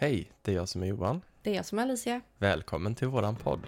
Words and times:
Hej, 0.00 0.30
det 0.42 0.52
är 0.52 0.56
jag 0.56 0.68
som 0.68 0.82
är 0.82 0.86
Johan. 0.86 1.20
Det 1.42 1.50
är 1.50 1.54
jag 1.54 1.64
som 1.66 1.78
är 1.78 1.82
Alicia. 1.82 2.20
Välkommen 2.38 2.94
till 2.94 3.08
våran 3.08 3.36
podd. 3.36 3.60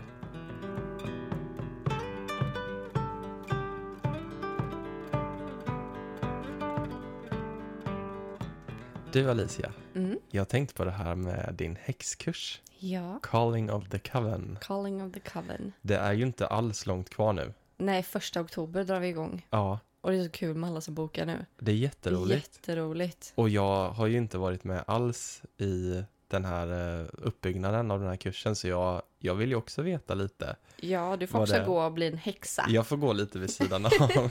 Du 9.12 9.30
Alicia, 9.30 9.72
Mm. 9.94 10.18
jag 10.30 10.40
har 10.40 10.46
tänkt 10.46 10.74
på 10.74 10.84
det 10.84 10.90
här 10.90 11.14
med 11.14 11.54
din 11.54 11.76
häxkurs, 11.82 12.60
Ja. 12.78 13.18
Calling 13.22 13.72
of 13.72 13.88
the 13.88 13.98
Coven. 13.98 14.58
Calling 14.60 15.02
of 15.02 15.12
the 15.12 15.20
Coven. 15.20 15.72
Det 15.82 15.96
är 15.96 16.12
ju 16.12 16.22
inte 16.22 16.46
alls 16.46 16.86
långt 16.86 17.10
kvar 17.10 17.32
nu. 17.32 17.52
Nej, 17.76 18.02
första 18.02 18.40
oktober 18.40 18.84
drar 18.84 19.00
vi 19.00 19.08
igång. 19.08 19.46
Ja, 19.50 19.78
Och 20.00 20.10
det 20.10 20.16
är 20.18 20.24
så 20.24 20.30
kul 20.30 20.56
med 20.56 20.70
alla 20.70 20.80
som 20.80 20.94
bokar 20.94 21.26
nu. 21.26 21.46
det 21.58 21.72
är 21.72 21.76
jätteroligt. 21.76 22.50
Jätteroligt. 22.56 23.32
Och 23.34 23.48
jag 23.48 23.90
har 23.90 24.06
ju 24.06 24.16
inte 24.16 24.38
varit 24.38 24.64
med 24.64 24.84
alls 24.86 25.42
i 25.58 26.02
den 26.30 26.44
här 26.44 27.00
eh, 27.00 27.06
uppbyggnaden 27.12 27.90
av 27.90 28.00
den 28.00 28.08
här 28.08 28.16
kursen, 28.16 28.56
så 28.56 28.68
jag, 28.68 29.02
jag 29.18 29.34
vill 29.34 29.48
ju 29.50 29.56
också 29.56 29.82
veta 29.82 30.14
lite. 30.14 30.56
Ja, 30.76 31.16
du 31.16 31.26
får 31.26 31.40
också 31.40 31.54
det- 31.54 31.64
gå 31.66 31.82
och 31.84 31.92
bli 31.92 32.06
en 32.06 32.16
häxa. 32.18 32.64
Jag 32.68 32.86
får 32.86 32.96
gå 32.96 33.12
lite 33.12 33.38
vid 33.38 33.50
sidan 33.50 33.86
av. 33.86 33.92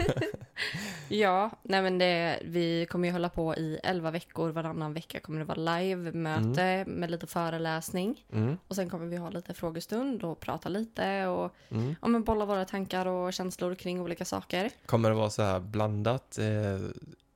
Ja, 1.11 1.51
nej 1.63 1.81
men 1.81 1.97
det, 1.97 2.39
vi 2.45 2.85
kommer 2.89 3.07
ju 3.07 3.11
hålla 3.11 3.29
på 3.29 3.55
i 3.55 3.79
11 3.83 4.11
veckor. 4.11 4.49
Varannan 4.49 4.93
vecka 4.93 5.19
kommer 5.19 5.39
det 5.39 5.45
vara 5.45 5.77
live-möte 5.79 6.83
med 6.87 7.11
lite 7.11 7.27
föreläsning. 7.27 8.25
Mm, 8.33 8.57
Och 8.67 8.75
sen 8.75 8.89
kommer 8.89 9.05
vi 9.05 9.17
ha 9.17 9.29
lite 9.29 9.53
frågestund 9.53 10.23
och 10.23 10.39
prata 10.39 10.69
lite 10.69 11.27
och 11.27 11.55
mm. 11.69 11.95
ja, 12.01 12.07
men 12.07 12.23
bolla 12.23 12.45
våra 12.45 12.65
tankar 12.65 13.05
och 13.05 13.33
känslor 13.33 13.75
kring 13.75 14.01
olika 14.01 14.25
saker. 14.25 14.69
Kommer 14.85 15.09
det 15.09 15.15
vara 15.15 15.29
så 15.29 15.41
här 15.41 15.59
blandat 15.59 16.37
eh, 16.37 16.79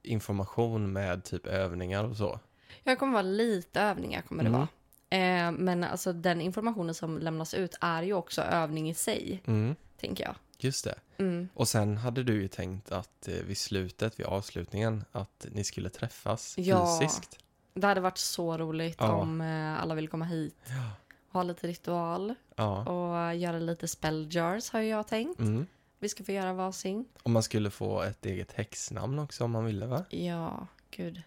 information 0.04 0.91
med 0.93 1.23
typ 1.23 1.45
övningar 1.48 2.04
och 2.04 2.18
så? 2.18 2.40
Jag 2.83 2.99
kommer 2.99 3.13
vara 3.13 3.21
lite 3.23 3.81
övningar 3.81 4.21
kommer 4.21 4.43
det 4.43 4.49
Mm. 4.49 4.59
vara. 4.59 4.67
Eh, 5.09 5.51
men 5.51 5.83
alltså 5.83 6.13
den 6.13 6.41
informationen 6.41 6.95
som 6.95 7.17
lämnas 7.19 7.53
ut 7.53 7.75
är 7.81 8.03
ju 8.03 8.13
också 8.13 8.41
övning 8.41 8.90
i 8.90 8.93
sig, 8.93 9.41
Mm, 9.45 9.75
tänker 9.99 10.23
jag. 10.23 10.35
just 10.57 10.84
det. 10.85 10.95
Mm. 11.17 11.49
Och 11.53 11.67
sen 11.67 11.98
hade 11.98 12.23
du 12.23 12.41
ju 12.41 12.48
tänkt 12.48 12.91
att 12.91 13.27
eh, 13.27 13.34
vid 13.34 13.57
slutet, 13.57 14.20
vid 14.20 14.25
avslutningen, 14.25 15.03
att 15.12 15.45
ni 15.51 15.63
skulle 15.63 15.90
träffas 15.90 16.55
Ja. 16.57 16.99
fysiskt. 17.01 17.37
Det 17.73 17.87
hade 17.87 18.01
varit 18.01 18.17
så 18.17 18.57
roligt 18.57 18.97
Ja. 18.99 19.12
om 19.12 19.41
eh, 19.41 19.81
alla 19.81 19.95
vill 19.95 20.07
komma 20.07 20.25
hit, 20.25 20.55
Ja. 20.68 20.90
ha 21.31 21.43
lite 21.43 21.68
ritual 21.68 22.34
Ja. 22.55 22.85
och 22.85 23.35
göra 23.35 23.59
lite 23.59 23.87
spell 23.87 24.27
jars 24.31 24.70
har 24.70 24.81
jag 24.81 25.07
tänkt. 25.07 25.40
Mm. 25.40 25.68
Vi 25.99 26.09
ska 26.09 26.23
få 26.23 26.31
göra 26.31 26.53
varsin. 26.53 27.05
Och 27.23 27.29
man 27.31 27.43
skulle 27.43 27.70
få 27.70 28.01
ett 28.01 28.25
eget 28.25 28.51
häxnamn 28.51 29.20
också 29.20 29.43
om 29.43 29.51
man 29.51 29.65
ville 29.65 29.85
va? 29.85 30.05
Ja, 30.09 30.68
gud. 30.91 31.21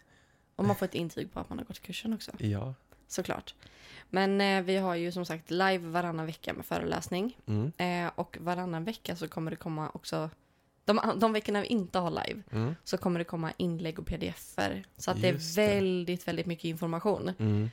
Och 0.57 0.65
man 0.65 0.77
får 0.77 0.87
ett 0.87 0.95
intyg 0.95 1.33
på 1.33 1.41
att 1.41 1.49
man 1.49 1.59
har 1.59 1.65
gått 1.65 1.81
kursen 1.83 2.13
också, 2.15 2.31
Ja. 2.39 2.75
såklart. 3.09 3.55
Men 4.11 4.41
eh, 4.41 4.63
vi 4.63 4.77
har 4.77 4.95
ju 4.95 5.13
som 5.13 5.25
sagt 5.27 5.51
live 5.51 5.79
varannan 5.79 6.27
vecka 6.27 6.53
med 6.55 6.67
föreläsning. 6.67 7.37
Mm. 7.47 7.73
Eh, 8.07 8.13
och 8.15 8.37
varannan 8.41 8.85
vecka 8.85 9.17
så 9.17 9.29
kommer 9.29 9.51
det 9.51 9.57
komma 9.57 9.91
också, 9.95 10.31
de, 10.85 11.01
de 11.17 11.33
veckorna 11.33 11.61
vi 11.61 11.67
inte 11.67 11.99
har 11.99 12.11
live, 12.11 12.43
Mm. 12.53 12.75
så 12.85 12.99
kommer 12.99 13.19
det 13.19 13.25
komma 13.25 13.53
inlägg 13.57 13.99
och 13.99 14.07
pdf-er. 14.07 14.85
Så 14.97 15.11
att 15.11 15.19
Just 15.23 15.57
det 15.57 15.63
det. 15.63 15.69
är 15.73 15.75
väldigt, 15.75 16.29
väldigt 16.29 16.47
mycket 16.47 16.65
information. 16.65 17.33
Mm. 17.39 17.71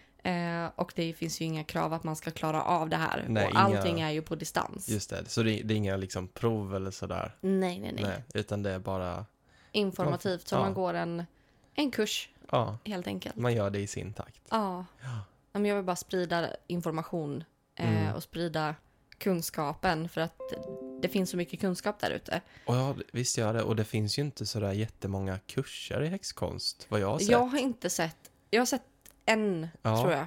Eh, 0.65 0.71
och 0.75 0.93
det 0.95 1.13
finns 1.13 1.41
ju 1.41 1.45
inga 1.45 1.63
krav 1.63 1.93
att 1.93 2.03
man 2.03 2.15
ska 2.15 2.31
klara 2.31 2.63
av 2.63 2.89
det 2.89 2.95
här. 2.97 3.25
Nej, 3.27 3.45
och 3.45 3.51
inga- 3.51 3.59
allting 3.59 4.01
är 4.01 4.09
ju 4.11 4.21
på 4.21 4.35
distans. 4.35 4.89
Just 4.89 5.09
det, 5.09 5.25
så 5.29 5.43
det, 5.43 5.61
det 5.63 5.73
är 5.73 5.75
inga 5.75 5.97
liksom 5.97 6.27
prov 6.27 6.75
eller 6.75 6.91
sådär? 6.91 7.35
Nej, 7.41 7.79
nej, 7.79 7.91
nej, 7.95 8.03
Nej, 8.03 8.23
utan 8.33 8.63
det 8.63 8.71
är 8.71 8.79
bara, 8.79 9.25
Informativt, 9.71 10.47
så 10.47 10.55
Ja. 10.55 10.59
man 10.59 10.73
går 10.73 10.93
en, 10.93 11.25
en 11.75 11.91
kurs 11.91 12.29
ja, 12.53 12.77
helt 12.85 13.07
enkelt. 13.07 13.35
man 13.35 13.53
gör 13.53 13.69
det 13.69 13.79
i 13.79 13.87
sin 13.87 14.13
takt. 14.13 14.41
Ja. 14.49 14.85
Ja. 15.01 15.19
Men 15.51 15.65
Jag 15.65 15.75
vill 15.75 15.85
bara 15.85 15.95
sprida 15.95 16.47
information 16.67 17.43
eh, 17.75 18.01
Mm. 18.03 18.15
och 18.15 18.23
sprida 18.23 18.75
kunskapen 19.17 20.09
för 20.09 20.21
att 20.21 20.37
det 21.01 21.09
finns 21.09 21.29
så 21.29 21.37
mycket 21.37 21.59
kunskap 21.59 21.99
där 21.99 22.11
ute. 22.11 22.41
Ja, 22.65 22.95
visst 23.13 23.37
gör 23.37 23.53
det. 23.53 23.63
Och 23.63 23.75
det 23.75 23.83
finns 23.85 24.17
ju 24.19 24.21
inte 24.21 24.45
sådär 24.45 24.71
jättemånga 24.71 25.39
kurser 25.39 26.01
i 26.03 26.07
häxkonst, 26.07 26.85
vad 26.89 26.99
jag 26.99 27.07
har 27.11 27.19
sett. 27.19 27.29
Jag 27.29 27.45
har 27.45 27.57
inte 27.59 27.89
sett, 27.89 28.31
jag 28.49 28.61
har 28.61 28.65
sett 28.65 28.81
en 29.25 29.67
Ja. 29.81 30.01
tror 30.01 30.11
jag. 30.13 30.25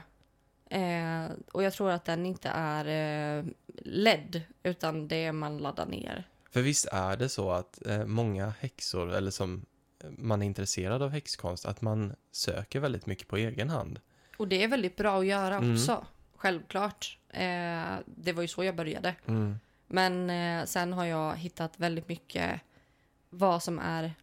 Eh, 0.71 1.31
och 1.53 1.63
jag 1.63 1.73
tror 1.73 1.91
att 1.91 2.05
den 2.05 2.27
inte 2.27 2.49
är 2.49 3.39
eh, 3.39 3.45
ledd 3.85 4.43
utan 4.63 5.09
det 5.09 5.17
är 5.25 5.33
man 5.33 5.59
laddar 5.59 5.87
ner. 5.87 6.29
För 6.51 6.63
visst 6.63 6.87
är 6.93 7.17
det 7.17 7.29
så 7.29 7.51
att 7.51 7.87
eh, 7.87 8.05
många 8.05 8.53
häxor, 8.61 9.13
eller 9.15 9.31
som 9.31 9.67
man 10.11 10.43
är 10.43 10.47
intresserad 10.47 11.03
av 11.03 11.11
häxkonst, 11.11 11.67
att 11.67 11.83
man 11.83 12.15
söker 12.33 12.81
väldigt 12.81 13.07
mycket 13.07 13.29
på 13.29 13.37
egen 13.37 13.71
hand. 13.71 14.01
Och 14.37 14.49
det 14.49 14.63
är 14.65 14.69
väldigt 14.69 14.97
bra 14.97 15.19
att 15.21 15.27
göra 15.27 15.57
Mm. 15.57 15.73
också. 15.75 16.07
Självklart. 16.37 17.19
Eh, 17.29 17.95
det 18.07 18.33
var 18.33 18.43
ju 18.43 18.49
så 18.49 18.65
jag 18.65 18.77
började. 18.77 19.15
Mm. 19.27 19.59
Men 19.87 20.31
eh, 20.31 20.65
sen 20.67 20.93
har 20.93 21.05
jag 21.05 21.37
hittat 21.37 21.79
väldigt 21.81 22.09
mycket 22.09 22.61
vad 23.31 23.63
som 23.63 23.79
är 23.79 24.15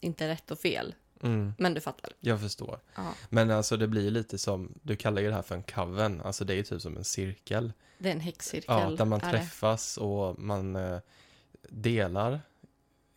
inte 0.00 0.28
rätt 0.28 0.50
och 0.50 0.58
fel. 0.58 0.94
Mm. 1.22 1.52
Men 1.58 1.74
du 1.74 1.80
fattar. 1.80 2.12
Jag 2.20 2.40
förstår. 2.40 2.80
Ja, 2.94 3.12
Men 3.28 3.50
alltså 3.50 3.76
det 3.76 3.88
blir 3.88 4.10
lite 4.10 4.38
som, 4.38 4.74
du 4.82 4.96
kallar 4.96 5.22
ju 5.22 5.28
det 5.28 5.34
här 5.34 5.42
för 5.42 5.54
en 5.54 5.62
coven, 5.62 6.20
alltså 6.24 6.44
det 6.44 6.52
är 6.52 6.56
ju 6.56 6.62
typ 6.62 6.82
som 6.82 6.96
en 6.96 7.04
cirkel. 7.04 7.72
det 7.98 8.08
är 8.08 8.12
en 8.12 8.20
häxcirkel. 8.20 8.64
Ja, 8.90 8.90
där 8.90 9.04
man 9.04 9.18
det. 9.18 9.30
träffas 9.30 9.96
och 9.96 10.38
man 10.38 10.76
eh, 10.76 10.98
delar 11.68 12.40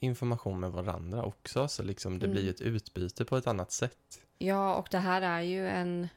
information 0.04 0.60
med 0.60 0.72
varandra 0.72 1.24
också, 1.24 1.68
så 1.68 1.84
liksom 1.84 2.20
det 2.20 2.26
Mm. 2.26 2.34
blir 2.42 2.50
ett 2.50 2.62
utbyte 2.62 3.26
på 3.26 3.38
ett 3.38 3.48
annat 3.48 3.72
sätt. 3.72 4.22
Ja, 4.38 4.76
och 4.76 4.88
det 4.92 4.98
här 4.98 5.22
är 5.22 5.42
ju 5.42 5.68
en, 5.70 6.08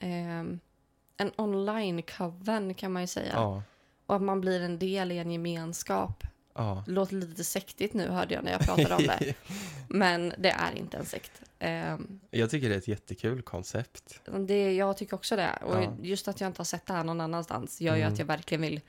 ehm, 0.00 0.60
en 1.16 1.30
online-coven 1.36 2.74
kan 2.74 2.92
man 2.92 3.02
ju 3.02 3.06
säga. 3.06 3.32
Ja, 3.34 3.62
Och 4.06 4.16
att 4.16 4.22
man 4.22 4.40
blir 4.40 4.60
en 4.60 4.78
del 4.78 5.12
i 5.12 5.18
en 5.18 5.30
gemenskap. 5.30 6.24
ja. 6.54 6.82
Det 6.86 6.92
låter 6.92 7.14
lite 7.14 7.44
sektigt 7.44 7.94
nu 7.94 8.08
hörde 8.08 8.34
jag 8.34 8.44
när 8.44 8.52
jag 8.52 8.60
pratade 8.60 8.94
om 8.94 9.02
det. 9.02 9.34
Men 9.88 10.34
det 10.38 10.50
är 10.50 10.72
inte 10.76 10.96
en 10.96 11.06
sekt. 11.06 11.42
Ehm, 11.58 12.20
Jag 12.30 12.50
tycker 12.50 12.68
det 12.68 12.74
är 12.74 12.78
ett 12.78 12.88
jättekul 12.88 13.42
koncept. 13.42 14.20
det, 14.46 14.74
jag 14.74 14.96
tycker 14.96 15.14
också 15.14 15.36
det. 15.36 15.58
Och 15.64 15.76
Ja. 15.82 15.96
just 16.02 16.28
att 16.28 16.40
jag 16.40 16.48
inte 16.48 16.60
har 16.60 16.64
sett 16.64 16.86
det 16.86 16.92
här 16.92 17.04
någon 17.04 17.20
annanstans 17.20 17.80
gör 17.80 17.94
ju 17.96 18.00
Mm. 18.02 18.12
att 18.12 18.18
jag 18.18 18.26
verkligen 18.26 18.62
vill, 18.62 18.80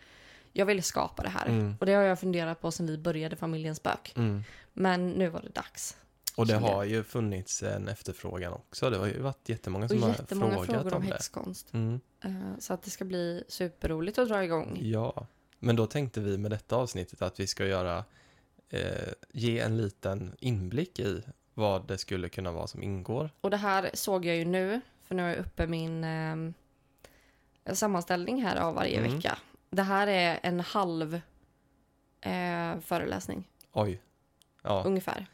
jag 0.54 0.66
vill 0.66 0.84
skapa 0.84 1.24
det 1.24 1.30
här. 1.30 1.46
Mm. 1.46 1.76
Och 1.80 1.86
det 1.86 1.94
har 1.94 2.04
jag 2.04 2.20
funderat 2.20 2.62
på 2.62 2.72
sedan 2.72 2.88
vi 2.88 2.98
började 2.98 3.36
Familjens 3.36 3.78
spök. 3.78 4.14
Mm. 4.16 4.44
Men 4.74 5.10
nu 5.10 5.30
var 5.30 5.42
det 5.42 5.50
dags. 5.50 5.98
Och 6.36 6.48
det 6.48 6.54
har 6.56 6.84
ju 6.84 7.04
funnits 7.04 7.64
en 7.64 7.88
efterfrågan 7.88 8.54
också. 8.54 8.90
Det 8.90 8.98
har 8.98 9.08
ju 9.08 9.20
varit 9.20 9.50
jättemånga 9.50 9.86
Och 9.86 9.92
som 9.92 10.02
har 10.04 10.10
jättemånga 10.10 10.54
frågat 10.54 10.70
frågor 10.72 10.92
om 10.92 10.98
om 11.02 11.08
det. 11.08 11.14
häxkonst. 11.14 11.74
Mm. 11.74 12.00
Eh, 12.24 12.32
Så 12.60 12.74
att 12.74 12.84
det 12.84 12.90
ska 12.90 13.06
bli 13.06 13.44
superroligt 13.48 14.18
att 14.18 14.28
dra 14.28 14.44
igång. 14.44 14.78
Ja, 14.82 15.28
men 15.60 15.76
då 15.76 15.86
tänkte 15.88 16.20
vi 16.22 16.38
med 16.38 16.52
detta 16.52 16.76
avsnittet 16.76 17.22
att 17.22 17.40
vi 17.40 17.48
ska 17.48 17.66
göra, 17.66 18.04
eh, 18.70 18.82
ge 19.32 19.60
en 19.60 19.78
liten 19.78 20.36
inblick 20.40 21.00
i 21.00 21.24
vad 21.54 21.88
det 21.88 21.98
skulle 21.98 22.30
kunna 22.30 22.52
vara 22.52 22.68
som 22.68 22.84
ingår. 22.84 23.30
Och 23.42 23.50
det 23.50 23.58
här 23.58 23.90
såg 23.94 24.26
jag 24.26 24.36
ju 24.36 24.46
nu, 24.46 24.82
för 25.04 25.16
nu 25.16 25.22
jag 25.22 25.38
uppe 25.38 25.68
min 25.68 26.04
eh, 26.04 27.74
sammanställning 27.74 28.44
här 28.44 28.56
av 28.56 28.76
varje 28.76 28.98
Mm. 29.00 29.16
vecka. 29.16 29.38
Det 29.74 29.84
här 29.84 30.08
är 30.08 30.40
en 30.44 30.60
halv 30.60 31.22
eh, 32.22 32.80
föreläsning, 32.80 33.48
Oj. 33.72 34.02
Ja, 34.62 34.84
ungefär. 34.86 35.26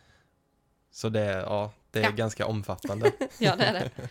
så 0.91 1.09
det, 1.09 1.22
är- 1.22 1.41
ja, 1.41 1.72
det 1.91 2.00
är 2.00 2.03
Ja. 2.03 2.11
ganska 2.11 2.45
omfattande. 2.45 3.11
Ja, 3.39 3.55
det 3.55 3.63
är 3.66 3.73
det. 3.73 4.09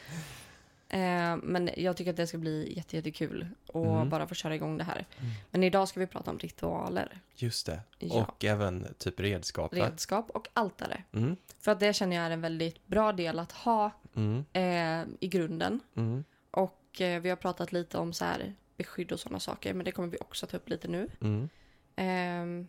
eh, 0.96 1.36
men 1.42 1.70
jag 1.76 1.96
tycker 1.96 2.10
att 2.10 2.16
det 2.16 2.26
ska 2.26 2.38
bli 2.38 2.72
jätte, 2.76 2.96
jättekul 2.96 3.46
att 3.68 3.74
Mm. 3.74 4.08
bara 4.08 4.26
få 4.26 4.34
köra 4.34 4.54
igång 4.54 4.78
det 4.78 4.84
här. 4.84 5.06
Mm. 5.18 5.30
Men 5.50 5.62
idag 5.62 5.88
ska 5.88 6.00
vi 6.00 6.06
prata 6.06 6.30
om 6.30 6.38
ritualer, 6.38 7.20
Just 7.34 7.66
det. 7.66 7.80
Ja. 7.98 8.14
Och 8.26 8.44
även 8.44 8.94
typ 8.98 9.20
redskap. 9.20 9.74
redskap 9.74 10.30
och 10.30 10.48
altare. 10.52 11.02
Mm. 11.12 11.36
För 11.60 11.72
att 11.72 11.80
det 11.80 11.92
känner 11.92 12.16
jag 12.16 12.24
är 12.26 12.30
en 12.30 12.40
väldigt 12.40 12.86
bra 12.86 13.12
del 13.12 13.38
att 13.38 13.52
ha 13.52 13.90
Mm. 14.16 14.44
eh, 14.52 15.06
i 15.20 15.28
grunden. 15.28 15.80
Mm. 15.96 16.24
Och 16.50 17.00
eh, 17.00 17.20
vi 17.20 17.28
har 17.28 17.36
pratat 17.36 17.72
lite 17.72 17.98
om 17.98 18.12
så 18.12 18.24
här 18.24 18.54
beskydd 18.78 19.12
och 19.12 19.20
sådana 19.20 19.40
saker, 19.40 19.74
men 19.74 19.84
det 19.84 19.92
kommer 19.92 20.08
vi 20.08 20.18
också 20.20 20.46
ta 20.46 20.56
upp 20.56 20.68
lite 20.68 20.88
nu. 20.88 21.08
Mm. 21.20 21.48
Ehm, 21.96 22.68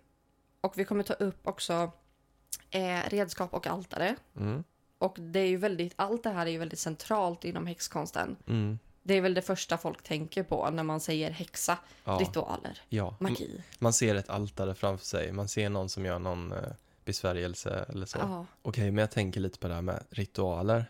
och 0.61 0.77
vi 0.77 0.85
kommer 0.85 1.03
ta 1.03 1.13
upp 1.13 1.47
också 1.47 1.91
eh, 2.69 3.09
redskap 3.09 3.53
och 3.53 3.67
altare. 3.67 4.15
Mm. 4.35 4.63
Och 4.97 5.17
det 5.19 5.39
är 5.39 5.47
ju 5.47 5.57
väldigt, 5.57 5.93
allt 5.95 6.23
det 6.23 6.29
här 6.29 6.45
är 6.45 6.51
ju 6.51 6.57
väldigt 6.57 6.79
centralt 6.79 7.45
inom 7.45 7.67
häxkonsten. 7.67 8.35
Mm. 8.47 8.79
Det 9.03 9.13
är 9.13 9.21
väl 9.21 9.33
det 9.33 9.41
första 9.41 9.77
folk 9.77 10.03
tänker 10.03 10.43
på 10.43 10.69
när 10.69 10.83
man 10.83 10.99
säger 10.99 11.31
häxa, 11.31 11.77
Ja. 12.03 12.17
ritualer, 12.21 12.81
ja. 12.89 13.15
Magi. 13.19 13.63
Man 13.79 13.93
ser 13.93 14.15
ett 14.15 14.29
altare 14.29 14.75
framför 14.75 15.05
sig. 15.05 15.31
Man 15.31 15.47
ser 15.47 15.69
någon 15.69 15.89
som 15.89 16.05
gör 16.05 16.19
någon 16.19 16.51
eh, 16.51 16.59
besvärjelse 17.05 17.85
eller 17.89 18.05
så. 18.05 18.17
Ja. 18.17 18.45
Okej, 18.61 18.91
men 18.91 19.01
jag 19.01 19.11
tänker 19.11 19.39
lite 19.39 19.59
på 19.59 19.67
det 19.67 19.73
här 19.73 19.81
med 19.81 20.03
ritualer. 20.09 20.85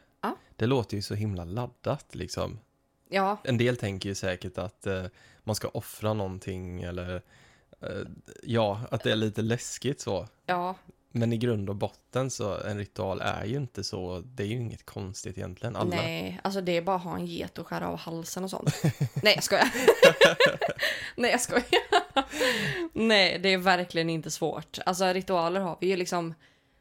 Det 0.56 0.66
låter 0.66 0.96
ju 0.96 1.02
så 1.02 1.16
himla 1.16 1.46
laddat 1.46 2.16
liksom. 2.16 2.60
Ja, 3.10 3.38
En 3.44 3.58
del 3.58 3.78
tänker 3.78 4.10
ju 4.10 4.16
säkert 4.16 4.58
att 4.58 4.88
eh, 4.88 5.04
man 5.44 5.56
ska 5.56 5.68
offra 5.68 6.14
någonting 6.14 6.82
eller 6.82 7.16
eh, 7.82 7.90
ja, 8.44 8.82
att 8.92 9.04
det 9.04 9.12
är 9.12 9.16
lite 9.16 9.42
läskigt 9.42 10.02
så. 10.02 10.28
ja. 10.46 10.76
Men 11.12 11.34
i 11.34 11.38
grund 11.38 11.70
och 11.70 11.76
botten 11.76 12.30
så 12.32 12.58
en 12.62 12.78
ritual 12.78 13.22
är 13.22 13.46
ju 13.46 13.56
inte 13.58 13.84
så, 13.84 14.20
det 14.26 14.44
är 14.44 14.48
ju 14.48 14.56
inget 14.56 14.86
konstigt 14.86 15.38
egentligen. 15.38 15.76
Alla, 15.76 15.96
Nej, 15.96 16.40
alltså 16.44 16.62
det 16.62 16.78
är 16.78 16.82
bara 16.82 16.96
att 16.96 17.04
ha 17.04 17.16
en 17.16 17.26
get 17.26 17.58
och 17.58 17.68
skära 17.68 17.88
av 17.88 17.98
halsen 17.98 18.44
och 18.44 18.50
sånt. 18.50 18.82
Nej, 19.24 19.34
jag 19.36 19.44
skojar. 19.44 19.70
Nej, 21.16 21.32
jag 21.32 21.42
skojar. 21.42 21.64
Nej, 22.94 23.40
det 23.40 23.50
är 23.54 23.58
verkligen 23.58 24.10
inte 24.10 24.32
svårt. 24.32 24.80
Alltså 24.86 25.06
ritualer 25.06 25.62
har 25.62 25.78
vi 25.82 25.88
ju 25.88 25.96
liksom 25.96 26.34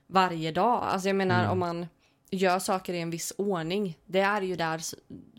varje 0.07 0.53
dag. 0.53 0.83
Alltså 0.83 1.09
jag 1.09 1.17
menar 1.17 1.39
Mm. 1.41 1.51
om 1.51 1.59
man 1.59 1.87
gör 2.31 2.59
saker 2.59 2.95
i 2.95 3.01
en 3.01 3.11
viss 3.11 3.33
ordning. 3.39 3.99
Det 4.07 4.21
är 4.21 4.43
ju 4.43 4.57
där 4.57 4.81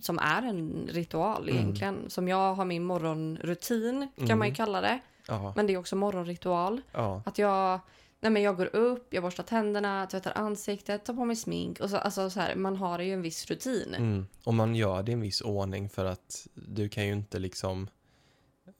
som 0.01 0.19
är 0.19 0.41
en 0.41 0.87
ritual 0.91 1.43
Mm. 1.49 1.55
egentligen. 1.55 2.09
Som 2.09 2.27
jag 2.27 2.55
har 2.55 2.65
min 2.65 2.83
morgonrutin 2.83 4.07
kan 4.27 4.37
man 4.37 4.47
ju 4.47 4.49
Mm. 4.51 4.55
kalla 4.55 4.81
det. 4.81 4.99
ja, 5.27 5.53
Men 5.55 5.67
det 5.67 5.73
är 5.73 5.77
också 5.77 5.95
morgonritual. 5.95 6.81
ja, 6.91 7.21
Att 7.25 7.37
jag, 7.37 7.79
nej 8.19 8.31
men 8.31 8.41
jag 8.41 8.57
går 8.57 8.75
upp, 8.75 9.13
jag 9.13 9.23
borstar 9.23 9.43
tänderna, 9.43 10.07
tvättar 10.11 10.31
ansiktet, 10.35 11.05
tar 11.05 11.13
på 11.13 11.25
mig 11.25 11.35
smink. 11.35 11.79
Och 11.79 11.89
så, 11.89 11.97
alltså 11.97 12.29
så 12.29 12.39
här, 12.39 12.55
man 12.55 12.75
har 12.75 12.99
ju 12.99 13.13
en 13.13 13.21
viss 13.21 13.45
rutin. 13.47 13.93
mm. 13.97 14.25
Och 14.43 14.53
man 14.53 14.75
gör 14.75 15.03
det 15.03 15.11
i 15.11 15.13
en 15.13 15.21
viss 15.21 15.41
ordning 15.41 15.89
för 15.89 16.05
att 16.05 16.47
du 16.53 16.89
kan 16.89 17.05
ju 17.07 17.13
inte 17.13 17.39
liksom 17.39 17.87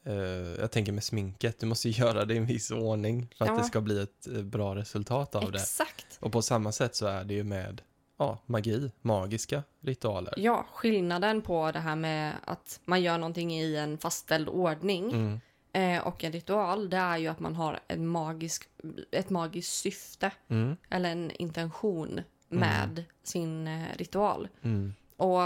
eh, 0.06 0.13
jag 0.59 0.71
tänker 0.71 0.91
med 0.91 1.03
sminket, 1.03 1.59
du 1.59 1.65
måste 1.65 1.89
göra 2.00 2.25
det 2.25 2.33
i 2.33 2.38
en 2.38 2.45
viss 2.45 2.71
ordning 2.71 3.27
för 3.38 3.45
att 3.45 3.51
Ja. 3.51 3.57
det 3.57 3.63
ska 3.63 3.81
bli 3.81 4.01
ett 4.01 4.27
eh, 4.27 4.41
bra 4.41 4.75
resultat 4.75 5.35
av 5.35 5.51
det. 5.51 5.59
Exakt. 5.59 6.17
Och 6.19 6.31
på 6.31 6.41
samma 6.41 6.71
sätt 6.71 6.95
så 6.95 7.06
är 7.07 7.23
det 7.23 7.33
ju 7.33 7.44
med 7.44 7.81
ja, 8.19 8.38
magi, 8.45 8.92
magiska 9.01 9.63
ritualer. 9.81 10.33
Ja, 10.38 10.66
skillnaden 10.74 11.42
på 11.42 11.71
det 11.71 11.80
här 11.80 11.95
med 11.95 12.33
att 12.45 12.80
man 12.86 13.01
gör 13.01 13.18
någonting 13.18 13.54
i 13.54 13.75
en 13.75 13.98
fastställd 13.98 14.50
ordning 14.50 15.12
Mm, 15.12 15.39
eh, 15.98 16.07
och 16.07 16.24
en 16.24 16.31
ritual, 16.31 16.89
det 16.89 16.98
är 16.98 17.18
ju 17.18 17.27
att 17.27 17.39
man 17.39 17.56
har 17.56 17.80
en 17.88 18.07
magisk, 18.07 18.69
ett 19.12 19.30
magiskt 19.30 19.74
syfte 19.74 20.31
mm, 20.48 20.77
eller 20.89 21.12
en 21.12 21.31
intention 21.31 22.21
med 22.48 23.04
sin 23.24 23.68
eh, 23.68 23.86
ritual. 23.98 24.48
mm, 24.62 24.94
Och 25.18 25.42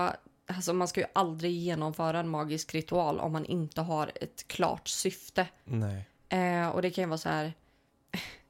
alltså, 0.47 0.73
man 0.73 0.87
ska 0.87 0.99
ju 1.01 1.07
aldrig 1.13 1.51
genomföra 1.51 2.19
en 2.19 2.29
magisk 2.29 2.73
ritual 2.75 3.19
om 3.19 3.31
man 3.31 3.45
inte 3.45 3.81
har 3.81 4.11
ett 4.21 4.47
klart 4.47 4.87
syfte. 4.87 5.47
Eh, 6.29 6.69
och 6.69 6.81
det 6.81 6.91
kan 6.91 7.03
ju 7.03 7.07
vara 7.07 7.17
så 7.17 7.29
här, 7.29 7.53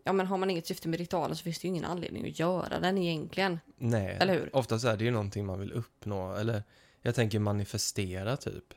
ja 0.03 0.13
men 0.13 0.27
har 0.27 0.37
man 0.37 0.49
inget 0.49 0.67
syfte 0.67 0.87
med 0.87 0.99
ritualen 0.99 1.35
så 1.35 1.43
finns 1.43 1.59
det 1.59 1.67
ju 1.67 1.69
ingen 1.69 1.85
anledning 1.85 2.27
att 2.27 2.39
göra 2.39 2.79
den 2.79 2.97
egentligen. 2.97 3.59
nej. 3.77 4.17
Eller 4.21 4.33
hur? 4.33 4.55
Oftast 4.55 4.85
är 4.85 4.97
det 4.97 5.03
ju 5.03 5.11
någonting 5.11 5.45
man 5.45 5.59
vill 5.59 5.71
uppnå, 5.71 6.35
eller 6.35 6.63
jag 7.01 7.15
tänker 7.15 7.39
manifestera 7.39 8.37
typ. 8.37 8.73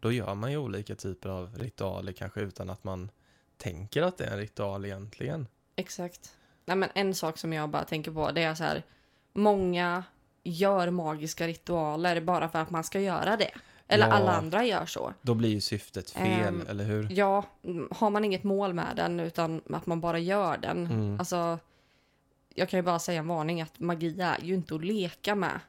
Då 0.00 0.12
gör 0.12 0.34
man 0.34 0.50
ju 0.50 0.56
olika 0.56 0.94
typer 0.94 1.28
av 1.28 1.58
ritualer 1.58 2.12
kanske 2.12 2.40
utan 2.40 2.70
att 2.70 2.84
man 2.84 3.10
tänker 3.56 4.02
att 4.02 4.18
det 4.18 4.24
är 4.24 4.30
en 4.30 4.38
ritual 4.38 4.84
egentligen. 4.84 5.46
Exakt. 5.76 6.36
Nej, 6.64 6.76
men 6.76 6.88
en 6.94 7.14
sak 7.14 7.38
som 7.38 7.52
jag 7.52 7.70
bara 7.70 7.84
tänker 7.84 8.10
på 8.10 8.30
det 8.30 8.42
är 8.42 8.54
så 8.54 8.64
här. 8.64 8.82
Många 9.32 10.04
gör 10.42 10.90
magiska 10.90 11.46
ritualer 11.46 12.20
bara 12.20 12.48
för 12.48 12.58
att 12.58 12.70
man 12.70 12.84
ska 12.84 13.00
göra 13.00 13.36
det. 13.36 13.50
Eller 13.88 14.06
Ja. 14.06 14.12
alla 14.12 14.32
andra 14.32 14.64
gör 14.64 14.86
så. 14.86 15.14
Då 15.22 15.34
blir 15.34 15.48
ju 15.50 15.60
syftet 15.60 16.10
fel, 16.10 16.48
Ehm, 16.48 16.64
eller 16.68 16.84
hur? 16.84 17.08
Ja, 17.10 17.44
har 17.90 18.10
man 18.10 18.24
inget 18.24 18.44
mål 18.44 18.74
med 18.74 18.92
den 18.96 19.20
utan 19.20 19.60
att 19.70 19.86
man 19.86 20.00
bara 20.00 20.18
gör 20.18 20.56
den. 20.58 20.86
Mm. 20.86 21.18
Alltså, 21.18 21.58
jag 22.54 22.68
kan 22.68 22.78
ju 22.78 22.82
bara 22.82 22.98
säga 22.98 23.18
en 23.18 23.28
varning 23.28 23.60
att 23.60 23.78
magi 23.80 24.20
är 24.20 24.40
ju 24.42 24.54
inte 24.54 24.74
att 24.74 24.84
leka 24.84 25.34
med. 25.34 25.60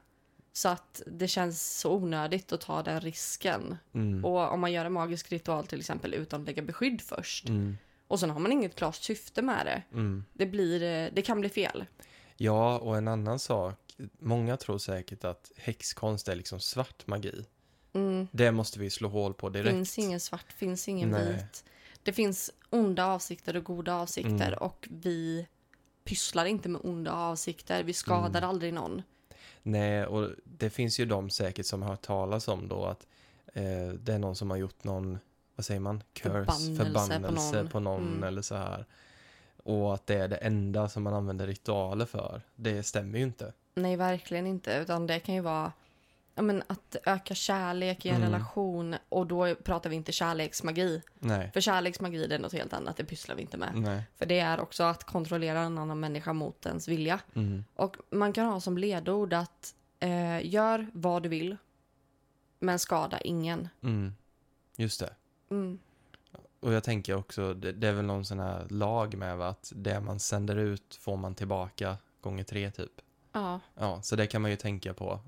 Så 0.52 0.68
att 0.68 1.02
det 1.06 1.28
känns 1.28 1.78
så 1.80 1.92
onödigt 1.94 2.52
att 2.52 2.60
ta 2.60 2.82
den 2.82 3.00
risken. 3.00 3.76
Mm. 3.94 4.24
Och 4.24 4.52
om 4.52 4.60
man 4.60 4.72
gör 4.72 4.84
en 4.84 4.92
magisk 4.92 5.32
ritual 5.32 5.66
till 5.66 5.78
exempel 5.78 6.14
utan 6.14 6.40
att 6.40 6.46
lägga 6.46 6.62
beskydd 6.62 7.00
först. 7.00 7.48
Mm. 7.48 7.76
Och 8.08 8.20
sen 8.20 8.30
har 8.30 8.40
man 8.40 8.52
inget 8.52 8.74
klart 8.74 8.94
syfte 8.94 9.42
med 9.42 9.66
det. 9.66 9.82
Mm. 9.92 10.24
Det, 10.32 10.46
blir, 10.46 10.82
eh, 10.82 11.10
det 11.12 11.22
kan 11.22 11.40
bli 11.40 11.48
fel. 11.48 11.84
Ja, 12.36 12.78
och 12.78 12.96
en 12.96 13.08
annan 13.08 13.38
sak. 13.38 13.76
Många 14.18 14.56
tror 14.56 14.78
säkert 14.78 15.24
att 15.24 15.52
häxkonst 15.56 16.28
är 16.28 16.34
liksom 16.34 16.60
svart 16.60 17.06
magi. 17.06 17.44
Mm. 17.92 18.28
Det 18.32 18.52
måste 18.52 18.78
vi 18.78 18.90
slå 18.90 19.08
hål 19.08 19.34
på 19.34 19.48
direkt. 19.48 19.70
finns 19.70 19.98
ingen 19.98 20.20
svart, 20.20 20.52
finns 20.52 20.88
ingen 20.88 21.10
Nej. 21.10 21.32
vit. 21.32 21.64
Det 22.02 22.12
finns 22.12 22.50
onda 22.70 23.06
avsikter 23.06 23.56
och 23.56 23.64
goda 23.64 23.94
avsikter 23.94 24.46
Mm. 24.48 24.58
och 24.58 24.88
vi 24.90 25.46
pysslar 26.04 26.44
inte 26.44 26.68
med 26.68 26.80
onda 26.84 27.12
avsikter. 27.12 27.82
Vi 27.84 27.92
skadar 27.92 28.40
Mm. 28.40 28.50
aldrig 28.50 28.74
någon. 28.74 29.02
Nej, 29.62 30.06
och 30.06 30.30
det 30.44 30.70
finns 30.70 31.00
ju 31.00 31.04
de 31.04 31.30
säkert 31.30 31.66
som 31.66 31.82
har 31.82 31.88
hört 31.90 32.02
talas 32.02 32.48
om 32.48 32.68
då 32.68 32.84
att 32.84 33.06
eh, 33.54 33.88
det 33.88 34.12
är 34.12 34.18
någon 34.18 34.36
som 34.36 34.50
har 34.50 34.56
gjort 34.56 34.84
någon, 34.84 35.18
vad 35.56 35.64
säger 35.64 35.80
man, 35.80 36.02
curse, 36.12 36.30
Förbannelse 36.30 36.78
på 36.78 36.84
förbannelse 36.84 37.56
någon. 37.56 37.68
på 37.68 37.80
någon, 37.80 38.08
Mm. 38.08 38.22
eller 38.24 38.42
så 38.42 38.54
här. 38.54 38.86
Och 39.64 39.94
att 39.94 40.06
det 40.06 40.14
är 40.14 40.28
det 40.28 40.36
enda 40.36 40.88
som 40.88 41.02
man 41.02 41.14
använder 41.14 41.46
ritualer 41.46 42.06
för. 42.06 42.42
Det 42.56 42.82
stämmer 42.82 43.18
ju 43.18 43.24
inte. 43.24 43.52
Nej, 43.74 43.96
verkligen 43.96 44.46
inte. 44.46 44.72
Utan 44.82 45.06
det 45.06 45.20
kan 45.20 45.34
ju 45.34 45.40
vara 45.40 45.72
ja, 46.40 46.44
men 46.44 46.62
att 46.66 46.96
öka 47.06 47.34
kärlek 47.34 48.06
i 48.06 48.08
en 48.08 48.16
Mm. 48.16 48.32
relation. 48.32 48.94
Och 49.08 49.26
då 49.26 49.54
pratar 49.54 49.90
vi 49.90 49.96
inte 49.96 50.12
kärleksmagi. 50.12 51.02
Nej. 51.18 51.50
För 51.52 51.60
kärleksmagi 51.60 52.26
det 52.26 52.34
är 52.34 52.38
något 52.38 52.52
helt 52.52 52.72
annat. 52.72 52.96
Det 52.96 53.04
pysslar 53.04 53.34
vi 53.34 53.42
inte 53.42 53.56
med. 53.56 53.72
Nej. 53.74 54.02
För 54.16 54.26
det 54.26 54.38
är 54.40 54.60
också 54.60 54.82
att 54.84 55.04
kontrollera 55.04 55.60
en 55.60 55.78
annan 55.78 56.00
människa 56.00 56.32
mot 56.32 56.66
ens 56.66 56.88
vilja. 56.88 57.20
Mm. 57.34 57.64
Och 57.74 57.96
man 58.10 58.32
kan 58.32 58.46
ha 58.46 58.60
som 58.60 58.78
ledord 58.78 59.32
att 59.32 59.74
eh, 60.00 60.46
gör 60.46 60.86
vad 60.92 61.22
du 61.22 61.28
vill, 61.28 61.56
men 62.58 62.78
skada 62.78 63.20
ingen. 63.20 63.68
Mm. 63.82 64.14
Just 64.76 65.00
det. 65.00 65.14
Mm. 65.50 65.78
Och 66.60 66.72
jag 66.72 66.84
tänker 66.84 67.16
också, 67.16 67.54
det, 67.54 67.72
det 67.72 67.88
är 67.88 67.92
väl 67.92 68.04
någon 68.04 68.24
sån 68.24 68.38
här 68.40 68.66
lag 68.70 69.14
med 69.14 69.36
va? 69.36 69.48
att 69.48 69.72
det 69.76 70.00
man 70.00 70.20
sänder 70.20 70.56
ut 70.56 70.98
får 71.00 71.16
man 71.16 71.34
tillbaka 71.34 71.96
gånger 72.20 72.44
tre 72.44 72.70
typ. 72.70 72.92
Ja. 73.32 73.60
Ja, 73.74 74.02
så 74.02 74.16
det 74.16 74.26
kan 74.26 74.42
man 74.42 74.50
ju 74.50 74.56
tänka 74.56 74.94
på. 74.94 75.20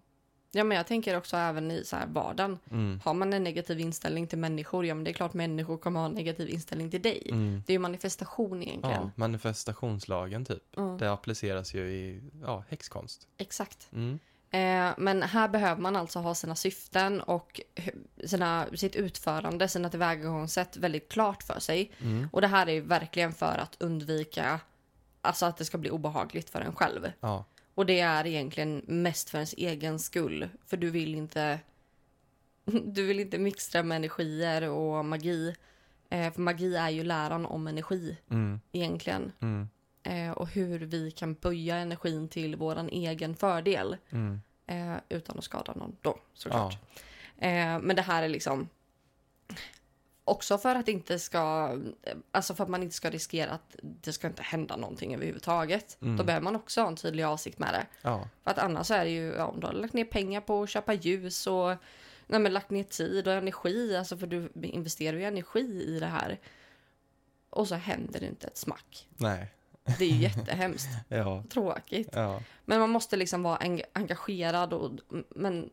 Ja, 0.52 0.64
men 0.64 0.76
jag 0.76 0.86
tänker 0.86 1.16
också 1.16 1.36
även 1.36 1.70
i 1.70 1.84
så 1.84 1.96
här 1.96 2.06
vardagen. 2.06 2.58
Mm. 2.70 3.00
Har 3.04 3.14
man 3.14 3.32
en 3.32 3.44
negativ 3.44 3.80
inställning 3.80 4.26
till 4.26 4.38
människor, 4.38 4.86
ja 4.86 4.94
men 4.94 5.04
det 5.04 5.10
är 5.10 5.12
klart 5.12 5.34
människor 5.34 5.76
kommer 5.76 6.00
ha 6.00 6.06
en 6.06 6.12
negativ 6.12 6.50
inställning 6.50 6.90
till 6.90 7.02
dig. 7.02 7.26
Mm. 7.30 7.62
Det 7.66 7.72
är 7.72 7.74
ju 7.74 7.78
manifestation 7.78 8.62
egentligen. 8.62 9.02
Ja, 9.02 9.10
manifestationslagen 9.14 10.44
typ. 10.44 10.76
Mm. 10.76 10.98
Det 10.98 11.12
appliceras 11.12 11.74
ju 11.74 11.90
i 11.92 12.22
ja, 12.42 12.64
häxkonst. 12.68 13.28
Exakt. 13.38 13.88
Mm. 13.92 14.18
Eh, 14.50 14.94
men 14.98 15.22
här 15.22 15.48
behöver 15.48 15.82
man 15.82 15.96
alltså 15.96 16.18
ha 16.18 16.34
sina 16.34 16.56
syften 16.56 17.20
och 17.20 17.60
sina, 18.24 18.66
sitt 18.74 18.96
utförande, 18.96 19.68
sina 19.68 19.90
tillvägagångssätt 19.90 20.76
väldigt 20.76 21.08
klart 21.12 21.42
för 21.42 21.60
sig. 21.60 21.92
Mm. 22.00 22.28
Och 22.32 22.40
det 22.40 22.46
här 22.46 22.66
är 22.66 22.72
ju 22.72 22.80
verkligen 22.80 23.32
för 23.32 23.58
att 23.58 23.76
undvika 23.78 24.60
alltså 25.20 25.46
att 25.46 25.56
det 25.56 25.64
ska 25.64 25.78
bli 25.78 25.90
obehagligt 25.90 26.50
för 26.50 26.60
en 26.60 26.74
själv. 26.74 27.12
Ja. 27.20 27.44
Och 27.74 27.86
det 27.86 28.00
är 28.00 28.26
egentligen 28.26 28.82
mest 28.86 29.30
för 29.30 29.38
ens 29.38 29.54
egen 29.58 29.98
skull. 29.98 30.48
För 30.66 30.76
du 30.76 30.90
vill 30.90 31.14
inte 31.14 31.60
du 32.84 33.06
vill 33.06 33.20
inte 33.20 33.38
mixtra 33.38 33.82
med 33.82 33.96
energier 33.96 34.68
och 34.70 35.04
magi. 35.04 35.54
Eh, 36.10 36.32
för 36.32 36.40
magi 36.40 36.76
är 36.76 36.90
ju 36.90 37.04
läran 37.04 37.46
om 37.46 37.66
energi 37.66 38.16
Mm. 38.30 38.60
egentligen. 38.72 39.32
Mm. 39.40 39.68
Eh, 40.02 40.30
och 40.30 40.48
hur 40.48 40.78
vi 40.78 41.10
kan 41.10 41.34
böja 41.34 41.76
energin 41.76 42.28
till 42.28 42.56
våran 42.56 42.88
egen 42.88 43.36
fördel. 43.36 43.96
Mm. 44.10 44.40
Eh, 44.66 44.96
utan 45.08 45.38
att 45.38 45.44
skada 45.44 45.72
någon 45.74 45.96
då 46.00 46.18
såklart. 46.34 46.78
Eh, 47.38 47.78
men 47.80 47.96
det 47.96 48.02
här 48.02 48.22
är 48.22 48.28
liksom 48.28 48.68
också 50.24 50.58
för 50.58 50.74
att 50.74 50.88
inte 50.88 51.18
ska, 51.18 51.70
alltså 52.30 52.54
för 52.54 52.64
att 52.64 52.70
man 52.70 52.82
inte 52.82 52.94
ska 52.94 53.10
riskera 53.10 53.50
att 53.50 53.76
det 53.82 54.12
ska 54.12 54.26
inte 54.26 54.42
hända 54.42 54.76
någonting 54.76 55.14
överhuvudtaget. 55.14 55.98
Mm. 56.02 56.16
Då 56.16 56.24
behöver 56.24 56.44
man 56.44 56.56
också 56.56 56.80
ha 56.80 56.88
en 56.88 56.96
tydlig 56.96 57.22
avsikt 57.24 57.58
med 57.58 57.74
det. 57.74 57.86
Ja. 58.02 58.28
För 58.42 58.50
att 58.50 58.58
annars 58.58 58.90
är 58.90 59.04
det 59.04 59.10
ju, 59.10 59.32
ja, 59.32 59.46
om 59.46 59.60
du 59.60 59.66
har 59.66 59.74
lagt 59.74 59.94
ner 59.94 60.04
pengar 60.04 60.40
på 60.40 60.62
att 60.62 60.68
köpa 60.68 60.92
ljus 60.94 61.46
och 61.46 61.74
nej, 62.26 62.40
men 62.40 62.52
lagt 62.52 62.70
ner 62.70 62.84
tid 62.84 63.28
och 63.28 63.34
energi, 63.34 63.96
alltså 63.96 64.16
för 64.16 64.26
du 64.26 64.50
investerar 64.62 65.16
ju 65.16 65.24
energi 65.24 65.84
i 65.86 65.98
det 66.00 66.06
här. 66.06 66.40
Och 67.50 67.68
så 67.68 67.74
händer 67.74 68.20
det 68.20 68.26
inte 68.26 68.46
ett 68.46 68.56
smack. 68.56 69.08
Nej. 69.16 69.46
Det 69.98 70.04
är 70.04 70.08
ju 70.08 70.16
jättehemskt. 70.22 70.88
Ja. 71.08 71.44
Tråkigt. 71.50 72.08
Ja. 72.12 72.42
Men 72.64 72.80
man 72.80 72.90
måste 72.90 73.16
liksom 73.16 73.42
vara 73.42 73.58
eng- 73.58 73.84
engagerad 73.92 74.72
och 74.72 74.90
men, 75.30 75.70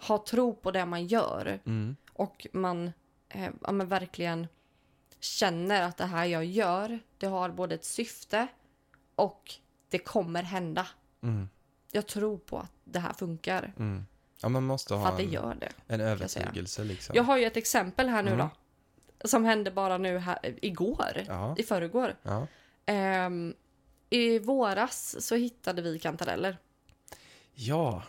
ha 0.00 0.24
tro 0.28 0.54
på 0.54 0.70
det 0.70 0.86
man 0.86 1.06
gör. 1.06 1.60
Mm. 1.66 1.96
Och 2.12 2.46
man 2.52 2.92
eh, 3.28 3.50
ja, 3.62 3.72
men 3.72 3.86
verkligen 3.88 4.46
känner 5.20 5.82
att 5.82 5.96
det 5.96 6.04
här 6.06 6.24
jag 6.26 6.44
gör, 6.44 6.98
det 7.18 7.26
har 7.26 7.48
både 7.50 7.74
ett 7.74 7.84
syfte 7.84 8.46
och 9.14 9.54
det 9.88 9.98
kommer 9.98 10.42
hända. 10.42 10.86
Mm. 11.22 11.48
Jag 11.92 12.06
tror 12.06 12.38
på 12.38 12.58
att 12.58 12.72
det 12.84 12.98
här 13.00 13.12
funkar. 13.12 13.72
Mm. 13.78 14.06
Ja, 14.42 14.48
man 14.48 14.64
måste 14.64 14.88
För 14.88 14.96
ha 14.96 15.08
att 15.08 15.16
det 15.16 15.22
en, 15.24 15.30
gör 15.32 15.54
det. 15.60 15.72
en 15.94 16.00
jag 16.00 16.08
övertygelse 16.10 16.84
liksom. 16.84 17.16
Jag 17.16 17.22
har 17.22 17.36
ju 17.38 17.44
ett 17.44 17.56
exempel 17.56 18.08
här 18.08 18.22
nu 18.22 18.30
Mm. 18.32 18.48
då. 19.18 19.28
Som 19.28 19.44
hände 19.44 19.70
bara 19.70 19.98
nu 19.98 20.18
här, 20.18 20.38
igår. 20.62 21.24
Ja. 21.26 21.54
I 21.58 21.62
förrgår. 21.62 22.16
Ja. 22.22 22.46
Ehm, 22.86 23.54
I 24.10 24.38
våras 24.38 25.26
så 25.26 25.34
hittade 25.34 25.82
vi 25.82 25.98
kantareller. 25.98 26.58
ja, 27.54 28.02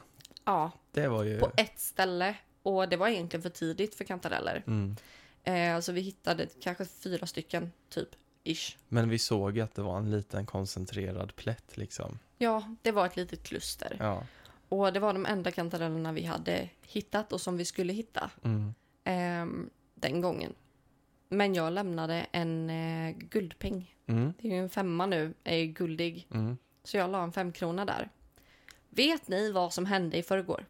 Ja, 0.45 0.71
det 0.91 1.07
var 1.07 1.23
ju... 1.23 1.39
på 1.39 1.51
ett 1.57 1.79
ställe. 1.79 2.35
Och 2.69 2.89
det 2.89 2.97
var 2.97 3.07
egentligen 3.07 3.41
för 3.41 3.49
tidigt 3.49 3.95
för 3.95 4.03
kantareller. 4.05 4.63
Mm. 4.67 4.95
Eh, 5.43 5.79
så 5.79 5.91
vi 5.91 6.01
hittade 6.01 6.47
kanske 6.61 6.85
fyra 6.85 7.25
stycken 7.27 7.71
typ 7.89 8.09
ish. 8.43 8.77
Men 8.87 9.09
vi 9.09 9.19
såg 9.19 9.59
att 9.59 9.75
det 9.75 9.81
var 9.81 9.97
en 9.97 10.11
liten 10.11 10.45
koncentrerad 10.45 11.35
plätt 11.35 11.77
liksom. 11.77 12.19
Ja, 12.37 12.75
det 12.81 12.91
var 12.91 13.05
ett 13.05 13.15
litet 13.15 13.43
kluster. 13.43 13.97
Ja. 13.99 14.23
Och 14.69 14.93
det 14.93 14.99
var 14.99 15.13
de 15.13 15.25
enda 15.25 15.51
kantarellerna 15.51 16.11
vi 16.11 16.23
hade 16.25 16.69
hittat 16.81 17.33
och 17.33 17.41
som 17.41 17.57
vi 17.57 17.65
skulle 17.65 17.93
hitta 17.93 18.31
Mm. 18.43 18.73
ehm, 19.03 19.69
den 19.95 20.21
gången. 20.21 20.53
Men 21.29 21.55
jag 21.55 21.73
lämnade 21.73 22.25
en 22.31 22.69
eh, 22.69 23.15
guldpeng. 23.17 23.95
Mm. 24.05 24.33
Det 24.41 24.47
är 24.47 24.51
ju 24.51 24.59
en 24.59 24.69
femma 24.69 25.05
nu, 25.05 25.33
är 25.43 25.57
ju 25.57 25.65
guldig. 25.67 26.27
Mm. 26.33 26.57
Så 26.83 26.97
jag 26.97 27.09
la 27.11 27.23
en 27.23 27.31
femkrona 27.31 27.85
där. 27.85 28.09
Vet 28.89 29.27
ni 29.27 29.51
vad 29.51 29.73
som 29.73 29.85
hände 29.85 30.17
i 30.17 30.23
förrgår? 30.23 30.65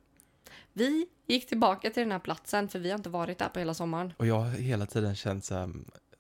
Vi 0.80 1.06
gick 1.28 1.48
tillbaka 1.48 1.90
till 1.90 2.02
den 2.04 2.12
här 2.12 2.20
platsen 2.20 2.70
för 2.70 2.80
vi 2.80 2.90
har 2.90 2.98
inte 2.98 3.10
varit 3.10 3.38
där 3.38 3.50
på 3.50 3.60
hela 3.60 3.74
sommaren. 3.74 4.14
Och 4.18 4.28
jag 4.28 4.40
har 4.40 4.50
hela 4.50 4.86
tiden 4.86 5.16
känt 5.16 5.46
så 5.46 5.56
här, 5.56 5.70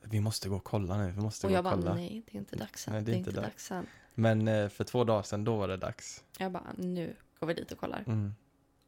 vi 0.01 0.19
måste 0.19 0.49
gå 0.49 0.55
och 0.55 0.63
kolla 0.63 0.97
nu, 0.97 1.11
vi 1.11 1.21
måste 1.21 1.47
Och 1.47 1.51
gå 1.51 1.55
jag 1.57 1.59
och 1.59 1.63
bara, 1.63 1.75
kolla. 1.75 1.93
nej 1.93 2.23
det 2.25 2.37
är 2.37 2.39
inte 2.39 2.55
dags 2.55 2.87
än. 2.87 2.93
Nej, 2.93 3.01
det 3.03 3.11
är 3.11 3.15
inte 3.15 3.31
dags 3.31 3.71
än. 3.71 3.85
Men 4.15 4.47
eh, 4.47 4.69
för 4.69 4.83
två 4.83 5.03
dagar 5.03 5.23
sedan, 5.23 5.43
då 5.43 5.57
var 5.57 5.67
det 5.67 5.77
dags. 5.77 6.23
Jag 6.37 6.51
bara, 6.51 6.73
nu 6.77 7.15
går 7.39 7.47
vi 7.47 7.53
dit 7.53 7.71
och 7.71 7.77
kollar. 7.77 8.03
Mm. 8.07 8.33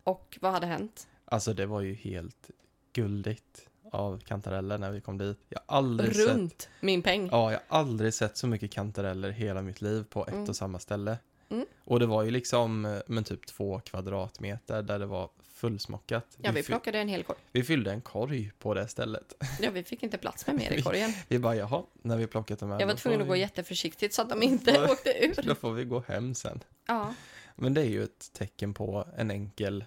Och 0.03 0.37
vad 0.41 0.51
hade 0.51 0.67
hänt? 0.67 1.07
Alltså 1.25 1.53
det 1.53 1.65
var 1.65 1.81
ju 1.81 1.93
helt 1.93 2.49
guldigt 2.93 3.67
av 3.91 4.19
kantareller 4.19 4.77
när 4.77 4.91
vi 4.91 5.01
kom 5.01 5.17
dit. 5.17 5.37
Jag 5.49 5.59
har 5.65 5.77
aldrig 5.77 6.15
sett 6.15 6.27
Runt 6.27 6.69
min 6.81 7.01
peng. 7.01 7.29
Ja, 7.31 7.51
jag 7.51 7.59
har 7.67 7.79
aldrig 7.79 8.13
sett 8.13 8.37
så 8.37 8.47
mycket 8.47 8.71
kantareller 8.71 9.29
hela 9.29 9.61
mitt 9.61 9.81
liv 9.81 10.03
på 10.09 10.27
ett 10.27 10.33
Mm. 10.33 10.49
och 10.49 10.55
samma 10.55 10.79
ställe. 10.79 11.17
Mm. 11.51 11.65
Och 11.83 11.99
det 11.99 12.05
var 12.05 12.23
ju 12.23 12.31
liksom, 12.31 12.85
eh, 12.85 12.99
men 13.07 13.23
typ 13.23 13.45
två 13.47 13.79
kvadratmeter 13.79 14.81
där 14.81 14.99
det 14.99 15.05
var 15.05 15.29
fullsmockat. 15.53 16.25
Ja, 16.37 16.51
vi 16.51 16.63
fy- 16.63 16.67
plockade 16.67 16.99
en 16.99 17.07
hel 17.07 17.23
korg. 17.23 17.37
vi 17.51 17.63
fyllde 17.63 17.91
en 17.91 18.01
korg 18.01 18.51
på 18.59 18.73
det 18.73 18.87
stället. 18.87 19.33
Ja, 19.61 19.71
vi 19.71 19.83
fick 19.83 20.03
inte 20.03 20.17
plats 20.17 20.47
med 20.47 20.55
mer 20.55 20.71
i 20.71 20.81
korgen. 20.81 21.13
Vi 21.27 21.39
bara, 21.39 21.55
jaha, 21.55 21.83
när 22.01 22.17
vi 22.17 22.27
plockat 22.27 22.59
de 22.59 22.71
här. 22.71 22.79
Jag 22.79 22.87
var 22.87 22.93
tvungen 22.93 23.21
att 23.21 23.27
gå 23.27 23.33
vi- 23.33 23.39
jätteförsiktigt 23.39 24.13
så 24.13 24.21
att 24.21 24.29
de 24.29 24.43
inte 24.43 24.71
Då- 24.87 24.93
åkte 24.93 25.25
ur. 25.25 25.41
Då 25.43 25.55
får 25.55 25.71
vi 25.71 25.83
gå 25.85 26.03
hem 26.07 26.35
sen. 26.35 26.63
Ja, 26.87 27.13
Men 27.55 27.73
det 27.73 27.81
är 27.81 27.85
ju 27.89 28.03
ett 28.03 28.33
tecken 28.33 28.73
på 28.73 29.07
en 29.17 29.31
enkel, 29.31 29.85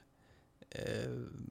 eh, 0.71 0.81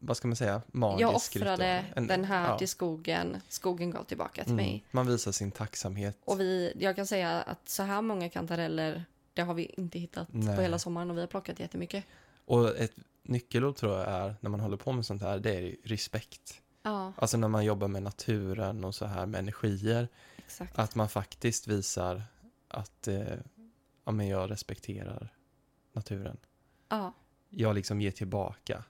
vad 0.01 0.17
ska 0.17 0.27
man 0.27 0.35
säga, 0.37 0.61
magisk 0.67 1.01
jag 1.01 1.15
offrade. 1.41 1.85
En- 1.95 2.07
den 2.07 2.25
här 2.25 2.49
ja. 2.49 2.57
till 2.57 2.67
skogen. 2.67 3.37
Skogen 3.49 3.91
gav 3.91 4.03
tillbaka 4.03 4.43
till 4.43 4.53
Mm. 4.53 4.65
mig. 4.65 4.85
Man 4.91 5.07
visar 5.07 5.31
sin 5.31 5.51
tacksamhet. 5.51 6.17
Och 6.25 6.39
vi, 6.39 6.73
jag 6.79 6.95
kan 6.95 7.07
säga 7.07 7.41
att 7.41 7.69
så 7.69 7.83
här 7.83 8.01
många 8.01 8.29
kantareller, 8.29 9.05
det 9.33 9.41
har 9.41 9.53
vi 9.53 9.65
inte 9.65 9.99
hittat 9.99 10.27
Nej. 10.31 10.55
på 10.55 10.61
hela 10.61 10.79
sommaren 10.79 11.09
och 11.11 11.17
vi 11.17 11.21
har 11.21 11.27
plockat 11.27 11.59
jättemycket. 11.59 12.05
Och 12.45 12.77
ett 12.77 12.93
nyckelord 13.23 13.75
tror 13.75 13.97
jag 13.99 14.07
är, 14.07 14.35
när 14.39 14.49
man 14.49 14.59
håller 14.59 14.77
på 14.77 14.91
med 14.91 15.05
sånt 15.05 15.21
här, 15.21 15.39
det 15.39 15.55
är 15.55 15.75
respekt. 15.83 16.61
Ja, 16.81 17.13
Alltså 17.17 17.37
när 17.37 17.47
man 17.47 17.65
jobbar 17.65 17.87
med 17.87 18.03
naturen 18.03 18.83
och 18.83 18.95
så 18.95 19.05
här 19.05 19.25
med 19.25 19.39
energier, 19.39 20.07
exakt. 20.37 20.79
att 20.79 20.95
man 20.95 21.09
faktiskt 21.09 21.67
visar 21.67 22.23
att 22.67 23.07
eh, 23.07 23.23
ja, 24.05 24.11
men 24.11 24.27
jag 24.27 24.51
respekterar 24.51 25.33
naturen. 25.93 26.37
Ja, 26.89 27.13
Jag 27.49 27.75
liksom 27.75 28.01
ger 28.01 28.11
tillbaka. 28.11 28.83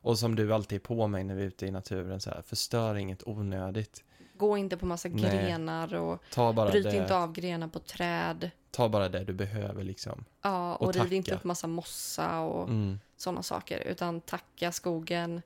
Och 0.00 0.18
som 0.18 0.34
du 0.34 0.54
alltid 0.54 0.76
är 0.76 0.80
på 0.80 1.06
mig 1.06 1.24
när 1.24 1.34
vi 1.34 1.42
är 1.42 1.46
ute 1.46 1.66
i 1.66 1.70
naturen, 1.70 2.20
så 2.20 2.30
här, 2.30 2.42
förstör 2.42 2.94
inget 2.94 3.26
onödigt. 3.28 4.04
Gå 4.38 4.56
inte 4.56 4.76
på 4.76 4.86
massa 4.86 5.08
Nej. 5.08 5.20
grenar 5.44 5.94
och 5.94 6.22
Ta 6.32 6.52
bara, 6.52 6.70
bryt 6.70 6.84
det, 6.84 6.96
inte 6.96 7.16
av 7.16 7.32
grenar 7.32 7.68
på 7.68 7.78
träd. 7.78 8.50
ta 8.70 8.88
bara 8.88 9.08
det 9.08 9.24
du 9.24 9.32
behöver 9.32 9.84
liksom. 9.84 10.24
Ja, 10.42 10.74
och, 10.76 10.86
Och 10.86 10.94
riv 10.94 11.12
inte 11.12 11.34
upp 11.34 11.44
massa 11.44 11.66
mossa 11.66 12.40
och 12.40 12.68
Mm. 12.68 12.98
sådana 13.16 13.42
saker. 13.42 13.80
Utan 13.80 14.20
tacka 14.20 14.72
skogen, 14.72 15.42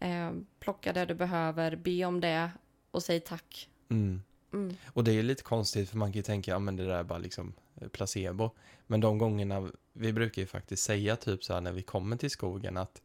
eh, 0.00 0.30
plocka 0.60 0.92
det 0.92 1.04
du 1.04 1.14
behöver, 1.14 1.76
be 1.76 2.04
om 2.04 2.20
det 2.20 2.50
och 2.90 3.02
säg 3.02 3.20
tack. 3.20 3.68
Mm. 3.90 4.22
Mm. 4.52 4.76
Och 4.86 5.04
det 5.04 5.12
är 5.12 5.22
lite 5.22 5.42
konstigt 5.42 5.90
för 5.90 5.96
man 5.96 6.08
kan 6.12 6.16
ju 6.16 6.22
tänka, 6.22 6.50
ja 6.50 6.58
men 6.58 6.76
det 6.76 6.84
där 6.84 6.94
är 6.98 7.02
bara 7.02 7.18
liksom 7.18 7.52
eh, 7.80 7.88
placebo. 7.88 8.50
Men 8.86 9.00
de 9.00 9.18
gångerna, 9.18 9.70
vi 9.92 10.12
brukar 10.12 10.42
ju 10.42 10.46
faktiskt 10.46 10.82
säga 10.82 11.16
typ 11.16 11.44
så 11.44 11.54
här 11.54 11.60
när 11.60 11.72
vi 11.72 11.82
kommer 11.82 12.16
till 12.16 12.30
skogen 12.30 12.76
att 12.76 13.02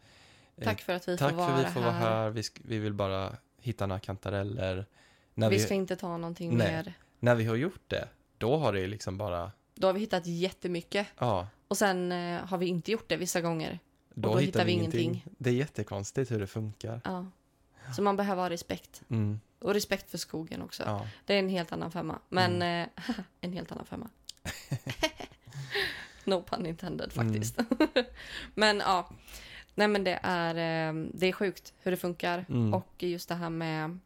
eh, 0.58 0.64
Tack 0.64 0.82
för 0.82 0.94
att 0.94 1.08
vi 1.08 1.18
tack 1.18 1.30
får 1.32 1.38
vara 1.38 1.58
för 1.58 1.64
vi 1.64 1.70
får 1.74 1.82
här. 1.82 2.02
vara 2.02 2.14
här, 2.24 2.30
vi, 2.30 2.44
vi 2.64 2.78
vill 2.80 2.94
bara 2.94 3.36
hitta 3.62 3.86
några 3.88 4.00
kantareller. 4.00 4.86
När 5.40 5.50
Vi 5.50 5.56
vi, 5.58 5.64
ska 5.64 5.74
inte 5.74 5.96
ta 5.96 6.18
någonting 6.18 6.58
Nej. 6.58 6.72
mer. 6.72 6.94
när 7.20 7.36
vi 7.36 7.46
har 7.46 7.56
gjort 7.56 7.82
det, 7.88 8.08
då 8.38 8.58
har 8.58 8.74
det 8.74 8.88
liksom 8.88 9.18
bara, 9.18 9.52
Då 9.76 9.88
har 9.88 9.94
vi 9.94 10.00
hittat 10.00 10.26
jättemycket. 10.26 11.08
ja, 11.20 11.48
Och 11.68 11.78
sen 11.78 12.12
eh, 12.12 12.46
har 12.46 12.58
vi 12.58 12.66
inte 12.68 12.92
gjort 12.92 13.10
det 13.10 13.18
vissa 13.18 13.42
gånger. 13.42 13.80
då, 14.14 14.22
då 14.22 14.38
hittar 14.38 14.42
hittar 14.46 14.60
vi 14.60 14.66
vi 14.66 14.72
ingenting. 14.72 15.02
ingenting. 15.02 15.34
Det 15.38 15.50
är 15.50 15.54
jättekonstigt 15.54 16.32
hur 16.32 16.40
det 16.40 16.48
funkar. 16.48 17.02
Ja. 17.04 17.26
Så 17.96 18.02
man 18.02 18.16
behöver 18.18 18.42
ha 18.42 18.50
respekt. 18.50 19.02
Mm, 19.10 19.40
Och 19.60 19.74
respekt 19.74 20.12
för 20.12 20.18
skogen 20.18 20.62
också. 20.62 20.84
ja. 20.86 21.08
Det 21.26 21.34
är 21.34 21.40
en 21.40 21.50
helt 21.50 21.72
annan 21.72 21.92
femma. 21.92 22.20
Men 22.30 22.56
Mm. 22.56 22.90
eh, 22.96 23.16
en 23.42 23.54
helt 23.54 23.72
annan 23.72 23.86
femma. 23.86 24.10
no 26.26 26.44
pun 26.44 26.66
intended 26.66 27.12
Mm. 27.18 27.34
faktiskt. 27.34 27.60
men 28.56 28.78
ja. 28.80 29.10
Nej 29.76 29.88
men 29.88 30.04
det 30.04 30.20
är, 30.24 30.56
eh, 30.90 30.94
det 31.14 31.28
är 31.28 31.32
sjukt 31.32 31.74
hur 31.82 31.92
det 31.92 31.98
funkar. 31.98 32.46
Mm. 32.50 32.74
Och 32.74 33.04
just 33.04 33.30
det 33.30 33.36
här 33.36 33.50
med 33.50 34.00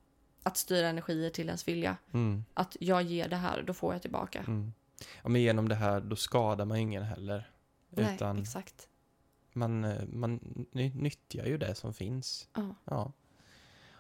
att 0.44 0.58
styra 0.58 0.88
energier 0.88 1.30
till 1.30 1.46
ens 1.48 1.68
vilja. 1.68 1.98
Mm, 2.14 2.46
Att 2.54 2.78
jag 2.80 3.02
ger 3.04 3.28
det 3.30 3.36
här, 3.36 3.62
då 3.62 3.74
får 3.74 3.94
jag 3.94 4.02
tillbaka. 4.02 4.40
mm. 4.48 4.74
Ja, 5.24 5.30
men 5.30 5.42
genom 5.42 5.70
det 5.70 5.76
här, 5.76 6.02
då 6.02 6.16
skadar 6.16 6.66
man 6.66 6.78
ingen 6.78 7.04
heller. 7.04 7.50
Nej, 7.90 8.16
Utan 8.16 8.40
exakt. 8.42 8.88
man, 9.54 9.84
eh, 9.84 10.06
man 10.06 10.40
ny- 10.72 10.94
nyttjar 10.96 11.46
ju 11.46 11.58
det 11.58 11.76
som 11.76 11.94
finns. 11.94 12.48
Ja. 12.54 12.76
Ja. 12.86 13.12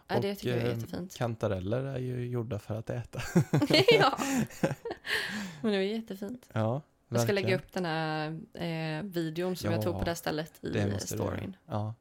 Ja, 0.07 0.19
det 0.19 0.35
tycker 0.35 0.49
jag 0.57 0.59
är 0.65 0.71
eh, 0.71 0.75
jättefint. 0.79 1.15
Kantareller 1.15 1.83
är 1.83 1.99
ju 1.99 2.27
gjorda 2.27 2.59
för 2.59 2.75
att 2.79 2.89
äta. 2.89 3.21
ja. 3.99 4.17
Men 5.61 5.71
det 5.71 5.77
är 5.77 5.81
jättefint. 5.81 6.49
Ja, 6.53 6.81
Jag 7.09 7.21
ska 7.21 7.31
lägga 7.31 7.55
upp 7.55 7.73
den 7.73 7.85
här 7.85 8.27
eh, 8.53 9.03
videon 9.03 9.55
som 9.55 9.71
jag 9.71 9.79
Ja, 9.79 9.83
tog 9.83 9.93
på 9.93 9.99
det 10.03 10.09
här 10.09 10.15
stället 10.15 10.63
i 10.63 10.99
storyn. 10.99 11.55
Ja. 11.65 11.93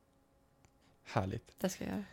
Härligt. 1.05 1.55
Det 1.61 1.69
ska 1.69 1.85
jag 1.85 1.93
göra. 1.93 2.05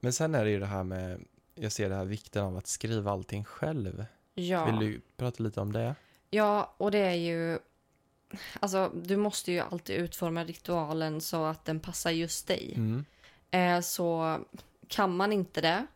Men 0.00 0.12
sen 0.12 0.34
är 0.34 0.44
det 0.44 0.50
ju 0.50 0.60
det 0.60 0.66
här 0.66 0.84
med, 0.84 1.24
jag 1.54 1.72
ser 1.72 1.88
det 1.88 1.94
här 1.94 2.04
vikten 2.04 2.44
av 2.44 2.56
att 2.56 2.66
skriva 2.66 3.10
allting 3.10 3.44
själv. 3.44 4.04
Ja. 4.34 4.64
Vill 4.64 4.78
du 4.78 5.00
prata 5.16 5.42
lite 5.42 5.60
om 5.60 5.72
det? 5.72 5.94
ja, 6.30 6.74
och 6.76 6.90
det 6.90 6.98
är 6.98 7.14
ju... 7.14 7.58
Alltså, 8.60 8.92
du 8.94 9.16
måste 9.16 9.52
ju 9.52 9.60
alltid 9.60 9.96
utforma 9.96 10.44
ritualen 10.44 11.20
så 11.20 11.44
att 11.44 11.64
den 11.64 11.80
passar 11.80 12.10
just 12.10 12.46
dig. 12.46 12.74
Mm. 12.76 13.04
Eh, 13.50 13.80
så 13.80 14.38
kan 14.88 15.16
man 15.16 15.32
inte 15.32 15.60
det, 15.60 15.86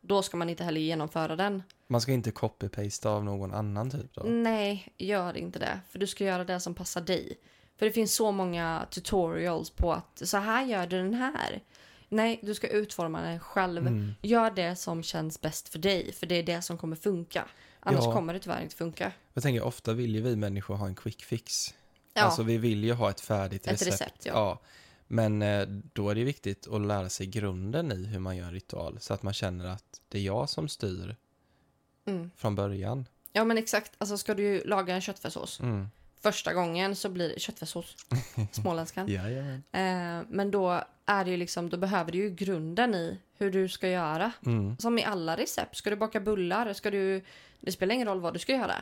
då 0.00 0.22
ska 0.22 0.36
man 0.36 0.50
inte 0.50 0.64
heller 0.64 0.80
genomföra 0.80 1.36
den. 1.36 1.62
Man 1.86 2.00
ska 2.00 2.12
inte 2.12 2.30
copy-pasta 2.30 3.10
av 3.10 3.24
någon 3.24 3.54
annan 3.54 3.90
typ 3.90 4.14
då? 4.14 4.22
Nej, 4.22 4.92
gör 4.96 5.36
inte 5.36 5.58
det. 5.58 5.80
För 5.88 5.98
du 5.98 6.06
ska 6.06 6.24
göra 6.24 6.44
det 6.44 6.60
som 6.60 6.74
passar 6.74 7.00
dig. 7.00 7.38
För 7.76 7.86
det 7.86 7.92
finns 7.92 8.14
så 8.14 8.32
många 8.32 8.86
tutorials 8.90 9.70
på 9.70 9.92
att 9.92 10.22
så 10.24 10.36
här 10.36 10.64
gör 10.64 10.86
du 10.86 10.96
den 10.96 11.14
här. 11.14 11.60
Nej, 12.08 12.40
du 12.42 12.54
ska 12.54 12.68
utforma 12.68 13.20
den 13.22 13.40
själv. 13.40 13.86
Mm. 13.86 14.14
Gör 14.22 14.50
det 14.50 14.76
som 14.76 15.02
känns 15.02 15.40
bäst 15.40 15.68
för 15.68 15.78
dig, 15.78 16.12
för 16.12 16.26
det 16.26 16.34
är 16.34 16.42
det 16.42 16.62
som 16.62 16.78
kommer 16.78 16.96
funka. 16.96 17.44
Annars 17.80 18.04
Ja. 18.04 18.12
kommer 18.12 18.32
det 18.34 18.40
tyvärr 18.40 18.62
inte 18.62 18.76
funka. 18.76 19.12
Jag 19.34 19.42
tänker 19.42 19.62
ofta 19.62 19.92
vill 19.92 20.14
ju 20.14 20.20
vi 20.22 20.36
människor 20.36 20.74
ha 20.74 20.86
en 20.86 20.94
quick 20.94 21.24
fix. 21.24 21.74
Ja, 22.14 22.22
Alltså 22.22 22.42
vi 22.42 22.58
vill 22.58 22.84
ju 22.84 22.92
ha 22.92 23.10
ett 23.10 23.20
färdigt 23.20 23.66
ett 23.66 23.72
recept. 23.72 23.92
recept, 23.92 24.26
ja. 24.26 24.60
Men 25.06 25.42
eh, 25.42 25.66
då 25.68 26.10
är 26.10 26.14
det 26.14 26.24
viktigt 26.24 26.68
att 26.68 26.80
lära 26.80 27.08
sig 27.08 27.26
grunden 27.26 27.92
i 27.92 28.04
hur 28.06 28.18
man 28.18 28.36
gör 28.36 28.46
en 28.46 28.52
ritual. 28.52 28.98
Så 29.00 29.14
att 29.14 29.22
man 29.22 29.32
känner 29.34 29.64
att 29.66 30.00
det 30.08 30.18
är 30.18 30.22
jag 30.22 30.48
som 30.48 30.68
styr 30.68 31.16
Mm. 32.06 32.30
från 32.36 32.54
början. 32.54 33.08
Ja, 33.32 33.44
men 33.44 33.58
exakt. 33.58 33.92
Alltså 33.98 34.18
ska 34.18 34.34
du 34.34 34.62
laga 34.64 34.94
en 34.94 35.00
köttfärssås. 35.00 35.60
Mm. 35.60 35.88
Första 36.26 36.54
gången 36.54 36.96
så 36.96 37.08
blir 37.08 37.28
det 37.28 37.40
köttfärssås. 37.40 37.96
Småländskan. 38.52 39.08
Jajamän. 39.08 39.62
Eh, 39.72 40.26
men 40.28 40.50
då 40.50 40.82
är 41.06 41.24
det 41.24 41.30
ju 41.30 41.36
liksom, 41.36 41.70
då 41.70 41.76
behöver 41.76 42.12
du 42.12 42.18
ju 42.18 42.30
grunden 42.30 42.94
i 42.94 43.18
hur 43.38 43.50
du 43.50 43.68
ska 43.68 43.88
göra. 43.88 44.32
Mm. 44.46 44.78
Som 44.78 44.98
i 44.98 45.04
alla 45.04 45.36
recept. 45.36 45.76
Ska 45.76 45.90
du 45.90 45.96
baka 45.96 46.20
bullar, 46.20 46.72
ska 46.72 46.90
du... 46.90 47.24
Det 47.60 47.72
spelar 47.72 47.94
ingen 47.94 48.08
roll 48.08 48.20
vad 48.20 48.32
du 48.34 48.38
ska 48.38 48.52
göra. 48.52 48.74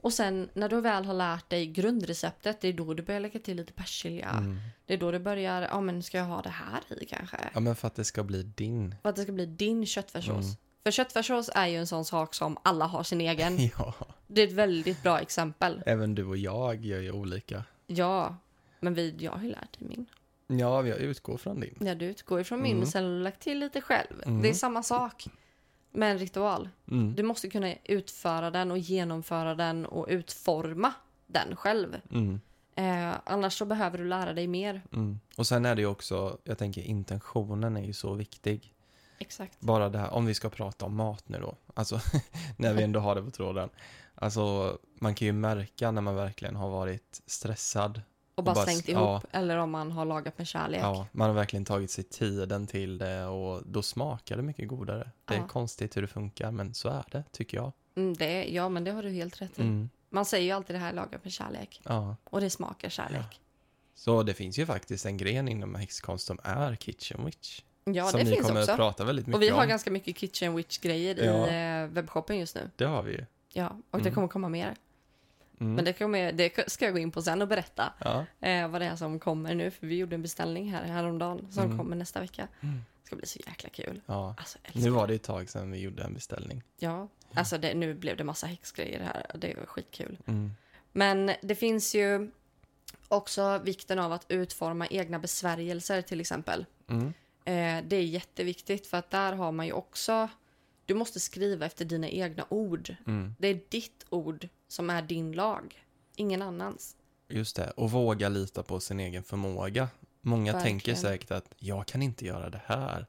Och 0.00 0.12
sen 0.12 0.48
när 0.54 0.68
du 0.68 0.80
väl 0.80 1.04
har 1.04 1.14
lärt 1.14 1.50
dig 1.50 1.66
grundreceptet, 1.66 2.60
det 2.60 2.68
är 2.68 2.72
då 2.72 2.94
du 2.94 3.02
börjar 3.02 3.20
lägga 3.20 3.40
till 3.40 3.56
lite 3.56 3.72
persilja. 3.72 4.30
Mm. 4.30 4.58
Det 4.86 4.94
är 4.94 4.98
då 4.98 5.10
du 5.10 5.18
börjar, 5.18 5.62
ja 5.62 5.80
men 5.80 6.02
ska 6.02 6.18
jag 6.18 6.24
ha 6.24 6.42
det 6.42 6.48
här 6.48 7.02
i 7.02 7.04
kanske? 7.04 7.36
Ja, 7.54 7.60
men 7.60 7.76
för 7.76 7.86
att 7.86 7.94
det 7.94 8.04
ska 8.04 8.22
bli 8.22 8.42
din. 8.42 8.94
För 9.02 9.08
att 9.08 9.16
det 9.16 9.22
ska 9.22 9.32
bli 9.32 9.46
din 9.46 9.86
köttfärssås. 9.86 10.44
Mm. 10.44 10.56
För 10.84 10.90
köttfärssås 10.90 11.50
är 11.54 11.66
ju 11.66 11.76
en 11.76 11.86
sån 11.86 12.04
sak 12.04 12.34
som 12.34 12.56
alla 12.62 12.86
har 12.86 13.02
sin 13.02 13.20
egen. 13.20 13.58
Ja, 13.78 13.94
Det 14.26 14.42
är 14.42 14.46
ett 14.46 14.52
väldigt 14.52 15.02
bra 15.02 15.20
exempel. 15.20 15.82
även 15.86 16.14
du 16.14 16.24
och 16.24 16.36
jag 16.36 16.84
gör 16.84 17.00
ju 17.00 17.12
olika. 17.12 17.64
Ja, 17.86 18.36
men 18.80 18.94
vi, 18.94 19.14
jag 19.18 19.32
har 19.32 19.42
ju 19.42 19.48
lärt 19.50 19.78
dig 19.78 19.88
min. 19.88 20.06
Ja, 20.60 20.86
jag 20.86 20.98
utgår 20.98 21.36
från 21.36 21.60
din. 21.60 21.76
Ja, 21.80 21.94
du 21.94 22.04
utgår 22.06 22.40
ifrån 22.40 22.62
min, 22.62 22.70
Mm. 22.70 22.78
men 22.78 22.86
sen 22.88 23.04
har 23.04 23.10
du 23.10 23.18
lagt 23.22 23.40
till 23.40 23.58
lite 23.58 23.80
själv. 23.80 24.22
Mm. 24.26 24.42
Det 24.42 24.48
är 24.48 24.54
samma 24.54 24.82
sak 24.82 25.24
med 25.90 26.10
en 26.12 26.18
ritual. 26.18 26.68
Mm. 26.90 27.14
Du 27.14 27.22
måste 27.22 27.50
kunna 27.50 27.74
utföra 27.84 28.50
den 28.50 28.70
och 28.70 28.78
genomföra 28.78 29.54
den 29.54 29.86
och 29.86 30.06
utforma 30.08 30.92
den 31.26 31.56
själv. 31.56 31.96
Mm. 32.10 32.40
Eh, 32.76 33.14
annars 33.24 33.58
så 33.58 33.64
behöver 33.64 33.98
du 33.98 34.04
lära 34.04 34.32
dig 34.32 34.46
mer. 34.46 34.82
Mm. 34.92 35.20
Och 35.36 35.46
sen 35.46 35.64
är 35.66 35.74
det 35.74 35.80
ju 35.82 35.86
också, 35.88 36.38
jag 36.44 36.58
tänker 36.58 36.82
intentionen 36.82 37.76
är 37.76 37.84
ju 37.84 37.92
så 37.92 38.14
viktig. 38.14 38.73
Exakt. 39.18 39.60
Bara 39.60 39.88
det 39.88 39.98
här, 39.98 40.10
om 40.10 40.26
vi 40.26 40.34
ska 40.34 40.48
prata 40.50 40.84
om 40.84 40.96
mat 40.96 41.28
nu 41.28 41.38
då, 41.40 41.56
alltså 41.74 42.00
när 42.56 42.74
vi 42.74 42.82
ändå 42.82 43.00
har 43.00 43.14
det 43.14 43.22
på 43.22 43.30
tråden. 43.30 43.68
Alltså, 44.14 44.78
man 44.94 45.14
kan 45.14 45.26
ju 45.26 45.32
märka 45.32 45.90
när 45.90 46.02
man 46.02 46.14
verkligen 46.16 46.56
har 46.56 46.70
varit 46.70 47.22
stressad. 47.26 48.02
Och 48.34 48.44
bara 48.44 48.54
bara- 48.54 48.64
slängt 48.64 48.88
ja. 48.88 49.10
ihop. 49.12 49.24
Eller 49.32 49.56
om 49.58 49.70
man 49.70 49.92
har 49.92 50.04
lagat 50.04 50.38
med 50.38 50.46
kärlek. 50.46 50.80
Ja, 50.82 51.06
man 51.12 51.28
har 51.28 51.34
verkligen 51.34 51.64
tagit 51.64 51.90
sig 51.90 52.04
tiden 52.04 52.66
till 52.66 52.98
det 52.98 53.24
och 53.24 53.62
då 53.66 53.82
smakar 53.82 54.36
det 54.36 54.42
mycket 54.42 54.68
godare. 54.68 55.10
Det 55.24 55.34
är 55.34 55.38
Ja. 55.38 55.48
konstigt 55.48 55.96
hur 55.96 56.02
det 56.02 56.08
funkar, 56.08 56.50
men 56.50 56.74
så 56.74 56.88
är 56.88 57.04
det, 57.10 57.24
tycker 57.32 57.56
jag. 57.56 57.72
Mm, 57.96 58.14
det, 58.14 58.44
ja, 58.44 58.68
men 58.68 58.84
det 58.84 58.90
har 58.90 59.02
du 59.02 59.10
helt 59.10 59.42
rätt 59.42 59.58
i. 59.58 59.62
Mm, 59.62 59.90
Man 60.10 60.24
säger 60.24 60.44
ju 60.44 60.50
alltid 60.50 60.76
det 60.76 60.80
här 60.80 60.92
lagat 60.92 61.24
med 61.24 61.32
kärlek. 61.32 61.80
ja. 61.84 62.16
Och 62.24 62.40
det 62.40 62.50
smakar 62.50 62.88
kärlek. 62.88 63.40
Så 63.94 64.22
det 64.22 64.34
finns 64.34 64.58
ju 64.58 64.66
faktiskt 64.66 65.06
en 65.06 65.16
gren 65.16 65.48
inom 65.48 65.74
häxkonst 65.74 66.26
som 66.26 66.38
är 66.44 66.76
kitchen 66.76 67.24
witch. 67.24 67.60
Ja, 67.84 68.08
som 68.08 68.18
det 68.18 68.24
ni 68.24 68.30
finns 68.30 68.46
kommer 68.46 68.60
också. 68.60 68.70
att 68.72 68.76
prata 68.78 69.04
väldigt 69.04 69.26
mycket 69.26 69.36
Och 69.36 69.42
vi 69.42 69.48
har 69.48 69.62
om. 69.62 69.68
ganska 69.68 69.90
mycket 69.90 70.16
kitchen 70.18 70.56
witch-grejer 70.56 71.24
Ja. 71.24 71.48
i 71.48 71.82
eh, 71.84 71.88
webbshoppen 71.88 72.38
just 72.38 72.54
nu. 72.54 72.70
Det 72.76 72.84
har 72.84 73.02
vi 73.02 73.12
ju. 73.12 73.24
Ja, 73.52 73.68
och 73.90 73.98
det 73.98 74.02
Mm. 74.04 74.14
kommer 74.14 74.28
komma 74.28 74.48
mer. 74.48 74.74
Mm. 75.60 75.74
Men 75.74 75.84
det, 75.84 75.92
kommer, 75.92 76.32
det 76.32 76.70
ska 76.70 76.84
jag 76.84 76.94
gå 76.94 76.98
in 77.00 77.10
på 77.10 77.22
sen 77.22 77.42
och 77.42 77.48
berätta 77.48 77.92
Ja. 77.98 78.24
eh, 78.48 78.68
vad 78.68 78.80
det 78.80 78.86
är 78.86 78.96
som 78.96 79.18
kommer 79.18 79.54
nu. 79.54 79.70
För 79.70 79.86
vi 79.86 79.96
gjorde 79.96 80.14
en 80.14 80.22
beställning 80.22 80.72
här 80.72 80.84
häromdagen 80.84 81.46
som 81.50 81.64
Mm. 81.64 81.78
kommer 81.78 81.96
nästa 81.96 82.20
vecka. 82.20 82.48
Mm. 82.60 82.74
Det 83.02 83.06
ska 83.06 83.16
bli 83.16 83.26
så 83.26 83.38
jäkla 83.46 83.68
kul. 83.68 84.00
ja. 84.06 84.34
Alltså, 84.38 84.58
Nu 84.72 84.90
var 84.90 85.06
det 85.06 85.14
ett 85.14 85.22
tag 85.22 85.48
sedan 85.50 85.70
vi 85.70 85.78
gjorde 85.78 86.02
en 86.02 86.14
beställning. 86.14 86.62
Ja, 86.78 87.08
alltså 87.34 87.58
det, 87.58 87.74
nu 87.74 87.94
blev 87.94 88.16
det 88.16 88.24
massa 88.24 88.46
häxgrejer 88.46 89.00
här. 89.00 89.26
Det 89.34 89.54
var 89.58 89.66
skitkul. 89.66 90.18
Mm. 90.26 90.50
Men 90.92 91.30
det 91.42 91.54
finns 91.54 91.94
ju 91.94 92.30
också 93.08 93.58
vikten 93.64 93.98
av 93.98 94.12
att 94.12 94.24
utforma 94.28 94.86
egna 94.86 95.18
besvärjelser 95.18 96.02
till 96.02 96.20
exempel. 96.20 96.66
Eh, 97.44 97.84
det 97.84 97.96
är 97.96 98.02
jätteviktigt 98.02 98.86
för 98.86 98.96
att 98.96 99.10
där 99.10 99.32
har 99.32 99.52
man 99.52 99.66
ju 99.66 99.72
också... 99.72 100.28
Du 100.86 100.94
måste 100.94 101.20
skriva 101.20 101.66
efter 101.66 101.84
dina 101.84 102.08
egna 102.08 102.46
ord. 102.48 102.96
Mm. 103.06 103.34
Det 103.38 103.48
är 103.48 103.60
ditt 103.68 104.06
ord 104.10 104.48
som 104.68 104.90
är 104.90 105.02
din 105.02 105.32
lag. 105.32 105.84
Ingen 106.16 106.42
annans. 106.42 106.96
Just 107.28 107.56
det, 107.56 107.70
och 107.70 107.90
våga 107.90 108.28
lita 108.28 108.62
på 108.62 108.80
sin 108.80 109.00
egen 109.00 109.22
förmåga. 109.22 109.88
Många 110.20 110.52
Verkligen. 110.52 110.80
tänker 110.80 110.94
säkert 110.94 111.30
att 111.30 111.54
jag 111.58 111.86
kan 111.86 112.02
inte 112.02 112.26
göra 112.26 112.50
det 112.50 112.60
här. 112.66 113.06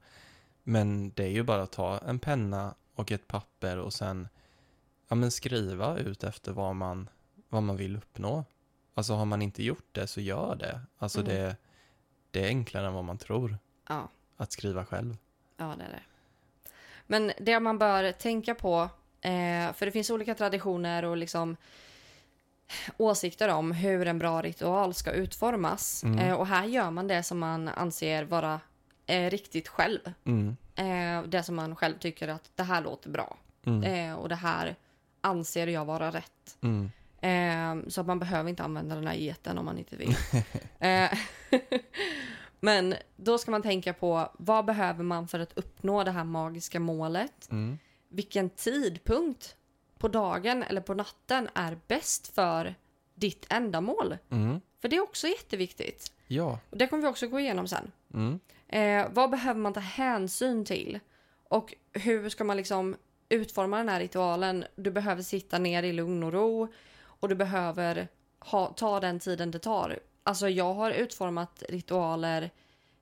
Men 0.63 1.09
det 1.15 1.23
är 1.23 1.29
ju 1.29 1.43
bara 1.43 1.61
att 1.63 1.71
ta 1.71 1.97
en 1.97 2.19
penna 2.19 2.75
och 2.95 3.11
ett 3.11 3.27
papper 3.27 3.77
och 3.77 3.93
sen 3.93 4.27
ja, 5.07 5.15
men 5.15 5.31
skriva 5.31 5.97
ut 5.97 6.23
efter 6.23 6.51
vad 6.51 6.75
man, 6.75 7.09
vad 7.49 7.63
man 7.63 7.77
vill 7.77 7.95
uppnå. 7.97 8.45
Alltså 8.93 9.13
har 9.13 9.25
man 9.25 9.41
inte 9.41 9.63
gjort 9.63 9.87
det 9.91 10.07
så 10.07 10.21
gör 10.21 10.55
det. 10.55 10.81
Alltså 10.97 11.19
Mm. 11.21 11.31
det, 11.33 11.55
det 12.31 12.43
är 12.43 12.47
enklare 12.47 12.87
än 12.87 12.93
vad 12.93 13.03
man 13.05 13.17
tror 13.17 13.57
Ja, 13.89 14.09
att 14.37 14.51
skriva 14.51 14.85
själv. 14.85 15.17
ja 15.57 15.75
det 15.77 15.83
är 15.83 15.89
det. 15.89 16.01
Men 17.07 17.31
det 17.37 17.59
man 17.59 17.77
bör 17.77 18.11
tänka 18.11 18.55
på, 18.55 18.89
eh, 19.21 19.73
för 19.73 19.85
det 19.85 19.91
finns 19.91 20.09
olika 20.09 20.35
traditioner 20.35 21.05
och 21.05 21.17
liksom 21.17 21.57
åsikter 22.97 23.49
om 23.49 23.71
hur 23.71 24.07
en 24.07 24.19
bra 24.19 24.41
ritual 24.41 24.93
ska 24.93 25.11
utformas. 25.11 26.03
Mm. 26.03 26.19
Eh, 26.19 26.33
och 26.33 26.47
här 26.47 26.65
gör 26.65 26.91
man 26.91 27.07
det 27.07 27.23
som 27.23 27.39
man 27.39 27.67
anser 27.67 28.23
vara 28.23 28.59
eh, 29.05 29.29
riktigt 29.29 29.67
själv. 29.67 29.99
Mm. 30.25 30.55
Det 31.27 31.43
som 31.43 31.55
man 31.55 31.75
själv 31.75 31.97
tycker 31.97 32.27
att 32.27 32.51
det 32.55 32.63
här 32.63 32.81
låter 32.81 33.09
bra. 33.09 33.37
Mm. 33.65 34.15
Och 34.17 34.29
det 34.29 34.35
här 34.35 34.75
anser 35.21 35.67
jag 35.67 35.85
vara 35.85 36.11
rätt. 36.11 36.57
Mm. 36.61 36.91
Så 37.89 38.01
att 38.01 38.07
man 38.07 38.19
behöver 38.19 38.49
inte 38.49 38.63
använda 38.63 38.95
den 38.95 39.07
här 39.07 39.15
geten 39.15 39.57
om 39.57 39.65
man 39.65 39.77
inte 39.77 39.95
vill. 39.95 40.15
men 42.65 42.95
då 43.15 43.37
ska 43.37 43.51
man 43.51 43.61
tänka 43.61 43.93
på 43.93 44.29
vad 44.37 44.65
behöver 44.65 45.03
man 45.03 45.27
för 45.27 45.39
att 45.39 45.57
uppnå 45.57 46.03
det 46.03 46.11
här 46.11 46.23
magiska 46.23 46.79
målet? 46.79 47.51
Mm. 47.51 47.77
Vilken 48.09 48.49
tidpunkt 48.49 49.55
på 49.97 50.07
dagen 50.07 50.63
eller 50.63 50.81
på 50.81 50.93
natten 50.93 51.49
är 51.53 51.77
bäst 51.87 52.35
för 52.35 52.75
ditt 53.15 53.45
ändamål? 53.49 54.17
Mm. 54.29 54.61
För 54.81 54.87
det 54.89 54.95
är 54.95 55.03
också 55.03 55.27
jätteviktigt. 55.27 56.11
Ja. 56.27 56.59
Och 56.69 56.77
det 56.77 56.87
kommer 56.87 57.03
vi 57.03 57.09
också 57.09 57.27
gå 57.27 57.39
igenom 57.39 57.67
sen. 57.67 57.91
Mm. 58.13 58.39
Eh, 58.67 59.07
vad 59.13 59.29
behöver 59.29 59.59
man 59.59 59.73
ta 59.73 59.79
hänsyn 59.79 60.65
till? 60.65 60.99
Och 61.49 61.73
hur 61.93 62.29
ska 62.29 62.43
man 62.43 62.57
liksom 62.57 62.95
utforma 63.29 63.77
den 63.77 63.89
här 63.89 63.99
ritualen? 63.99 64.65
Du 64.75 64.91
behöver 64.91 65.21
sitta 65.21 65.59
ner 65.59 65.83
i 65.83 65.93
lugn 65.93 66.23
och 66.23 66.33
ro 66.33 66.67
och 66.97 67.29
du 67.29 67.35
behöver 67.35 68.07
ha, 68.39 68.67
ta 68.67 68.99
den 68.99 69.19
tiden 69.19 69.51
det 69.51 69.59
tar. 69.59 69.99
Alltså 70.27 70.49
jag 70.49 70.73
har 70.73 70.91
utformat 70.91 71.63
ritualer 71.69 72.51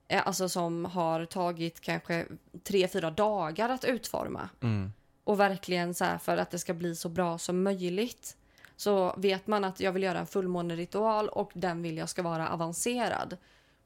eh, 0.07 0.27
alltså 0.27 0.49
som 0.49 0.85
har 0.85 1.25
tagit 1.25 1.81
kanske 1.81 2.25
tre, 2.63 2.87
fyra 2.87 3.11
dagar 3.11 3.69
att 3.69 3.85
utforma. 3.85 4.49
Mm. 4.61 4.93
Och 5.23 5.39
verkligen 5.39 5.93
så 5.93 6.05
här 6.05 6.17
för 6.17 6.37
att 6.37 6.51
det 6.51 6.59
ska 6.59 6.73
bli 6.73 6.95
så 6.95 7.09
bra 7.09 7.37
som 7.37 7.63
möjligt. 7.63 8.37
Så 8.75 9.15
vet 9.17 9.47
man 9.47 9.63
att 9.63 9.79
jag 9.79 9.91
vill 9.91 10.03
göra 10.03 10.19
en 10.19 10.27
fullmåneritual 10.27 11.29
och 11.29 11.51
den 11.53 11.81
vill 11.81 11.97
jag 11.97 12.09
ska 12.09 12.21
vara 12.21 12.49
avancerad. 12.49 13.37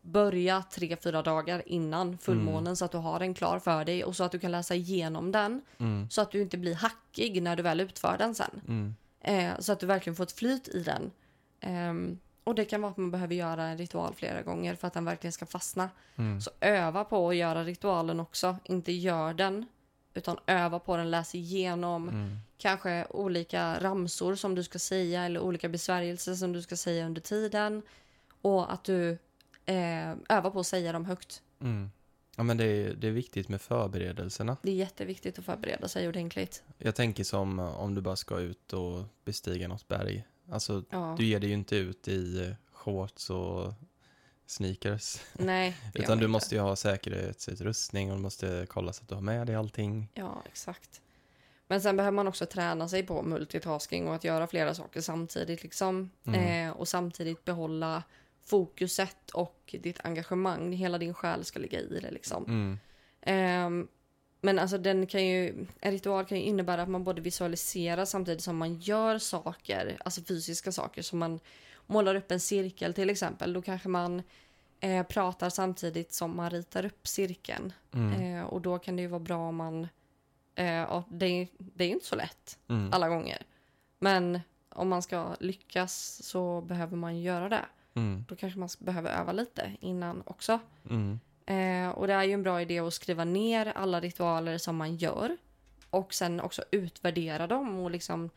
Börja 0.01 0.63
tre, 0.71 0.97
fyra 1.03 1.21
dagar 1.21 1.63
innan 1.65 2.17
fullmånen 2.17 2.75
så 2.75 2.85
att 2.85 2.91
du 2.91 2.97
har 2.97 3.19
den 3.19 3.33
klar 3.33 3.59
för 3.59 3.85
dig 3.85 4.03
och 4.03 4.15
så 4.15 4.23
att 4.23 4.31
du 4.31 4.39
kan 4.39 4.51
läsa 4.51 4.75
igenom 4.75 5.31
den. 5.31 5.61
Mm. 5.77 6.09
Så 6.09 6.21
att 6.21 6.31
du 6.31 6.41
inte 6.41 6.57
blir 6.57 6.75
hackig 6.75 7.41
när 7.41 7.55
du 7.55 7.63
väl 7.63 7.79
utför 7.79 8.17
den 8.17 8.35
sen. 8.35 8.61
Mm. 8.67 8.95
Eh, 9.21 9.59
så 9.59 9.71
att 9.71 9.79
du 9.79 9.85
verkligen 9.85 10.15
får 10.15 10.23
ett 10.23 10.31
flyt 10.31 10.67
i 10.67 10.83
den. 10.83 11.11
Ehm, 11.59 12.19
och 12.47 12.55
det 12.55 12.65
kan 12.65 12.81
vara 12.81 12.91
att 12.91 12.97
man 12.97 13.11
behöver 13.11 13.35
göra 13.35 13.63
en 13.63 13.77
ritual 13.77 14.13
flera 14.13 14.41
gånger 14.41 14.75
för 14.75 14.87
att 14.87 14.93
den 14.93 15.05
verkligen 15.05 15.31
ska 15.31 15.45
fastna. 15.45 15.89
Mm. 16.15 16.41
Så 16.41 16.51
öva 16.59 17.03
på 17.03 17.29
att 17.29 17.35
göra 17.35 17.63
ritualen 17.63 18.19
också. 18.19 18.57
Inte 18.63 18.91
gör 18.91 19.33
den, 19.33 19.65
utan 20.13 20.37
öva 20.45 20.79
på 20.79 20.97
den, 20.97 21.11
läs 21.11 21.35
igenom. 21.35 22.09
Mm. 22.09 22.37
Kanske 22.57 23.05
olika 23.09 23.79
ramsor 23.79 24.35
som 24.35 24.55
du 24.55 24.63
ska 24.63 24.79
säga 24.79 25.25
eller 25.25 25.39
olika 25.39 25.69
besvärjelser 25.69 26.35
som 26.35 26.53
du 26.53 26.61
ska 26.61 26.75
säga 26.75 27.05
under 27.05 27.21
tiden. 27.21 27.81
Och 28.41 28.73
att 28.73 28.83
du 28.83 29.09
eh, 29.65 30.11
övar 30.29 30.49
på 30.49 30.59
att 30.59 30.67
säga 30.67 30.91
dem 30.91 31.05
högt. 31.05 31.41
Mm. 31.61 31.91
Ja, 32.35 32.43
men 32.43 32.57
det 32.57 32.65
är, 32.65 32.93
det 32.93 33.07
är 33.07 33.11
viktigt 33.11 33.49
med 33.49 33.61
förberedelserna. 33.61 34.57
Det 34.61 34.71
är 34.71 34.75
jätteviktigt 34.75 35.39
att 35.39 35.45
förbereda 35.45 35.87
sig 35.87 36.07
ordentligt. 36.07 36.63
Jag 36.77 36.95
tänker 36.95 37.23
som 37.23 37.59
eh, 37.59 37.79
om 37.79 37.95
du 37.95 38.01
bara 38.01 38.15
ska 38.15 38.39
ut 38.39 38.73
och 38.73 39.03
bestiga 39.25 39.67
något 39.67 39.87
berg. 39.87 40.23
Alltså, 40.49 40.83
Ja. 40.89 41.15
du 41.17 41.25
ger 41.25 41.39
dig 41.39 41.49
ju 41.49 41.55
inte 41.55 41.75
ut 41.75 42.07
i 42.07 42.45
eh, 42.45 42.53
shorts 42.73 43.29
och 43.29 43.73
sneakers. 44.45 45.21
Nej, 45.33 45.77
Utan 45.93 46.17
du 46.17 46.23
inte. 46.23 46.27
måste 46.27 46.55
ju 46.55 46.61
ha 46.61 46.75
säkerhetsutrustning 46.75 48.11
och 48.11 48.17
du 48.17 48.21
måste 48.23 48.65
kolla 48.69 48.93
så 48.93 49.01
att 49.03 49.09
du 49.09 49.15
har 49.15 49.21
med 49.21 49.47
dig 49.47 49.55
allting. 49.55 50.11
Ja, 50.13 50.43
exakt. 50.45 51.01
Men 51.67 51.81
sen 51.81 51.97
behöver 51.97 52.15
man 52.15 52.27
också 52.27 52.45
träna 52.45 52.87
sig 52.87 53.03
på 53.03 53.21
multitasking 53.21 54.07
och 54.07 54.15
att 54.15 54.23
göra 54.23 54.47
flera 54.47 54.73
saker 54.73 55.01
samtidigt. 55.01 55.63
Liksom. 55.63 56.09
Mm. 56.25 56.67
Eh, 56.69 56.73
och 56.77 56.87
samtidigt 56.87 57.45
behålla 57.45 58.03
fokuset 58.45 59.29
och 59.33 59.75
ditt 59.81 59.99
engagemang. 60.05 60.71
Hela 60.73 60.97
din 60.97 61.13
själ 61.13 61.45
ska 61.45 61.59
ligga 61.59 61.79
i 61.79 61.99
det. 62.01 62.11
Liksom. 62.11 62.43
Mm. 62.45 62.79
Ehm, 63.21 63.87
men 64.41 64.59
alltså 64.59 64.77
den 64.77 65.07
kan 65.07 65.25
ju, 65.25 65.65
en 65.81 65.91
ritual 65.91 66.25
kan 66.25 66.37
ju 66.37 66.43
innebära 66.43 66.81
att 66.81 66.89
man 66.89 67.03
både 67.03 67.21
visualiserar 67.21 68.05
samtidigt 68.05 68.43
som 68.43 68.57
man 68.57 68.79
gör 68.79 69.17
saker, 69.17 69.97
alltså 70.05 70.21
fysiska 70.23 70.71
saker. 70.71 71.01
Som 71.01 71.19
man 71.19 71.39
målar 71.85 72.15
upp 72.15 72.31
en 72.31 72.39
cirkel 72.39 72.93
till 72.93 73.09
exempel. 73.09 73.53
Då 73.53 73.61
kanske 73.61 73.89
man 73.89 74.23
eh, 74.79 75.03
pratar 75.07 75.49
samtidigt 75.49 76.13
som 76.13 76.35
man 76.35 76.49
ritar 76.49 76.85
upp 76.85 77.07
cirkeln. 77.07 77.73
Mm. 77.93 78.35
Eh, 78.37 78.43
och 78.43 78.61
då 78.61 78.79
kan 78.79 78.95
det 78.95 79.01
ju 79.01 79.07
vara 79.07 79.19
bra 79.19 79.37
om 79.49 79.55
man... 79.55 79.87
Eh, 80.55 81.03
det, 81.09 81.25
är- 81.25 81.47
det 81.57 81.83
är 81.83 81.87
ju 81.87 81.93
inte 81.93 82.05
så 82.05 82.15
lätt 82.15 82.57
Mm. 82.69 82.93
alla 82.93 83.09
gånger. 83.09 83.37
Men 83.99 84.39
om 84.69 84.89
man 84.89 85.01
ska 85.01 85.35
lyckas 85.39 86.23
så 86.23 86.61
behöver 86.61 86.97
man 86.97 87.21
göra 87.21 87.49
det. 87.49 87.65
Mm. 87.93 88.25
Då 88.27 88.35
kanske 88.35 88.59
man 88.59 88.69
behöver 88.79 89.11
öva 89.11 89.31
lite 89.31 89.75
innan 89.79 90.23
också. 90.25 90.59
Mm. 90.89 91.19
Eh, 91.47 91.89
och 91.89 92.07
det 92.07 92.13
är 92.13 92.23
ju 92.23 92.33
en 92.33 92.43
bra 92.43 92.61
idé 92.61 92.79
att 92.79 92.93
skriva 92.93 93.23
ner 93.23 93.65
alla 93.65 93.99
ritualer 93.99 94.57
som 94.57 94.75
man 94.75 94.95
gör. 94.95 95.37
Och 95.89 96.13
sen 96.13 96.41
också 96.41 96.63
utvärdera 96.71 97.47
dem 97.47 97.79
och 97.79 97.91
liksom 97.91 98.29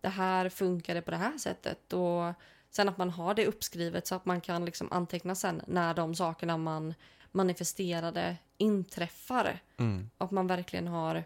det 0.00 0.08
här 0.08 0.48
funkade 0.48 1.02
på 1.02 1.10
det 1.10 1.16
här 1.16 1.38
sättet. 1.38 1.92
Och 1.92 2.32
sen 2.70 2.88
att 2.88 2.98
man 2.98 3.10
har 3.10 3.34
det 3.34 3.46
uppskrivet 3.46 4.06
så 4.06 4.14
att 4.14 4.24
man 4.24 4.40
kan 4.40 4.64
liksom 4.64 4.92
anteckna 4.92 5.34
sen 5.34 5.62
när 5.66 5.94
de 5.94 6.14
sakerna 6.14 6.56
man 6.56 6.94
manifesterade 7.32 8.36
inträffar. 8.56 9.58
Mm. 9.76 10.10
Att 10.18 10.30
man 10.30 10.46
verkligen 10.46 10.88
har 10.88 11.24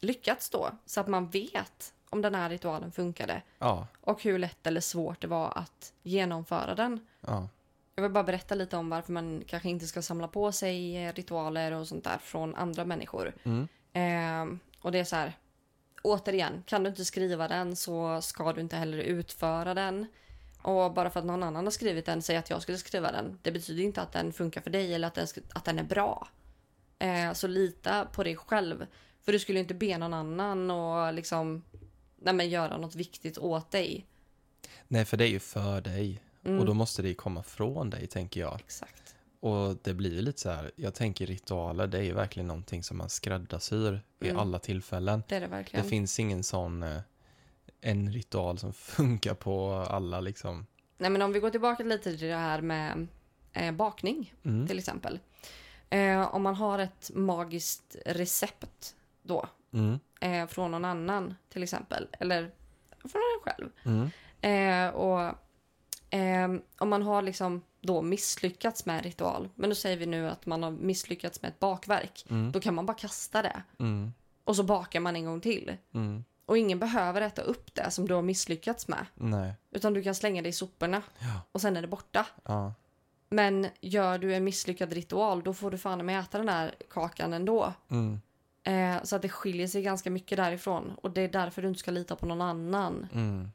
lyckats 0.00 0.50
då. 0.50 0.70
Så 0.86 1.00
att 1.00 1.08
man 1.08 1.28
vet 1.28 1.94
om 2.10 2.22
den 2.22 2.34
här 2.34 2.50
ritualen 2.50 2.92
funkade. 2.92 3.42
Ja. 3.58 3.86
Och 4.00 4.22
hur 4.22 4.38
lätt 4.38 4.66
eller 4.66 4.80
svårt 4.80 5.20
det 5.20 5.26
var 5.26 5.58
att 5.58 5.92
genomföra 6.02 6.74
den. 6.74 7.06
Ja. 7.20 7.48
Jag 7.98 8.02
vill 8.02 8.12
bara 8.12 8.24
berätta 8.24 8.54
lite 8.54 8.76
om 8.76 8.88
varför 8.88 9.12
man 9.12 9.44
kanske 9.46 9.68
inte 9.68 9.86
ska 9.86 10.02
samla 10.02 10.28
på 10.28 10.52
sig 10.52 11.04
eh, 11.04 11.12
ritualer 11.12 11.72
och 11.72 11.88
sånt 11.88 12.04
där 12.04 12.18
från 12.18 12.54
andra 12.54 12.84
människor. 12.84 13.34
Mm. 13.42 13.68
Ehm, 13.92 14.58
och 14.80 14.92
det 14.92 14.98
är 14.98 15.04
så 15.04 15.16
här, 15.16 15.32
återigen, 16.02 16.62
kan 16.66 16.82
du 16.82 16.90
inte 16.90 17.04
skriva 17.04 17.48
den 17.48 17.76
så 17.76 18.22
ska 18.22 18.52
du 18.52 18.60
inte 18.60 18.76
heller 18.76 18.98
utföra 18.98 19.74
den. 19.74 20.06
Och 20.62 20.92
bara 20.92 21.10
för 21.10 21.20
att 21.20 21.26
någon 21.26 21.42
annan 21.42 21.64
har 21.64 21.70
skrivit 21.70 22.06
den, 22.06 22.22
säg 22.22 22.36
att 22.36 22.50
jag 22.50 22.62
skulle 22.62 22.78
skriva 22.78 23.12
den. 23.12 23.38
Det 23.42 23.52
betyder 23.52 23.82
inte 23.82 24.02
att 24.02 24.12
den 24.12 24.32
funkar 24.32 24.60
för 24.60 24.70
dig 24.70 24.94
eller 24.94 25.08
att 25.08 25.14
den, 25.14 25.26
att 25.54 25.64
den 25.64 25.78
är 25.78 25.84
bra. 25.84 26.28
Eh, 26.98 27.32
så 27.32 27.46
lita 27.46 28.04
på 28.04 28.24
dig 28.24 28.36
själv. 28.36 28.86
För 29.22 29.32
du 29.32 29.38
skulle 29.38 29.60
inte 29.60 29.74
be 29.74 29.98
någon 29.98 30.14
annan 30.14 30.70
och 30.70 31.14
liksom 31.14 31.62
nej, 32.16 32.34
men 32.34 32.48
göra 32.48 32.76
något 32.76 32.94
viktigt 32.94 33.38
åt 33.38 33.70
dig. 33.70 34.06
Nej, 34.88 35.04
för 35.04 35.16
det 35.16 35.24
är 35.24 35.30
ju 35.30 35.40
för 35.40 35.80
dig. 35.80 36.20
Mm. 36.46 36.58
Och 36.60 36.66
då 36.66 36.74
måste 36.74 37.02
det 37.02 37.14
komma 37.14 37.42
från 37.42 37.90
dig, 37.90 38.06
tänker 38.06 38.40
jag. 38.40 38.60
Exakt. 38.60 39.14
Och 39.40 39.76
det 39.82 39.94
blir 39.94 40.22
lite 40.22 40.40
så 40.40 40.50
här, 40.50 40.70
jag 40.76 40.94
tänker 40.94 41.26
ritualer, 41.26 41.86
det 41.86 41.98
är 41.98 42.02
ju 42.02 42.12
verkligen 42.12 42.46
någonting 42.46 42.82
som 42.82 42.96
man 42.98 43.08
skräddarsyr 43.08 44.00
Mm. 44.20 44.38
alla 44.38 44.58
tillfällen. 44.58 45.22
Det 45.28 45.36
är 45.36 45.40
det 45.40 45.46
Det 45.46 45.50
verkligen. 45.50 45.84
finns 45.88 46.20
ingen 46.20 46.44
sån, 46.44 46.82
eh, 46.82 47.00
en 47.80 48.12
ritual 48.12 48.58
som 48.58 48.72
funkar 48.96 49.34
på 49.34 49.72
alla 49.90 50.20
liksom. 50.20 50.66
Nej, 50.98 51.10
men 51.10 51.22
om 51.22 51.32
vi 51.32 51.40
går 51.40 51.50
tillbaka 51.50 51.82
lite 51.82 52.16
till 52.16 52.28
det 52.28 52.36
här 52.36 52.60
med 52.60 53.06
eh, 53.52 53.72
bakning 53.72 54.34
Mm. 54.44 54.66
till 54.66 54.78
exempel. 54.78 55.18
Eh, 55.90 56.34
om 56.34 56.42
man 56.42 56.54
har 56.54 56.78
ett 56.78 57.10
magiskt 57.14 57.96
recept 58.06 58.94
då 59.22 59.48
Mm. 59.72 59.98
eh, 60.20 60.46
från 60.46 60.70
någon 60.70 60.84
annan 60.84 61.34
till 61.48 61.62
exempel. 61.62 62.08
Eller 62.20 62.50
från 63.00 63.22
en 63.36 63.40
själv. 63.44 63.68
Mm. 63.84 64.10
Eh, 64.40 64.94
och 64.94 65.34
eh, 66.10 66.48
om 66.78 66.88
man 66.88 67.02
har 67.02 67.22
liksom 67.22 67.62
då 67.80 68.02
misslyckats 68.02 68.86
med 68.86 68.96
en 68.96 69.02
ritual. 69.02 69.48
Men 69.54 69.70
då 69.70 69.74
säger 69.76 69.96
vi 69.96 70.06
nu 70.06 70.28
att 70.28 70.46
man 70.46 70.62
har 70.62 70.70
misslyckats 70.70 71.42
med 71.42 71.48
ett 71.48 71.58
bakverk. 71.58 72.26
Mm. 72.30 72.52
Då 72.52 72.60
kan 72.60 72.74
man 72.74 72.86
bara 72.86 72.96
kasta 72.96 73.42
det. 73.42 73.62
Mm. 73.78 74.12
Och 74.44 74.56
så 74.56 74.62
bakar 74.62 75.00
man 75.00 75.16
en 75.16 75.24
gång 75.24 75.40
till. 75.40 75.76
Mm. 75.94 76.24
Och 76.46 76.58
ingen 76.58 76.78
behöver 76.78 77.20
äta 77.20 77.42
upp 77.42 77.74
det 77.74 77.90
som 77.90 78.08
du 78.08 78.14
har 78.14 78.22
misslyckats 78.22 78.88
med. 78.88 79.06
Nej. 79.14 79.54
Utan 79.70 79.94
du 79.94 80.02
kan 80.02 80.14
slänga 80.14 80.42
det 80.42 80.48
i 80.48 80.52
soporna. 80.52 81.02
Ja. 81.18 81.40
Och 81.52 81.60
sen 81.60 81.76
är 81.76 81.82
det 81.82 81.88
borta. 81.88 82.26
Ja. 82.44 82.74
Men 83.28 83.66
gör 83.80 84.18
du 84.18 84.34
en 84.34 84.44
misslyckad 84.44 84.92
ritual 84.92 85.42
då 85.42 85.54
får 85.54 85.70
du 85.70 85.78
fan 85.78 86.06
med 86.06 86.20
äta 86.20 86.38
den 86.38 86.48
här 86.48 86.74
kakan 86.90 87.32
ändå. 87.32 87.72
Mm. 87.88 88.20
Eh, 88.62 89.02
så 89.02 89.16
att 89.16 89.22
det 89.22 89.28
skiljer 89.28 89.66
sig 89.66 89.82
ganska 89.82 90.10
mycket 90.10 90.36
därifrån. 90.36 90.96
Och 91.02 91.10
det 91.10 91.20
är 91.20 91.28
därför 91.28 91.62
du 91.62 91.68
inte 91.68 91.80
ska 91.80 91.90
lita 91.90 92.16
på 92.16 92.26
någon 92.26 92.40
annan. 92.40 93.08
Mm. 93.12 93.50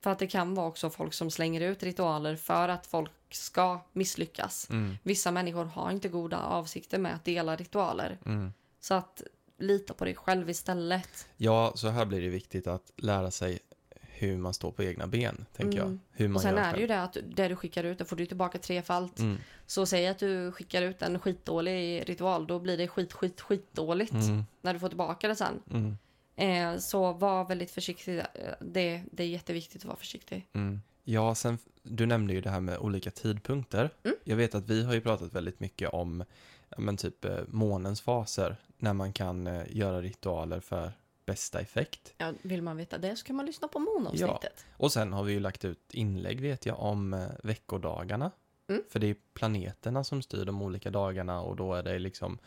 För 0.00 0.10
att 0.10 0.18
det 0.18 0.26
kan 0.26 0.54
vara 0.54 0.66
också 0.66 0.90
folk 0.90 1.14
som 1.14 1.30
slänger 1.30 1.60
ut 1.60 1.82
ritualer 1.82 2.36
för 2.36 2.68
att 2.68 2.86
folk 2.86 3.10
ska 3.30 3.80
misslyckas. 3.92 4.70
Mm. 4.70 4.96
Vissa 5.02 5.30
människor 5.30 5.64
har 5.64 5.90
inte 5.90 6.08
goda 6.08 6.38
avsikter 6.38 6.98
med 6.98 7.14
att 7.14 7.24
dela 7.24 7.56
ritualer. 7.56 8.18
Mm. 8.26 8.52
Så 8.80 8.94
att 8.94 9.22
lita 9.58 9.94
på 9.94 10.04
dig 10.04 10.14
själv 10.14 10.50
istället. 10.50 11.26
Ja, 11.36 11.72
så 11.74 11.88
här 11.88 12.04
blir 12.04 12.20
det 12.20 12.28
viktigt 12.28 12.66
att 12.66 12.92
lära 12.96 13.30
sig 13.30 13.58
hur 14.00 14.36
man 14.36 14.54
står 14.54 14.70
på 14.70 14.82
egna 14.84 15.06
ben, 15.06 15.46
tänker 15.56 15.78
Mm. 15.78 15.90
jag. 15.92 16.18
Hur 16.18 16.28
man 16.28 16.36
Och 16.36 16.42
sen 16.42 16.54
gör 16.56 16.62
är 16.62 16.72
det 16.74 16.80
ju 16.80 16.86
det 16.86 17.02
att 17.02 17.16
det 17.26 17.48
du 17.48 17.56
skickar 17.56 17.84
ut, 17.84 17.98
det 17.98 18.04
får 18.04 18.16
du 18.16 18.26
tillbaka 18.26 18.58
trefalt. 18.58 19.18
Mm. 19.18 19.38
Så 19.66 19.86
säg 19.86 20.06
att 20.08 20.18
du 20.18 20.52
skickar 20.52 20.82
ut 20.82 21.02
en 21.02 21.18
skitdålig 21.18 22.08
ritual, 22.08 22.46
då 22.46 22.58
blir 22.58 22.76
det 22.76 22.88
skit, 22.88 23.12
skit, 23.12 23.40
skitdåligt 23.40 24.12
Mm. 24.12 24.44
när 24.62 24.74
du 24.74 24.80
får 24.80 24.88
tillbaka 24.88 25.28
det 25.28 25.36
sen. 25.36 25.62
Mm. 25.70 25.98
Eh, 26.38 26.78
så 26.78 27.12
var 27.12 27.44
väldigt 27.44 27.70
försiktig. 27.70 28.18
Eh, 28.18 28.24
Det, 28.60 29.02
det 29.12 29.22
är 29.22 29.28
jätteviktigt 29.28 29.82
att 29.82 29.84
vara 29.84 29.96
försiktig. 29.96 30.46
Mm. 30.52 30.80
Ja, 31.04 31.34
sen, 31.34 31.58
du 31.82 32.06
nämnde 32.06 32.34
ju 32.34 32.40
det 32.40 32.50
här 32.50 32.60
med 32.60 32.78
olika 32.78 33.10
tidpunkter. 33.10 33.90
Mm. 34.02 34.16
Jag 34.24 34.36
vet 34.36 34.54
att 34.54 34.68
vi 34.70 34.84
har 34.84 34.94
ju 34.94 35.00
pratat 35.00 35.32
väldigt 35.32 35.60
mycket 35.60 35.90
om 35.90 36.24
ja, 36.68 36.76
men 36.78 36.96
typ 36.96 37.24
eh, 37.24 37.38
månens 37.48 38.00
faser, 38.00 38.56
när 38.78 38.92
man 38.92 39.12
kan 39.12 39.46
eh, 39.46 39.62
göra 39.68 40.00
ritualer 40.00 40.60
för 40.60 40.92
bästa 41.26 41.60
effekt. 41.60 42.14
Ja, 42.18 42.32
vill 42.42 42.62
man 42.62 42.76
veta 42.76 42.98
det 42.98 43.16
så 43.16 43.26
kan 43.26 43.36
man 43.36 43.46
lyssna 43.46 43.68
på 43.68 43.78
månavsnittet. 43.78 44.66
Och 44.76 44.92
sen 44.92 45.12
har 45.12 45.24
vi 45.24 45.32
ju 45.32 45.40
lagt 45.40 45.64
ut 45.64 45.94
inlägg, 45.94 46.40
vet 46.40 46.66
jag, 46.66 46.80
om 46.80 47.28
veckodagarna. 47.42 48.30
Mm. 48.68 48.82
För 48.88 48.98
det 49.00 49.06
är 49.06 49.16
planeterna 49.34 50.04
som 50.04 50.22
styr 50.22 50.44
de 50.44 50.62
olika 50.62 50.90
dagarna 50.90 51.40
och 51.40 51.56
då 51.56 51.74
är 51.74 51.82
det 51.82 51.98
liksom, 51.98 52.38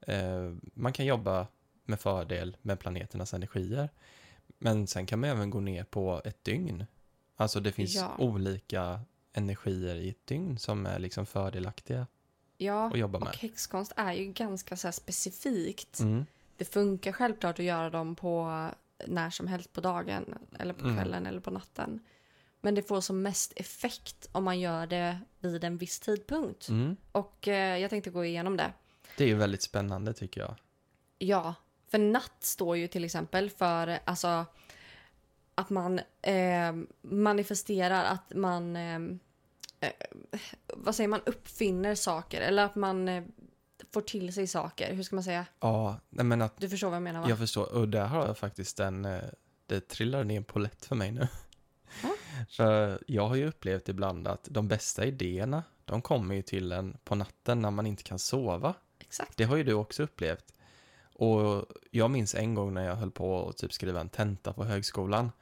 eh, 0.00 0.54
man 0.74 0.92
kan 0.92 1.06
jobba 1.06 1.46
med 1.90 2.00
fördel 2.00 2.56
med 2.62 2.80
planeternas 2.80 3.34
energier. 3.34 3.88
Men 4.58 4.86
sen 4.86 5.06
kan 5.06 5.18
man 5.20 5.30
även 5.30 5.50
gå 5.50 5.60
ner 5.60 5.84
på 5.84 6.22
ett 6.24 6.44
dygn. 6.44 6.86
Alltså 7.36 7.60
det 7.60 7.72
finns 7.72 7.94
Ja. 7.94 8.14
olika 8.18 9.00
energier 9.32 9.96
i 9.96 10.08
ett 10.08 10.26
dygn 10.26 10.58
som 10.58 10.86
är 10.86 10.98
liksom 10.98 11.26
fördelaktiga 11.26 12.06
Ja, 12.56 12.86
att 12.90 12.98
jobba 12.98 13.18
med. 13.18 13.28
och 13.28 13.36
häxkonst 13.36 13.92
är 13.96 14.12
ju 14.12 14.32
ganska 14.32 14.76
så 14.76 14.92
specifikt. 14.92 16.00
Mm. 16.00 16.26
Det 16.56 16.64
funkar 16.64 17.12
självklart 17.12 17.58
att 17.58 17.64
göra 17.64 17.90
dem 17.90 18.16
på 18.16 18.68
när 19.06 19.30
som 19.30 19.46
helst 19.46 19.72
på 19.72 19.80
dagen 19.80 20.38
eller 20.58 20.74
på 20.74 20.84
Mm. 20.84 20.96
kvällen 20.96 21.26
eller 21.26 21.40
på 21.40 21.50
natten. 21.50 22.00
Men 22.60 22.74
det 22.74 22.82
får 22.82 23.00
som 23.00 23.22
mest 23.22 23.52
effekt 23.56 24.28
om 24.32 24.44
man 24.44 24.60
gör 24.60 24.86
det 24.86 25.18
vid 25.38 25.64
en 25.64 25.76
viss 25.78 26.00
tidpunkt. 26.00 26.68
Mm. 26.68 26.96
Och 27.12 27.48
eh, 27.48 27.78
jag 27.78 27.90
tänkte 27.90 28.10
gå 28.10 28.24
igenom 28.24 28.56
det. 28.56 28.72
Det 29.16 29.24
är 29.24 29.28
ju 29.28 29.34
väldigt 29.34 29.62
spännande 29.62 30.12
tycker 30.14 30.40
jag. 30.40 30.54
Ja, 31.18 31.54
för 31.90 31.98
natt 31.98 32.36
står 32.40 32.76
ju 32.76 32.88
till 32.88 33.04
exempel 33.04 33.50
för 33.50 33.98
alltså 34.04 34.46
att 35.54 35.70
man 35.70 36.00
eh, 36.22 36.74
manifesterar 37.02 38.04
att 38.04 38.32
man 38.34 38.76
eh, 38.76 38.96
eh, 39.80 39.92
vad 40.66 40.94
säger 40.94 41.08
man 41.08 41.20
uppfinner 41.26 41.94
saker 41.94 42.40
eller 42.40 42.64
att 42.64 42.74
man 42.74 43.08
eh, 43.08 43.24
får 43.92 44.00
till 44.00 44.34
sig 44.34 44.46
saker. 44.46 44.94
Hur 44.94 45.02
ska 45.02 45.16
man 45.16 45.24
säga? 45.24 45.46
Ja, 45.60 46.00
nej 46.10 46.24
men 46.24 46.42
att 46.42 46.56
Du 46.60 46.68
förstår 46.68 46.88
vad 46.88 46.96
jag 46.96 47.02
menar 47.02 47.20
va? 47.20 47.28
Jag 47.28 47.38
förstår, 47.38 47.72
och 47.72 47.88
där 47.88 48.06
har 48.06 48.26
jag 48.26 48.38
faktiskt 48.38 48.80
en, 48.80 49.04
eh, 49.04 49.22
det 49.66 49.88
trillar 49.88 50.24
ner 50.24 50.40
på 50.40 50.58
lätt 50.58 50.84
för 50.84 50.96
mig 50.96 51.12
nu. 51.12 51.28
För 52.50 53.02
jag 53.06 53.28
har 53.28 53.36
ju 53.36 53.48
upplevt 53.48 53.88
ibland 53.88 54.28
att 54.28 54.48
de 54.50 54.68
bästa 54.68 55.04
idéerna, 55.04 55.62
de 55.84 56.02
kommer 56.02 56.34
ju 56.34 56.42
till 56.42 56.72
en 56.72 56.96
på 57.04 57.14
natten 57.14 57.62
när 57.62 57.70
man 57.70 57.86
inte 57.86 58.02
kan 58.02 58.18
sova. 58.18 58.74
Exakt. 58.98 59.36
Det 59.36 59.44
har 59.44 59.56
ju 59.56 59.64
du 59.64 59.72
också 59.72 60.02
upplevt. 60.02 60.54
Och 61.20 61.66
jag 61.90 62.10
minns 62.10 62.34
en 62.34 62.54
gång 62.54 62.74
när 62.74 62.86
jag 62.86 62.96
höll 62.96 63.10
på 63.10 63.48
att 63.48 63.56
typ 63.56 63.72
skriva 63.72 64.00
en 64.00 64.08
tenta 64.08 64.52
på 64.52 64.64
högskolan. 64.64 65.32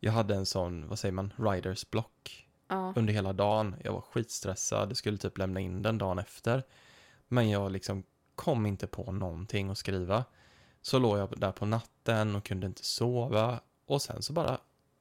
Jag 0.00 0.12
hade 0.12 0.34
en 0.34 0.46
sån, 0.46 0.88
vad 0.88 0.98
säger 0.98 1.12
man, 1.12 1.32
writers 1.36 1.90
block 1.90 2.44
Ja. 2.68 2.92
under 2.96 3.12
hela 3.12 3.32
dagen. 3.32 3.76
Jag 3.84 3.92
var 3.92 4.00
skitstressad, 4.00 4.96
skulle 4.96 5.18
typ 5.18 5.38
lämna 5.38 5.60
in 5.60 5.82
den 5.82 5.98
dagen 5.98 6.18
efter. 6.18 6.62
Men 7.28 7.50
jag 7.50 7.72
liksom 7.72 8.02
kom 8.34 8.66
inte 8.66 8.86
på 8.86 9.12
någonting 9.12 9.70
att 9.70 9.78
skriva. 9.78 10.24
Så 10.82 10.98
låg 10.98 11.18
jag 11.18 11.40
där 11.40 11.52
på 11.52 11.66
natten 11.66 12.36
och 12.36 12.44
kunde 12.44 12.66
inte 12.66 12.84
sova. 12.84 13.60
Och 13.86 14.02
sen 14.02 14.22
så 14.22 14.32
bara 14.32 14.58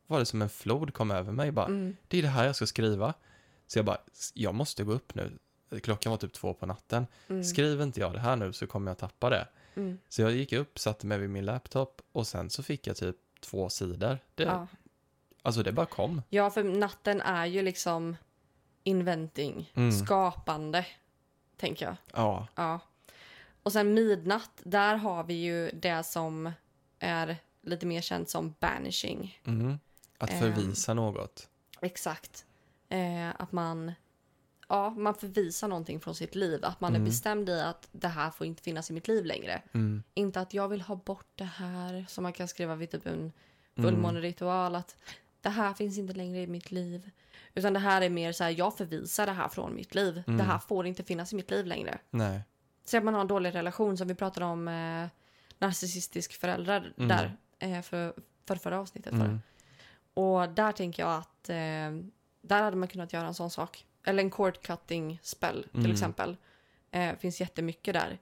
var 0.07 0.19
det 0.19 0.25
som 0.25 0.41
en 0.41 0.49
flod 0.49 0.93
kom 0.93 1.11
över 1.11 1.31
mig. 1.31 1.51
Bara, 1.51 1.65
Mm. 1.65 1.95
det 2.07 2.17
är 2.17 2.21
det 2.21 2.27
här 2.27 2.45
jag 2.45 2.55
ska 2.55 2.65
skriva. 2.65 3.13
Så 3.67 3.79
jag 3.79 3.85
bara, 3.85 3.97
jag 4.33 4.55
måste 4.55 4.83
gå 4.83 4.91
upp 4.91 5.15
nu. 5.15 5.37
Klockan 5.83 6.09
var 6.11 6.17
typ 6.17 6.33
två 6.33 6.53
på 6.53 6.65
natten. 6.65 7.07
Mm. 7.27 7.43
Skriver 7.43 7.83
inte 7.83 7.99
jag 7.99 8.13
det 8.13 8.19
här 8.19 8.35
nu 8.35 8.53
så 8.53 8.67
kommer 8.67 8.91
jag 8.91 8.97
tappa 8.97 9.29
det. 9.29 9.47
Mm. 9.77 9.97
Så 10.09 10.21
jag 10.21 10.31
gick 10.31 10.53
upp, 10.53 10.79
satte 10.79 11.05
mig 11.07 11.17
vid 11.17 11.29
min 11.29 11.45
laptop 11.45 12.01
och 12.11 12.27
sen 12.27 12.49
så 12.49 12.63
fick 12.63 12.87
jag 12.87 12.95
typ 12.97 13.15
två 13.41 13.69
sidor. 13.69 14.19
Det, 14.35 14.43
Ja. 14.43 14.67
Alltså 15.41 15.63
det 15.63 15.71
bara 15.71 15.85
kom. 15.85 16.21
ja, 16.29 16.49
för 16.49 16.63
natten 16.63 17.21
är 17.21 17.45
ju 17.45 17.61
liksom 17.61 18.15
inventing, 18.83 19.71
Mm. 19.75 19.91
skapande, 19.91 20.85
tänker 21.57 21.85
jag. 21.85 21.95
Ja. 22.13 22.47
Ja. 22.55 22.79
Och 23.63 23.73
sen 23.73 23.93
midnatt, 23.93 24.51
där 24.63 24.95
har 24.95 25.23
vi 25.23 25.33
ju 25.33 25.69
det 25.73 26.03
som 26.03 26.51
är 26.99 27.37
lite 27.61 27.85
mer 27.85 28.01
känt 28.01 28.29
som 28.29 28.55
banishing. 28.59 29.39
Mm. 29.45 29.79
Att 30.17 30.29
Ehm. 30.31 30.39
förvisa 30.39 30.93
något. 30.93 31.49
Exakt. 31.81 32.45
Eh, 32.89 33.29
att 33.41 33.51
man, 33.51 33.91
ja, 34.67 34.89
man 34.89 35.13
förvisar 35.15 35.67
någonting 35.67 35.99
från 35.99 36.15
sitt 36.15 36.35
liv. 36.35 36.65
Att 36.65 36.81
man 36.81 36.89
Mm. 36.91 37.01
är 37.01 37.05
bestämd 37.05 37.49
i 37.49 37.61
att 37.61 37.87
det 37.91 38.07
här 38.07 38.29
får 38.29 38.47
inte 38.47 38.63
finnas 38.63 38.89
i 38.89 38.93
mitt 38.93 39.07
liv 39.07 39.25
längre. 39.25 39.61
Mm. 39.73 40.03
Inte 40.13 40.41
att 40.41 40.53
jag 40.53 40.67
vill 40.67 40.81
ha 40.81 40.95
bort 40.95 41.27
det 41.35 41.43
här, 41.43 42.05
som 42.09 42.23
man 42.23 42.33
kan 42.33 42.47
skriva 42.47 42.75
vid 42.75 42.91
typ 42.91 43.05
en 43.05 43.13
Mm. 43.13 43.31
fullmåneritual. 43.91 44.75
Att 44.75 44.95
det 45.41 45.49
här 45.49 45.73
finns 45.73 45.97
inte 45.97 46.13
längre 46.13 46.41
i 46.41 46.47
mitt 46.47 46.71
liv. 46.71 47.09
Utan 47.53 47.73
det 47.73 47.79
här 47.79 48.01
är 48.01 48.09
mer 48.09 48.31
så 48.31 48.43
här, 48.43 48.51
jag 48.51 48.77
förvisar 48.77 49.25
det 49.25 49.31
här 49.31 49.47
från 49.47 49.75
mitt 49.75 49.95
liv. 49.95 50.23
Mm. 50.27 50.37
Det 50.37 50.43
här 50.43 50.59
får 50.59 50.85
inte 50.87 51.03
finnas 51.03 51.33
i 51.33 51.35
mitt 51.35 51.51
liv 51.51 51.65
längre. 51.65 51.97
Nej. 52.09 52.41
Säg 52.85 52.97
att 52.97 53.03
man 53.03 53.13
har 53.13 53.21
en 53.21 53.27
dålig 53.27 53.55
relation 53.55 53.97
som 53.97 54.07
vi 54.07 54.15
pratade 54.15 54.45
om 54.45 54.67
eh, 54.67 55.07
narcissistisk 55.59 56.33
föräldrar 56.33 56.93
Mm. 56.97 57.07
där 57.07 57.37
eh, 57.59 57.81
för, 57.81 58.13
för 58.47 58.55
förra 58.55 58.79
avsnittet. 58.79 59.11
För. 59.11 59.25
Mm. 59.25 59.39
Och 60.13 60.49
där 60.49 60.71
tänker 60.71 61.03
jag 61.03 61.11
att 61.17 61.49
eh, 61.49 61.55
där 62.41 62.63
hade 62.63 62.77
man 62.77 62.87
kunnat 62.87 63.13
göra 63.13 63.27
en 63.27 63.33
sån 63.33 63.49
sak. 63.49 63.85
Eller 64.07 64.23
en 64.23 64.29
cord 64.29 64.61
cutting 64.61 65.19
spell 65.23 65.63
till 65.71 65.79
Mm. 65.79 65.91
exempel. 65.91 66.37
Eh, 66.91 67.15
finns 67.15 67.41
jättemycket 67.41 67.93
där. 67.93 68.17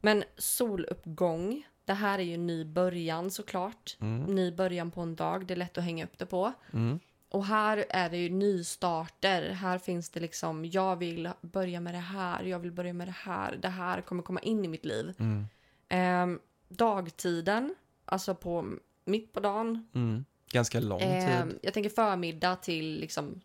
Men 0.00 0.24
soluppgång, 0.36 1.66
det 1.84 1.92
här 1.94 2.18
är 2.18 2.22
ju 2.22 2.36
ny 2.36 2.64
början 2.64 3.30
såklart. 3.30 3.96
Mm. 4.00 4.34
Ny 4.34 4.52
början 4.52 4.90
på 4.90 5.00
en 5.00 5.16
dag, 5.16 5.46
det 5.46 5.54
är 5.54 5.56
lätt 5.58 5.78
att 5.78 5.84
hänga 5.84 6.04
upp 6.04 6.18
det 6.18 6.26
på. 6.26 6.52
Mm. 6.72 7.00
Och 7.28 7.44
här 7.46 7.84
är 7.90 8.10
det 8.10 8.16
ju 8.16 8.28
nystarter. 8.30 9.50
Här 9.50 9.78
finns 9.78 10.10
det 10.10 10.20
liksom, 10.20 10.64
jag 10.64 10.96
vill 10.96 11.30
börja 11.40 11.80
med 11.80 11.94
det 11.94 11.98
här, 11.98 12.44
jag 12.44 12.58
vill 12.58 12.72
börja 12.72 12.92
med 12.92 13.08
det 13.08 13.14
här. 13.18 13.56
Det 13.62 13.68
här 13.68 14.00
kommer 14.00 14.22
komma 14.22 14.40
in 14.40 14.64
i 14.64 14.68
mitt 14.68 14.84
liv. 14.84 15.14
Mm. 15.18 15.46
Ehm, 15.88 16.40
dagtiden, 16.68 17.74
alltså 18.04 18.34
på 18.34 18.72
mitt 19.04 19.32
på 19.32 19.40
dagen. 19.40 19.88
Mm. 19.94 20.24
Ganska 20.52 20.80
lång 20.80 21.00
Ehm, 21.00 21.48
tid. 21.48 21.58
jag 21.62 21.74
tänker 21.74 21.90
förmiddag 21.90 22.56
till 22.56 23.00
liksom 23.00 23.28
eh, 23.28 23.40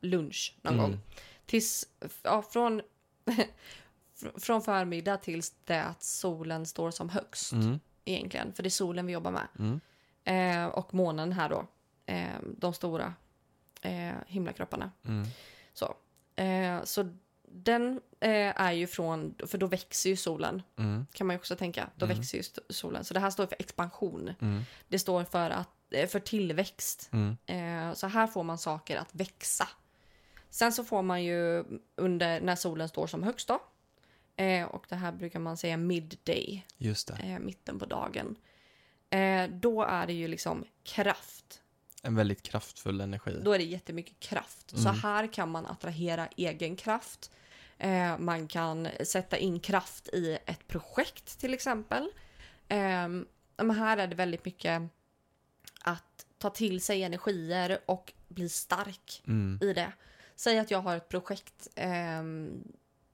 lunch 0.00 0.56
någon 0.62 0.74
Mm. 0.74 0.84
gång. 0.90 1.00
Tills, 1.46 1.88
ja, 2.22 2.42
från, 2.42 2.82
fr- 4.20 4.40
från 4.40 4.62
förmiddag 4.62 5.16
tills 5.16 5.54
det 5.64 5.82
att 5.82 6.02
solen 6.02 6.66
står 6.66 6.90
som 6.90 7.08
högst 7.08 7.52
Mm. 7.52 7.80
egentligen. 8.04 8.52
För 8.52 8.62
det 8.62 8.68
är 8.68 8.70
solen 8.70 9.06
vi 9.06 9.12
jobbar 9.12 9.30
med. 9.30 9.48
Mm. 9.58 9.80
Eh, 10.24 10.66
och 10.66 10.94
månen 10.94 11.32
här 11.32 11.48
då. 11.48 11.66
Eh, 12.06 12.26
de 12.56 12.74
stora 12.74 13.14
eh, 13.82 14.12
himlakropparna. 14.26 14.90
Mm. 15.08 15.26
Så, 15.74 15.94
eh, 16.42 16.84
så 16.84 17.16
den 17.54 18.00
eh, 18.20 18.60
är 18.60 18.72
ju 18.72 18.86
från, 18.86 19.34
för 19.46 19.58
då 19.58 19.66
växer 19.66 20.10
ju 20.10 20.16
solen. 20.16 20.62
Mm. 20.78 21.06
Kan 21.12 21.26
man 21.26 21.34
ju 21.34 21.38
också 21.38 21.56
tänka. 21.56 21.90
Då 21.96 22.04
Mm. 22.06 22.16
växer 22.18 22.38
ju 22.38 22.44
solen. 22.68 23.04
Så 23.04 23.14
det 23.14 23.20
här 23.20 23.30
står 23.30 23.46
för 23.46 23.56
expansion. 23.58 24.30
Det 24.88 24.98
står 24.98 25.24
för, 25.24 25.50
att, 25.50 25.68
för 26.10 26.20
tillväxt. 26.20 27.10
Mm. 27.12 27.36
Eh, 27.46 27.94
så 27.94 28.06
här 28.06 28.26
får 28.26 28.42
man 28.42 28.58
saker 28.58 28.96
att 28.96 29.14
växa. 29.14 29.68
Sen 30.50 30.72
så 30.72 30.84
får 30.84 31.02
man 31.02 31.24
ju 31.24 31.64
under 31.96 32.40
när 32.40 32.56
solen 32.56 32.88
står 32.88 33.06
som 33.06 33.22
högst 33.22 33.48
då. 33.48 33.62
Eh, 34.36 34.64
och 34.66 34.86
det 34.88 34.96
här 34.96 35.12
brukar 35.12 35.38
man 35.40 35.56
säga 35.56 35.76
midday, 35.76 36.66
Just 36.78 37.06
det. 37.08 37.14
eh, 37.22 37.38
mitten 37.38 37.78
på 37.78 37.86
dagen. 37.86 38.36
Eh, 39.10 39.48
då 39.50 39.82
är 39.82 40.06
det 40.06 40.12
ju 40.12 40.28
liksom 40.28 40.64
kraft. 40.84 41.60
En 42.02 42.14
väldigt 42.14 42.42
kraftfull 42.42 43.00
energi. 43.00 43.40
Då 43.44 43.52
är 43.52 43.58
det 43.58 43.64
jättemycket 43.64 44.20
kraft. 44.20 44.70
Så 44.70 44.88
Mm. 44.88 45.00
här 45.00 45.26
kan 45.32 45.50
man 45.50 45.66
attrahera 45.66 46.28
egen 46.36 46.76
kraft. 46.76 47.30
Eh, 47.78 48.18
man 48.18 48.48
kan 48.48 48.88
sätta 49.04 49.36
in 49.38 49.60
kraft 49.60 50.08
i 50.08 50.38
ett 50.46 50.66
projekt 50.68 51.38
till 51.40 51.54
exempel. 51.54 52.02
Eh, 52.68 53.08
men 53.56 53.70
här 53.70 53.96
är 53.96 54.06
det 54.06 54.14
väldigt 54.14 54.44
mycket 54.44 54.82
att 55.84 56.26
ta 56.38 56.50
till 56.50 56.80
sig 56.80 57.02
energier 57.02 57.78
och 57.86 58.12
bli 58.28 58.48
stark 58.48 59.22
Mm. 59.26 59.58
i 59.62 59.72
det. 59.72 59.92
Säg 60.36 60.58
att 60.58 60.70
jag 60.70 60.78
har 60.78 60.96
ett 60.96 61.08
projekt 61.08 61.68
ehm, 61.74 62.64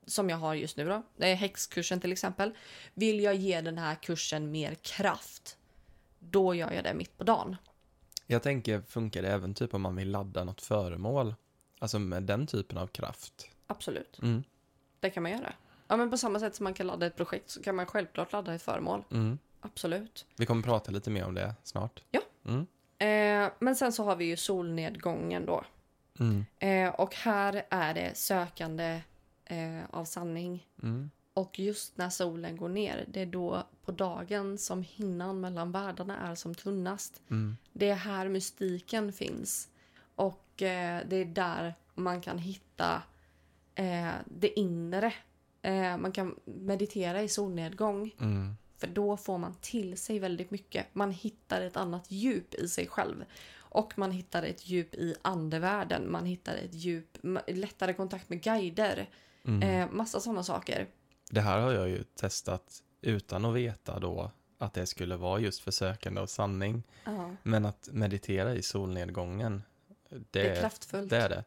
som 0.06 0.30
jag 0.30 0.36
har 0.36 0.54
just 0.54 0.76
nu 0.76 0.88
då. 0.88 1.02
Det 1.16 1.26
är 1.28 1.34
häxkursen 1.34 2.00
till 2.00 2.12
exempel. 2.12 2.54
Vill 2.94 3.20
jag 3.20 3.34
ge 3.34 3.60
den 3.60 3.78
här 3.78 3.94
kursen 3.94 4.50
mer 4.50 4.74
kraft, 4.74 5.56
då 6.18 6.54
gör 6.54 6.72
jag 6.72 6.84
det 6.84 6.94
mitt 6.94 7.18
på 7.18 7.24
dagen. 7.24 7.56
Jag 8.26 8.42
tänker, 8.42 8.80
funkar 8.80 9.22
det 9.22 9.28
även 9.28 9.54
typ 9.54 9.74
om 9.74 9.82
man 9.82 9.96
vill 9.96 10.10
ladda 10.10 10.44
något 10.44 10.62
föremål? 10.62 11.34
Alltså 11.78 11.98
med 11.98 12.22
den 12.22 12.46
typen 12.46 12.78
av 12.78 12.86
kraft? 12.86 13.50
Absolut, 13.66 14.18
Mm. 14.22 14.42
det 15.00 15.10
kan 15.10 15.22
man 15.22 15.32
göra. 15.32 15.52
Ja, 15.88 15.96
men 15.96 16.10
på 16.10 16.18
samma 16.18 16.40
sätt 16.40 16.54
som 16.54 16.64
man 16.64 16.74
kan 16.74 16.86
ladda 16.86 17.06
ett 17.06 17.16
projekt 17.16 17.50
så 17.50 17.62
kan 17.62 17.74
man 17.76 17.86
självklart 17.86 18.32
ladda 18.32 18.54
ett 18.54 18.62
föremål. 18.62 19.04
Mm. 19.10 19.38
Absolut. 19.60 20.26
Vi 20.36 20.46
kommer 20.46 20.62
prata 20.62 20.90
lite 20.90 21.10
mer 21.10 21.24
om 21.24 21.34
det 21.34 21.54
snart. 21.62 22.02
Ja. 22.10 22.20
Mm. 22.48 22.66
Eh, 22.98 23.52
men 23.58 23.76
sen 23.76 23.92
så 23.92 24.04
har 24.04 24.16
vi 24.16 24.24
ju 24.24 24.36
solnedgången 24.36 25.46
då. 25.46 25.64
Mm. 26.20 26.44
Eh, 26.58 26.94
och 26.94 27.14
här 27.14 27.62
är 27.70 27.94
det 27.94 28.16
sökande 28.16 29.00
eh, 29.44 29.80
av 29.90 30.04
sanning. 30.04 30.66
Mm. 30.82 31.10
Och 31.34 31.58
just 31.58 31.98
när 31.98 32.10
solen 32.10 32.56
går 32.56 32.68
ner, 32.68 33.04
det 33.08 33.20
är 33.20 33.26
då 33.26 33.62
på 33.84 33.92
dagen 33.92 34.58
som 34.58 34.82
hinnan 34.82 35.40
mellan 35.40 35.72
världarna 35.72 36.18
är 36.30 36.34
som 36.34 36.54
tunnast. 36.54 37.22
Mm. 37.30 37.56
Det 37.72 37.90
är 37.90 37.94
här 37.94 38.28
mystiken 38.28 39.12
finns. 39.12 39.68
Och 40.14 40.62
eh, 40.62 41.02
det 41.08 41.16
är 41.16 41.24
där 41.24 41.74
man 41.94 42.20
kan 42.20 42.38
hitta 42.38 43.02
eh, 43.74 44.10
det 44.24 44.60
inre. 44.60 45.12
Eh, 45.62 45.96
man 45.96 46.12
kan 46.12 46.34
meditera 46.44 47.22
i 47.22 47.28
solnedgång. 47.28 48.14
För 48.78 48.86
då 48.86 49.16
får 49.16 49.38
man 49.38 49.54
till 49.60 49.96
sig 49.96 50.18
väldigt 50.18 50.50
mycket. 50.50 50.86
Man 50.92 51.10
hittar 51.10 51.60
ett 51.60 51.76
annat 51.76 52.10
djup 52.10 52.54
i 52.54 52.68
sig 52.68 52.86
själv. 52.86 53.24
Och 53.56 53.98
man 53.98 54.10
hittar 54.10 54.42
ett 54.42 54.66
djup 54.66 54.94
i 54.94 55.14
andevärlden. 55.22 56.12
Man 56.12 56.26
hittar 56.26 56.54
ett 56.54 56.74
djup, 56.74 57.18
lättare 57.46 57.94
kontakt 57.94 58.28
med 58.28 58.42
guider. 58.42 59.08
Mm. 59.44 59.62
Eh, 59.62 59.90
massa 59.90 60.20
sådana 60.20 60.42
saker. 60.42 60.86
Det 61.30 61.40
här 61.40 61.60
har 61.60 61.72
jag 61.72 61.88
ju 61.88 62.02
testat 62.02 62.82
utan 63.00 63.44
att 63.44 63.54
veta 63.54 63.98
då 63.98 64.30
att 64.58 64.74
det 64.74 64.86
skulle 64.86 65.16
vara 65.16 65.40
just 65.40 65.60
för 65.60 65.70
sökande 65.70 66.20
av 66.20 66.26
sanning. 66.26 66.82
Ja, 67.04 67.36
Men 67.42 67.64
att 67.64 67.88
meditera 67.92 68.54
i 68.54 68.62
solnedgången, 68.62 69.62
det, 70.08 70.24
det 70.30 70.48
är 70.48 70.60
kraftfullt. 70.60 71.10
det 71.10 71.16
är 71.16 71.28
det. 71.28 71.44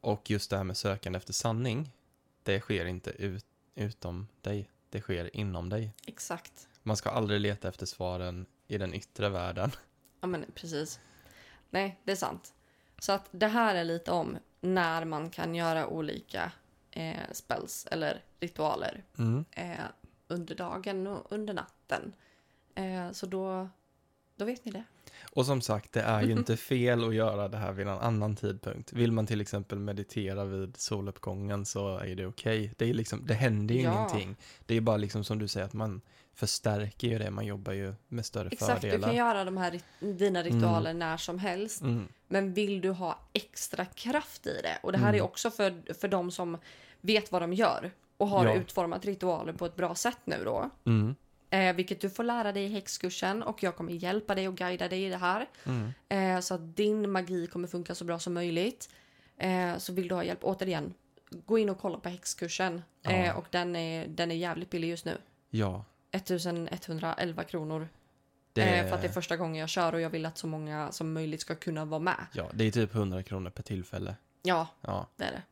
Och 0.00 0.30
just 0.30 0.50
det 0.50 0.56
här 0.56 0.64
med 0.64 0.76
sökande 0.76 1.16
efter 1.16 1.32
sanning, 1.32 1.92
det 2.42 2.60
sker 2.60 2.86
inte 2.86 3.10
ut, 3.10 3.46
utom 3.74 4.28
dig. 4.40 4.70
Det 4.90 5.00
sker 5.00 5.36
inom 5.36 5.68
dig. 5.68 5.92
Exakt. 6.06 6.68
Man 6.82 6.96
ska 6.96 7.10
aldrig 7.10 7.40
leta 7.40 7.68
efter 7.68 7.86
svaren 7.86 8.46
i 8.66 8.78
den 8.78 8.94
yttre 8.94 9.28
världen. 9.28 9.70
Ja, 10.20 10.26
men 10.26 10.44
precis. 10.54 11.00
Nej, 11.70 12.00
det 12.04 12.12
är 12.12 12.16
sant. 12.16 12.54
Så 12.98 13.12
att 13.12 13.28
det 13.30 13.46
här 13.46 13.74
är 13.74 13.84
lite 13.84 14.10
om 14.10 14.38
när 14.60 15.04
man 15.04 15.30
kan 15.30 15.54
göra 15.54 15.86
olika 15.86 16.52
eh, 16.90 17.32
spells 17.32 17.86
eller 17.90 18.24
ritualer 18.40 19.04
Mm. 19.18 19.44
eh, 19.50 19.78
under 20.28 20.54
dagen 20.54 21.06
och 21.06 21.32
under 21.32 21.54
natten. 21.54 22.12
Eh, 22.74 23.10
så 23.12 23.26
då, 23.26 23.68
då 24.36 24.44
vet 24.44 24.64
ni 24.64 24.72
det. 24.72 24.84
Och 25.32 25.46
som 25.46 25.60
sagt, 25.60 25.92
det 25.92 26.00
är 26.02 26.22
ju 26.22 26.32
inte 26.32 26.56
fel 26.56 27.04
att 27.08 27.14
göra 27.14 27.48
det 27.48 27.56
här 27.56 27.72
vid 27.72 27.86
en 27.86 27.98
annan 27.98 28.36
tidpunkt. 28.36 28.92
Vill 28.92 29.12
man 29.12 29.26
till 29.26 29.40
exempel 29.40 29.78
meditera 29.78 30.44
vid 30.44 30.76
soluppgången 30.76 31.66
så 31.66 31.98
är 31.98 32.14
det 32.14 32.26
okej. 32.26 32.72
Det, 32.76 32.90
är 32.90 32.94
liksom, 32.94 33.26
det 33.26 33.34
händer 33.34 33.74
ju 33.74 33.80
Ja. 33.82 33.92
ingenting. 33.92 34.36
Det 34.66 34.74
är 34.76 34.80
bara 34.80 34.96
liksom 34.96 35.24
som 35.24 35.38
du 35.38 35.48
säger 35.48 35.66
att 35.66 35.72
man 35.72 36.00
förstärker 36.34 37.08
ju 37.08 37.18
det. 37.18 37.30
Man 37.30 37.46
jobbar 37.46 37.72
ju 37.72 37.94
med 38.08 38.26
större 38.26 38.48
Exakt, 38.48 38.82
du 38.82 38.90
fördelar. 38.90 39.08
kan 39.08 39.16
göra 39.16 39.44
de 39.44 39.56
här 39.56 39.80
dina 40.00 40.42
ritualer 40.42 40.94
när 40.94 41.16
som 41.16 41.38
helst. 41.38 41.80
Mm. 41.82 42.08
Men 42.28 42.54
vill 42.54 42.80
du 42.80 42.90
ha 42.90 43.18
extra 43.32 43.84
kraft 43.84 44.46
i 44.46 44.60
det? 44.62 44.78
Och 44.82 44.92
det 44.92 44.98
här 44.98 45.08
Mm. 45.08 45.18
är 45.20 45.24
också 45.24 45.50
för, 45.50 45.94
för 45.94 46.08
de 46.08 46.30
som 46.30 46.58
vet 47.00 47.32
vad 47.32 47.42
de 47.42 47.52
gör 47.52 47.90
och 48.16 48.28
har 48.28 48.44
Ja. 48.44 48.54
utformat 48.54 49.04
ritualer 49.04 49.52
på 49.52 49.66
ett 49.66 49.76
bra 49.76 49.94
sätt 49.94 50.18
nu 50.24 50.36
då. 50.44 50.70
Mm. 50.86 51.14
Eh, 51.50 51.74
vilket 51.76 52.00
du 52.00 52.10
får 52.10 52.24
lära 52.24 52.52
dig 52.52 52.64
i 52.64 52.68
häxkursen 52.68 53.42
och 53.42 53.62
jag 53.62 53.76
kommer 53.76 53.92
hjälpa 53.92 54.34
dig 54.34 54.48
och 54.48 54.56
guida 54.56 54.88
dig 54.88 55.04
i 55.04 55.08
det 55.08 55.16
här. 55.16 55.46
Mm. 55.64 55.92
Eh, 56.08 56.40
så 56.40 56.54
att 56.54 56.76
din 56.76 57.10
magi 57.10 57.46
kommer 57.46 57.68
funka 57.68 57.94
så 57.94 58.04
bra 58.04 58.18
som 58.18 58.34
möjligt. 58.34 58.90
Eh, 59.38 59.76
så 59.78 59.92
vill 59.92 60.08
du 60.08 60.14
ha 60.14 60.24
hjälp, 60.24 60.38
återigen, 60.42 60.94
gå 61.30 61.58
in 61.58 61.70
och 61.70 61.78
kolla 61.78 61.98
på 61.98 62.08
häxkursen. 62.08 62.82
Ja. 63.02 63.10
Eh, 63.10 63.36
och 63.38 63.46
den 63.50 63.76
är, 63.76 64.06
den 64.08 64.30
är 64.30 64.34
jävligt 64.34 64.70
billig 64.70 64.88
just 64.88 65.04
nu. 65.04 65.18
Ja, 65.50 65.84
1111 66.10 67.44
kronor. 67.44 67.88
det, 68.52 68.62
Eh, 68.62 68.88
för 68.88 68.94
att 68.94 69.02
det 69.02 69.08
är 69.08 69.12
första 69.12 69.36
gången 69.36 69.60
jag 69.60 69.68
kör 69.68 69.92
och 69.92 70.00
jag 70.00 70.10
vill 70.10 70.26
att 70.26 70.38
så 70.38 70.46
många 70.46 70.92
som 70.92 71.12
möjligt 71.12 71.40
ska 71.40 71.54
kunna 71.54 71.84
vara 71.84 72.00
med. 72.00 72.26
ja, 72.32 72.50
det 72.54 72.64
är 72.64 72.70
typ 72.70 72.94
100 72.94 73.22
kronor 73.22 73.50
per 73.50 73.62
tillfälle. 73.62 74.16
Ja, 74.42 74.68
Ja, 74.80 75.06
det 75.16 75.24
är 75.24 75.32
det. 75.32 75.42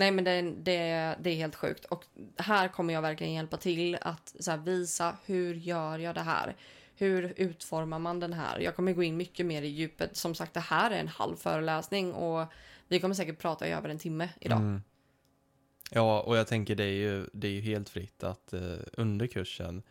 Nej 0.00 0.10
men 0.10 0.24
det, 0.24 0.42
det, 0.42 1.16
det 1.20 1.30
är 1.30 1.34
helt 1.36 1.56
sjukt. 1.56 1.84
Och 1.84 2.04
här 2.36 2.68
kommer 2.68 2.94
jag 2.94 3.02
verkligen 3.02 3.32
hjälpa 3.32 3.56
till 3.56 3.98
att 4.00 4.34
så 4.40 4.50
här, 4.50 4.58
visa 4.58 5.16
hur 5.26 5.54
gör 5.54 5.98
jag 5.98 6.14
det 6.14 6.20
här? 6.20 6.56
Hur 6.94 7.32
utformar 7.36 7.98
man 7.98 8.20
den 8.20 8.32
här? 8.32 8.58
Jag 8.58 8.76
kommer 8.76 8.92
gå 8.92 9.02
in 9.02 9.16
mycket 9.16 9.46
mer 9.46 9.62
i 9.62 9.68
djupet. 9.68 10.16
Som 10.16 10.34
sagt, 10.34 10.54
det 10.54 10.60
här 10.60 10.90
är 10.90 11.00
en 11.00 11.08
halv 11.08 11.36
föreläsning 11.36 12.12
och 12.14 12.46
vi 12.88 13.00
kommer 13.00 13.14
säkert 13.14 13.38
prata 13.38 13.68
i 13.68 13.72
över 13.72 13.88
en 13.88 13.98
timme 13.98 14.28
idag. 14.40 14.58
Mm. 14.58 14.82
Ja, 15.90 16.20
och 16.20 16.36
jag 16.36 16.46
tänker 16.46 16.74
det 16.74 16.84
är 16.84 16.92
ju, 16.92 17.26
det 17.32 17.46
är 17.48 17.52
ju 17.52 17.60
helt 17.60 17.88
fritt 17.88 18.24
att 18.24 18.52
eh, 18.52 18.76
under 18.92 19.26
kursen, 19.26 19.82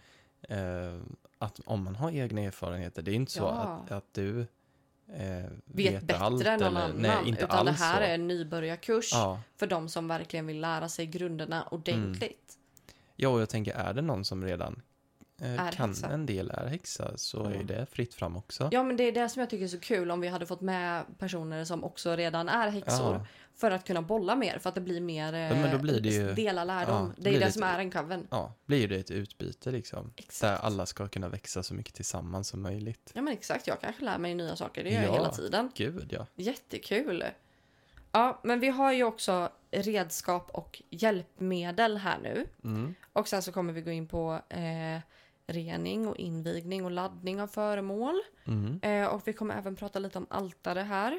eh, 0.42 0.98
att 1.38 1.60
om 1.66 1.84
man 1.84 1.96
har 1.96 2.12
egna 2.12 2.42
erfarenheter, 2.42 3.02
det 3.02 3.12
är 3.12 3.16
inte 3.16 3.32
så 3.32 3.40
Ja. 3.44 3.52
att, 3.86 3.92
att 3.92 4.14
du 4.14 4.48
eh, 5.14 5.46
Vet, 5.66 6.02
bättre 6.04 6.18
allt, 6.18 6.46
än 6.46 6.60
någon 6.60 6.68
eller- 6.68 6.82
annan. 6.82 6.98
Nej, 7.02 7.18
inte 7.30 7.44
utan 7.44 7.66
det 7.66 7.72
alls 7.72 7.80
här 7.80 7.98
så. 7.98 8.04
är 8.04 8.14
en 8.16 8.28
nybörjarkurs 8.28 9.10
Ja. 9.14 9.42
för 9.56 9.68
de 9.68 9.90
som 9.90 10.08
verkligen 10.08 10.48
vill 10.48 10.60
lära 10.62 10.90
sig 10.90 11.06
grunderna 11.06 11.68
ordentligt. 11.72 12.58
ja, 13.16 13.30
och 13.30 13.42
jag 13.42 13.50
tänker 13.50 13.74
är 13.74 13.94
det 13.94 14.02
någon 14.02 14.26
som 14.26 14.46
redan 14.46 14.82
Är 15.42 15.72
kan 15.72 15.90
häxa. 15.90 16.08
en 16.08 16.26
del 16.26 16.50
är 16.52 16.68
häxa 16.68 17.18
så 17.18 17.44
är 17.44 17.50
Ja. 17.52 17.56
ju 17.58 17.64
det 17.64 17.86
fritt 17.92 18.14
fram 18.14 18.38
också. 18.38 18.70
Ja 18.72 18.84
men 18.84 18.98
det 18.98 19.04
är 19.04 19.12
det 19.12 19.30
som 19.30 19.40
jag 19.40 19.50
tycker 19.50 19.64
är 19.64 19.68
så 19.70 19.80
kul 19.80 20.12
om 20.12 20.22
vi 20.22 20.28
hade 20.28 20.46
fått 20.46 20.62
med 20.62 21.04
personer 21.18 21.66
som 21.66 21.84
också 21.84 22.16
redan 22.16 22.50
är 22.50 22.70
häxor. 22.70 23.14
Ja. 23.14 23.26
För 23.56 23.72
att 23.72 23.86
kunna 23.88 24.02
bolla 24.02 24.36
mer, 24.36 24.60
för 24.60 24.70
att 24.70 24.76
det 24.76 24.82
blir 24.82 25.02
mer 25.02 25.34
eh, 25.34 25.40
Ja, 25.40 25.54
men 25.56 25.72
då 25.72 25.78
blir 25.78 26.02
det 26.02 26.10
ju- 26.10 26.34
dela 26.34 26.64
lärdom. 26.64 27.14
ja, 27.18 27.24
det 27.24 27.30
är 27.30 27.40
det 27.40 27.46
det 27.46 27.52
som 27.52 27.64
ett- 27.64 27.70
är 27.70 27.80
en 27.80 27.92
coven. 27.92 28.28
Ja, 28.32 28.54
blir 28.66 28.88
det 28.88 28.96
ett 28.96 29.12
utbyte 29.12 29.72
liksom. 29.72 30.14
Exakt. 30.16 30.42
Där 30.42 30.66
alla 30.68 30.86
ska 30.86 31.08
kunna 31.08 31.30
växa 31.30 31.64
så 31.64 31.74
mycket 31.74 31.94
tillsammans 31.94 32.48
som 32.48 32.62
möjligt. 32.62 33.12
Ja 33.14 33.22
men 33.22 33.34
exakt, 33.34 33.68
jag 33.68 33.82
kanske 33.82 34.06
lär 34.06 34.18
mig 34.18 34.36
nya 34.36 34.56
saker. 34.56 34.84
Det 34.84 34.90
gör 34.90 35.02
jag 35.02 35.10
Ja. 35.10 35.14
hela 35.14 35.30
tiden. 35.32 35.72
Gud 35.76 36.08
ja. 36.14 36.26
Jättekul. 36.36 37.24
Ja, 38.12 38.40
men 38.44 38.60
vi 38.60 38.70
har 38.70 38.94
ju 38.94 39.04
också 39.04 39.50
redskap 39.72 40.50
och 40.52 40.82
hjälpmedel 40.90 41.98
här 41.98 42.18
nu. 42.24 42.46
Mm. 42.64 42.96
Och 43.14 43.28
sen 43.28 43.42
så 43.44 43.52
kommer 43.52 43.74
vi 43.74 43.82
gå 43.82 43.92
in 43.92 44.08
på 44.08 44.42
eh, 44.50 45.00
rening 45.48 46.08
och 46.08 46.18
invigning 46.18 46.86
och 46.86 46.92
laddning 46.92 47.42
av 47.42 47.48
föremål. 47.48 48.22
Mm. 48.46 48.80
Eh, 48.82 49.08
och 49.08 49.28
vi 49.28 49.34
kommer 49.34 49.58
även 49.58 49.76
prata 49.76 50.00
lite 50.00 50.18
om 50.18 50.28
altare 50.30 50.80
här. 50.80 51.12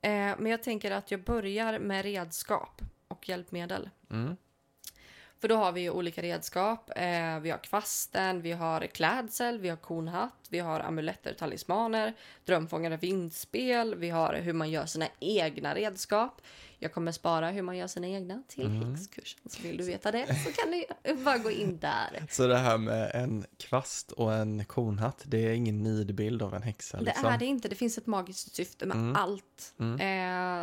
Eh, 0.00 0.34
men 0.38 0.46
jag 0.46 0.62
tänker 0.62 0.90
att 0.90 1.10
jag 1.10 1.24
börjar 1.24 1.78
med 1.78 2.02
redskap 2.02 2.82
och 3.08 3.28
hjälpmedel. 3.28 3.90
Mm. 4.10 4.36
För 5.40 5.48
då 5.48 5.56
har 5.56 5.72
vi 5.72 5.80
ju 5.80 5.90
olika 5.90 6.22
redskap. 6.22 6.90
Eh, 6.96 7.40
vi 7.40 7.50
har 7.50 7.64
kvasten, 7.64 8.42
vi 8.42 8.52
har 8.52 8.86
klädsel, 8.86 9.58
vi 9.58 9.68
har 9.68 9.76
kornhatt, 9.76 10.46
vi 10.48 10.58
har 10.58 10.80
amuletter, 10.80 11.34
talismaner, 11.34 12.14
drömfångare, 12.44 12.96
vindspel, 12.96 13.94
vi 13.94 14.10
har 14.10 14.34
hur 14.34 14.52
man 14.52 14.70
gör 14.70 14.86
sina 14.86 15.06
egna 15.20 15.74
redskap. 15.74 16.42
Jag 16.80 16.92
kommer 16.92 17.12
spara 17.12 17.50
hur 17.50 17.62
man 17.62 17.76
gör 17.76 17.86
sina 17.86 18.08
egna 18.08 18.42
till 18.48 18.66
Mm. 18.66 18.94
häxkursen. 18.94 19.40
Så 19.46 19.62
vill 19.62 19.76
du 19.76 19.84
veta 19.84 20.12
det 20.12 20.26
så 20.44 20.52
kan 20.52 20.70
du 20.70 21.14
bara 21.24 21.38
gå 21.38 21.50
in 21.50 21.78
där. 21.78 22.26
Så 22.30 22.46
det 22.46 22.56
här 22.58 22.78
med 22.78 23.10
en 23.14 23.44
kvast 23.56 24.12
och 24.12 24.34
en 24.34 24.64
konhatt, 24.64 25.22
det 25.24 25.38
är 25.48 25.52
ingen 25.52 25.82
nidbild 25.82 26.42
av 26.42 26.54
en 26.54 26.62
häxa 26.62 27.00
liksom? 27.00 27.22
Det 27.24 27.28
är 27.28 27.38
det 27.38 27.46
inte. 27.46 27.68
Det 27.68 27.74
finns 27.76 27.98
ett 27.98 28.06
magiskt 28.06 28.54
syfte 28.54 28.86
med 28.86 28.96
Mm. 28.96 29.16
allt. 29.16 29.74
Mm. 29.80 30.00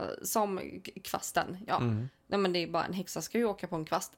Eh, 0.02 0.10
som 0.24 0.60
kvasten. 1.04 1.58
Ja. 1.68 1.78
Mm. 1.78 2.10
Nej, 2.28 2.40
men 2.40 2.54
det 2.54 2.60
är 2.60 2.68
bara 2.68 2.86
en 2.86 2.94
häxa 2.94 3.22
ska 3.22 3.38
ju 3.38 3.46
åka 3.46 3.68
på 3.68 3.76
en 3.76 3.86
kvast. 3.86 4.12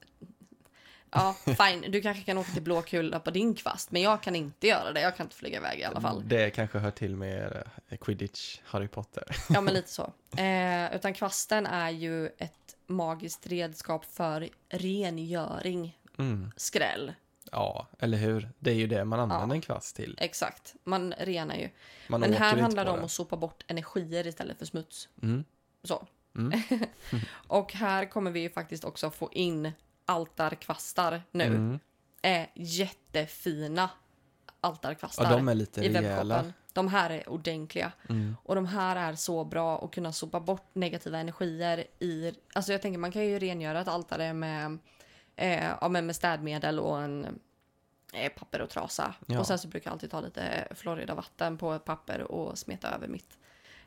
Ja, 1.12 1.36
fine. 1.44 1.90
Du 1.90 2.00
kanske 2.00 2.22
kan 2.22 2.38
åka 2.38 2.52
till 2.52 2.62
Blåkulla 2.62 3.20
på 3.20 3.30
din 3.30 3.54
kvast, 3.54 3.90
men 3.90 4.02
jag 4.02 4.22
kan 4.22 4.36
inte 4.36 4.66
göra 4.66 4.92
det. 4.92 5.00
Jag 5.00 5.16
kan 5.16 5.26
inte 5.26 5.36
flyga 5.36 5.56
iväg 5.58 5.80
i 5.80 5.84
alla 5.84 6.00
fall. 6.00 6.22
Det 6.28 6.50
kanske 6.50 6.78
hör 6.78 6.90
till 6.90 7.16
med 7.16 7.62
eh, 7.88 7.98
Quidditch, 7.98 8.60
Harry 8.64 8.88
Potter. 8.88 9.24
Ja, 9.50 9.60
men 9.60 9.74
lite 9.74 9.88
så. 9.90 10.12
Eh, 10.38 10.94
utan 10.96 11.14
kvasten 11.14 11.66
är 11.66 11.90
ju 11.90 12.26
ett 12.26 12.76
magiskt 12.86 13.46
redskap 13.46 14.04
för 14.04 14.48
rengöring. 14.70 15.98
Mm. 16.18 16.50
Skräll. 16.56 17.12
Ja, 17.52 17.86
eller 17.98 18.18
hur? 18.18 18.50
Det 18.58 18.70
är 18.70 18.74
ju 18.74 18.86
det 18.86 19.04
man 19.04 19.20
använder 19.20 19.46
Ja. 19.48 19.54
en 19.54 19.60
kvast 19.60 19.96
till. 19.96 20.16
Exakt. 20.20 20.74
Man 20.84 21.14
renar 21.18 21.54
ju. 21.54 21.68
Man 22.08 22.20
men 22.20 22.32
här 22.32 22.56
handlar 22.56 22.84
det 22.84 22.90
om 22.90 23.04
att 23.04 23.10
sopa 23.10 23.36
bort 23.36 23.64
energier 23.66 24.26
istället 24.26 24.58
för 24.58 24.66
smuts. 24.66 25.08
Mm. 25.22 25.44
Så. 25.84 26.06
Mm. 26.36 26.60
Och 27.46 27.72
här 27.72 28.04
kommer 28.10 28.30
vi 28.30 28.40
ju 28.40 28.50
faktiskt 28.50 28.84
också 28.84 29.10
få 29.10 29.28
in 29.32 29.72
altarkvastar 30.08 31.22
nu. 31.30 31.44
Mm. 31.44 31.78
Är 32.22 32.50
jättefina 32.54 33.90
altarkvastar. 34.60 35.24
Ja, 35.24 35.30
de 35.30 35.48
är 35.48 35.54
lite 35.54 35.80
i 35.80 35.92
rejäla. 35.92 36.52
De 36.72 36.88
här 36.88 37.10
är 37.10 37.28
ordentliga. 37.28 37.92
Mm. 38.08 38.36
Och 38.42 38.54
de 38.54 38.66
här 38.66 38.96
är 38.96 39.14
så 39.14 39.44
bra 39.44 39.84
att 39.84 39.90
kunna 39.90 40.12
sopa 40.12 40.40
bort 40.40 40.74
negativa 40.74 41.18
energier 41.18 41.84
i... 41.98 42.32
Alltså 42.52 42.72
jag 42.72 42.82
tänker 42.82 42.98
man 42.98 43.12
kan 43.12 43.26
ju 43.26 43.38
rengöra 43.38 43.80
ett 43.80 43.88
altare 43.88 44.32
med, 44.32 44.78
eh, 45.36 45.70
ja, 45.80 45.88
med 45.88 46.16
städmedel 46.16 46.78
och 46.78 47.02
en 47.02 47.40
eh, 48.12 48.32
papper 48.32 48.60
och 48.60 48.70
trasa. 48.70 49.14
Ja. 49.26 49.40
Och 49.40 49.46
sen 49.46 49.58
så 49.58 49.68
brukar 49.68 49.90
jag 49.90 49.92
alltid 49.92 50.10
ta 50.10 50.20
lite 50.20 50.68
Florida 50.74 51.14
vatten 51.14 51.58
på 51.58 51.78
papper 51.78 52.22
och 52.22 52.58
smeta 52.58 52.94
över 52.94 53.08
mitt 53.08 53.38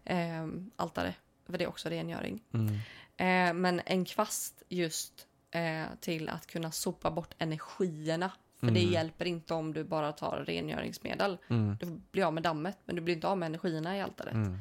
eh, 0.03 0.47
altare. 0.75 1.13
För 1.45 1.57
det 1.57 1.63
är 1.63 1.69
också 1.69 1.89
rengöring. 1.89 2.43
Mm. 2.53 2.75
Eh, 3.17 3.53
men 3.53 3.81
en 3.85 4.05
kvast 4.05 4.63
just 4.69 5.27
eh, 5.51 5.85
till 5.99 6.29
att 6.29 6.47
kunna 6.47 6.71
sopa 6.71 7.11
bort 7.11 7.33
energierna. 7.37 8.31
För 8.59 8.71
det 8.71 8.79
Mm. 8.81 8.93
hjälper 8.93 9.25
inte 9.25 9.53
om 9.53 9.73
du 9.73 9.83
bara 9.83 10.11
tar 10.11 10.37
rengöringsmedel. 10.47 11.37
Mm. 11.49 11.77
Du 11.79 12.01
blir 12.11 12.23
av 12.25 12.33
med 12.33 12.43
dammet, 12.43 12.77
men 12.85 12.95
du 12.95 13.01
blir 13.01 13.15
inte 13.15 13.27
av 13.27 13.37
med 13.37 13.47
energierna 13.47 13.97
i 13.97 14.01
altaret. 14.01 14.33
Mm. 14.33 14.57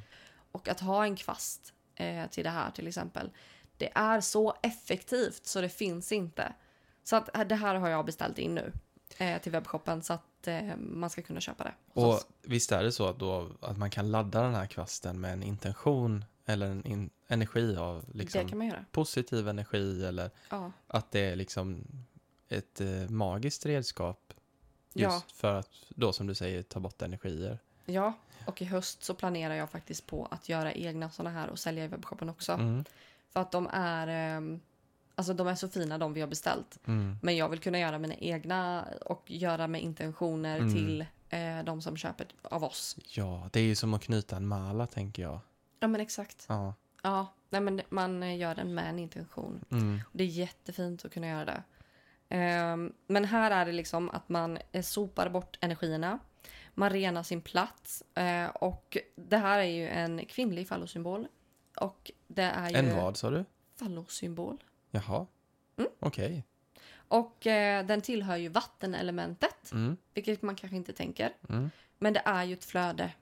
Och 0.53 0.69
att 0.69 0.81
ha 0.81 1.05
en 1.05 1.17
kvast 1.17 1.73
eh, 1.95 2.27
till 2.27 2.45
det 2.45 2.51
här 2.51 2.71
till 2.71 2.89
exempel. 2.89 3.31
Det 3.77 3.91
är 3.95 4.21
så 4.21 4.55
effektivt 4.63 5.47
så 5.47 5.61
det 5.61 5.69
finns 5.69 6.13
inte. 6.13 6.53
Så 7.05 7.17
att 7.17 7.37
eh, 7.37 7.45
det 7.45 7.55
här 7.55 7.75
har 7.75 7.89
jag 7.89 8.05
beställt 8.07 8.39
in 8.39 8.55
nu 8.55 8.73
eh, 9.19 9.41
till 9.41 9.53
webbshoppen 9.53 10.03
så 10.03 10.13
att 10.13 10.47
eh, 10.47 10.77
man 10.77 11.11
ska 11.11 11.23
kunna 11.23 11.41
köpa 11.41 11.65
det. 11.65 11.75
Och 11.93 12.09
oss. 12.09 12.27
visst 12.43 12.73
är 12.73 12.83
det 12.83 12.93
så 12.93 13.07
att, 13.09 13.19
då, 13.19 13.49
att 13.61 13.79
man 13.79 13.91
kan 13.91 14.11
ladda 14.11 14.43
den 14.43 14.55
här 14.55 14.67
kvasten 14.67 15.21
med 15.21 15.33
en 15.33 15.43
intention 15.43 16.25
eller 16.51 16.67
en 16.67 16.87
in, 16.87 17.11
energi 17.29 17.77
av 17.77 18.05
liksom, 18.15 18.73
positiv 18.93 19.49
energi 19.49 20.05
eller 20.05 20.31
Ja. 20.51 20.73
att 20.87 21.11
det 21.11 21.21
är 21.21 21.37
liksom 21.37 21.85
ett 22.49 22.81
eh, 22.81 23.09
magiskt 23.09 23.67
redskap 23.67 24.35
just 24.93 25.13
Ja. 25.15 25.23
för 25.35 25.55
att 25.55 25.71
då 25.89 26.13
som 26.13 26.27
du 26.27 26.35
säger 26.35 26.63
ta 26.63 26.81
bort 26.81 27.03
energier. 27.03 27.59
ja, 27.87 28.13
och 28.47 28.63
i 28.63 28.65
höst 28.65 29.05
så 29.05 29.15
planerar 29.15 29.55
jag 29.55 29.71
faktiskt 29.71 30.07
på 30.07 30.29
att 30.31 30.49
göra 30.49 30.73
egna 30.73 31.11
sådana 31.11 31.31
här 31.41 31.49
och 31.51 31.59
sälja 31.59 31.85
i 31.85 31.89
webbshoppen 31.89 32.29
också. 32.31 32.53
Mm. 32.53 32.85
För 33.33 33.41
att 33.41 33.53
de 33.53 33.69
är, 33.73 34.07
ehm, 34.07 34.61
alltså 35.15 35.35
de 35.35 35.47
är 35.47 35.55
så 35.55 35.69
fina 35.69 35.99
de 35.99 36.13
vi 36.13 36.21
har 36.21 36.29
beställt. 36.29 36.79
Mm. 36.87 37.17
Men 37.23 37.37
jag 37.37 37.49
vill 37.49 37.59
kunna 37.59 37.79
göra 37.79 37.99
mina 37.99 38.15
egna 38.15 38.85
och 39.07 39.23
göra 39.31 39.67
med 39.67 39.83
intentioner 39.83 40.59
Mm. 40.59 40.75
till 40.75 41.07
eh, 41.29 41.63
de 41.65 41.83
som 41.83 41.97
köper 41.97 42.27
av 42.43 42.65
oss. 42.65 42.97
Ja, 43.09 43.49
det 43.53 43.61
är 43.61 43.65
ju 43.65 43.75
som 43.75 43.95
att 43.95 44.03
knyta 44.03 44.37
en 44.37 44.47
mala 44.47 44.87
tänker 44.87 45.23
jag. 45.23 45.39
Ja 45.81 45.89
men 45.89 46.01
exakt. 46.01 46.45
Ja. 46.49 46.75
Ja, 47.03 47.35
nej, 47.51 47.61
men 47.61 47.81
man 47.89 48.23
eh, 48.23 48.37
gör 48.39 48.55
den 48.55 48.75
med 48.75 48.89
en 48.89 48.99
intention. 48.99 49.65
Mm. 49.71 50.01
Det 50.13 50.25
är 50.25 50.29
jättefint 50.29 51.05
att 51.05 51.13
kunna 51.13 51.27
göra 51.29 51.45
det. 51.45 51.63
Ehm, 52.29 52.93
men 53.07 53.25
här 53.25 53.51
är 53.51 53.67
det 53.67 53.73
liksom 53.73 54.11
att 54.11 54.29
man 54.29 54.59
eh, 54.73 54.83
sopar 54.83 55.29
bort 55.29 55.59
energierna. 55.61 56.19
Man 56.75 56.91
renar 56.91 57.23
sin 57.23 57.41
plats. 57.43 58.03
eh, 58.15 58.47
och 58.47 58.97
det 59.17 59.37
här 59.37 59.59
är 59.59 59.65
ju 59.65 59.89
en 59.89 60.27
kvinnlig 60.27 60.69
fallosymbol. 60.69 61.29
Och 61.77 62.11
det 62.27 62.43
är 62.43 62.71
ju... 62.71 62.77
En 62.77 62.97
vad 62.97 63.17
sa 63.17 63.31
du? 63.31 63.45
Fallosymbol. 63.77 64.65
Jaha. 64.91 65.27
Mm. 65.77 65.91
Okej. 66.01 66.45
Och 67.09 67.47
eh, 67.47 67.87
den 67.87 68.01
tillhör 68.01 68.37
ju 68.37 68.49
vattenelementet. 68.49 69.73
Mm. 69.73 69.97
Vilket 70.15 70.43
man 70.43 70.57
kanske 70.57 70.77
inte 70.77 70.93
tänker. 70.93 71.33
Mm. 71.49 71.71
Men 71.99 72.13
det 72.13 72.23
är 72.25 72.45
ju 72.45 72.53
ett 72.55 72.65
flöde. 72.65 73.13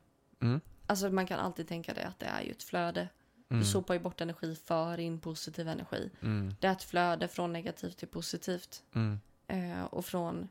Mm. 0.40 0.60
Alltså 0.88 1.10
man 1.10 1.26
kan 1.26 1.40
alltid 1.40 1.68
tänka 1.68 1.94
det 1.94 2.06
att 2.06 2.18
det 2.18 2.26
är 2.26 2.42
ju 2.42 2.50
ett 2.50 2.62
flöde. 2.62 3.08
Mm. 3.50 3.60
Du 3.60 3.66
sopar 3.66 3.94
ju 3.94 4.00
bort 4.00 4.20
energi 4.20 4.54
för 4.54 5.00
in 5.00 5.20
positiv 5.20 5.68
energi. 5.68 6.10
Mm. 6.22 6.54
Det 6.60 6.66
är 6.66 6.72
ett 6.72 6.82
flöde 6.82 7.28
från 7.28 7.52
negativt 7.52 7.96
till 7.96 8.08
positivt. 8.08 8.82
Mm. 8.94 9.20
Eh, 9.46 9.84
och 9.84 10.04
från 10.04 10.48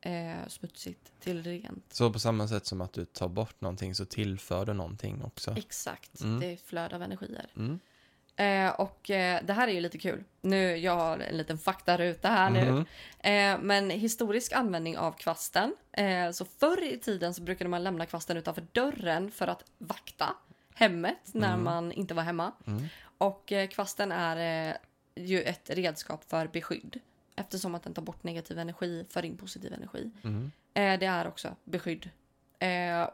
eh, 0.00 0.48
smutsigt 0.48 1.12
till 1.20 1.42
rent. 1.42 1.92
Så 1.92 2.12
på 2.12 2.18
samma 2.18 2.48
sätt 2.48 2.66
som 2.66 2.80
att 2.80 2.92
du 2.92 3.04
tar 3.04 3.28
bort 3.28 3.60
någonting 3.60 3.94
så 3.94 4.04
tillför 4.04 4.66
du 4.66 4.72
någonting 4.72 5.22
också. 5.22 5.54
Exakt. 5.56 6.20
Mm. 6.20 6.40
Det 6.40 6.46
är 6.46 6.52
ett 6.52 6.60
flöde 6.60 6.94
av 6.96 7.02
energier. 7.02 7.46
Mm. 8.42 8.66
Eh, 8.66 8.72
och 8.80 9.10
eh, 9.10 9.40
det 9.44 9.52
här 9.52 9.68
är 9.68 9.72
ju 9.72 9.80
lite 9.80 9.98
kul. 9.98 10.24
Nu, 10.40 10.76
jag 10.76 10.96
har 10.96 11.18
en 11.18 11.36
liten 11.36 11.58
faktaruta 11.58 12.28
här 12.28 12.50
nu. 12.50 12.70
Mhm. 12.70 12.86
Eh, 13.18 13.58
men 13.64 13.90
historisk 13.90 14.52
användning 14.52 14.98
av 14.98 15.12
kvasten. 15.12 15.76
Så 16.32 16.44
förr 16.44 16.82
i 16.92 16.98
tiden 16.98 17.34
så 17.34 17.42
brukade 17.42 17.70
man 17.70 17.84
lämna 17.84 18.06
kvasten 18.06 18.36
utanför 18.36 18.66
dörren 18.72 19.30
för 19.30 19.48
att 19.48 19.64
vakta 19.78 20.36
hemmet 20.74 21.18
när 21.32 21.48
Mm. 21.52 21.64
man 21.64 21.92
inte 21.92 22.14
var 22.14 22.22
hemma. 22.22 22.52
Mm. 22.66 22.84
Och 23.18 23.52
kvasten 23.70 24.12
är 24.12 24.76
ju 25.14 25.42
ett 25.42 25.70
redskap 25.70 26.24
för 26.30 26.46
beskydd. 26.46 27.00
Eftersom 27.36 27.74
att 27.74 27.82
den 27.82 27.94
tar 27.94 28.02
bort 28.02 28.22
negativ 28.24 28.58
energi 28.58 29.06
för 29.10 29.24
in 29.24 29.36
positiv 29.36 29.72
energi. 29.72 30.10
Mm. 30.24 30.52
Eh, 30.74 30.98
det 30.98 31.06
är 31.06 31.28
också 31.28 31.56
beskydd. 31.64 32.10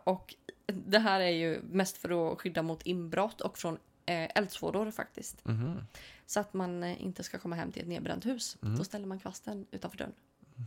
Och 0.05 0.35
det 0.67 0.99
här 0.99 1.21
är 1.21 1.31
ju 1.31 1.61
mest 1.62 1.97
för 1.97 2.33
att 2.33 2.41
skydda 2.41 2.62
mot 2.62 2.83
inbrott 2.83 3.41
och 3.41 3.59
från 3.59 3.79
eh, 4.09 4.31
eldsvådor 4.35 4.90
faktiskt. 4.90 5.44
Mhm. 5.44 5.87
Så 6.27 6.40
att 6.40 6.55
man 6.55 6.83
eh, 6.83 7.03
inte 7.03 7.23
ska 7.23 7.38
komma 7.38 7.57
hem 7.57 7.73
till 7.73 7.83
ett 7.83 7.88
nedbränt 7.88 8.27
hus. 8.27 8.57
Mm. 8.62 8.79
Då 8.79 8.85
ställer 8.85 9.07
man 9.07 9.18
kvasten 9.18 9.66
utanför 9.71 9.99
dörren. 9.99 10.14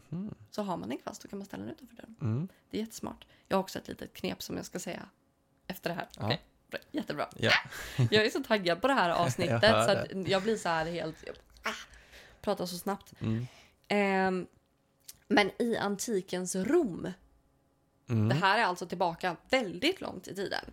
Mhm. 0.09 0.35
Så 0.51 0.63
har 0.63 0.77
man 0.77 0.91
en 0.91 0.97
kvast 0.97 1.21
då 1.21 1.27
kan 1.27 1.39
man 1.39 1.45
ställa 1.45 1.63
den 1.63 1.71
utanför 1.71 1.95
dörren. 1.95 2.15
Mm. 2.21 2.47
Det 2.69 2.77
är 2.77 2.81
jättesmart. 2.81 3.25
Jag 3.47 3.57
har 3.57 3.63
också 3.63 3.79
ett 3.79 3.87
litet 3.87 4.13
knep 4.13 4.41
som 4.41 4.55
jag 4.55 4.65
ska 4.65 4.79
säga 4.79 5.09
efter 5.67 5.89
det 5.89 5.95
här. 5.95 6.07
Ja. 6.17 6.37
Bra. 6.69 6.79
Jättebra. 6.91 7.29
Ja. 7.37 7.51
Jag 8.11 8.25
är 8.25 8.29
så 8.29 8.43
taggad 8.43 8.81
på 8.81 8.87
det 8.87 8.93
här 8.93 9.09
avsnittet 9.25 9.63
Jag 9.63 9.85
så 9.85 9.91
att 9.91 10.27
jag 10.27 10.43
blir 10.43 10.57
så 10.57 10.69
här 10.69 10.85
helt... 10.85 11.23
Ah, 11.63 11.73
pratar 12.41 12.65
så 12.65 12.77
snabbt. 12.77 13.13
Mm. 13.21 13.47
Ehm, 13.87 14.47
men 15.27 15.51
i 15.59 15.77
antikens 15.77 16.55
Rom 16.55 17.13
Mm. 18.11 18.29
Det 18.29 18.35
här 18.35 18.59
är 18.59 18.63
alltså 18.63 18.85
tillbaka 18.85 19.35
väldigt 19.49 20.01
långt 20.01 20.27
i 20.27 20.35
tiden. 20.35 20.65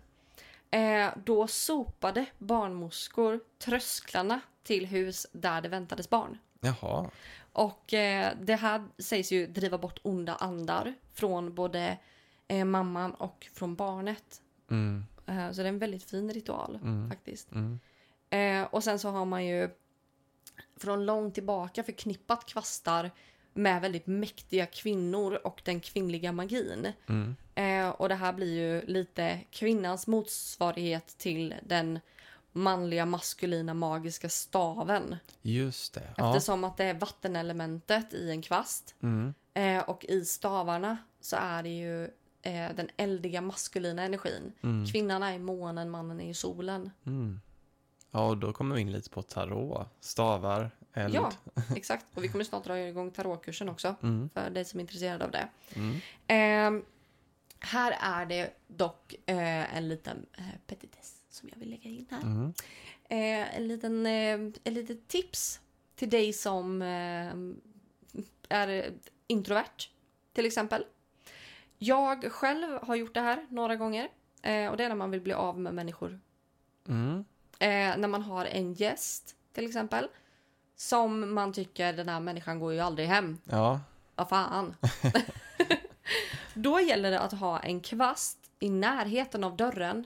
Eh, 0.71 1.09
då 1.25 1.47
sopade 1.47 2.25
barnmorskor 2.37 3.39
trösklarna 3.59 4.39
till 4.63 4.85
hus 4.85 5.27
där 5.31 5.61
det 5.61 5.69
väntades 5.69 6.09
barn. 6.09 6.37
Jaha. 6.59 7.09
Och 7.53 7.93
eh, 7.93 8.33
det 8.41 8.55
här 8.55 8.87
sägs 8.97 9.31
ju 9.31 9.47
driva 9.47 9.77
bort 9.77 9.99
onda 10.03 10.35
andar 10.35 10.93
från 11.13 11.55
både 11.55 11.97
eh, 12.47 12.65
mamman 12.65 13.13
och 13.13 13.47
från 13.53 13.75
barnet. 13.75 14.41
Mm. 14.71 15.05
Eh, 15.25 15.51
så 15.51 15.61
det 15.61 15.67
är 15.67 15.69
en 15.73 15.79
väldigt 15.79 16.03
fin 16.03 16.33
ritual 16.33 16.79
Mm. 16.83 17.09
faktiskt. 17.09 17.51
Mm. 17.51 17.79
Eh, 18.29 18.67
och 18.73 18.83
sen 18.83 18.99
så 18.99 19.09
har 19.09 19.25
man 19.25 19.45
ju 19.45 19.69
från 20.77 21.05
långt 21.05 21.33
tillbaka 21.33 21.83
förknippat 21.83 22.45
kvastar 22.45 23.11
med 23.53 23.81
väldigt 23.81 24.07
mäktiga 24.07 24.65
kvinnor 24.65 25.39
och 25.43 25.61
den 25.65 25.79
kvinnliga 25.79 26.31
magin. 26.31 26.93
Eh, 27.59 27.89
och 27.89 28.09
det 28.09 28.15
här 28.15 28.33
blir 28.33 28.53
ju 28.53 28.81
lite 28.85 29.39
kvinnans 29.51 30.07
motsvarighet 30.07 31.17
till 31.17 31.55
den 31.63 31.99
manliga 32.51 33.05
maskulina 33.05 33.73
magiska 33.73 34.29
staven. 34.29 35.15
Just 35.41 35.93
det. 35.93 36.13
Ja. 36.17 36.29
Eftersom 36.29 36.63
att 36.63 36.77
det 36.77 36.83
är 36.83 36.93
vattenelementet 36.93 38.13
i 38.13 38.29
en 38.29 38.41
kvast. 38.41 38.95
Mm. 39.03 39.33
Eh, 39.53 39.89
och 39.89 40.05
i 40.05 40.25
stavarna 40.25 40.97
så 41.21 41.35
är 41.35 41.63
det 41.63 41.69
ju 41.69 42.03
eh, 42.41 42.75
den 42.75 42.89
eldiga 42.97 43.41
maskulina 43.41 44.03
energin. 44.03 44.53
Mm. 44.61 44.85
Kvinnan 44.85 45.23
är 45.23 45.39
månen, 45.39 45.89
mannen 45.89 46.21
är 46.21 46.27
ju 46.27 46.33
solen. 46.33 46.91
Mm. 47.05 47.41
Ja, 48.11 48.27
och 48.27 48.37
då 48.37 48.53
kommer 48.53 48.75
vi 48.75 48.81
in 48.81 48.91
lite 48.91 49.09
på 49.09 49.21
tarot. 49.21 49.87
Stavar, 49.99 50.71
eld. 50.93 51.15
Ja, 51.15 51.31
exakt. 51.75 52.05
Och 52.15 52.23
vi 52.23 52.27
kommer 52.27 52.43
snart 52.43 52.63
dra 52.63 52.79
igång 52.79 53.11
tarotkursen 53.11 53.69
också. 53.69 53.95
Mm. 54.03 54.29
För 54.29 54.49
dig 54.49 54.65
som 54.65 54.79
är 54.79 54.81
intresserad 54.81 55.21
av 55.21 55.31
det. 55.31 55.47
Mm. 55.75 56.81
Här 57.59 57.97
är 58.01 58.25
det 58.25 58.53
dock 58.67 59.15
eh, 59.25 59.77
en 59.77 59.89
liten 59.89 60.25
eh, 60.37 60.43
petitess 60.67 61.15
som 61.29 61.49
jag 61.49 61.59
vill 61.59 61.69
lägga 61.69 61.89
in 61.89 62.07
här. 62.09 62.21
Mm. 62.21 62.53
Eh, 63.03 63.57
en 63.57 63.67
liten, 63.67 64.05
eh, 64.05 64.39
ett 64.63 64.73
litet 64.73 65.07
tips 65.07 65.59
till 65.95 66.09
dig 66.09 66.33
som 66.33 66.81
eh, 66.81 67.33
är 68.49 68.93
introvert, 69.27 69.89
till 70.33 70.45
exempel. 70.45 70.85
Jag 71.77 72.31
själv 72.31 72.79
har 72.83 72.95
gjort 72.95 73.13
det 73.13 73.21
här 73.21 73.45
några 73.49 73.75
gånger. 73.75 74.09
Eh, 74.41 74.67
och 74.67 74.77
det 74.77 74.83
är 74.83 74.89
när 74.89 74.95
man 74.95 75.11
vill 75.11 75.21
bli 75.21 75.33
av 75.33 75.59
med 75.59 75.73
människor. 75.73 76.19
Mm. 76.87 77.25
Eh, 77.59 77.97
när 77.97 78.07
man 78.07 78.21
har 78.21 78.45
en 78.45 78.73
gäst, 78.73 79.35
till 79.53 79.65
exempel. 79.65 80.07
Som 80.75 81.33
man 81.33 81.53
tycker, 81.53 81.93
den 81.93 82.09
här 82.09 82.19
människan 82.19 82.59
går 82.59 82.73
ju 82.73 82.79
aldrig 82.79 83.07
hem. 83.07 83.37
Ja. 83.43 83.81
Vad 84.15 84.29
fan. 84.29 84.75
Då 86.61 86.79
gäller 86.79 87.11
det 87.11 87.19
att 87.19 87.31
ha 87.33 87.59
en 87.59 87.81
kvast 87.81 88.37
i 88.59 88.69
närheten 88.69 89.43
av 89.43 89.57
dörren. 89.57 90.05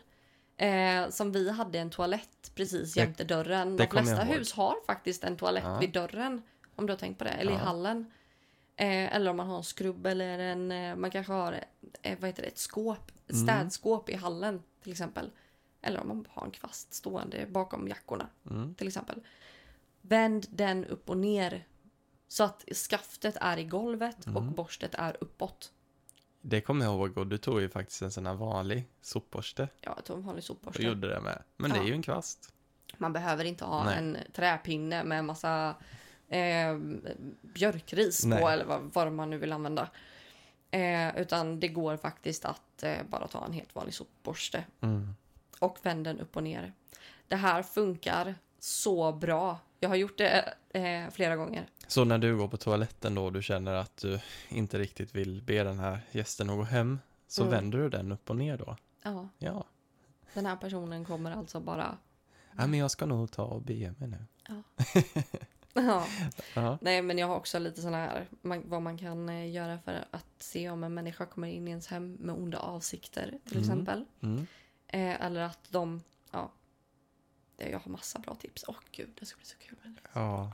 Eh, 0.58 1.10
som 1.10 1.32
vi 1.32 1.50
hade 1.52 1.80
en 1.80 1.90
toalett 1.90 2.52
precis 2.56 2.94
Det- 2.94 3.00
jämte 3.00 3.24
dörren. 3.24 3.78
De 3.78 3.88
flesta 3.88 4.22
hus 4.24 4.54
har 4.54 4.76
faktiskt 4.88 5.24
en 5.24 5.38
toalett 5.38 5.64
Ja. 5.64 5.80
vid 5.80 5.92
dörren. 5.94 6.42
Om 6.76 6.86
du 6.86 6.94
har 6.94 6.98
tänkt 6.98 7.18
på 7.18 7.24
det. 7.24 7.30
Eller 7.30 7.52
i 7.52 7.56
Ja. 7.56 7.60
hallen. 7.62 8.12
Eh, 8.76 9.16
eller 9.16 9.32
om 9.32 9.38
man 9.38 9.48
har 9.48 9.58
en 9.58 9.64
skrubb 9.64 10.06
eller 10.06 10.40
en... 10.40 10.72
Eh, 10.72 10.96
man 10.96 11.12
kanske 11.12 11.34
har 11.34 11.64
eh, 12.02 12.18
vad 12.20 12.30
heter 12.30 12.42
det, 12.42 12.48
ett 12.48 12.58
skåp. 12.58 13.12
Ett 13.28 13.32
Mm. 13.34 13.48
städskåp 13.48 14.10
i 14.10 14.16
hallen 14.16 14.64
till 14.84 14.92
exempel. 14.92 15.32
Eller 15.82 16.00
om 16.00 16.08
man 16.08 16.28
har 16.30 16.46
en 16.46 16.52
kvast 16.52 16.94
stående 16.94 17.46
bakom 17.50 17.88
jackorna 17.88 18.28
Mm. 18.50 18.76
till 18.76 18.88
exempel. 18.88 19.22
Vänd 20.02 20.46
den 20.50 20.86
upp 20.86 21.10
och 21.10 21.18
ner. 21.18 21.66
Så 22.28 22.44
att 22.44 22.64
skaftet 22.90 23.38
är 23.42 23.58
i 23.58 23.64
golvet 23.64 24.18
och 24.26 24.42
Mm. 24.42 24.54
borstet 24.54 24.96
är 24.96 25.18
uppåt. 25.22 25.72
Det 26.46 26.62
kommer 26.62 26.86
jag 26.86 26.94
ihåg 26.94 27.18
och 27.18 27.28
du 27.28 27.38
tog 27.38 27.62
ju 27.62 27.70
faktiskt 27.70 28.02
en 28.02 28.12
sån 28.12 28.26
här 28.26 28.34
vanlig 28.34 28.88
sopborste 29.02 29.68
Ja, 29.82 29.94
jag 29.96 30.06
tog 30.06 30.18
en 30.18 30.24
vanlig 30.26 30.40
och 30.42 30.46
sopborste. 30.46 30.84
gjorde 30.84 31.10
det 31.10 31.20
med. 31.22 31.44
Men 31.58 31.72
det 31.72 31.78
är 31.78 31.82
Ja. 31.82 31.88
ju 31.88 31.94
en 31.94 32.02
kvast. 32.02 32.54
Man 32.98 33.14
behöver 33.14 33.46
inte 33.46 33.66
ha 33.66 33.84
Nej. 33.84 33.98
en 33.98 34.18
träpinne 34.34 35.04
med 35.04 35.20
en 35.20 35.26
massa 35.26 35.76
eh, 36.28 36.78
björkris 37.42 38.26
Nej. 38.26 38.42
på 38.42 38.50
eller 38.50 38.66
vad, 38.66 38.82
vad 38.94 39.12
man 39.12 39.30
nu 39.30 39.38
vill 39.38 39.52
använda. 39.54 39.90
Eh, 40.72 41.18
utan 41.18 41.60
det 41.60 41.68
går 41.68 41.98
faktiskt 41.98 42.46
att 42.46 42.84
eh, 42.84 42.98
bara 43.10 43.28
ta 43.28 43.46
en 43.46 43.54
helt 43.54 43.76
vanlig 43.76 43.94
sopborste 43.94 44.64
Mm. 44.82 45.16
och 45.60 45.78
vänd 45.84 46.04
den 46.06 46.20
upp 46.20 46.38
och 46.38 46.44
ner. 46.44 46.74
Det 47.28 47.36
här 47.36 47.64
funkar 47.64 48.36
så 48.64 49.12
bra. 49.12 49.60
Jag 49.80 49.90
har 49.90 49.96
gjort 49.96 50.18
det 50.18 50.54
eh, 50.70 51.10
flera 51.12 51.36
gånger. 51.36 51.68
Så 51.88 52.04
när 52.04 52.18
du 52.18 52.38
går 52.38 52.48
på 52.48 52.58
toaletten 52.58 53.16
då 53.16 53.26
och 53.26 53.34
du 53.34 53.42
känner 53.44 53.74
att 53.74 53.98
du 53.98 54.20
inte 54.50 54.80
riktigt 54.80 55.16
vill 55.16 55.42
be 55.42 55.64
den 55.64 55.80
här 55.80 56.00
gästen 56.12 56.50
att 56.50 56.56
gå 56.58 56.64
hem 56.64 57.00
så 57.28 57.42
Mm. 57.42 57.52
vänder 57.52 57.78
du 57.78 57.90
den 57.90 58.12
upp 58.12 58.30
och 58.30 58.36
ner 58.36 58.58
då? 58.58 58.78
Ja, 59.04 59.30
Ja. 59.38 59.66
den 60.34 60.46
här 60.46 60.56
personen 60.56 61.06
kommer 61.06 61.32
alltså 61.32 61.60
bara... 61.60 61.98
ja 62.58 62.68
men 62.68 62.80
jag 62.80 62.92
ska 62.92 63.06
nog 63.06 63.32
ta 63.32 63.44
och 63.44 63.62
be 63.62 63.94
mig 63.98 64.10
nu. 64.10 64.26
Ja. 65.74 66.06
Ja. 66.56 66.78
Nej, 66.82 67.02
men 67.02 67.18
jag 67.18 67.28
har 67.28 67.36
också 67.36 67.60
lite 67.60 67.82
sådana 67.82 67.98
här, 67.98 68.28
man, 68.42 68.64
vad 68.70 68.82
man 68.82 68.98
kan 68.98 69.30
eh, 69.30 69.52
göra 69.52 69.80
för 69.80 70.06
att 70.12 70.26
se 70.40 70.70
om 70.70 70.84
en 70.84 70.94
människa 70.94 71.26
kommer 71.26 71.48
in 71.48 71.68
i 71.68 71.72
ens 71.72 71.88
hem 71.88 72.14
med 72.20 72.36
onda 72.36 72.58
avsikter 72.60 73.40
till 73.46 73.58
Mm. 73.58 73.64
exempel. 73.70 74.06
Mm. 74.22 74.48
Eh, 74.88 75.22
eller 75.26 75.42
att 75.42 75.60
de, 75.70 76.02
ja, 76.32 76.52
jag 77.58 77.80
har 77.80 77.92
massa 77.92 78.20
bra 78.20 78.36
tips. 78.36 78.66
Åh 78.68 78.76
gud, 78.92 79.10
det 79.20 79.26
ska 79.26 79.38
bli 79.38 79.46
så 79.46 79.58
kul. 79.58 79.78
ja. 80.14 80.54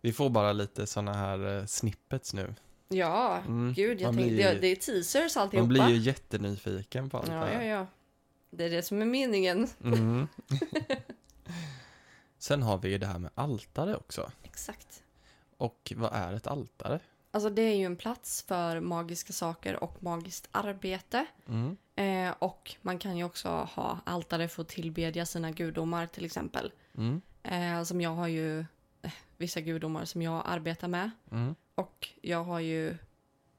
Vi 0.00 0.12
får 0.12 0.30
bara 0.30 0.52
lite 0.52 0.86
såna 0.86 1.12
här 1.14 1.58
eh, 1.58 1.66
snippets 1.66 2.34
nu. 2.34 2.54
Ja, 2.88 3.38
Mm. 3.38 3.72
gud, 3.72 4.00
jag 4.00 4.14
tänkte, 4.14 4.34
blir 4.34 4.60
det 4.60 4.66
är 4.66 4.76
teasers 4.76 5.36
alltihopa. 5.36 5.62
Man 5.62 5.68
blir 5.68 5.88
ju 5.88 5.96
jättenyfiken 5.96 7.10
på 7.10 7.18
allt 7.18 7.26
det 7.26 7.32
ja, 7.32 7.44
här. 7.44 7.62
ja, 7.62 7.62
ja. 7.78 7.86
Det 8.50 8.64
är 8.64 8.70
det 8.70 8.82
som 8.82 9.02
är 9.02 9.06
meningen. 9.06 9.68
Mm. 9.84 10.28
Sen 12.38 12.62
har 12.62 12.78
vi 12.78 12.88
ju 12.88 12.98
det 12.98 13.06
här 13.06 13.18
med 13.18 13.30
altare 13.34 13.96
också. 13.96 14.30
Exakt. 14.42 15.02
Och 15.56 15.92
vad 15.96 16.12
är 16.12 16.32
ett 16.32 16.46
altare? 16.46 17.00
Alltså 17.36 17.50
det 17.50 17.62
är 17.62 17.76
ju 17.76 17.84
en 17.84 17.96
plats 17.96 18.42
för 18.42 18.80
magiska 18.80 19.32
saker 19.32 19.84
och 19.84 20.02
magiskt 20.02 20.48
arbete. 20.52 21.26
Mm. 21.48 21.76
Eh, 21.96 22.34
och 22.38 22.74
man 22.82 22.98
kan 22.98 23.16
ju 23.16 23.24
också 23.24 23.48
ha 23.48 24.00
altare 24.04 24.48
för 24.48 24.62
att 24.62 24.68
tillbedja 24.68 25.26
sina 25.26 25.50
gudomar 25.50 26.06
till 26.06 26.24
exempel. 26.24 26.72
Mm. 26.94 27.20
Eh, 27.42 27.82
som 27.82 28.00
jag 28.00 28.10
har 28.10 28.28
ju 28.28 28.60
eh, 29.02 29.12
vissa 29.36 29.60
gudomar 29.60 30.04
som 30.04 30.22
jag 30.22 30.42
arbetar 30.46 30.88
med. 30.88 31.10
Mm. 31.30 31.54
Och 31.74 32.08
jag 32.20 32.44
har 32.44 32.60
ju, 32.60 32.96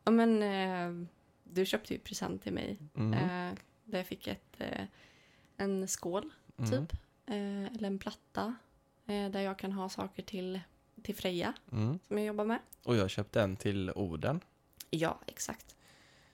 ja 0.04 0.12
men, 0.12 0.44
eh, 0.44 1.08
du 1.44 1.66
köpte 1.66 1.94
ju 1.94 2.00
present 2.00 2.44
till 2.44 2.54
mig. 2.54 2.78
Mm. 2.96 3.14
Eh, 3.14 3.58
där 3.84 3.98
jag 3.98 4.08
fick 4.08 4.28
ett, 4.28 4.56
eh, 4.58 4.84
en 5.58 5.88
skål 5.88 6.34
Mm. 6.58 6.72
typ. 6.72 6.98
Eller 7.26 7.88
en 7.88 8.00
platta. 8.00 8.56
Där 9.06 9.40
jag 9.42 9.60
kan 9.60 9.72
ha 9.72 9.90
saker 9.90 10.24
till, 10.24 10.60
till 11.08 11.16
Freja 11.16 11.54
Mm. 11.72 12.00
som 12.08 12.18
jag 12.18 12.28
jobbar 12.28 12.46
med. 12.46 12.60
Och 12.84 12.96
jag 12.96 13.10
köpte 13.10 13.42
en 13.42 13.56
till 13.58 13.92
Oden. 13.96 14.40
Ja, 14.90 15.20
exakt. 15.28 15.76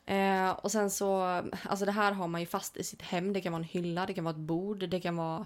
Eh, 0.05 0.49
och 0.51 0.71
sen 0.71 0.89
så, 0.91 1.21
alltså 1.63 1.85
det 1.85 1.91
här 1.91 2.11
har 2.11 2.27
man 2.27 2.41
ju 2.41 2.47
fast 2.47 2.77
i 2.77 2.83
sitt 2.83 3.01
hem. 3.01 3.33
Det 3.33 3.41
kan 3.41 3.53
vara 3.53 3.59
en 3.63 3.69
hylla, 3.69 4.05
det 4.05 4.13
kan 4.13 4.23
vara 4.23 4.31
ett 4.35 4.39
bord, 4.41 4.89
det 4.89 4.99
kan 5.01 5.15
vara... 5.15 5.45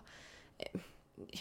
Eh, 0.58 0.80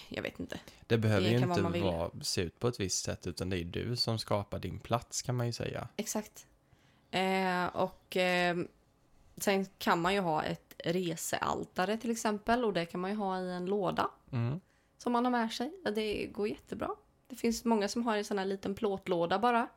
jag 0.08 0.22
vet 0.22 0.40
inte. 0.40 0.60
Det 0.86 0.98
behöver 0.98 1.22
Det 1.22 1.30
ju 1.30 1.38
inte 1.38 1.62
vill. 1.72 1.82
vara, 1.82 2.10
se 2.22 2.40
ut 2.42 2.58
på 2.58 2.68
ett 2.68 2.80
visst 2.80 3.04
sätt 3.04 3.26
utan 3.26 3.50
det 3.50 3.58
är 3.58 3.64
du 3.64 3.96
som 3.96 4.18
skapar 4.18 4.58
din 4.58 4.78
plats 4.78 5.22
kan 5.22 5.36
man 5.36 5.46
ju 5.46 5.52
säga. 5.52 5.88
Exakt. 5.96 6.46
Eh, 7.10 7.66
och 7.66 8.16
eh, 8.16 8.56
sen 9.36 9.66
kan 9.78 10.00
man 10.00 10.14
ju 10.14 10.20
ha 10.20 10.42
ett 10.42 10.74
resealtare 10.84 11.96
till 11.96 12.10
exempel. 12.10 12.64
Och 12.64 12.72
det 12.72 12.86
kan 12.86 13.00
man 13.00 13.10
ju 13.10 13.16
ha 13.16 13.40
i 13.40 13.50
en 13.50 13.66
låda 13.66 14.10
Mm. 14.32 14.60
som 14.98 15.12
man 15.12 15.24
har 15.24 15.32
med 15.32 15.52
sig. 15.52 15.72
Det 15.94 16.26
går 16.26 16.48
jättebra. 16.48 16.90
Det 17.28 17.36
finns 17.36 17.64
många 17.64 17.88
som 17.88 18.06
har 18.06 18.16
en 18.16 18.24
sån 18.24 18.38
här 18.38 18.44
liten 18.44 18.74
plåtlåda 18.74 19.38
bara. 19.38 19.68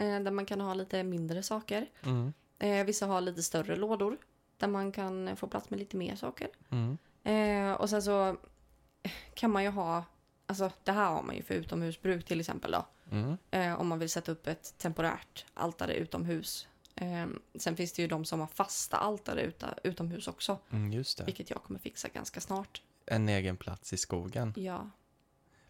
Eh, 0.00 0.20
där 0.20 0.30
man 0.30 0.46
kan 0.46 0.60
ha 0.60 0.74
lite 0.74 1.02
mindre 1.02 1.42
saker. 1.42 1.86
Mm. 2.02 2.32
Eh, 2.58 2.84
vissa 2.84 3.06
har 3.06 3.20
lite 3.20 3.42
större 3.42 3.76
lådor. 3.76 4.18
Där 4.56 4.68
man 4.68 4.92
kan 4.92 5.36
få 5.36 5.46
plats 5.46 5.70
med 5.70 5.78
lite 5.78 5.96
mer 5.96 6.16
saker. 6.16 6.48
Mm. 6.70 6.98
Eh, 7.24 7.74
och 7.80 7.90
sen 7.90 8.02
så 8.02 8.36
kan 9.34 9.50
man 9.50 9.62
ju 9.62 9.70
ha, 9.70 10.04
alltså 10.46 10.70
det 10.84 10.92
här 10.92 11.10
har 11.10 11.22
man 11.22 11.36
ju 11.36 11.42
för 11.42 11.54
utomhusbruk 11.54 12.24
till 12.24 12.40
exempel 12.40 12.70
då. 12.70 12.86
Mm. 13.10 13.36
Eh, 13.50 13.80
om 13.80 13.88
man 13.88 13.98
vill 13.98 14.10
sätta 14.10 14.32
upp 14.32 14.46
ett 14.46 14.78
temporärt 14.78 15.44
altare 15.54 15.94
utomhus. 15.94 16.68
Sen 17.54 17.76
finns 17.76 17.92
det 17.92 18.02
ju 18.02 18.08
de 18.08 18.24
som 18.24 18.40
har 18.40 18.46
fasta 18.46 18.96
altare 18.96 19.42
uta, 19.42 19.74
utomhus 19.84 20.28
också. 20.28 20.58
Mm, 20.70 20.92
just 20.92 21.18
det. 21.18 21.24
Vilket 21.24 21.50
jag 21.50 21.62
kommer 21.62 21.80
fixa 21.80 22.08
ganska 22.08 22.40
snart. 22.40 22.82
En 23.06 23.28
egen 23.28 23.56
plats 23.56 23.92
i 23.92 23.96
skogen. 23.96 24.54
Ja, 24.56 24.90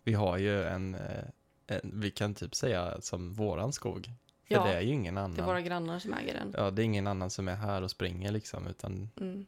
Vi 0.05 0.13
har 0.15 0.39
ju 0.39 0.65
en, 0.65 0.95
eh, 0.95 1.25
en 1.67 2.01
vi 2.01 2.11
kan 2.11 2.35
typ 2.35 2.55
säga 2.55 3.01
som 3.01 3.33
våran 3.35 3.73
skog. 3.73 4.05
För 4.49 4.55
Ja, 4.55 4.65
det 4.65 4.73
är 4.75 4.81
ju 4.81 4.93
ingen 4.93 5.19
annan. 5.19 5.35
det 5.35 5.43
är 5.43 5.47
våra 5.47 5.61
grannar 5.61 5.99
som 5.99 6.15
äger 6.15 6.35
den. 6.35 6.55
Ja, 6.57 6.71
det 6.71 6.83
är 6.83 6.85
ingen 6.85 7.07
annan 7.07 7.31
som 7.31 7.49
är 7.49 7.55
här 7.55 7.83
och 7.83 7.91
springer 7.91 8.33
liksom, 8.33 8.67
utan 8.67 9.11
Mm. 9.21 9.47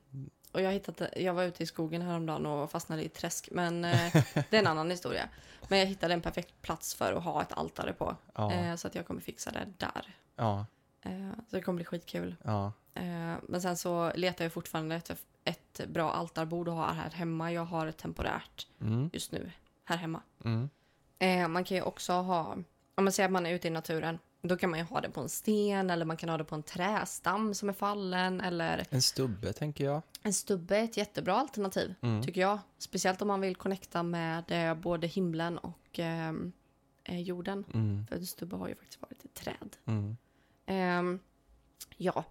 Och 0.53 0.61
jag, 0.63 0.73
hittat, 0.73 1.03
jag 1.17 1.35
var 1.35 1.43
ute 1.45 1.63
i 1.63 1.67
skogen 1.67 2.03
häromdagen 2.03 2.47
och 2.47 2.71
fastnade 2.71 3.03
i 3.03 3.07
ett 3.07 3.15
träsk. 3.15 3.49
Men 3.53 3.85
eh, 3.85 4.13
det 4.35 4.57
är 4.57 4.61
en 4.61 4.67
annan 4.67 4.91
historia. 4.91 5.29
Men 5.69 5.79
jag 5.79 5.87
hittade 5.87 6.15
en 6.15 6.21
perfekt 6.21 6.63
plats 6.63 6.95
för 6.95 7.13
att 7.13 7.25
ha 7.25 7.43
ett 7.43 7.53
altare 7.53 7.93
på. 7.93 8.17
ja, 8.35 8.53
Eh, 8.53 8.77
så 8.77 8.87
att 8.87 8.95
jag 8.95 9.07
kommer 9.07 9.21
fixa 9.21 9.51
det 9.51 9.67
där. 9.79 10.15
ja, 10.37 10.67
Eh, 11.03 11.31
så 11.51 11.57
det 11.57 11.63
kommer 11.63 11.77
bli 11.77 11.85
skitkul. 11.85 12.37
ja, 12.45 12.73
Eh, 12.95 13.35
men 13.49 13.63
sen 13.63 13.77
så 13.77 14.13
letar 14.15 14.45
jag 14.45 14.53
fortfarande 14.53 14.95
efter 14.97 15.17
ett 15.45 15.81
bra 15.89 16.11
altarbord 16.13 16.69
att 16.69 16.75
ha 16.75 16.93
här 16.93 17.11
hemma. 17.11 17.53
Jag 17.53 17.65
har 17.65 17.87
ett 17.87 17.97
temporärt 17.99 18.67
mm, 18.81 19.11
just 19.13 19.33
nu 19.33 19.51
här 19.85 19.97
hemma. 19.97 20.23
mm, 20.45 20.69
Eh, 21.19 21.49
man 21.49 21.65
kan 21.65 21.77
ju 21.77 21.83
också 21.83 22.13
ha, 22.13 22.53
om 22.95 23.05
man 23.05 23.13
säger 23.13 23.29
att 23.29 23.33
man 23.33 23.47
är 23.47 23.51
ute 23.55 23.69
i 23.69 23.71
naturen, 23.71 24.19
då 24.43 24.57
kan 24.57 24.71
man 24.71 24.79
ju 24.79 24.85
ha 24.85 25.01
det 25.01 25.11
på 25.11 25.21
en 25.21 25.29
sten 25.29 25.91
eller 25.91 26.05
man 26.05 26.17
kan 26.17 26.29
ha 26.29 26.39
det 26.39 26.45
på 26.45 26.55
en 26.55 26.63
trästam 26.63 27.55
som 27.55 27.69
är 27.69 27.73
fallen 27.73 28.41
eller 28.41 28.87
En 28.91 29.03
stubbe 29.03 29.53
tänker 29.53 29.85
jag. 29.85 30.03
en 30.23 30.33
stubbe 30.35 30.77
är 30.79 30.85
ett 30.85 30.97
jättebra 30.97 31.35
alternativ 31.35 31.95
Mm. 32.01 32.23
tycker 32.23 32.41
jag. 32.41 32.59
Speciellt 32.79 33.23
om 33.23 33.29
man 33.29 33.41
vill 33.41 33.57
connecta 33.57 34.03
med 34.03 34.45
eh, 34.71 34.75
både 34.75 35.07
himlen 35.07 35.59
och 35.59 35.99
ehm, 35.99 36.53
eh, 37.05 37.21
jorden. 37.21 37.65
Mm, 37.75 38.07
För 38.07 38.17
en 38.17 38.27
stubbe 38.27 38.57
har 38.57 38.69
ju 38.69 38.75
faktiskt 38.75 39.03
varit 39.03 39.25
ett 39.25 39.35
träd. 39.35 39.77
mm, 39.85 40.17
Ehm, 40.67 41.19
ja, 41.97 42.25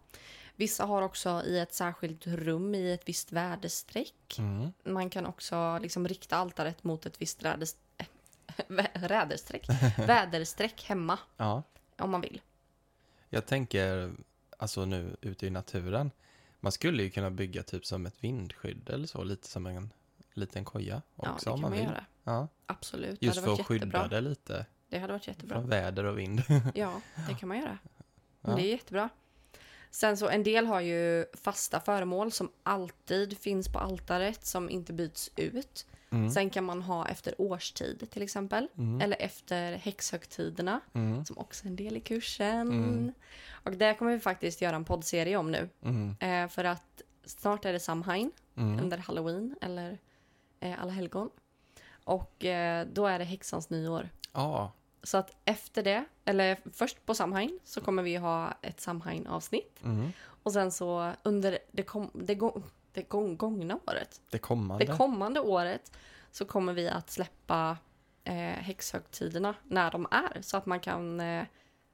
vissa 0.56 0.86
har 0.86 1.02
också 1.02 1.44
i 1.46 1.60
ett 1.60 1.74
särskilt 1.74 2.28
rum 2.28 2.76
i 2.76 2.94
ett 2.94 3.10
visst 3.10 3.32
väderstreck. 3.32 4.36
mm. 4.40 4.74
Man 4.84 5.10
kan 5.10 5.26
också 5.26 5.80
liksom 5.82 6.08
rikta 6.08 6.38
altaret 6.38 6.84
mot 6.84 7.06
ett 7.06 7.22
visst 7.22 7.44
räderstreck, 7.44 9.68
väderstreck 9.98 10.84
hemma 10.84 11.20
Ja, 11.38 11.64
om 11.98 12.12
man 12.12 12.22
vill. 12.22 12.42
jag 13.30 13.46
tänker 13.46 14.12
alltså 14.58 14.86
nu 14.86 15.16
ute 15.22 15.48
i 15.48 15.50
naturen. 15.50 16.12
Man 16.60 16.72
skulle 16.72 17.04
ju 17.04 17.10
kunna 17.10 17.32
bygga 17.32 17.64
typ 17.64 17.86
som 17.86 18.06
ett 18.06 18.16
vindskydd 18.24 18.90
eller 18.90 19.08
så, 19.08 19.24
lite 19.24 19.48
som 19.48 19.66
en 19.66 19.94
liten 20.34 20.66
koja 20.66 21.02
Ja, 21.16 21.32
också 21.32 21.50
det 21.50 21.54
om 21.54 21.62
man 21.62 21.70
man 21.72 21.80
vill. 21.80 21.88
göra. 21.88 22.06
Ja, 22.24 22.48
Absolut, 22.66 23.22
just 23.22 23.42
för 23.44 23.54
att 23.54 23.66
skydda 23.66 24.08
det 24.08 24.22
lite 24.22 24.66
Det 24.90 25.00
hade 25.00 25.14
varit 25.14 25.28
jättebra. 25.28 25.56
från 25.58 25.70
väder 25.70 26.04
och 26.04 26.18
vind. 26.20 26.44
Ja, 26.76 27.02
det 27.28 27.34
kan 27.40 27.50
man 27.50 27.60
göra. 27.60 27.78
Ja. 28.46 28.56
det 28.56 28.62
är 28.62 28.72
jättebra. 28.72 29.10
Sen 29.96 30.18
så 30.18 30.30
en 30.30 30.44
del 30.44 30.66
har 30.66 30.82
ju 30.82 31.26
fasta 31.34 31.80
föremål 31.80 32.32
som 32.32 32.52
alltid 32.64 33.38
finns 33.38 33.72
på 33.74 33.80
altaret 33.80 34.46
som 34.46 34.70
inte 34.70 34.94
byts 34.94 35.32
ut. 35.36 35.86
Mm. 36.10 36.30
Sen 36.32 36.50
kan 36.50 36.64
man 36.64 36.82
ha 36.82 37.08
efter 37.08 37.42
årstid 37.42 38.08
till 38.12 38.22
exempel. 38.22 38.68
Mm. 38.78 39.02
Eller 39.02 39.22
efter 39.22 39.76
häxhögtiderna 39.76 40.80
Mm. 40.94 41.26
som 41.26 41.38
också 41.38 41.66
är 41.66 41.70
en 41.70 41.76
del 41.76 41.98
i 41.98 42.00
kursen. 42.00 42.62
Mm. 42.68 43.14
Och 43.52 43.72
det 43.72 43.94
kommer 43.94 44.12
vi 44.12 44.20
faktiskt 44.20 44.62
göra 44.62 44.76
en 44.76 44.86
poddserie 44.86 45.38
om 45.38 45.52
nu. 45.52 45.70
Mm. 45.84 46.16
Eh, 46.20 46.50
för 46.50 46.64
att 46.64 47.02
snart 47.26 47.66
är 47.66 47.74
det 47.74 47.80
Samhain 47.80 48.32
Mm. 48.58 48.80
under 48.84 48.98
halloween 48.98 49.56
eller 49.62 49.98
eh, 50.60 50.82
alla 50.82 50.92
helgon. 50.92 51.30
Och 52.04 52.46
eh, 52.46 52.88
då 52.94 53.08
är 53.08 53.20
det 53.20 53.26
häxans 53.26 53.70
nyår. 53.70 54.10
Ja, 54.34 54.72
Så 55.04 55.18
att 55.18 55.36
efter 55.46 55.84
det, 55.84 56.06
eller 56.26 56.58
först 56.74 57.06
på 57.06 57.16
Samhain 57.16 57.60
så 57.64 57.82
kommer 57.82 58.04
vi 58.04 58.16
ha 58.16 58.54
ett 58.62 58.82
Samhain-avsnitt. 58.82 59.80
mm. 59.84 60.12
Och 60.44 60.54
sen 60.54 60.72
så 60.72 61.12
under 61.24 61.60
det, 61.72 61.84
kom, 61.84 62.12
det, 62.14 62.36
gå- 62.36 62.62
det 62.94 63.02
gång, 63.10 63.38
gångna 63.38 63.80
året, 63.88 64.22
det 64.30 64.38
kommande. 64.38 64.86
det 64.86 64.98
kommande 64.98 65.40
året, 65.40 65.92
så 66.32 66.46
kommer 66.46 66.74
vi 66.74 66.88
att 66.90 67.10
släppa 67.10 67.78
eh, 68.24 68.34
häxhögtiderna 68.36 69.56
när 69.64 69.92
de 69.92 70.08
är. 70.12 70.42
Så 70.42 70.58
att 70.58 70.66
man 70.66 70.80
kan 70.80 71.20
eh, 71.20 71.44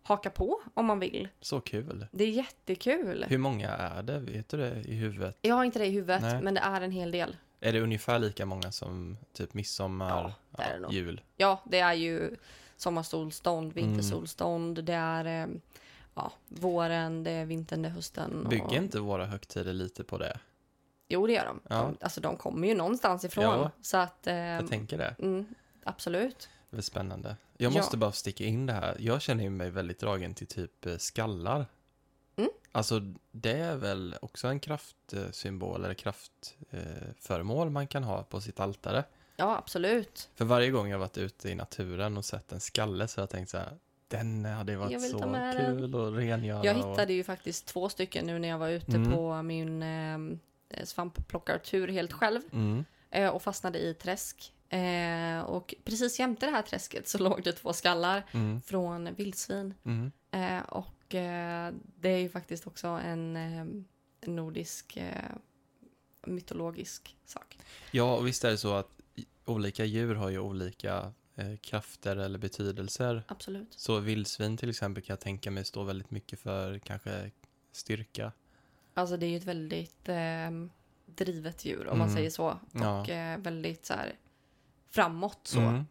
haka 0.03 0.29
på 0.29 0.61
om 0.73 0.85
man 0.85 0.99
vill. 0.99 1.27
Så 1.41 1.61
kul. 1.61 2.05
Det 2.11 2.23
är 2.23 2.29
jättekul. 2.31 3.25
Hur 3.29 3.37
många 3.37 3.69
är 3.69 4.03
det? 4.03 4.19
Vet 4.19 4.49
du 4.49 4.57
det 4.57 4.81
i 4.85 4.93
huvudet? 4.95 5.37
Jag 5.41 5.55
har 5.55 5.63
inte 5.63 5.79
det 5.79 5.85
i 5.85 5.89
huvudet, 5.91 6.21
Nej. 6.21 6.41
men 6.41 6.53
det 6.53 6.59
är 6.61 6.81
en 6.81 6.91
hel 6.91 7.11
del. 7.11 7.35
Är 7.59 7.73
det 7.73 7.81
ungefär 7.81 8.19
lika 8.19 8.45
många 8.45 8.71
som 8.71 9.17
typ 9.33 9.53
midsommar, 9.53 10.09
Ja, 10.09 10.33
det 10.57 10.63
är 10.63 10.73
det 10.73 10.79
nog. 10.79 10.91
jul? 10.93 11.21
Ja, 11.37 11.61
det 11.65 11.79
är 11.79 11.93
ju 11.93 12.35
sommarsolstånd, 12.79 13.73
vintersolstånd, 13.73 14.83
det 14.83 14.93
är 14.93 15.25
eh, 15.43 15.47
ja, 16.15 16.31
våren, 16.47 17.23
det 17.23 17.31
är 17.31 17.45
vintern, 17.45 17.81
det 17.81 17.87
är 17.87 17.93
hösten. 17.93 18.43
Och... 18.43 18.49
Bygger 18.49 18.77
inte 18.77 18.99
våra 18.99 19.25
högtider 19.25 19.73
lite 19.73 20.03
på 20.03 20.17
det? 20.17 20.39
Jo, 21.07 21.27
det 21.27 21.33
gör 21.33 21.45
de. 21.45 21.59
Ja. 21.69 21.75
de. 21.75 21.97
Alltså 22.01 22.21
de 22.21 22.37
kommer 22.37 22.67
ju 22.67 22.75
någonstans 22.75 23.23
ifrån. 23.25 23.43
Ja. 23.43 23.71
Så 23.81 23.97
att, 23.97 24.27
eh, 24.27 24.35
Jag 24.35 24.67
tänker 24.67 24.97
det. 24.97 25.15
mm, 25.19 25.45
absolut. 25.83 26.49
Det 26.69 26.77
är 26.77 26.81
spännande. 26.81 27.35
Jag 27.57 27.71
Ja. 27.73 27.77
måste 27.77 27.97
bara 27.97 28.11
sticka 28.11 28.43
in 28.43 28.65
det 28.65 28.73
här. 28.73 28.95
Jag 28.99 29.21
känner 29.21 29.43
ju 29.43 29.49
mig 29.49 29.69
väldigt 29.69 29.99
dragen 29.99 30.33
till 30.33 30.47
typ 30.47 30.85
eh, 30.85 30.97
skallar. 30.97 31.65
Mm. 32.35 32.49
Alltså, 32.71 33.01
det 33.31 33.51
är 33.51 33.75
väl 33.75 34.15
också 34.21 34.47
en 34.47 34.59
kraftsymbol 34.59 35.85
eller 35.85 35.93
kraftföremål 35.93 37.69
man 37.69 37.87
kan 37.87 38.03
ha 38.03 38.23
på 38.23 38.41
sitt 38.41 38.59
altare. 38.59 39.03
Ja, 39.39 39.57
absolut. 39.57 40.29
För 40.35 40.45
varje 40.45 40.69
gång 40.71 40.89
jag 40.89 40.99
varit 40.99 41.17
ute 41.17 41.49
i 41.49 41.55
naturen 41.55 42.17
och 42.17 42.25
sett 42.25 42.51
en 42.51 42.59
skalle 42.59 43.07
så 43.07 43.19
har 43.19 43.23
jag 43.23 43.29
tänkt 43.29 43.49
så 43.49 43.57
här, 43.57 43.77
den 44.07 44.45
hade 44.45 44.71
ju 44.71 44.77
varit 44.77 45.01
så 45.11 45.19
kul 45.19 45.95
att 45.95 46.13
rengöra. 46.13 46.65
Jag 46.65 46.77
och... 46.77 46.91
hittade 46.91 47.13
ju 47.13 47.23
faktiskt 47.23 47.65
två 47.65 47.89
stycken 47.89 48.25
nu 48.25 48.39
när 48.39 48.47
jag 48.47 48.57
var 48.57 48.69
ute 48.69 48.95
Mm. 48.95 49.11
på 49.11 49.41
min 49.41 49.83
eh, 49.83 50.83
svampplockartur 50.83 51.87
helt 51.87 52.13
själv. 52.13 52.41
Mm. 52.51 52.85
Eh, 53.09 53.29
och 53.29 53.41
fastnade 53.41 53.79
i 53.79 53.93
träsk. 53.93 54.53
Eh, 54.69 55.39
och 55.39 55.73
precis 55.83 56.19
jämte 56.19 56.45
det 56.45 56.51
här 56.51 56.61
träsket 56.61 57.07
så 57.07 57.17
låg 57.23 57.43
det 57.43 57.51
två 57.51 57.73
skallar 57.73 58.23
Mm. 58.31 58.61
från 58.61 59.13
vildsvin. 59.15 59.73
Mm. 59.85 60.11
Eh, 60.31 60.63
och 60.69 61.15
eh, 61.15 61.73
det 61.95 62.09
är 62.09 62.17
ju 62.17 62.29
faktiskt 62.29 62.67
också 62.67 62.87
en 62.87 63.35
eh, 63.35 63.65
nordisk 64.29 64.97
eh, 64.97 65.31
mytologisk 66.27 67.15
sak. 67.25 67.57
Ja, 67.91 68.15
och 68.15 68.27
visst 68.27 68.43
är 68.43 68.49
det 68.51 68.57
så 68.57 68.73
att 68.73 68.89
olika 69.49 69.85
djur 69.85 70.15
har 70.15 70.29
ju 70.29 70.39
olika 70.39 71.13
eh, 71.35 71.55
krafter 71.57 72.15
eller 72.15 72.39
betydelser. 72.39 73.23
Absolut. 73.27 73.73
Så 73.73 73.99
vildsvin 73.99 74.57
till 74.57 74.69
exempel 74.69 75.03
kan 75.03 75.13
jag 75.13 75.19
tänka 75.19 75.51
mig 75.51 75.65
står 75.65 75.83
väldigt 75.85 76.11
mycket 76.11 76.39
för 76.39 76.79
kanske 76.79 77.31
styrka. 77.71 78.31
Alltså 78.93 79.17
det 79.17 79.25
är 79.25 79.29
ju 79.29 79.37
ett 79.37 79.43
väldigt 79.43 80.09
eh, 80.09 80.51
drivet 81.05 81.65
djur 81.65 81.87
om 81.87 81.97
man 81.97 82.07
Mm. 82.07 82.15
säger 82.17 82.29
så. 82.29 82.59
Ja. 82.71 83.01
Och 83.01 83.09
eh, 83.09 83.39
väldigt 83.39 83.85
så 83.85 83.93
här 83.93 84.15
framåt 84.89 85.39
så. 85.43 85.59
Mm. 85.59 85.83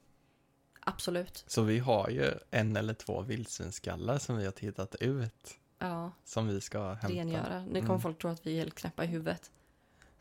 Absolut. 0.81 1.45
Så 1.47 1.63
vi 1.63 1.79
har 1.79 2.09
ju 2.11 2.31
en 2.51 2.77
eller 2.77 2.95
två 2.95 3.23
vildsvinsskallar 3.23 4.19
som 4.19 4.37
vi 4.37 4.45
har 4.45 4.53
tittat 4.53 4.95
ut. 4.95 5.55
Ja, 5.79 6.13
Som 6.25 6.49
vi 6.49 6.61
ska 6.61 6.89
hämta. 6.93 7.09
rengöra. 7.09 7.61
Nu 7.61 7.81
kommer 7.81 7.89
Mm. 7.89 8.01
folk 8.01 8.19
tro 8.19 8.31
att 8.31 8.47
vi 8.47 8.53
är 8.55 8.59
helt 8.59 8.75
knäppa 8.75 9.05
i 9.05 9.07
huvudet. 9.07 9.51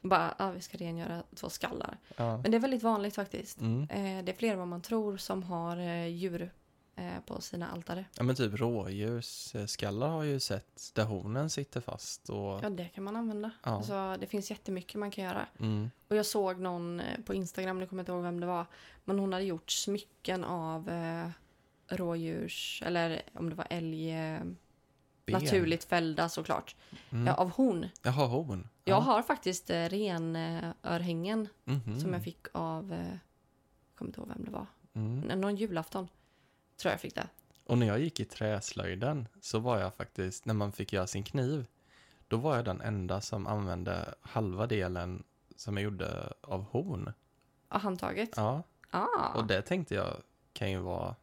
Bara, 0.09 0.35
ja 0.39 0.51
vi 0.51 0.61
ska 0.61 0.77
rengöra 0.77 1.23
två 1.35 1.49
skallar. 1.49 1.97
Ja. 2.15 2.37
Men 2.37 2.51
det 2.51 2.57
är 2.57 2.61
väldigt 2.61 2.83
vanligt 2.83 3.15
faktiskt. 3.15 3.61
Mm. 3.61 3.81
Eh, 3.81 4.23
det 4.23 4.31
är 4.31 4.35
fler 4.35 4.51
än 4.53 4.59
vad 4.59 4.67
man 4.67 4.81
tror 4.81 5.17
som 5.17 5.43
har 5.43 5.77
eh, 5.77 6.07
djur 6.07 6.51
eh, 6.95 7.19
på 7.25 7.41
sina 7.41 7.71
altare. 7.71 8.05
ja, 8.17 8.23
men 8.23 8.35
typ 8.35 8.59
rådjursskallar 8.59 10.09
har 10.09 10.23
ju 10.23 10.39
sett 10.39 10.91
där 10.93 11.03
hornen 11.03 11.49
sitter 11.49 11.81
fast. 11.81 12.29
Och... 12.29 12.59
Ja, 12.63 12.69
det 12.69 12.85
kan 12.85 13.03
man 13.03 13.15
använda. 13.15 13.51
Ja. 13.63 13.71
Alltså, 13.71 14.15
det 14.19 14.27
finns 14.27 14.49
jättemycket 14.49 14.95
man 14.95 15.11
kan 15.11 15.23
göra. 15.23 15.45
Mm. 15.59 15.89
Och 16.07 16.15
jag 16.15 16.25
såg 16.25 16.59
någon 16.59 16.99
eh, 16.99 17.19
på 17.25 17.33
Instagram, 17.33 17.79
nu 17.79 17.87
kommer 17.87 17.99
jag 17.99 18.03
inte 18.03 18.11
ihåg 18.11 18.23
vem 18.23 18.39
det 18.39 18.47
var, 18.47 18.65
men 19.05 19.19
hon 19.19 19.33
hade 19.33 19.45
gjort 19.45 19.71
smycken 19.71 20.43
av 20.43 20.89
eh, 20.89 21.29
rådjurs, 21.87 22.83
eller 22.85 23.21
om 23.33 23.49
det 23.49 23.55
var 23.55 23.67
älg, 23.69 24.11
eh, 24.11 24.39
Ben. 25.33 25.43
naturligt 25.43 25.83
fällda 25.83 26.29
såklart, 26.29 26.75
Mm. 27.09 27.27
ja, 27.27 27.33
av 27.33 27.49
horn. 27.51 27.85
Jaha, 28.03 28.27
horn. 28.27 28.67
Jag 28.83 29.01
har 29.01 29.21
faktiskt 29.21 29.69
eh, 29.69 29.89
renörhängen 29.89 31.47
Mhm. 31.63 31.99
som 31.99 32.13
jag 32.13 32.23
fick 32.23 32.45
av, 32.51 32.93
eh, 32.93 32.99
jag 33.07 33.19
kommer 33.95 34.09
inte 34.09 34.19
ihåg 34.19 34.27
vem 34.29 34.43
det 34.45 34.51
var, 34.51 34.65
Mm. 34.93 35.39
Någon 35.41 35.55
julafton. 35.55 36.07
Tror 36.81 36.91
jag 36.91 37.01
fick 37.01 37.15
det. 37.15 37.27
Och 37.65 37.77
när 37.77 37.87
jag 37.87 37.99
gick 37.99 38.19
i 38.19 38.25
träslöjden 38.25 39.27
så 39.41 39.59
var 39.59 39.79
jag 39.79 39.93
faktiskt, 39.95 40.45
när 40.45 40.53
man 40.53 40.71
fick 40.71 40.93
göra 40.93 41.07
sin 41.07 41.23
kniv, 41.23 41.65
då 42.27 42.37
var 42.37 42.55
jag 42.55 42.65
den 42.65 42.81
enda 42.81 43.21
som 43.21 43.47
använde 43.47 44.13
halva 44.21 44.67
delen 44.67 45.23
som 45.55 45.77
jag 45.77 45.83
gjorde 45.83 46.33
av 46.41 46.63
horn. 46.63 47.13
Ja, 47.69 47.77
handtaget. 47.77 48.29
Ja, 48.35 48.63
Ah. 48.91 49.33
och 49.35 49.47
det 49.47 49.61
tänkte 49.61 49.95
jag 49.95 50.21
kan 50.53 50.71
ju 50.71 50.77
vara, 50.79 51.15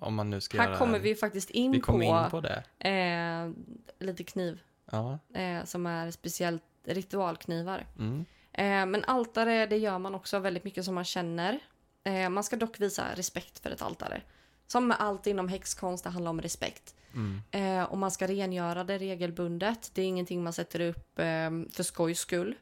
om 0.00 0.14
man 0.14 0.30
nu 0.30 0.40
ska 0.40 0.58
Här 0.58 0.66
göra 0.68 0.78
kommer 0.78 0.98
vi 0.98 1.14
faktiskt 1.14 1.50
in 1.50 1.72
vi 1.72 1.80
på, 1.80 2.02
in 2.02 2.30
på 2.30 2.40
det. 2.40 2.88
Eh, 2.88 3.50
lite 3.98 4.24
kniv 4.24 4.60
Ja, 4.90 5.18
eh, 5.34 5.64
som 5.64 5.86
är 5.86 6.10
speciellt 6.10 6.62
ritualknivar. 6.84 7.86
mm. 7.98 8.24
Eh, 8.52 8.86
men 8.86 9.04
altare, 9.04 9.66
det 9.66 9.76
gör 9.76 9.98
man 9.98 10.14
också 10.14 10.38
väldigt 10.38 10.64
mycket 10.64 10.84
som 10.84 10.94
man 10.94 11.04
känner. 11.04 11.58
Eh, 12.04 12.28
man 12.28 12.44
ska 12.44 12.56
dock 12.56 12.80
visa 12.80 13.04
respekt 13.14 13.58
för 13.58 13.70
ett 13.70 13.82
altare. 13.82 14.22
Som 14.66 14.88
med 14.88 14.96
allt 15.00 15.26
inom 15.26 15.48
häxkonst, 15.48 16.04
det 16.04 16.10
handlar 16.10 16.30
om 16.30 16.40
respekt. 16.40 16.94
Mm. 17.14 17.42
Eh, 17.50 17.84
och 17.84 17.98
man 17.98 18.10
ska 18.10 18.26
rengöra 18.26 18.84
det 18.84 18.98
regelbundet. 18.98 19.90
Det 19.94 20.02
är 20.02 20.06
ingenting 20.06 20.42
man 20.42 20.52
sätter 20.52 20.80
upp 20.80 21.18
eh, 21.18 21.50
för 21.72 21.82
skojs 21.82 22.18
skull. 22.18 22.54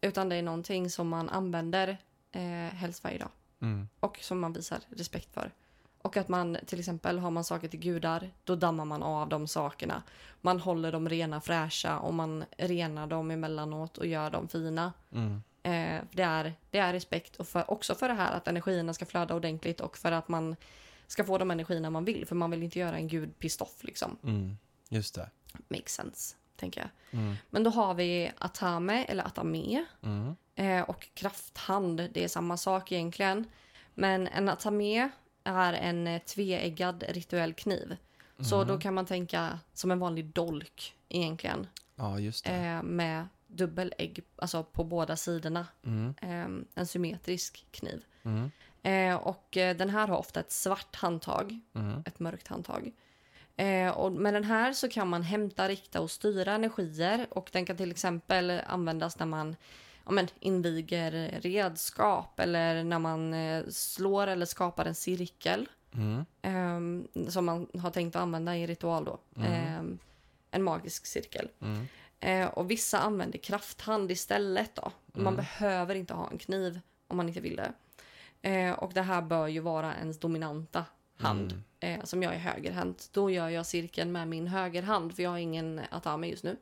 Utan 0.00 0.28
det 0.28 0.36
är 0.36 0.42
någonting 0.42 0.90
som 0.90 1.08
man 1.08 1.28
använder 1.28 1.98
eh, 2.32 2.74
helst 2.74 3.04
varje 3.04 3.18
dag. 3.18 3.30
Mm. 3.62 3.88
Och 4.00 4.18
som 4.20 4.40
man 4.40 4.52
visar 4.52 4.78
respekt 4.88 5.34
för. 5.34 5.50
Och 6.02 6.16
att 6.16 6.28
man 6.28 6.58
till 6.66 6.78
exempel 6.78 7.18
har 7.18 7.30
man 7.30 7.44
saker 7.44 7.68
till 7.68 7.80
gudar, 7.80 8.30
då 8.44 8.54
dammar 8.54 8.84
man 8.84 9.02
av 9.02 9.28
de 9.28 9.46
sakerna. 9.46 10.02
Man 10.40 10.60
håller 10.60 10.92
dem 10.92 11.08
rena 11.08 11.40
fräscha 11.40 11.98
och 11.98 12.14
man 12.14 12.44
renar 12.58 13.06
dem 13.06 13.30
emellanåt 13.30 13.98
och 13.98 14.06
gör 14.06 14.30
dem 14.30 14.48
fina. 14.48 14.92
Mm. 15.12 15.42
Eh, 15.62 16.02
det, 16.12 16.22
är, 16.22 16.54
det 16.70 16.78
är 16.78 16.92
respekt 16.92 17.36
och 17.36 17.48
för, 17.48 17.70
också 17.70 17.94
för 17.94 18.08
det 18.08 18.14
här 18.14 18.36
att 18.36 18.48
energierna 18.48 18.94
ska 18.94 19.06
flöda 19.06 19.34
ordentligt 19.34 19.80
och 19.80 19.98
för 19.98 20.12
att 20.12 20.28
man 20.28 20.56
ska 21.06 21.24
få 21.24 21.38
de 21.38 21.50
energierna 21.50 21.90
man 21.90 22.04
vill. 22.04 22.26
För 22.26 22.34
man 22.34 22.50
vill 22.50 22.62
inte 22.62 22.78
göra 22.78 22.96
en 22.96 23.08
gud 23.08 23.38
pistoff 23.38 23.84
liksom. 23.84 24.16
Mm. 24.24 24.56
Just 24.88 25.14
det. 25.14 25.30
Makes 25.68 25.94
sense, 25.94 26.36
tänker 26.56 26.80
jag. 26.80 27.20
Mm. 27.20 27.36
Men 27.50 27.64
då 27.64 27.70
har 27.70 27.94
vi 27.94 28.32
Atame 28.38 29.04
eller 29.04 29.26
Atame 29.26 29.84
Mm. 30.02 30.36
eh, 30.54 30.82
och 30.82 31.08
krafthand. 31.14 32.08
Det 32.12 32.24
är 32.24 32.28
samma 32.28 32.56
sak 32.56 32.92
egentligen. 32.92 33.44
Men 33.94 34.26
en 34.26 34.48
Atame 34.48 35.10
är 35.44 35.72
en 35.72 36.06
eh, 36.06 36.22
tveeggad 36.22 37.04
rituell 37.08 37.54
kniv. 37.54 37.96
Så 38.40 38.56
Mm. 38.56 38.68
då 38.68 38.78
kan 38.78 38.94
man 38.94 39.06
tänka 39.06 39.58
som 39.72 39.90
en 39.90 39.98
vanlig 39.98 40.24
dolk 40.26 40.94
egentligen. 41.08 41.66
Ja, 41.96 42.18
just. 42.18 42.46
Eh, 42.48 42.82
med 42.82 43.26
dubbelägg, 43.46 44.24
alltså 44.36 44.62
på 44.64 44.84
båda 44.84 45.16
sidorna. 45.16 45.66
Mm. 45.86 46.14
Eh, 46.22 46.64
en 46.80 46.86
symmetrisk 46.86 47.66
kniv. 47.70 48.04
Mm. 48.22 48.50
Eh, 48.82 49.16
och 49.16 49.56
eh, 49.56 49.76
den 49.76 49.90
här 49.90 50.08
har 50.08 50.16
ofta 50.18 50.40
ett 50.40 50.52
svart 50.52 50.96
handtag, 50.96 51.60
Mm. 51.74 52.02
ett 52.06 52.20
mörkt 52.20 52.48
handtag. 52.48 52.92
Eh, 53.56 53.90
och 53.90 54.12
med 54.12 54.34
den 54.34 54.44
här 54.44 54.72
så 54.72 54.88
kan 54.88 55.08
man 55.08 55.22
hämta, 55.22 55.68
rikta 55.68 56.00
och 56.00 56.10
styra 56.10 56.52
energier 56.52 57.26
och 57.30 57.50
den 57.52 57.66
kan 57.66 57.76
till 57.76 57.90
exempel 57.90 58.60
användas 58.66 59.18
när 59.18 59.26
man 59.26 59.56
ja, 60.04 60.10
men, 60.12 60.28
inviger 60.40 61.40
redskap 61.42 62.40
eller 62.40 62.84
när 62.84 62.98
man 62.98 63.34
eh, 63.34 63.64
slår 63.68 64.26
eller 64.26 64.46
skapar 64.46 64.84
en 64.84 64.94
cirkel 64.94 65.68
Mm. 65.94 66.24
eh, 66.42 67.28
som 67.28 67.44
man 67.44 67.66
har 67.78 67.90
tänkt 67.90 68.16
att 68.16 68.22
använda 68.22 68.56
i 68.56 68.66
ritual 68.66 69.04
då. 69.04 69.18
Mm. 69.36 69.52
Eh, 69.52 69.96
en 70.50 70.62
magisk 70.62 71.06
cirkel. 71.06 71.48
Mm. 71.60 71.86
Eh, 72.20 72.46
och 72.48 72.70
vissa 72.70 72.98
använder 72.98 73.38
krafthand 73.38 74.10
istället 74.10 74.74
då. 74.74 74.92
Man 75.12 75.20
Mm. 75.26 75.36
behöver 75.36 75.94
inte 75.94 76.14
ha 76.14 76.30
en 76.30 76.38
kniv 76.38 76.80
om 77.08 77.16
man 77.16 77.28
inte 77.28 77.40
vill 77.40 77.56
det. 77.56 77.72
Eh, 78.50 78.72
och 78.72 78.92
det 78.92 79.02
här 79.02 79.22
bör 79.22 79.46
ju 79.46 79.60
vara 79.60 79.94
ens 79.96 80.18
dominanta 80.20 80.84
hand, 81.16 81.52
Mm. 81.80 82.00
eh, 82.00 82.04
som 82.04 82.22
jag 82.22 82.34
är 82.34 82.38
högerhänt, 82.38 83.08
då 83.12 83.30
gör 83.30 83.48
jag 83.48 83.66
cirkeln 83.66 84.12
med 84.12 84.28
min 84.28 84.46
högerhand, 84.46 85.16
för 85.16 85.22
jag 85.22 85.30
har 85.30 85.38
ingen 85.38 85.80
atame 85.90 86.26
just 86.28 86.44
nu. 86.44 86.56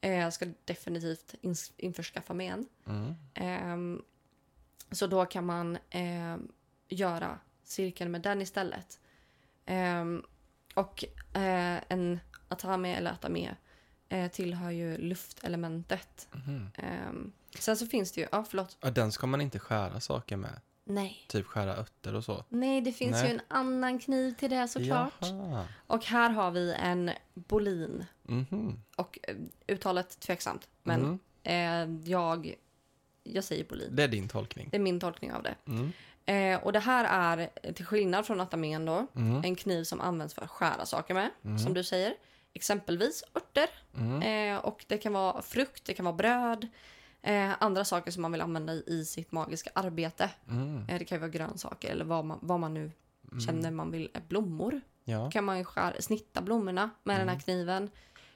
Mm. 0.00 0.16
Eh, 0.18 0.22
jag 0.22 0.32
ska 0.32 0.46
definitivt 0.64 1.34
införskaffa 1.76 2.34
mig 2.34 2.46
en. 2.46 2.66
Mm. 2.86 3.14
Ehm, 3.34 4.02
så 4.90 5.06
då 5.06 5.26
kan 5.26 5.46
man 5.46 5.78
ehm, 5.90 6.48
göra 6.88 7.38
cirkeln 7.64 8.10
med 8.10 8.20
den 8.22 8.42
istället. 8.42 9.00
Ehm, 9.66 10.22
och 10.74 11.04
eh, 11.36 11.80
en 11.88 12.20
atame 12.48 12.96
eller 12.96 13.10
atame 13.12 13.56
eh, 14.08 14.30
tillhör 14.30 14.70
ju 14.70 14.96
luftelementet. 14.98 16.28
Ehm, 16.74 17.32
sen 17.58 17.76
så 17.76 17.86
finns 17.86 18.12
det 18.12 18.20
ju, 18.20 18.26
ja 18.32 18.44
förlåt, 18.44 18.76
Ja, 18.80 18.90
den 18.90 19.12
ska 19.12 19.26
man 19.26 19.40
inte 19.40 19.58
skära 19.58 20.00
saker 20.00 20.36
med. 20.36 20.60
Nej. 20.88 21.24
Typ 21.28 21.46
skära 21.46 21.76
örter 21.76 22.14
och 22.14 22.24
så. 22.24 22.44
Nej, 22.48 22.80
det 22.80 22.92
finns 22.92 23.12
Nej. 23.12 23.26
ju 23.28 23.34
en 23.34 23.40
annan 23.48 23.98
kniv 23.98 24.32
till 24.32 24.50
det 24.50 24.68
såklart. 24.68 25.12
Jaha. 25.20 25.64
Och 25.86 26.04
här 26.04 26.30
har 26.30 26.50
vi 26.50 26.72
en 26.74 27.10
bolin. 27.34 28.04
Mhm. 28.22 28.82
Och 28.96 29.18
eh, 29.22 29.36
uttalet 29.66 30.20
tveksamt, 30.20 30.68
men 30.82 31.00
Mhm. 31.00 31.18
eh, 31.42 32.10
jag, 32.10 32.54
jag 33.22 33.44
säger 33.44 33.64
bolin. 33.64 33.96
Det 33.96 34.02
är 34.04 34.08
din 34.08 34.28
tolkning. 34.28 34.68
Det 34.70 34.76
är 34.76 34.80
min 34.80 35.00
tolkning 35.00 35.32
av 35.32 35.42
det. 35.42 35.54
Mm. 35.66 35.92
Eh, 36.26 36.64
och 36.64 36.72
det 36.72 36.78
här 36.80 37.04
är, 37.38 37.50
eh, 37.62 37.72
till 37.72 37.86
skillnad 37.86 38.26
från 38.26 38.40
atamen 38.40 38.84
då, 38.84 39.06
Mm. 39.14 39.44
en 39.44 39.56
kniv 39.56 39.84
som 39.84 40.00
används 40.00 40.34
för 40.34 40.42
att 40.42 40.50
skära 40.50 40.86
saker 40.86 41.14
med, 41.14 41.30
Mm. 41.44 41.58
som 41.58 41.74
du 41.74 41.84
säger. 41.84 42.14
Exempelvis 42.52 43.24
örter. 43.34 43.68
Mm. 43.96 44.22
Eh, 44.56 44.64
och 44.64 44.84
det 44.88 44.98
kan 44.98 45.12
vara 45.12 45.42
frukt, 45.42 45.84
det 45.84 45.94
kan 45.94 46.04
vara 46.04 46.16
bröd. 46.16 46.68
Eh, 47.22 47.50
andra 47.60 47.84
saker 47.84 48.10
som 48.10 48.22
man 48.22 48.32
vill 48.32 48.40
använda 48.40 48.72
i, 48.72 49.04
sitt 49.04 49.32
magiska 49.32 49.70
arbete. 49.74 50.30
Mm. 50.50 50.84
Eh, 50.88 50.98
det 50.98 51.04
kan 51.04 51.16
ju 51.16 51.20
vara 51.20 51.30
grönsaker 51.30 51.90
eller 51.90 52.04
vad 52.04 52.24
man, 52.24 52.38
vad 52.42 52.60
man 52.60 52.74
nu 52.74 52.90
känner 53.46 53.70
man 53.70 53.90
vill. 53.90 54.08
Eh, 54.14 54.20
blommor 54.28 54.80
Ja. 55.04 55.30
kan 55.30 55.44
man 55.44 55.58
ju 55.58 55.64
skära, 55.64 56.02
snitta 56.02 56.42
blommorna 56.42 56.90
med 57.02 57.16
den 57.16 57.22
Mm. 57.22 57.34
här 57.34 57.40
kniven. 57.40 57.90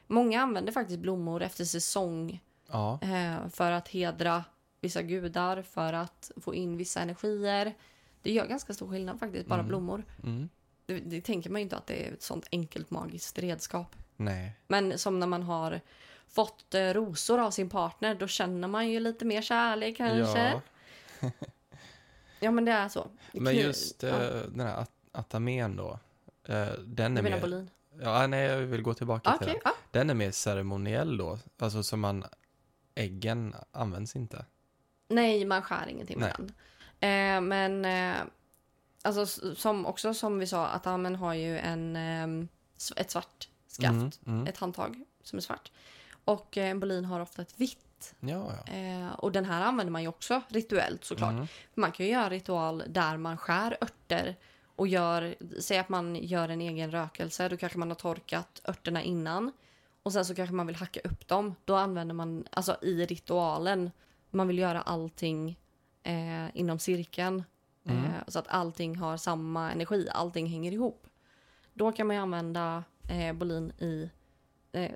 Många 0.07 0.43
använder 0.43 0.72
faktiskt 0.72 0.99
blommor 1.01 1.43
efter 1.43 1.64
säsong 1.64 2.41
Ja. 2.70 2.99
eh, 3.03 3.49
för 3.49 3.72
att 3.72 3.89
hedra 3.89 4.45
vissa 4.80 5.03
gudar, 5.03 5.62
för 5.62 5.93
att 5.93 6.30
få 6.41 6.55
in 6.55 6.76
vissa 6.76 7.01
energier. 7.01 7.74
Det 8.22 8.33
gör 8.33 8.47
ganska 8.47 8.74
stor 8.74 8.89
skillnad 8.89 9.18
faktiskt, 9.20 9.47
bara 9.47 9.59
Mm. 9.61 9.68
blommor. 9.68 10.05
Mm. 10.22 10.49
Det, 10.87 10.99
det 10.99 11.20
tänker 11.20 11.51
man 11.51 11.61
ju 11.61 11.62
inte 11.62 11.76
att 11.76 11.87
det 11.87 12.09
är 12.09 12.12
ett 12.12 12.22
sånt 12.22 12.47
enkelt 12.53 12.91
magiskt 12.91 13.39
redskap. 13.39 13.97
Nej. 14.16 14.53
Men 14.68 14.99
som 14.99 15.20
när 15.20 15.26
man 15.26 15.43
har 15.43 15.80
fått 16.33 16.74
eh, 16.74 16.80
rosor 16.89 17.39
av 17.41 17.51
sin 17.51 17.68
partner, 17.70 18.14
då 18.14 18.26
känner 18.26 18.68
man 18.68 18.89
ju 18.89 19.01
lite 19.01 19.24
mer 19.24 19.43
kärlek 19.43 19.97
kanske. 19.97 20.61
Ja, 21.20 21.30
Ja. 22.41 22.51
men 22.51 22.64
det 22.64 22.72
är 22.72 22.89
så. 22.89 23.07
Men 23.33 23.55
just 23.57 24.05
eh, 24.05 24.11
ja, 24.11 24.18
den 24.49 24.61
här 24.61 24.76
at- 24.76 24.91
atamen 25.12 25.76
då. 25.76 25.99
Eh, 26.49 26.66
den 26.85 27.14
du 27.14 27.18
är 27.18 27.22
menar 27.22 27.30
mer... 27.37 27.41
Bolin? 27.41 27.70
Ja, 28.01 28.26
nej, 28.26 28.47
jag 28.47 28.59
vill 28.59 28.83
gå 28.83 28.95
tillbaka 28.95 29.30
Ja, 29.30 29.39
till 29.39 29.47
den. 29.47 29.57
ja. 29.64 29.72
Den 29.91 30.11
är 30.11 30.14
mer 30.14 30.30
ceremoniell 30.30 31.16
då. 31.16 31.39
Alltså 31.59 31.83
som 31.83 32.01
man... 32.01 32.24
Äggen 32.95 33.55
används 33.72 34.16
inte. 34.16 34.45
Nej, 35.09 35.45
man 35.45 35.62
skär 35.62 35.87
ingenting 35.89 36.18
med 36.20 36.35
Nej. 36.39 36.49
den. 37.01 37.37
Eh, 37.37 37.41
men 37.41 37.85
eh, 37.85 38.22
alltså, 39.03 39.26
som, 39.55 39.87
också 39.87 40.14
som 40.14 40.39
vi 40.39 40.47
sa, 40.47 40.66
att 40.66 40.87
amen 40.87 41.16
har 41.16 41.35
ju 41.35 41.59
en, 41.59 41.97
eh, 41.97 42.47
ett 42.97 43.11
svart 43.11 43.49
skaft. 43.66 43.91
Mm, 43.93 44.11
mm. 44.26 44.47
Ett 44.47 44.57
handtag 44.59 45.05
som 45.22 45.37
är 45.37 45.41
svart. 45.41 45.70
Och 46.24 46.58
eh, 46.58 46.70
en 46.70 46.80
bolin 46.80 47.04
har 47.04 47.20
ofta 47.20 47.42
ett 47.42 47.60
vitt. 47.60 48.14
Ja, 48.20 48.52
ja. 48.66 48.72
Eh, 48.72 49.12
och 49.12 49.32
den 49.32 49.44
här 49.44 49.62
använder 49.62 49.90
man 49.90 50.02
ju 50.02 50.08
också 50.08 50.42
rituellt 50.48 51.04
såklart. 51.04 51.32
Mm. 51.32 51.46
Man 51.74 51.92
kan 51.92 52.06
ju 52.06 52.12
göra 52.12 52.30
ritual 52.30 52.82
där 52.86 53.16
man 53.16 53.36
skär 53.36 53.76
örter 53.80 54.36
och 54.76 54.88
gör, 54.88 55.34
säg 55.60 55.78
att 55.78 55.88
man 55.88 56.16
gör 56.16 56.48
en 56.48 56.60
egen 56.60 56.90
rökelse, 56.90 57.48
då 57.48 57.56
kanske 57.56 57.78
man 57.78 57.88
har 57.88 57.94
torkat 57.94 58.60
örterna 58.68 59.02
innan. 59.02 59.52
Och 60.02 60.12
sen 60.12 60.24
så 60.24 60.34
kanske 60.34 60.54
man 60.54 60.66
vill 60.66 60.76
hacka 60.76 61.00
upp 61.00 61.28
dem. 61.28 61.54
Då 61.64 61.76
använder 61.76 62.14
man, 62.14 62.44
alltså 62.50 62.76
i 62.82 63.06
ritualen, 63.06 63.90
man 64.30 64.48
vill 64.48 64.58
göra 64.58 64.82
allting 64.82 65.58
eh, 66.02 66.56
inom 66.56 66.78
cirkeln. 66.78 67.44
Mm. 67.84 68.04
Eh, 68.04 68.10
så 68.28 68.38
att 68.38 68.48
allting 68.48 68.96
har 68.96 69.16
samma 69.16 69.72
energi, 69.72 70.08
allting 70.12 70.46
hänger 70.46 70.72
ihop. 70.72 71.06
Då 71.74 71.92
kan 71.92 72.06
man 72.06 72.16
ju 72.16 72.22
använda 72.22 72.84
eh, 73.08 73.32
bolin 73.32 73.72
i, 73.78 74.10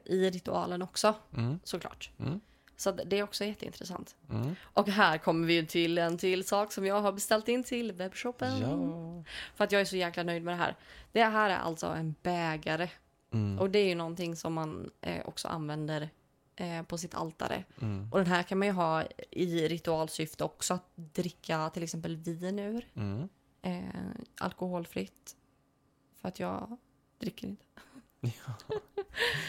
i 0.04 0.30
ritualen 0.30 0.82
också, 0.82 1.14
Mm. 1.36 1.58
såklart. 1.64 2.10
Mm. 2.18 2.40
Så 2.76 2.92
det 2.92 3.18
är 3.18 3.22
också 3.22 3.44
jätteintressant. 3.44 4.16
Mm. 4.30 4.54
Och 4.62 4.88
här 4.88 5.18
kommer 5.18 5.46
vi 5.46 5.66
till 5.66 5.98
en 5.98 6.18
till 6.18 6.44
sak 6.46 6.72
som 6.72 6.86
jag 6.86 7.00
har 7.00 7.12
beställt 7.12 7.48
in 7.48 7.64
till 7.64 7.92
webbshoppen. 7.92 8.60
Ja. 8.60 9.24
För 9.54 9.64
att 9.64 9.72
jag 9.72 9.80
är 9.80 9.84
så 9.84 9.96
jäkla 9.96 10.22
nöjd 10.22 10.42
med 10.42 10.54
det 10.54 10.58
här. 10.58 10.76
Det 11.12 11.24
här 11.24 11.50
är 11.50 11.56
alltså 11.58 11.86
en 11.86 12.14
bägare. 12.22 12.88
Mm. 13.32 13.58
Och 13.58 13.70
det 13.70 13.78
är 13.78 13.88
ju 13.88 13.94
någonting 13.94 14.36
som 14.36 14.52
man 14.54 14.90
eh, 15.00 15.26
också 15.28 15.48
använder 15.48 16.08
eh, 16.56 16.82
på 16.82 16.98
sitt 16.98 17.14
altare. 17.14 17.64
Mm. 17.82 18.12
Och 18.12 18.18
den 18.18 18.26
här 18.26 18.42
kan 18.42 18.58
man 18.58 18.68
ju 18.68 18.72
ha 18.74 19.04
i 19.30 19.68
ritualsyfte 19.68 20.44
också. 20.44 20.74
Att 20.74 20.90
dricka 20.96 21.70
till 21.70 21.82
exempel 21.82 22.16
vin 22.16 22.58
ur. 22.58 22.86
Mm. 22.94 23.28
Eh, 23.62 23.84
alkoholfritt. 24.40 25.36
För 26.16 26.28
att 26.28 26.40
jag 26.40 26.76
dricker 27.18 27.46
inte. 27.46 27.64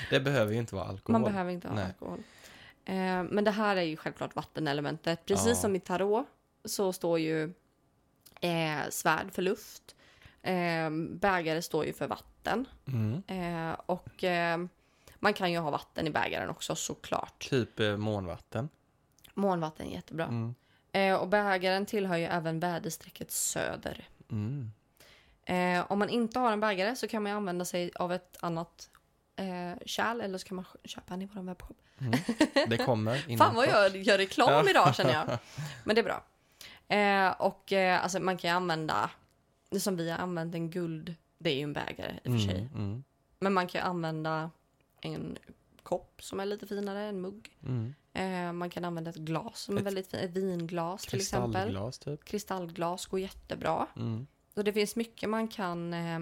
Det 0.10 0.20
behöver 0.20 0.54
ju 0.54 0.60
inte 0.60 0.76
vara 0.76 0.86
alkohol. 0.86 1.22
Man 1.22 1.32
behöver 1.32 1.52
inte 1.52 1.68
ha 1.68 1.76
Nej. 1.76 1.86
alkohol. 1.86 2.24
Eh, 2.86 3.24
men 3.24 3.44
det 3.44 3.52
här 3.52 3.76
är 3.76 3.82
ju 3.82 3.98
självklart 3.98 4.36
vattenelementet. 4.36 5.26
Precis 5.26 5.48
Ja. 5.48 5.56
som 5.56 5.76
i 5.76 5.80
tarot 5.80 6.26
så 6.66 6.94
står 6.94 7.20
ju 7.20 7.54
eh, 8.42 8.80
svärd 8.90 9.32
för 9.32 9.42
luft. 9.42 9.96
Eh, 10.42 10.90
bägare 11.10 11.62
står 11.62 11.86
ju 11.86 11.94
för 11.94 12.08
vatten. 12.08 12.66
Mm. 12.88 13.24
Eh, 13.28 13.76
och 13.86 14.24
eh, 14.24 14.58
man 15.20 15.34
kan 15.34 15.52
ju 15.52 15.58
ha 15.58 15.72
vatten 15.72 16.08
i 16.08 16.10
bägaren 16.10 16.50
också 16.50 16.76
såklart. 16.76 17.50
Typ 17.50 17.80
eh, 17.80 17.98
månvatten. 17.98 18.70
Månvatten 19.34 19.88
är 19.88 19.92
jättebra. 19.92 20.26
Mm. 20.26 20.56
Eh, 20.92 21.16
och 21.16 21.28
bägaren 21.28 21.86
tillhör 21.86 22.18
ju 22.18 22.26
även 22.26 22.60
väderstrecket 22.60 23.32
söder. 23.32 24.08
Mm. 24.32 24.72
Eh, 25.48 25.86
om 25.92 26.00
man 26.00 26.10
inte 26.10 26.40
har 26.40 26.52
en 26.52 26.60
bägare 26.60 26.96
så 26.96 27.08
kan 27.08 27.24
man 27.24 27.32
använda 27.32 27.66
sig 27.66 27.92
av 27.96 28.14
ett 28.14 28.38
annat 28.40 28.90
eh, 29.36 29.86
kärl 29.86 30.22
eller 30.22 30.38
så 30.38 30.48
kan 30.48 30.56
man 30.56 30.66
köpa 30.84 31.14
en 31.14 31.22
i 31.22 31.30
vår 31.34 31.42
webbshop. 31.42 31.78
Mm. 32.00 32.20
Det 32.68 32.78
kommer 32.78 33.38
Fan 33.38 33.56
vad 33.56 33.68
jag 33.68 33.98
gör 33.98 34.18
reklam 34.18 34.68
idag 34.68 34.96
känner 34.96 35.14
jag. 35.14 35.26
Men 35.84 35.96
det 35.96 36.02
är 36.02 36.04
bra. 36.04 36.24
Eh, 36.88 37.42
och 37.42 37.74
eh, 37.74 38.04
alltså 38.04 38.20
man 38.20 38.38
kan 38.38 38.50
ju 38.50 38.56
använda, 38.56 39.10
som 39.80 39.96
vi 39.96 40.10
har 40.10 40.18
använt 40.18 40.56
en 40.56 40.70
guld, 40.70 41.16
det 41.38 41.50
är 41.50 41.56
ju 41.56 41.64
en 41.64 41.74
bägare 41.74 42.20
i 42.24 42.30
och 42.30 42.34
för 42.34 42.40
sig. 42.40 42.60
Mm. 42.60 42.74
Mm. 42.76 43.04
Men 43.40 43.54
man 43.54 43.68
kan 43.68 43.82
ju 43.82 43.88
använda 43.88 44.52
en 45.02 45.38
kopp 45.84 46.24
som 46.24 46.40
är 46.40 46.46
lite 46.46 46.68
finare, 46.68 47.04
en 47.04 47.22
mugg. 47.22 47.58
Mm. 47.64 47.94
Eh, 48.14 48.54
man 48.54 48.70
kan 48.70 48.86
använda 48.86 49.10
ett 49.10 49.16
glas 49.16 49.60
som 49.60 49.76
är 49.76 49.82
Ett 49.82 49.88
väldigt 49.88 50.12
fint, 50.12 50.24
ett 50.24 50.32
vinglas 50.32 51.06
till 51.06 51.20
exempel. 51.20 51.52
Kristallglas 51.54 52.00
typ. 52.00 52.26
Kristallglas 52.26 53.06
går 53.06 53.20
jättebra. 53.20 53.88
Mm. 53.96 54.28
Så 54.58 54.64
det 54.64 54.74
finns 54.74 54.96
mycket 54.96 55.30
man 55.30 55.48
kan, 55.48 55.94
eh, 55.94 56.20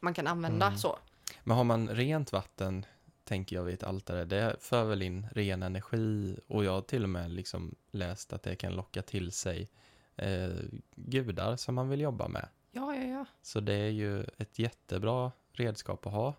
man 0.00 0.14
kan 0.14 0.26
använda 0.26 0.66
Mm. 0.66 0.78
så. 0.78 0.98
Men 1.44 1.56
har 1.56 1.64
man 1.64 1.88
rent 1.88 2.32
vatten, 2.32 2.86
tänker 3.24 3.56
jag 3.56 3.64
vid 3.64 3.74
ett 3.74 3.82
altare, 3.82 4.24
det 4.24 4.56
för 4.60 4.84
väl 4.84 5.02
in 5.02 5.26
ren 5.32 5.62
energi 5.62 6.36
och 6.46 6.64
jag 6.64 6.72
har 6.72 6.80
till 6.82 7.02
och 7.02 7.08
med 7.08 7.30
liksom 7.30 7.74
läst 7.90 8.32
att 8.32 8.42
det 8.42 8.56
kan 8.56 8.72
locka 8.72 9.02
till 9.02 9.32
sig 9.32 9.68
eh, 10.16 10.50
gudar 10.94 11.56
som 11.56 11.74
man 11.74 11.88
vill 11.88 12.00
jobba 12.00 12.28
med. 12.28 12.48
Ja, 12.70 12.94
ja, 12.94 13.02
ja. 13.02 13.24
Så 13.42 13.60
det 13.60 13.74
är 13.74 13.90
ju 13.90 14.22
ett 14.38 14.58
jättebra 14.58 15.32
redskap 15.52 16.06
att 16.06 16.12
ha 16.12 16.34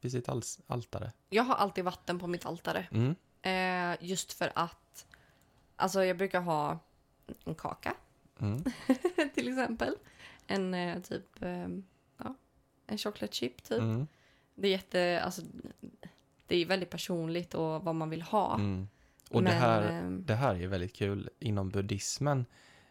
vid 0.00 0.12
sitt 0.12 0.28
altare. 0.66 1.12
Jag 1.28 1.42
har 1.42 1.54
alltid 1.54 1.84
vatten 1.84 2.18
på 2.18 2.26
mitt 2.26 2.46
altare. 2.46 2.88
Mm. 2.90 3.14
Eh, 3.42 3.98
just 4.08 4.32
för 4.32 4.52
att, 4.54 5.06
alltså 5.76 6.04
jag 6.04 6.16
brukar 6.16 6.40
ha 6.40 6.78
en 7.44 7.54
kaka 7.54 7.94
Mm. 8.40 8.64
till 9.34 9.48
exempel. 9.48 9.94
En 10.46 10.74
eh, 10.74 11.00
typ, 11.02 11.42
eh, 11.42 11.68
ja, 12.18 12.34
en 12.86 12.98
chocolate 12.98 13.34
chip 13.36 13.62
typ. 13.62 13.78
Mm. 13.80 14.06
Det 14.54 14.66
är 14.68 14.70
jätte, 14.72 15.20
alltså, 15.24 15.42
det 16.46 16.56
är 16.56 16.66
väldigt 16.66 16.90
personligt 16.90 17.54
och 17.54 17.84
vad 17.84 17.94
man 17.94 18.10
vill 18.10 18.22
ha. 18.22 18.54
Mm. 18.54 18.88
Och 19.30 19.42
det, 19.42 19.48
Men, 19.50 19.58
här, 19.58 20.02
eh, 20.04 20.10
det 20.10 20.34
här 20.34 20.54
är 20.62 20.66
väldigt 20.66 20.92
kul 20.96 21.30
inom 21.38 21.68
buddhismen. 21.70 22.46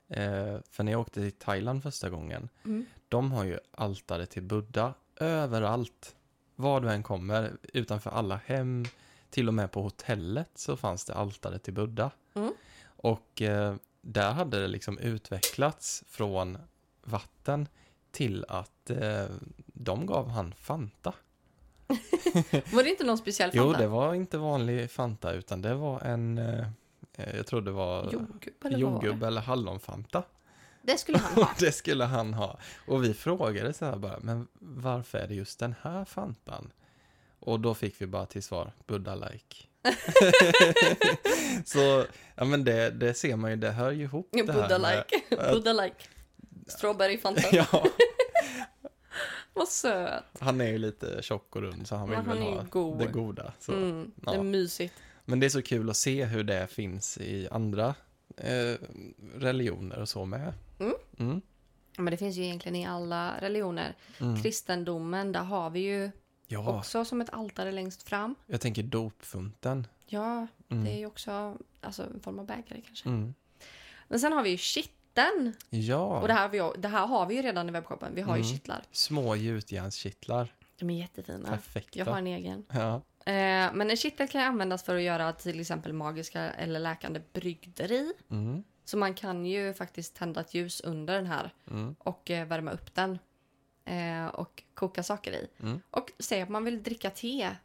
Eh, 0.07 0.57
för 0.69 0.83
när 0.83 0.91
jag 0.91 1.01
åkte 1.01 1.21
till 1.21 1.31
Thailand 1.39 1.83
första 1.83 2.09
gången, 2.09 2.49
Mm. 2.65 2.85
de 3.09 3.31
har 3.31 3.43
ju 3.43 3.59
altare 3.71 4.25
till 4.25 4.43
Buddha 4.43 4.93
överallt. 5.15 6.15
Var 6.55 6.81
du 6.81 6.89
än 6.91 7.03
kommer, 7.03 7.57
utanför 7.73 8.09
alla 8.09 8.35
hem, 8.45 8.85
till 9.29 9.47
och 9.47 9.53
med 9.53 9.71
på 9.71 9.81
hotellet 9.81 10.49
så 10.55 10.77
fanns 10.77 11.05
det 11.05 11.13
altare 11.13 11.59
till 11.59 11.73
Buddha. 11.73 12.11
Mm. 12.33 12.53
Och 12.85 13.41
eh, 13.41 13.75
där 14.13 14.31
hade 14.31 14.61
det 14.61 14.67
liksom 14.67 14.99
utvecklats 14.99 16.03
från 16.07 16.57
vatten 17.03 17.67
till 18.11 18.45
att 18.47 18.89
eh, 18.89 19.25
de 19.65 20.05
gav 20.05 20.29
han 20.29 20.53
Fanta. 20.53 21.13
Var 22.73 22.83
det 22.83 22.89
inte 22.89 23.03
någon 23.03 23.17
speciell 23.17 23.49
Jo, 23.53 23.63
Fanta? 23.63 23.79
det 23.79 23.87
var 23.87 24.13
inte 24.13 24.37
vanlig 24.37 24.91
Fanta 24.91 25.31
utan 25.33 25.61
det 25.61 25.73
var 25.73 26.01
en, 26.01 26.37
eh, 26.37 26.67
eh, 27.13 27.35
jag 27.35 27.47
tror 27.47 27.61
det 27.61 27.71
var 27.71 28.11
Jordgubb 28.11 28.65
eller 28.65 28.77
jordgubb 28.77 29.19
det? 29.19 29.27
eller 29.27 29.41
hallonfanta. 29.41 30.23
Det 30.81 30.97
skulle 30.97 31.17
han 31.17 31.33
ha. 31.43 31.51
det 31.59 31.71
skulle 31.71 32.03
han 32.03 32.33
ha. 32.33 32.59
Och 32.87 33.03
vi 33.03 33.13
frågade 33.13 33.73
så 33.73 33.85
här 33.85 33.95
bara, 33.97 34.19
men 34.21 34.47
varför 34.59 35.17
är 35.17 35.27
det 35.27 35.35
just 35.35 35.59
den 35.59 35.75
här 35.81 36.05
Fantan? 36.05 36.71
Och 37.39 37.59
då 37.59 37.73
fick 37.73 38.01
vi 38.01 38.07
bara 38.07 38.25
till 38.25 38.43
svar, 38.43 38.71
Buddha-like. 38.87 39.68
så, 41.65 42.05
ja 42.35 42.45
men 42.45 42.63
det, 42.63 42.89
det 42.89 43.13
ser 43.13 43.35
man 43.35 43.51
ju, 43.51 43.57
det 43.57 43.71
hör 43.71 43.91
ju 43.91 44.03
ihop 44.03 44.29
det 44.31 44.51
här 44.51 44.67
Buddha-like. 44.67 45.21
Buddha-like. 45.51 46.07
Strawberry 46.67 47.17
Fanta. 47.17 47.41
Ja, 47.51 47.65
Vad 49.53 49.67
söt. 49.67 50.23
han 50.39 50.61
är 50.61 50.67
ju 50.67 50.77
lite 50.77 51.21
tjock 51.21 51.55
och 51.55 51.61
rund 51.61 51.87
så 51.87 51.95
han 51.95 52.09
vill 52.09 52.17
Men 52.17 52.27
han 52.27 52.37
väl 52.37 52.47
ha 52.47 52.63
god. 52.69 52.99
det 52.99 53.07
goda. 53.07 53.53
Så. 53.59 53.71
Mm, 53.73 54.11
det 54.15 54.21
ja. 54.25 54.39
är 54.39 54.43
mysigt. 54.43 54.93
Men 55.25 55.39
det 55.39 55.45
är 55.45 55.49
så 55.49 55.61
kul 55.61 55.89
att 55.89 55.97
se 55.97 56.25
hur 56.25 56.43
det 56.43 56.67
finns 56.67 57.17
i 57.17 57.47
andra 57.51 57.95
eh, 58.37 58.75
religioner 59.35 60.01
och 60.01 60.09
så 60.09 60.25
med. 60.25 60.53
Mm. 60.79 60.93
Mm. 61.19 61.41
Men 61.97 62.11
det 62.11 62.17
finns 62.17 62.35
ju 62.35 62.43
egentligen 62.43 62.75
i 62.75 62.85
alla 62.87 63.41
religioner. 63.41 63.95
Mm. 64.19 64.41
Kristendomen, 64.43 65.31
där 65.31 65.43
har 65.43 65.69
vi 65.69 65.79
ju 65.79 66.11
Ja, 66.51 66.77
också 66.77 67.05
som 67.05 67.21
ett 67.21 67.29
altare 67.29 67.71
längst 67.71 68.03
fram. 68.09 68.35
jag 68.45 68.61
tänker 68.61 68.83
dopfunten. 68.83 69.87
Ja, 70.05 70.47
Mm. 70.71 70.83
det 70.83 70.91
är 70.91 70.97
ju 70.97 71.05
också 71.05 71.57
alltså, 71.81 72.03
en 72.03 72.19
form 72.19 72.39
av 72.39 72.45
bägare 72.45 72.81
kanske. 72.85 73.09
Mm. 73.09 73.33
Men 74.07 74.19
sen 74.19 74.33
har 74.33 74.43
vi 74.43 74.49
ju 74.49 74.57
kitteln. 74.57 75.53
Ja, 75.69 76.19
Och 76.21 76.27
det 76.27 76.33
här, 76.33 76.41
har 76.41 76.49
vi, 76.49 76.57
ju- 76.57 76.73
det 76.77 76.87
här 76.87 77.07
har 77.07 77.25
vi 77.25 77.35
ju 77.35 77.41
redan 77.41 77.69
i 77.69 77.71
webbshoppen. 77.71 78.15
Vi 78.15 78.21
har 78.21 78.35
ju 78.37 78.41
Mm. 78.43 78.53
kittlar. 78.53 78.83
små 78.91 79.35
gjutjärnskittlar. 79.35 80.53
De 80.79 80.89
är 80.89 80.97
jättefina. 80.99 81.49
Perfekta. 81.49 81.99
Jag 81.99 82.05
har 82.05 82.17
en 82.17 82.27
egen. 82.27 82.65
Ja. 82.71 82.95
Eh, 83.25 83.73
men 83.73 83.89
en 83.89 83.97
kittel 83.97 84.27
kan 84.27 84.41
ju 84.41 84.47
användas 84.47 84.83
för 84.83 84.95
att 84.95 85.01
göra 85.01 85.33
till 85.33 85.59
exempel 85.59 85.93
magiska 85.93 86.41
eller 86.41 86.79
läkande 86.79 87.21
brygder 87.33 87.91
i. 87.91 88.13
Mm. 88.31 88.63
Så 88.85 88.97
man 88.97 89.13
kan 89.13 89.45
ju 89.45 89.73
faktiskt 89.73 90.15
tända 90.15 90.41
ett 90.41 90.53
ljus 90.53 90.81
under 90.81 91.13
den 91.15 91.25
här 91.25 91.53
Mm. 91.71 91.95
och 91.99 92.31
eh, 92.31 92.47
värma 92.47 92.71
upp 92.71 92.95
den. 92.95 93.19
Eh, 93.89 94.27
och 94.27 94.63
koka 94.73 95.03
saker 95.03 95.31
i. 95.31 95.47
Mm. 95.59 95.81
Och 95.91 96.11
säg 96.19 96.41
att 96.41 96.49
man 96.49 96.63
vill 96.65 96.83
dricka 96.83 97.09
te. 97.09 97.55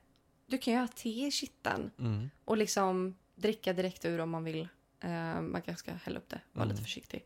Du 0.46 0.58
kan 0.58 0.74
göra 0.74 0.88
te 0.88 1.26
i 1.26 1.30
kitteln 1.30 1.90
Mm. 1.98 2.30
och 2.44 2.56
liksom 2.56 3.14
dricka 3.34 3.72
direkt 3.72 4.04
ur 4.04 4.20
om 4.20 4.30
man 4.30 4.44
vill. 4.44 4.68
Eh, 5.00 5.40
man 5.40 5.62
kanske 5.62 5.74
ska 5.76 5.92
hälla 5.92 6.18
upp 6.18 6.28
det, 6.28 6.40
vara 6.52 6.64
Mm. 6.64 6.68
lite 6.74 6.82
försiktig. 6.82 7.24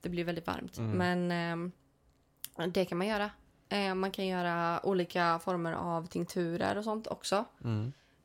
Det 0.00 0.08
blir 0.08 0.24
väldigt 0.24 0.46
varmt. 0.46 0.78
Mm. 0.78 0.90
Men 0.90 1.30
ehm, 1.30 2.72
det 2.72 2.84
kan 2.84 2.98
man 2.98 3.06
göra. 3.06 3.30
Eh, 3.68 3.94
man 3.94 4.10
kan 4.10 4.26
göra 4.26 4.86
olika 4.86 5.38
former 5.38 5.72
av 5.72 6.06
tinkturer 6.06 6.78
och 6.78 6.84
sånt 6.84 7.06
också. 7.06 7.44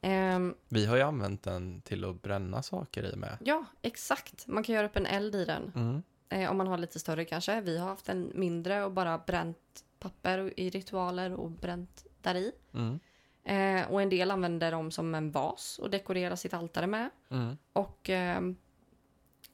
Ehm, 0.01 0.55
Vi 0.69 0.85
har 0.85 0.95
ju 0.95 1.01
använt 1.01 1.43
den 1.43 1.81
till 1.81 2.05
att 2.05 2.21
bränna 2.21 2.63
saker 2.63 3.13
i 3.13 3.15
med. 3.15 3.37
ja, 3.41 3.65
exakt. 3.81 4.47
Man 4.47 4.63
kan 4.63 4.75
göra 4.75 4.85
upp 4.87 4.95
en 4.95 5.05
eld 5.05 5.35
i 5.35 5.45
den. 5.45 5.71
Mm. 5.75 6.03
Eh, 6.29 6.51
om 6.51 6.57
man 6.57 6.67
har 6.67 6.77
lite 6.77 6.99
större 6.99 7.25
kanske. 7.25 7.61
Vi 7.61 7.77
har 7.77 7.87
haft 7.87 8.09
en 8.09 8.31
mindre 8.35 8.83
och 8.85 8.91
bara 8.91 9.17
bränt 9.17 9.83
papper 10.03 10.53
i 10.59 10.69
ritualer 10.69 11.33
och 11.33 11.51
bränt 11.51 12.05
där 12.21 12.35
i. 12.35 12.51
Mm. 12.73 12.99
Eh, 13.45 13.91
och 13.91 14.01
en 14.01 14.09
del 14.09 14.31
använder 14.31 14.71
dem 14.71 14.91
som 14.91 15.15
en 15.15 15.31
vas 15.31 15.79
och 15.79 15.89
dekorerar 15.89 16.35
sitt 16.35 16.53
altare 16.53 16.87
med. 16.87 17.09
Mm. 17.29 17.57
Och 17.73 18.09
ehm, 18.09 18.55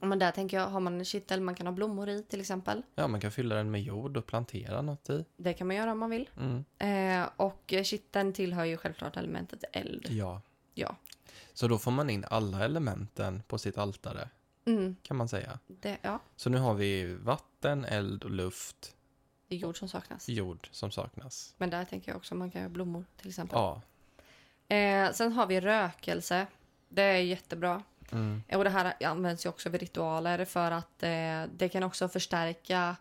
men 0.02 0.18
där 0.18 0.30
tänker 0.30 0.56
jag, 0.56 0.66
har 0.66 0.80
man 0.80 0.98
en 0.98 1.04
kittel 1.04 1.40
man 1.40 1.54
kan 1.54 1.66
ha 1.66 1.72
blommor 1.72 2.08
i 2.08 2.22
till 2.22 2.40
exempel. 2.40 2.82
Ja, 2.94 3.08
man 3.08 3.20
kan 3.20 3.30
fylla 3.30 3.54
den 3.54 3.70
med 3.70 3.82
jord 3.82 4.16
och 4.16 4.26
plantera 4.26 4.82
något 4.82 5.10
i. 5.10 5.24
Det 5.36 5.52
kan 5.54 5.66
man 5.66 5.76
göra 5.76 5.92
om 5.92 5.98
man 5.98 6.10
vill. 6.10 6.28
Mm. 6.36 6.64
Eh, 7.22 7.28
och 7.36 7.72
eh, 7.72 7.82
kitteln 7.82 8.32
tillhör 8.32 8.64
ju 8.64 8.76
självklart 8.76 9.16
elementet 9.16 9.64
eld. 9.72 10.06
Ja. 10.10 10.40
Ja. 10.74 10.96
Så 11.52 11.68
då 11.68 11.78
får 11.78 11.90
man 11.90 12.10
in 12.10 12.24
alla 12.30 12.64
elementen 12.64 13.42
på 13.48 13.58
sitt 13.58 13.78
altare, 13.78 14.28
Mm, 14.64 14.96
kan 15.02 15.16
man 15.16 15.28
säga. 15.28 15.58
det, 15.66 15.98
ja, 16.02 16.18
Så 16.36 16.50
nu 16.50 16.58
har 16.58 16.74
vi 16.74 17.14
vatten, 17.14 17.84
eld 17.84 18.24
och 18.24 18.30
luft, 18.30 18.96
det 19.50 19.56
är 19.56 19.58
jord 19.58 19.78
som 19.78 19.88
saknas. 19.88 20.28
jord 20.28 20.68
som 20.72 20.90
saknas. 20.90 21.54
Men 21.58 21.70
där 21.70 21.84
tänker 21.84 22.10
jag 22.12 22.16
också 22.16 22.34
man 22.34 22.50
kan 22.50 22.60
göra 22.60 22.68
blommor 22.70 23.04
till 23.16 23.28
exempel. 23.28 23.58
Ja. 23.58 23.82
Eh, 24.76 25.12
sen 25.12 25.32
har 25.32 25.46
vi 25.46 25.60
rökelse. 25.60 26.46
Det 26.88 27.02
är 27.02 27.18
jättebra. 27.18 27.82
Mm. 28.12 28.42
Och 28.54 28.64
det 28.64 28.70
här 28.70 28.94
används 29.04 29.46
ju 29.46 29.50
också 29.50 29.68
vid 29.68 29.80
ritualer 29.80 30.44
för 30.44 30.70
att 30.70 31.02
eh, 31.02 31.42
det 31.56 31.68
kan 31.72 31.82
också 31.82 32.08
förstärka 32.08 32.96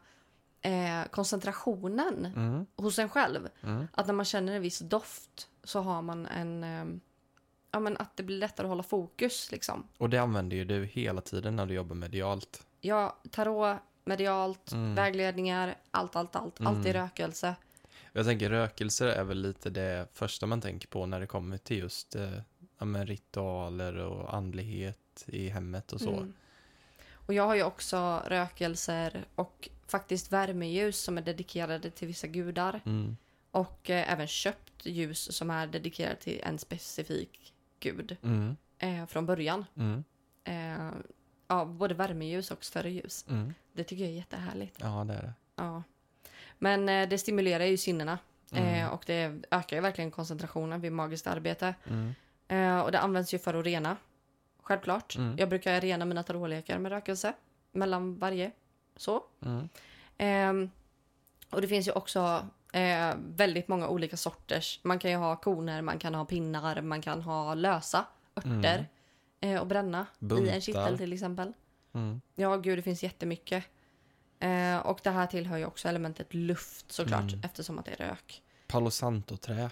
eh, 0.61 1.03
koncentrationen 1.11 2.25
Mm. 2.25 2.65
hos 2.75 2.99
en 2.99 3.09
själv. 3.09 3.49
Mm. 3.63 3.87
Att 3.93 4.07
när 4.07 4.13
man 4.13 4.25
känner 4.25 4.53
en 4.55 4.61
viss 4.61 4.79
doft 4.79 5.47
så 5.63 5.79
har 5.81 6.01
man 6.01 6.25
en... 6.25 6.63
Eh, 6.63 6.85
ja, 7.71 7.79
men 7.79 7.97
att 7.97 8.17
det 8.17 8.23
blir 8.23 8.37
lättare 8.37 8.65
att 8.65 8.69
hålla 8.69 8.83
fokus 8.83 9.51
liksom. 9.51 9.87
Och 9.97 10.09
det 10.09 10.17
använder 10.17 10.57
ju 10.57 10.65
du 10.65 10.85
hela 10.85 11.21
tiden 11.21 11.55
när 11.55 11.65
du 11.65 11.73
jobbar 11.73 11.95
medialt. 11.95 12.65
Ja, 12.81 13.17
tarot, 13.31 13.77
medialt, 14.09 14.71
Mm. 14.71 14.95
vägledningar, 14.95 15.75
allt, 15.91 16.15
allt, 16.15 16.35
allt. 16.35 16.59
Mm. 16.59 16.75
Alltid 16.75 16.93
rökelse. 16.93 17.55
Jag 18.13 18.25
tänker 18.25 18.49
rökelser 18.49 19.07
är 19.07 19.23
väl 19.23 19.41
lite 19.41 19.69
det 19.69 20.07
första 20.13 20.45
man 20.45 20.61
tänker 20.61 20.87
på 20.87 21.05
när 21.05 21.19
det 21.19 21.27
kommer 21.27 21.57
till 21.57 21.77
just 21.77 22.15
eh, 22.15 22.39
ja, 22.79 22.85
ritualer 22.85 23.95
och 23.97 24.33
andlighet 24.33 25.23
i 25.27 25.49
hemmet 25.49 25.91
och 25.91 26.01
så. 26.01 26.13
Mm. 26.13 26.33
Och 27.13 27.33
jag 27.33 27.43
har 27.45 27.55
ju 27.55 27.63
också 27.63 28.23
rökelser 28.27 29.25
och 29.35 29.69
faktiskt 29.87 30.31
värmeljus 30.31 30.99
som 30.99 31.17
är 31.17 31.21
dedikerade 31.21 31.91
till 31.91 32.07
vissa 32.07 32.27
gudar. 32.27 32.81
Mm. 32.85 33.17
Och 33.51 33.89
eh, 33.89 34.11
även 34.13 34.27
köpt 34.27 34.85
ljus 34.85 35.35
som 35.37 35.49
är 35.51 35.67
dedikerade 35.67 36.15
till 36.15 36.41
en 36.43 36.59
specifik 36.59 37.53
gud 37.79 38.17
Mm. 38.23 38.55
eh, 38.77 39.05
från 39.05 39.25
början. 39.25 39.65
Mm. 39.75 40.03
Eh, 40.43 40.91
ja, 41.49 41.65
både 41.65 41.93
värmeljus 41.93 42.51
och 42.51 42.65
större 42.65 42.89
ljus. 42.89 43.25
Mm. 43.29 43.53
Det 43.73 43.83
tycker 43.83 44.03
jag 44.03 44.11
är 44.11 44.17
jättehärligt. 44.17 44.77
Ja, 44.79 45.03
det 45.07 45.13
är 45.13 45.21
det. 45.21 45.33
Ja. 45.55 45.83
Men 46.57 46.89
eh, 46.89 47.09
det 47.09 47.17
stimulerar 47.17 47.65
ju 47.65 47.77
sinnena. 47.77 48.17
Mm. 48.51 48.85
Eh, 48.85 48.93
och 48.93 49.03
det 49.05 49.45
ökar 49.51 49.77
ju 49.77 49.81
verkligen 49.81 50.11
koncentrationen 50.11 50.81
vid 50.81 50.91
magiskt 50.91 51.27
arbete. 51.27 51.75
Mm. 51.87 52.15
Eh, 52.47 52.79
och 52.79 52.91
det 52.91 52.99
används 52.99 53.33
ju 53.33 53.39
för 53.39 53.53
att 53.53 53.65
rena. 53.65 53.97
Självklart. 54.61 55.15
Mm. 55.15 55.35
Jag 55.37 55.49
brukar 55.49 55.81
rena 55.81 56.05
mina 56.05 56.23
tarotlekar 56.23 56.79
med 56.79 56.91
rökelse. 56.91 57.33
Mellan 57.71 58.19
varje. 58.19 58.51
Så. 58.95 59.23
Mm. 59.45 59.69
Ehm, 60.17 60.69
och 61.49 61.61
det 61.61 61.67
finns 61.67 61.87
ju 61.87 61.91
också 61.91 62.47
eh, 62.73 63.13
väldigt 63.17 63.67
många 63.67 63.87
olika 63.87 64.17
sorters. 64.17 64.79
Man 64.83 64.99
kan 64.99 65.11
ju 65.11 65.17
ha 65.17 65.35
koner, 65.35 65.81
man 65.81 65.99
kan 65.99 66.15
ha 66.15 66.25
pinnar, 66.25 66.81
man 66.81 67.01
kan 67.01 67.21
ha 67.21 67.53
lösa 67.53 68.05
örter. 68.35 68.87
Eh, 69.39 69.59
och 69.61 69.67
bränna 69.67 70.07
i 70.19 70.25
Buntar. 70.25 70.53
en 70.53 70.61
kittel 70.61 70.97
till 70.97 71.13
exempel. 71.13 71.53
Mm. 71.93 72.21
Ja, 72.35 72.57
gud, 72.57 72.77
det 72.77 72.81
finns 72.81 73.03
jättemycket. 73.03 73.63
Eh, 74.39 74.77
och 74.77 74.99
det 75.03 75.09
här 75.09 75.27
tillhör 75.27 75.57
ju 75.57 75.65
också 75.65 75.87
elementet 75.87 76.33
luft 76.33 76.91
såklart, 76.91 77.31
Mm. 77.33 77.41
eftersom 77.43 77.79
att 77.79 77.85
det 77.85 77.91
är 77.91 77.95
rök. 78.07 78.43
Palo 78.67 78.91
Santo-trä, 78.91 79.69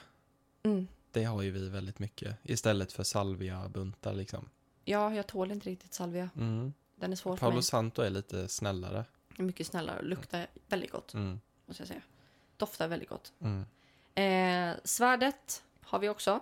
Mm. 0.64 0.88
det 1.12 1.24
har 1.24 1.42
ju 1.42 1.52
vi 1.52 1.70
väldigt 1.70 2.00
mycket. 2.00 2.38
Istället 2.44 2.92
för 2.94 3.04
salvia-buntar 3.04 4.14
liksom. 4.14 4.50
Ja, 4.86 5.14
jag 5.14 5.28
tål 5.28 5.52
inte 5.52 5.70
riktigt 5.70 5.94
salvia. 5.94 6.30
Mm. 6.36 6.74
Den 6.96 7.12
är 7.12 7.16
svår 7.16 7.36
för 7.36 7.40
Palo 7.40 7.54
mig. 7.54 7.64
Santo 7.64 8.02
är 8.02 8.10
lite 8.10 8.48
snällare. 8.48 9.06
Mycket 9.38 9.68
snällare 9.68 9.98
och 9.98 10.04
luktar 10.06 10.48
väldigt 10.68 10.92
gott, 10.92 11.14
Mm. 11.14 11.40
måste 11.66 11.82
jag 11.82 11.88
säga. 11.88 12.02
Doftar 12.58 12.88
väldigt 12.88 13.10
gott. 13.10 13.34
Mm. 13.40 13.66
Eh, 14.16 14.76
svärdet 14.84 15.64
har 15.82 16.00
vi 16.00 16.10
också. 16.10 16.40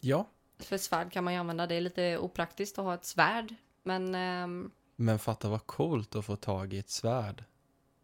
Ja, 0.00 0.26
För 0.58 0.78
svärd 0.78 1.12
kan 1.12 1.24
man 1.24 1.32
ju 1.32 1.38
använda. 1.38 1.66
Det 1.66 1.74
är 1.74 1.80
lite 1.80 2.18
opraktiskt 2.18 2.78
att 2.78 2.84
ha 2.84 2.94
ett 2.94 3.04
svärd. 3.04 3.54
Men 3.82 4.14
ehm, 4.14 4.70
men 4.96 5.18
fatta 5.18 5.48
vad 5.48 5.66
coolt 5.66 6.14
att 6.14 6.24
få 6.24 6.36
tag 6.36 6.72
i 6.74 6.78
ett 6.78 6.90
svärd. 6.90 7.44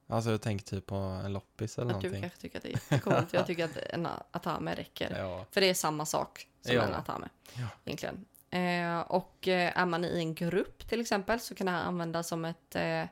Alltså 0.06 0.30
jag 0.30 0.42
tänker 0.42 0.64
typ 0.64 0.86
på 0.86 0.94
en 0.94 1.32
loppis 1.32 1.78
eller 1.78 1.94
att 1.94 2.00
du 2.00 2.06
någonting. 2.08 2.20
kanske 2.22 2.38
tycker 2.40 2.56
att 2.58 2.62
det 2.62 2.68
är 2.68 2.72
jättecoolt. 2.72 3.32
jag 3.32 3.46
tycker 3.46 3.64
att 3.64 3.76
en 3.76 4.08
atame 4.30 4.74
räcker. 4.74 5.14
Ja. 5.18 5.44
För 5.50 5.60
det 5.60 5.70
är 5.70 5.74
samma 5.74 6.06
sak 6.06 6.46
som 6.60 6.74
Ja. 6.74 6.82
en 6.82 6.94
atame. 6.94 7.28
Ja. 7.54 7.66
Egentligen. 7.84 8.24
Eh, 8.50 9.00
och 9.00 9.48
eh, 9.48 9.78
är 9.78 9.86
man 9.86 10.04
i 10.04 10.18
en 10.18 10.34
grupp 10.34 10.88
till 10.88 11.00
exempel 11.00 11.40
så 11.40 11.54
kan 11.54 11.64
det 11.66 11.72
här 11.72 11.82
användas 11.82 12.28
som 12.28 12.44
ett 12.44 12.76
eh, 12.76 13.04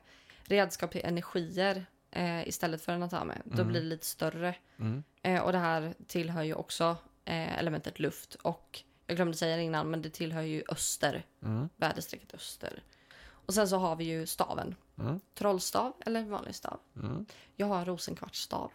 redskap 0.43 0.91
till 0.91 1.01
energier 1.05 1.85
eh, 2.11 2.47
istället 2.47 2.81
för 2.81 2.93
en 2.93 3.03
atame. 3.03 3.37
Då 3.45 3.53
Mm. 3.53 3.67
blir 3.67 3.81
det 3.81 3.87
lite 3.87 4.05
större. 4.05 4.55
Mm. 4.79 5.03
Eh, 5.21 5.41
och 5.41 5.51
det 5.51 5.57
här 5.57 5.93
tillhör 6.07 6.43
ju 6.43 6.53
också 6.53 6.97
eh, 7.25 7.59
elementet 7.59 7.99
luft. 7.99 8.35
Och 8.35 8.83
jag 9.09 9.15
glömde 9.15 9.37
säga 9.37 9.55
det 9.57 9.63
innan, 9.63 9.89
men 9.91 10.01
det 10.01 10.09
tillhör 10.09 10.41
ju 10.41 10.63
öster. 10.69 11.25
Mm. 11.43 11.69
Väderstrecket 11.77 12.33
öster. 12.33 12.83
Och 13.31 13.53
sen 13.53 13.67
så 13.69 13.77
har 13.77 13.95
vi 13.95 14.03
ju 14.03 14.25
staven. 14.25 14.75
Mm. 14.99 15.19
Trollstav 15.33 15.93
eller 16.05 16.23
vanlig 16.23 16.55
stav. 16.55 16.79
Mm. 16.95 17.25
Jag 17.55 17.67
har 17.67 17.79
en 17.79 17.85
rosenkvartsstav. 17.85 18.71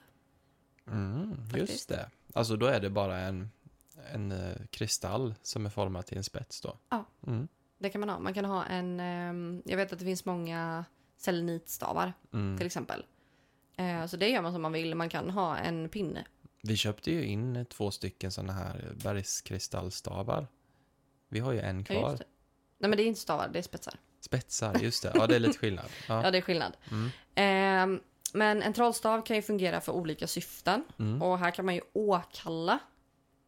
Mm. 0.86 1.36
Just 1.54 1.88
det. 1.88 2.10
Alltså 2.32 2.56
då 2.56 2.66
är 2.66 2.80
det 2.80 2.90
bara 2.90 3.18
en, 3.18 3.50
en 4.12 4.32
eh, 4.32 4.56
kristall 4.70 5.34
som 5.42 5.66
är 5.66 5.70
formad 5.70 6.06
till 6.06 6.16
en 6.18 6.24
spets 6.24 6.60
då. 6.60 6.78
Ja. 6.88 7.04
Mm. 7.26 7.48
Det 7.78 7.90
kan 7.90 8.00
man 8.00 8.08
ha. 8.08 8.18
Man 8.18 8.34
kan 8.34 8.44
ha 8.44 8.64
en... 8.64 9.00
ehm, 9.00 9.62
jag 9.64 9.76
vet 9.76 9.92
att 9.92 9.98
det 9.98 10.04
finns 10.04 10.24
många 10.24 10.84
selenitstavar 11.16 12.12
Mm. 12.32 12.58
till 12.58 12.66
exempel. 12.66 13.04
Eh, 13.76 14.06
så 14.06 14.16
det 14.16 14.28
gör 14.28 14.42
man 14.42 14.52
som 14.52 14.62
man 14.62 14.72
vill. 14.72 14.94
Man 14.94 15.08
kan 15.08 15.30
ha 15.30 15.56
en 15.56 15.88
pinne. 15.88 16.24
Vi 16.66 16.76
köpte 16.76 17.10
ju 17.10 17.24
in 17.24 17.56
eh, 17.56 17.64
två 17.64 17.90
stycken 17.90 18.32
sådana 18.32 18.52
här 18.52 18.92
bergskristallstavar. 19.04 20.46
Vi 21.28 21.40
har 21.40 21.52
ju 21.52 21.60
en 21.60 21.78
Ja, 21.78 21.84
kvar. 21.84 22.10
det. 22.16 22.24
Nej 22.78 22.88
men 22.90 22.96
det 22.96 23.02
är 23.02 23.06
inte 23.06 23.20
stavar, 23.20 23.48
det 23.48 23.58
är 23.58 23.62
spetsar. 23.62 23.94
Spetsar, 24.20 24.78
just 24.78 25.02
det. 25.02 25.12
Ja, 25.14 25.26
det 25.26 25.36
är 25.36 25.40
lite 25.40 25.58
skillnad. 25.58 25.84
Ja, 26.08 26.22
Ja. 26.24 26.30
det 26.30 26.38
är 26.38 26.42
skillnad. 26.42 26.76
Mm. 26.90 27.10
Ehm, 27.34 28.00
men 28.32 28.62
en 28.62 28.72
trollstav 28.72 29.22
kan 29.24 29.36
ju 29.36 29.42
fungera 29.42 29.80
för 29.80 29.92
olika 29.92 30.26
syften. 30.26 30.84
Mm. 30.98 31.22
Och 31.22 31.38
här 31.38 31.50
kan 31.50 31.64
man 31.64 31.74
ju 31.74 31.80
åkalla 31.92 32.78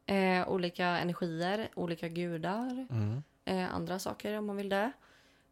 eh, 0.07 0.49
olika 0.49 0.87
energier, 0.87 1.69
olika 1.75 2.09
gudar, 2.09 2.87
Mm. 2.91 3.23
eh, 3.45 3.75
andra 3.75 3.99
saker 3.99 4.39
om 4.39 4.47
man 4.47 4.57
vill 4.57 4.69
det. 4.69 4.93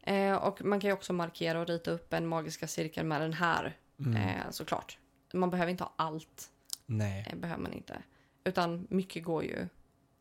Eh, 0.03 0.33
och 0.35 0.61
man 0.65 0.79
kan 0.79 0.87
ju 0.89 0.93
också 0.93 1.13
markera 1.13 1.59
och 1.61 1.67
rita 1.67 1.91
upp 1.91 2.13
en 2.13 2.27
magiska 2.27 2.67
cirkel 2.67 3.05
med 3.05 3.21
den 3.21 3.33
här, 3.33 3.77
Mm. 3.99 4.15
eh, 4.15 4.49
såklart. 4.51 4.97
Man 5.33 5.49
behöver 5.49 5.71
inte 5.71 5.83
ha 5.83 5.93
allt, 5.95 6.49
Nej. 6.85 7.27
eh, 7.31 7.37
behöver 7.37 7.61
man 7.63 7.73
inte. 7.73 8.03
Utan 8.43 8.87
mycket 8.89 9.23
går 9.23 9.43
ju 9.43 9.67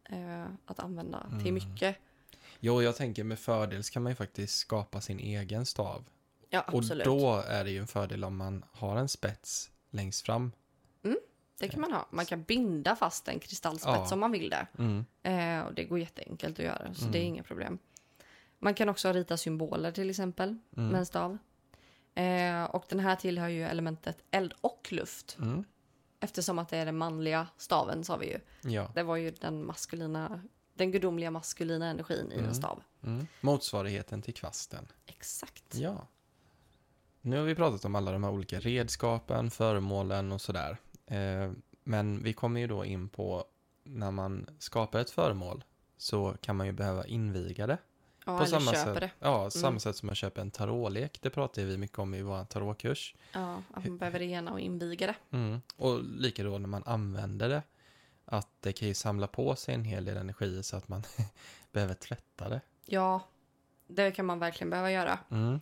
eh, 0.04 0.44
att 0.66 0.78
använda 0.80 1.26
till 1.28 1.48
Mm. 1.48 1.54
mycket. 1.54 1.96
Jo, 2.60 2.82
jag 2.82 2.96
tänker 2.96 3.24
med 3.24 3.38
fördel 3.38 3.84
så 3.84 3.92
kan 3.92 4.02
man 4.02 4.12
ju 4.12 4.16
faktiskt 4.16 4.58
skapa 4.58 5.00
sin 5.00 5.18
egen 5.18 5.66
stav. 5.66 6.04
Ja, 6.50 6.64
absolut. 6.66 7.06
Och 7.06 7.16
då 7.18 7.36
är 7.36 7.64
det 7.64 7.70
ju 7.70 7.78
en 7.78 7.86
fördel 7.86 8.24
om 8.24 8.36
man 8.36 8.64
har 8.72 8.96
en 8.96 9.08
spets 9.08 9.70
längst 9.90 10.26
fram. 10.26 10.52
Det 11.58 11.68
kan 11.68 11.80
man 11.80 11.92
ha. 11.92 12.06
Man 12.10 12.26
kan 12.26 12.42
binda 12.42 12.96
fast 12.96 13.28
en 13.28 13.38
kristallspets 13.40 14.10
Ja. 14.10 14.14
om 14.14 14.20
man 14.20 14.32
vill 14.32 14.50
det. 14.50 14.66
Mm. 14.78 15.04
Eh, 15.22 15.66
och 15.66 15.74
det 15.74 15.84
går 15.84 15.98
jätteenkelt 15.98 16.58
att 16.58 16.64
göra, 16.64 16.94
så 16.94 17.00
Mm. 17.00 17.12
det 17.12 17.18
är 17.18 17.22
inga 17.22 17.42
problem. 17.42 17.78
Man 18.58 18.74
kan 18.74 18.88
också 18.88 19.12
rita 19.12 19.36
symboler 19.36 19.92
till 19.92 20.10
exempel 20.10 20.58
Mm. 20.76 20.88
med 20.88 20.98
en 20.98 21.06
stav. 21.06 21.38
Eh, 22.14 22.64
och 22.64 22.84
den 22.88 23.00
här 23.00 23.16
tillhör 23.16 23.48
ju 23.48 23.62
elementet 23.64 24.18
eld 24.30 24.54
och 24.60 24.88
luft. 24.92 25.36
Eftersom 26.24 26.58
att 26.58 26.68
det 26.68 26.76
är 26.76 26.84
den 26.86 26.96
manliga 26.96 27.46
staven 27.56 28.04
sa 28.04 28.16
vi 28.16 28.26
ju. 28.26 28.40
Ja. 28.70 28.90
Det 28.94 29.02
var 29.02 29.16
ju 29.16 29.30
den 29.30 29.66
maskulina, 29.66 30.40
den 30.74 30.90
gudomliga 30.92 31.30
maskulina 31.30 31.86
energin 31.86 32.32
i 32.32 32.34
Mm. 32.34 32.48
en 32.48 32.54
stav. 32.54 32.82
Mm. 33.02 33.26
Motsvarigheten 33.40 34.22
till 34.22 34.34
kvasten. 34.34 34.86
Exakt. 35.06 35.74
Ja. 35.74 36.06
Nu 37.20 37.36
har 37.36 37.44
vi 37.44 37.54
pratat 37.54 37.84
om 37.84 37.94
alla 37.94 38.12
de 38.12 38.24
här 38.24 38.30
olika 38.30 38.60
redskapen, 38.60 39.50
föremålen 39.50 40.32
och 40.32 40.40
sådär. 40.40 40.76
Eh, 41.06 41.52
men 41.84 42.22
vi 42.22 42.32
kommer 42.32 42.60
ju 42.60 42.66
då 42.66 42.84
in 42.84 43.08
på 43.08 43.44
när 43.84 44.10
man 44.10 44.46
skapar 44.58 45.00
ett 45.00 45.10
föremål 45.10 45.64
så 45.96 46.36
kan 46.40 46.56
man 46.56 46.66
ju 46.66 46.72
behöva 46.72 47.06
inviga 47.06 47.66
det. 47.66 47.78
Ja, 48.24 48.38
på 48.38 48.46
samma 48.46 48.72
köper 48.72 48.92
sätt, 48.94 49.00
det. 49.00 49.10
Ja, 49.18 49.50
samma 49.50 49.68
Mm. 49.68 49.80
sätt 49.80 49.96
som 49.96 50.06
man 50.06 50.14
köper 50.14 50.40
en 50.40 50.50
tarotlek. 50.50 51.18
Det 51.22 51.30
pratar 51.30 51.62
vi 51.62 51.76
mycket 51.78 51.98
om 51.98 52.14
i 52.14 52.22
vår 52.22 52.44
tarotkurs. 52.44 53.14
Ja, 53.32 53.62
att 53.74 53.84
man 53.84 53.98
behöver 53.98 54.18
rena 54.18 54.52
och 54.52 54.60
inviga 54.60 55.06
det. 55.06 55.14
Mm. 55.36 55.60
Och 55.76 56.04
lika 56.04 56.44
då 56.44 56.58
när 56.58 56.68
man 56.68 56.82
använder 56.86 57.48
det. 57.48 57.62
Att 58.24 58.48
det 58.60 58.72
kan 58.72 58.88
ju 58.88 58.94
samla 58.94 59.26
på 59.26 59.56
sig 59.56 59.74
en 59.74 59.84
hel 59.84 60.04
del 60.04 60.16
energi 60.16 60.62
så 60.62 60.76
att 60.76 60.88
man 60.88 61.02
behöver 61.72 61.94
tvätta 61.94 62.48
det. 62.48 62.60
Ja, 62.86 63.20
det 63.86 64.10
kan 64.10 64.26
man 64.26 64.38
verkligen 64.38 64.70
behöva 64.70 64.90
göra. 64.92 65.18
Mm. 65.30 65.60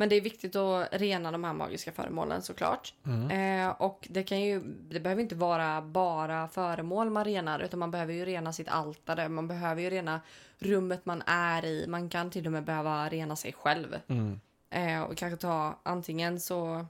Men 0.00 0.08
det 0.08 0.16
är 0.16 0.20
viktigt 0.20 0.56
att 0.56 0.88
rena 0.92 1.32
de 1.32 1.44
här 1.44 1.52
magiska 1.52 1.92
föremålen 1.92 2.42
såklart. 2.42 2.94
Mm. 3.06 3.30
Eh, 3.66 3.70
och 3.70 4.06
det 4.10 4.22
kan 4.22 4.40
ju, 4.40 4.60
det 4.90 5.00
behöver 5.00 5.22
inte 5.22 5.34
vara 5.34 5.82
bara 5.82 6.48
föremål 6.48 7.10
man 7.10 7.24
renar, 7.24 7.60
utan 7.60 7.78
man 7.78 7.90
behöver 7.90 8.12
ju 8.12 8.24
rena 8.24 8.52
sitt 8.52 8.68
altare, 8.68 9.28
man 9.28 9.48
behöver 9.48 9.82
ju 9.82 9.90
rena 9.90 10.20
rummet 10.58 11.06
man 11.06 11.22
är 11.26 11.64
i, 11.64 11.86
man 11.88 12.08
kan 12.08 12.30
till 12.30 12.46
och 12.46 12.52
med 12.52 12.64
behöva 12.64 13.08
rena 13.08 13.36
sig 13.36 13.52
själv. 13.52 13.96
Mm. 14.06 14.40
Eh, 14.70 15.02
och 15.02 15.16
kanske 15.16 15.36
ta, 15.36 15.78
antingen 15.82 16.40
så 16.40 16.86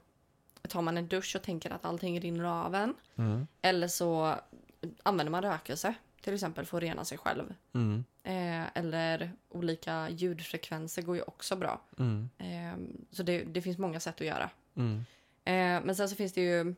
tar 0.69 0.81
man 0.81 0.97
en 0.97 1.07
dusch 1.07 1.35
och 1.35 1.41
tänker 1.41 1.69
att 1.73 1.85
allting 1.85 2.19
rinner 2.21 2.65
av 2.65 2.75
en, 2.75 2.93
Mm. 3.15 3.47
eller 3.61 3.87
så 3.87 4.35
använder 5.03 5.31
man 5.31 5.41
rökelse, 5.41 5.93
till 6.21 6.33
exempel 6.33 6.65
att 6.71 6.73
rena 6.73 7.05
sig 7.05 7.17
själv. 7.17 7.53
Mm. 7.73 8.03
Eh, 8.23 8.67
eller 8.73 9.31
olika 9.49 10.09
ljudfrekvenser 10.09 11.01
går 11.01 11.15
ju 11.15 11.21
också 11.21 11.55
bra. 11.55 11.81
Mm. 11.99 12.29
Eh, 12.37 13.03
så 13.11 13.23
det, 13.23 13.43
det 13.43 13.61
finns 13.61 13.77
många 13.77 13.99
sätt 13.99 14.21
att 14.21 14.27
göra. 14.27 14.49
Mm. 14.75 15.05
Eh, 15.43 15.85
men 15.85 15.95
sen 15.95 16.09
så 16.09 16.15
finns 16.15 16.33
det 16.33 16.41
ju 16.41 16.75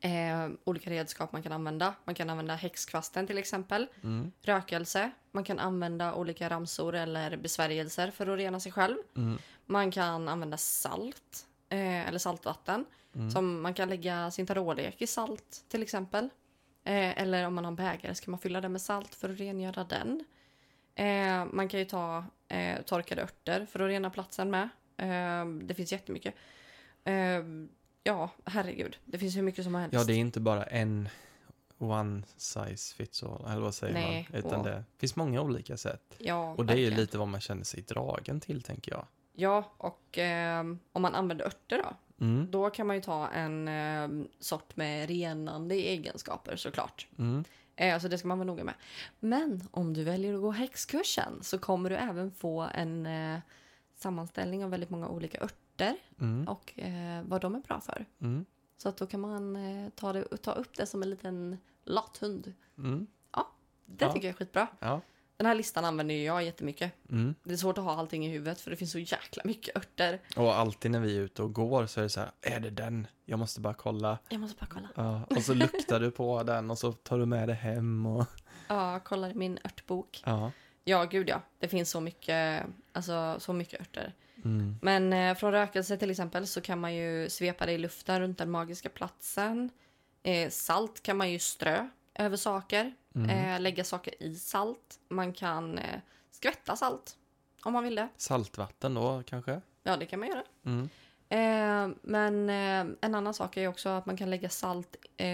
eh, 0.00 0.48
olika 0.64 0.90
redskap 0.90 1.32
man 1.32 1.42
kan 1.42 1.52
använda. 1.52 1.94
Man 2.04 2.14
kan 2.14 2.30
använda 2.30 2.54
häxkvasten 2.54 3.26
till 3.26 3.38
exempel. 3.38 3.86
Mm. 4.02 4.32
Rökelse. 4.42 5.10
Man 5.30 5.44
kan 5.44 5.58
använda 5.58 6.14
olika 6.14 6.50
ramsor 6.50 6.94
eller 6.94 7.36
besvärjelser 7.36 8.10
för 8.10 8.26
att 8.26 8.38
rena 8.38 8.60
sig 8.60 8.72
själv. 8.72 8.96
Mm. 9.16 9.38
Man 9.66 9.90
kan 9.90 10.28
använda 10.28 10.56
salt 10.56 11.46
eh, 11.68 12.08
eller 12.08 12.18
saltvatten. 12.18 12.84
Mm. 13.14 13.30
Som 13.30 13.62
man 13.62 13.74
kan 13.74 13.88
lägga 13.88 14.30
sin 14.30 14.46
tarotlek 14.46 15.02
i 15.02 15.06
salt 15.06 15.64
till 15.68 15.82
exempel. 15.82 16.28
Eh, 16.84 17.22
eller 17.22 17.46
om 17.46 17.54
man 17.54 17.64
har 17.64 17.70
en 17.70 17.76
bägare 17.76 18.14
så 18.14 18.24
kan 18.24 18.30
man 18.30 18.40
fylla 18.40 18.60
den 18.60 18.72
med 18.72 18.80
salt 18.80 19.14
för 19.14 19.28
att 19.30 19.40
rengöra 19.40 19.84
den. 19.84 20.24
Eh, 20.94 21.44
man 21.52 21.68
kan 21.68 21.80
ju 21.80 21.86
ta 21.86 22.24
eh, 22.48 22.82
torkade 22.82 23.22
örter 23.22 23.66
för 23.66 23.80
att 23.80 23.88
rena 23.88 24.10
platsen 24.10 24.50
med. 24.50 24.68
Eh, 24.96 25.46
det 25.62 25.74
finns 25.74 25.92
jättemycket. 25.92 26.34
Eh, 27.04 27.14
ja, 28.02 28.30
herregud. 28.44 28.98
Det 29.04 29.18
finns 29.18 29.36
hur 29.36 29.42
mycket 29.42 29.64
som 29.64 29.74
helst. 29.74 29.94
Ja, 29.94 30.04
det 30.04 30.12
är 30.12 30.16
inte 30.18 30.40
bara 30.40 30.64
en 30.64 31.08
one 31.78 32.22
size 32.36 32.94
fits 32.96 33.22
all, 33.22 33.44
eller 33.50 33.60
vad 33.60 33.74
säger 33.74 33.94
Nej, 33.94 34.28
man? 34.30 34.38
Utan 34.38 34.60
och- 34.60 34.66
det 34.66 34.84
finns 34.98 35.16
många 35.16 35.40
olika 35.40 35.76
sätt. 35.76 36.14
ja, 36.18 36.54
Och 36.58 36.66
det 36.66 36.72
är 36.72 36.76
ju 36.76 36.82
verkligen. 36.82 37.00
lite 37.00 37.18
vad 37.18 37.28
man 37.28 37.40
känner 37.40 37.64
sig 37.64 37.82
dragen 37.82 38.40
till, 38.40 38.62
tänker 38.62 38.92
jag. 38.92 39.06
Ja, 39.32 39.72
och 39.78 40.18
eh, 40.18 40.60
om 40.92 41.02
man 41.02 41.14
använder 41.14 41.44
örter 41.46 41.78
då. 41.82 41.96
Mm. 42.24 42.50
Då 42.50 42.70
kan 42.70 42.86
man 42.86 42.96
ju 42.96 43.02
ta 43.02 43.28
en 43.28 43.68
eh, 43.68 44.26
sort 44.38 44.76
med 44.76 45.08
renande 45.08 45.74
egenskaper 45.74 46.56
såklart. 46.56 47.08
Mm. 47.18 47.44
Eh, 47.76 47.98
så 47.98 48.08
det 48.08 48.18
ska 48.18 48.28
man 48.28 48.38
vara 48.38 48.46
noga 48.46 48.64
med. 48.64 48.74
Men 49.20 49.68
om 49.70 49.94
du 49.94 50.04
väljer 50.04 50.34
att 50.34 50.40
gå 50.40 50.50
häxkursen 50.50 51.38
så 51.42 51.58
kommer 51.58 51.90
du 51.90 51.96
även 51.96 52.30
få 52.32 52.60
en 52.74 53.06
eh, 53.06 53.38
sammanställning 53.96 54.64
av 54.64 54.70
väldigt 54.70 54.90
många 54.90 55.08
olika 55.08 55.40
örter 55.40 55.96
Mm. 56.20 56.48
och 56.48 56.78
eh, 56.78 57.22
vad 57.24 57.40
de 57.40 57.54
är 57.54 57.60
bra 57.60 57.80
för. 57.80 58.06
Mm. 58.20 58.44
Så 58.76 58.88
att 58.88 58.96
då 58.96 59.06
kan 59.06 59.20
man 59.20 59.56
eh, 59.56 59.88
ta, 59.90 60.12
det, 60.12 60.24
ta 60.36 60.52
upp 60.52 60.76
det 60.76 60.86
som 60.86 61.02
en 61.02 61.10
liten 61.10 61.58
lathund. 61.84 62.52
Mm. 62.78 63.06
Det 63.86 64.04
Ja. 64.04 64.12
tycker 64.12 64.26
jag 64.28 64.32
är 64.34 64.38
skitbra. 64.38 64.66
Ja. 64.80 65.00
Den 65.42 65.46
här 65.46 65.54
listan 65.54 65.84
använder 65.84 66.14
ju 66.14 66.24
jag 66.24 66.44
jättemycket. 66.44 66.92
Mm. 67.10 67.34
Det 67.44 67.52
är 67.52 67.56
svårt 67.56 67.78
att 67.78 67.84
ha 67.84 67.96
allting 67.96 68.26
i 68.26 68.28
huvudet 68.28 68.60
för 68.60 68.70
det 68.70 68.76
finns 68.76 68.92
så 68.92 68.98
jäkla 68.98 69.42
mycket 69.44 69.76
örter. 69.76 70.20
Och 70.36 70.58
alltid 70.58 70.90
när 70.90 71.00
vi 71.00 71.16
är 71.16 71.20
ute 71.20 71.42
och 71.42 71.52
går 71.52 71.86
så 71.86 72.00
är 72.00 72.02
det 72.02 72.08
så 72.08 72.20
här, 72.20 72.30
är 72.42 72.60
det 72.60 72.70
den? 72.70 73.06
Jag 73.24 73.38
måste 73.38 73.60
bara 73.60 73.74
kolla. 73.74 74.18
Jag 74.28 74.40
måste 74.40 74.56
bara 74.60 74.66
kolla. 74.66 74.88
Ja, 74.94 75.36
och 75.36 75.42
så 75.42 75.54
luktar 75.54 76.00
du 76.00 76.10
på 76.10 76.42
den 76.42 76.70
och 76.70 76.78
så 76.78 76.92
tar 76.92 77.18
du 77.18 77.26
med 77.26 77.48
det 77.48 77.54
hem 77.54 78.06
och... 78.06 78.26
Ja, 78.68 79.00
kolla 79.04 79.30
i 79.30 79.34
min 79.34 79.58
örtbok. 79.64 80.22
Ja. 80.24 80.50
Ja, 80.84 81.04
gud 81.04 81.28
ja. 81.28 81.42
Det 81.58 81.68
finns 81.68 81.90
så 81.90 82.00
mycket, 82.00 82.66
alltså 82.92 83.36
så 83.38 83.52
mycket 83.52 83.80
örter. 83.80 84.14
Mm. 84.44 84.76
Men 84.82 85.12
eh, 85.12 85.34
från 85.34 85.52
rökelse 85.52 85.96
till 85.96 86.10
exempel 86.10 86.46
så 86.46 86.60
kan 86.60 86.80
man 86.80 86.94
ju 86.94 87.30
svepa 87.30 87.66
det 87.66 87.72
i 87.72 87.78
luften 87.78 88.20
runt 88.20 88.38
den 88.38 88.50
magiska 88.50 88.88
platsen. 88.88 89.70
Eh, 90.22 90.50
salt 90.50 91.02
kan 91.02 91.16
man 91.16 91.30
ju 91.30 91.38
strö 91.38 91.88
över 92.14 92.36
saker. 92.36 92.94
Mm. 93.14 93.30
Eh, 93.30 93.60
lägga 93.60 93.84
saker 93.84 94.22
i 94.22 94.34
salt. 94.34 94.98
Man 95.08 95.32
kan 95.32 95.78
eh, 95.78 96.00
skvätta 96.30 96.76
salt 96.76 97.16
om 97.64 97.72
man 97.72 97.84
vill 97.84 97.94
det. 97.94 98.08
Saltvatten 98.16 98.94
då 98.94 99.22
kanske? 99.26 99.60
Ja, 99.82 99.96
det 99.96 100.06
kan 100.06 100.20
man 100.20 100.28
göra. 100.28 100.42
Mm. 100.64 100.88
Eh, 101.28 101.96
men 102.02 102.50
eh, 102.50 102.94
en 103.00 103.14
annan 103.14 103.34
sak 103.34 103.56
är 103.56 103.68
också 103.68 103.88
att 103.88 104.06
man 104.06 104.16
kan 104.16 104.30
lägga 104.30 104.48
salt 104.48 104.96
eh, 105.16 105.26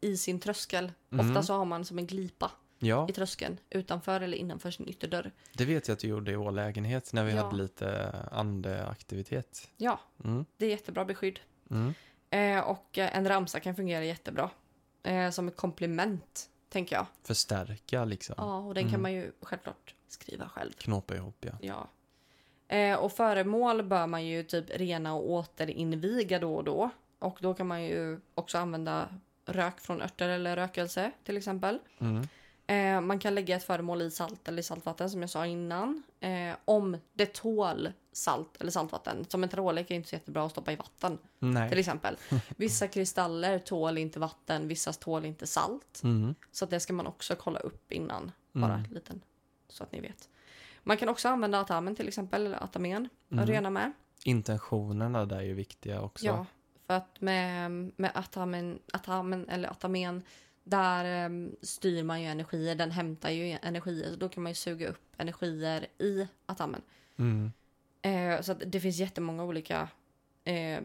i 0.00 0.16
sin 0.16 0.40
tröskel. 0.40 0.92
Mm. 1.12 1.28
Ofta 1.30 1.42
så 1.42 1.54
har 1.54 1.64
man 1.64 1.84
som 1.84 1.98
en 1.98 2.06
glipa 2.06 2.50
Ja, 2.78 3.06
i 3.08 3.12
tröskeln 3.12 3.58
utanför 3.70 4.20
eller 4.20 4.36
innanför 4.38 4.70
sin 4.70 4.88
ytterdörr. 4.88 5.30
det 5.52 5.64
vet 5.64 5.88
jag 5.88 5.92
att 5.94 6.00
du 6.00 6.08
gjorde 6.08 6.32
i 6.32 6.34
vår 6.36 6.50
lägenhet 6.52 7.12
när 7.12 7.24
vi 7.24 7.32
Ja. 7.34 7.42
hade 7.44 7.56
lite 7.56 8.14
andeaktivitet. 8.32 9.68
Ja, 9.76 10.00
Mm. 10.24 10.44
det 10.56 10.66
är 10.66 10.70
jättebra 10.70 11.04
beskydd. 11.04 11.40
Mm. 11.70 11.94
Eh, 12.30 12.64
och 12.68 12.98
eh, 12.98 13.16
en 13.16 13.28
ramsa 13.28 13.60
kan 13.60 13.74
fungera 13.76 14.04
jättebra. 14.04 14.50
Som 15.32 15.48
ett 15.48 15.56
komplement, 15.56 16.48
tänker 16.68 16.96
jag. 16.96 17.06
Förstärka 17.22 18.04
liksom. 18.04 18.34
Ja, 18.38 18.58
och 18.58 18.74
den 18.74 18.82
Mm. 18.82 18.92
kan 18.92 19.02
man 19.02 19.12
ju 19.12 19.32
självklart 19.42 19.94
skriva 20.08 20.48
själv. 20.48 20.72
Knåpa 20.72 21.14
ihop 21.16 21.36
ja. 21.44 21.52
Ja. 21.60 21.88
Eh, 22.76 22.96
och 22.98 23.12
föremål 23.12 23.82
bör 23.82 24.06
man 24.06 24.26
ju 24.26 24.42
typ 24.42 24.64
rena 24.70 25.14
och 25.14 25.30
återinviga 25.30 26.38
då 26.38 26.54
och 26.54 26.64
då. 26.64 26.90
Och 27.18 27.38
då 27.40 27.54
kan 27.54 27.66
man 27.66 27.84
ju 27.84 28.20
också 28.34 28.58
använda 28.58 29.08
rök 29.44 29.80
från 29.80 30.02
örter 30.02 30.28
eller 30.28 30.56
rökelse 30.56 31.10
till 31.24 31.36
exempel. 31.36 31.78
Mm. 31.98 32.28
Eh, 32.66 33.00
man 33.00 33.18
kan 33.18 33.34
lägga 33.34 33.56
ett 33.56 33.64
föremål 33.64 34.02
i 34.02 34.10
salt 34.10 34.48
eller 34.48 34.60
i 34.60 34.62
saltvatten 34.62 35.10
som 35.10 35.20
jag 35.20 35.30
sa 35.30 35.46
innan. 35.46 36.02
Eh, 36.20 36.56
om 36.64 36.96
det 37.12 37.26
tål 37.34 37.92
salt 38.12 38.56
eller 38.60 38.70
saltvatten. 38.70 39.24
Som 39.28 39.42
en 39.42 39.48
tarotlek 39.48 39.90
är 39.90 39.94
inte 39.94 40.08
så 40.08 40.14
jättebra 40.14 40.44
att 40.46 40.50
stoppa 40.52 40.72
i 40.72 40.76
vatten 40.76 41.18
till 41.18 41.48
Nej. 41.48 41.78
exempel. 41.78 42.16
Vissa 42.56 42.88
kristaller 42.88 43.58
tål 43.58 43.98
inte 43.98 44.18
vatten, 44.18 44.68
vissa 44.68 44.92
tål 44.92 45.24
inte 45.24 45.46
salt. 45.46 46.00
Mm. 46.04 46.34
Så 46.52 46.66
det 46.66 46.80
ska 46.80 46.92
man 46.92 47.06
också 47.06 47.34
kolla 47.36 47.58
upp 47.60 47.92
innan. 47.92 48.32
Bara 48.52 48.72
Mm. 48.74 48.84
en 48.84 48.90
liten, 48.94 49.20
så 49.68 49.82
att 49.82 49.92
ni 49.92 50.00
vet. 50.00 50.28
Man 50.82 50.96
kan 50.96 51.08
också 51.08 51.28
använda 51.28 51.60
atamen 51.60 51.96
till 51.96 52.08
exempel, 52.08 52.46
eller 52.46 52.62
atamen, 52.64 53.08
Mm. 53.32 53.46
rena 53.46 53.70
med. 53.70 53.92
Intentionerna 54.24 55.24
där 55.26 55.36
är 55.36 55.42
ju 55.42 55.54
viktiga 55.54 56.00
också. 56.00 56.26
Ja, 56.26 56.46
för 56.86 56.94
att 56.94 57.20
med, 57.20 57.70
med 57.96 58.10
atamen, 58.14 58.78
atamen 58.92 59.48
eller 59.48 59.68
atamen, 59.70 60.22
där 60.68 61.04
em, 61.04 61.56
styr 61.62 62.02
man 62.02 62.22
ju 62.22 62.28
energier, 62.28 62.74
den 62.74 62.90
hämtar 62.90 63.30
ju 63.30 63.58
energier, 63.62 64.10
så 64.10 64.16
då 64.16 64.28
kan 64.28 64.42
man 64.42 64.50
ju 64.50 64.54
suga 64.54 64.88
upp 64.88 65.02
energier 65.16 65.86
i 65.98 66.26
atamen. 66.46 66.82
Mm. 67.18 67.52
Eh, 68.02 68.40
så 68.40 68.54
det 68.54 68.80
finns 68.80 68.96
jättemånga 68.96 69.44
olika 69.44 69.88
eh, 70.44 70.80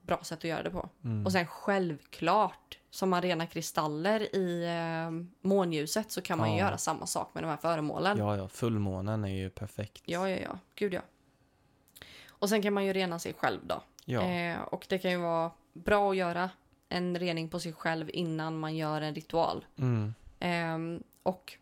bra 0.00 0.18
sätt 0.22 0.38
att 0.38 0.44
göra 0.44 0.62
det 0.62 0.70
på. 0.70 0.88
Mm. 1.04 1.26
Och 1.26 1.32
sen 1.32 1.46
självklart, 1.46 2.78
som 2.90 3.10
man 3.10 3.22
renar 3.22 3.46
kristaller 3.46 4.36
i 4.36 4.64
eh, 4.64 5.10
månljuset 5.48 6.10
så 6.10 6.22
kan 6.22 6.38
man 6.38 6.52
ju 6.52 6.58
Ja. 6.58 6.64
göra 6.66 6.78
samma 6.78 7.06
sak 7.06 7.30
med 7.34 7.42
de 7.44 7.46
här 7.48 7.56
föremålen. 7.56 8.18
Ja, 8.18 8.36
ja, 8.36 8.48
fullmånen 8.48 9.24
är 9.24 9.28
ju 9.34 9.50
perfekt. 9.50 10.02
Ja, 10.06 10.28
ja, 10.30 10.36
ja. 10.36 10.58
Gud 10.74 10.94
ja. 10.94 11.00
Och 12.28 12.48
sen 12.48 12.62
kan 12.62 12.72
man 12.72 12.84
ju 12.84 12.92
rena 12.92 13.18
sig 13.18 13.34
själv 13.34 13.60
då. 13.66 13.82
Ja. 14.04 14.22
Eh, 14.22 14.60
och 14.60 14.86
det 14.88 14.98
kan 14.98 15.10
ju 15.10 15.16
vara 15.16 15.50
bra 15.72 16.10
att 16.10 16.16
göra 16.16 16.50
en 16.92 17.18
rening 17.18 17.48
på 17.48 17.60
sig 17.60 17.72
själv 17.72 18.10
innan 18.12 18.58
man 18.58 18.76
gör 18.76 19.00
en 19.00 19.14
ritual. 19.14 19.64
Mm. 19.76 20.14
Ehm, 20.40 21.02
och 21.22 21.52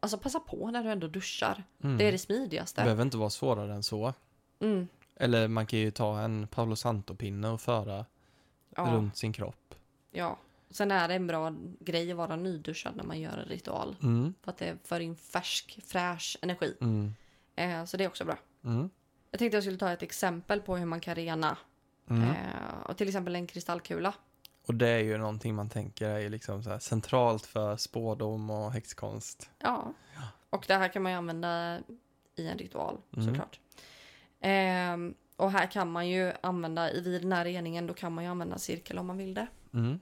alltså 0.00 0.18
passa 0.18 0.40
på 0.40 0.70
när 0.70 0.84
du 0.84 0.90
ändå 0.90 1.06
duschar. 1.06 1.64
Mm. 1.82 1.98
Det 1.98 2.04
är 2.04 2.06
det 2.06 2.12
Det 2.12 2.18
smidigaste. 2.18 2.82
behöver 2.82 3.02
inte 3.02 3.16
vara 3.16 3.30
svårare 3.30 3.74
än 3.74 3.82
så. 3.82 4.14
Mm, 4.60 4.88
Eller 5.16 5.48
man 5.48 5.66
kan 5.66 5.78
ju 5.78 5.90
ta 5.90 6.20
en 6.20 6.46
Paolo 6.46 6.76
Santo-pinne 6.76 7.48
och 7.48 7.60
föra 7.60 8.04
ja, 8.76 8.82
runt 8.92 9.16
sin 9.16 9.32
kropp. 9.32 9.74
ja. 10.10 10.38
Sen 10.72 10.90
är 10.90 11.08
det 11.08 11.14
en 11.14 11.26
bra 11.26 11.54
grej 11.80 12.10
att 12.10 12.16
vara 12.16 12.36
nyduschad 12.36 12.96
när 12.96 13.04
man 13.04 13.20
gör 13.20 13.38
en 13.38 13.44
ritual. 13.48 13.96
Mm. 14.02 14.34
För 14.42 14.50
att 14.50 14.58
det 14.58 14.76
för 14.84 15.00
in 15.00 15.16
färsk, 15.16 15.78
fräsch 15.86 16.38
energi. 16.42 16.76
Mm. 16.80 17.14
Eh, 17.56 17.84
så 17.84 17.96
det 17.96 18.04
är 18.04 18.08
också 18.08 18.24
bra. 18.24 18.38
Mm. 18.64 18.90
Jag 19.30 19.38
tänkte 19.38 19.56
jag 19.56 19.64
skulle 19.64 19.78
ta 19.78 19.92
ett 19.92 20.02
exempel 20.02 20.60
på 20.60 20.76
hur 20.76 20.86
man 20.86 21.00
kan 21.00 21.14
rena. 21.14 21.56
Eh, 22.10 22.80
och 22.86 22.96
till 22.96 23.08
exempel 23.08 23.34
en 23.36 23.46
kristallkula. 23.46 24.14
Och 24.66 24.74
det 24.74 24.88
är 24.88 24.98
ju 24.98 25.18
någonting 25.18 25.54
man 25.54 25.68
tänker 25.68 26.08
är 26.08 26.28
liksom 26.28 26.62
så 26.62 26.78
centralt 26.78 27.46
för 27.46 27.76
spådom 27.76 28.50
och 28.50 28.72
häxkonst. 28.72 29.50
Ja. 29.58 29.92
Och 30.50 30.64
det 30.68 30.74
här 30.74 30.88
kan 30.88 31.02
man 31.02 31.12
ju 31.12 31.18
använda 31.18 31.78
i 32.36 32.46
en 32.48 32.58
ritual 32.58 32.98
Mm. 33.16 33.28
såklart. 33.28 33.60
Ehm, 34.40 35.14
och 35.36 35.50
här 35.52 35.66
kan 35.66 35.90
man 35.92 36.08
ju 36.08 36.32
använda, 36.40 36.90
i 36.92 37.00
vid 37.00 37.22
den 37.22 37.32
här 37.32 37.44
reningen, 37.44 37.86
då 37.86 37.94
kan 37.94 38.12
man 38.12 38.24
ju 38.24 38.30
använda 38.30 38.58
cirkel 38.58 38.98
om 38.98 39.06
man 39.06 39.16
vill 39.16 39.34
det. 39.34 39.46
Mm. 39.74 40.00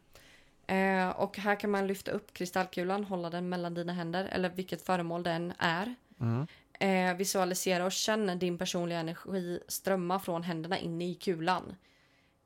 Eh, 0.67 1.09
och 1.17 1.39
här 1.39 1.61
kan 1.61 1.71
man 1.71 1.87
lyfta 1.87 2.11
upp 2.11 2.33
kristallkulan, 2.33 3.05
hålla 3.05 3.31
den 3.31 3.49
mellan 3.49 3.75
dina 3.75 3.93
händer, 3.93 4.25
eller 4.25 4.49
vilket 4.49 4.83
föremål 4.83 5.23
den 5.23 5.53
är. 5.59 5.95
Mm. 6.21 6.47
Eh, 6.81 7.17
visualisera 7.17 7.85
och 7.85 7.93
känna 7.93 8.35
din 8.35 8.59
personliga 8.59 8.99
energi 8.99 9.61
strömma 9.69 10.21
från 10.21 10.43
händerna 10.43 10.79
in 10.79 11.03
i 11.03 11.15
kulan. 11.15 11.77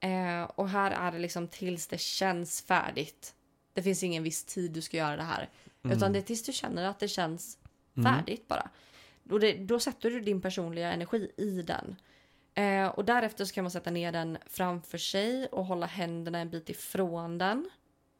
Eh, 0.02 0.42
och 0.42 0.68
här 0.68 0.90
är 0.90 1.12
det 1.12 1.18
liksom 1.18 1.48
tills 1.48 1.86
det 1.86 2.00
känns 2.00 2.62
färdigt. 2.62 3.34
Det 3.72 3.82
finns 3.82 4.02
ingen 4.02 4.22
viss 4.22 4.44
tid 4.44 4.70
du 4.70 4.80
ska 4.82 4.96
göra 4.96 5.16
det 5.16 5.22
här. 5.22 5.48
Utan 5.82 6.12
det 6.12 6.18
är 6.18 6.22
tills 6.22 6.42
du 6.42 6.52
känner 6.52 6.84
att 6.84 6.98
det 6.98 7.08
känns 7.08 7.58
Mm. 7.96 8.14
färdigt 8.14 8.48
bara. 8.48 8.70
Då, 9.22 9.38
det, 9.38 9.52
då 9.52 9.80
sätter 9.80 10.10
du 10.10 10.20
din 10.20 10.40
personliga 10.40 10.92
energi 10.92 11.30
i 11.36 11.62
den. 11.62 11.96
Eh, 12.54 12.86
och 12.86 13.04
därefter 13.04 13.44
så 13.44 13.54
kan 13.54 13.64
man 13.64 13.70
sätta 13.70 13.90
ner 13.90 14.12
den 14.12 14.38
framför 14.46 14.98
sig 14.98 15.46
och 15.46 15.64
hålla 15.66 15.86
händerna 15.86 16.38
en 16.38 16.50
bit 16.50 16.70
ifrån 16.70 17.38
den. 17.38 17.70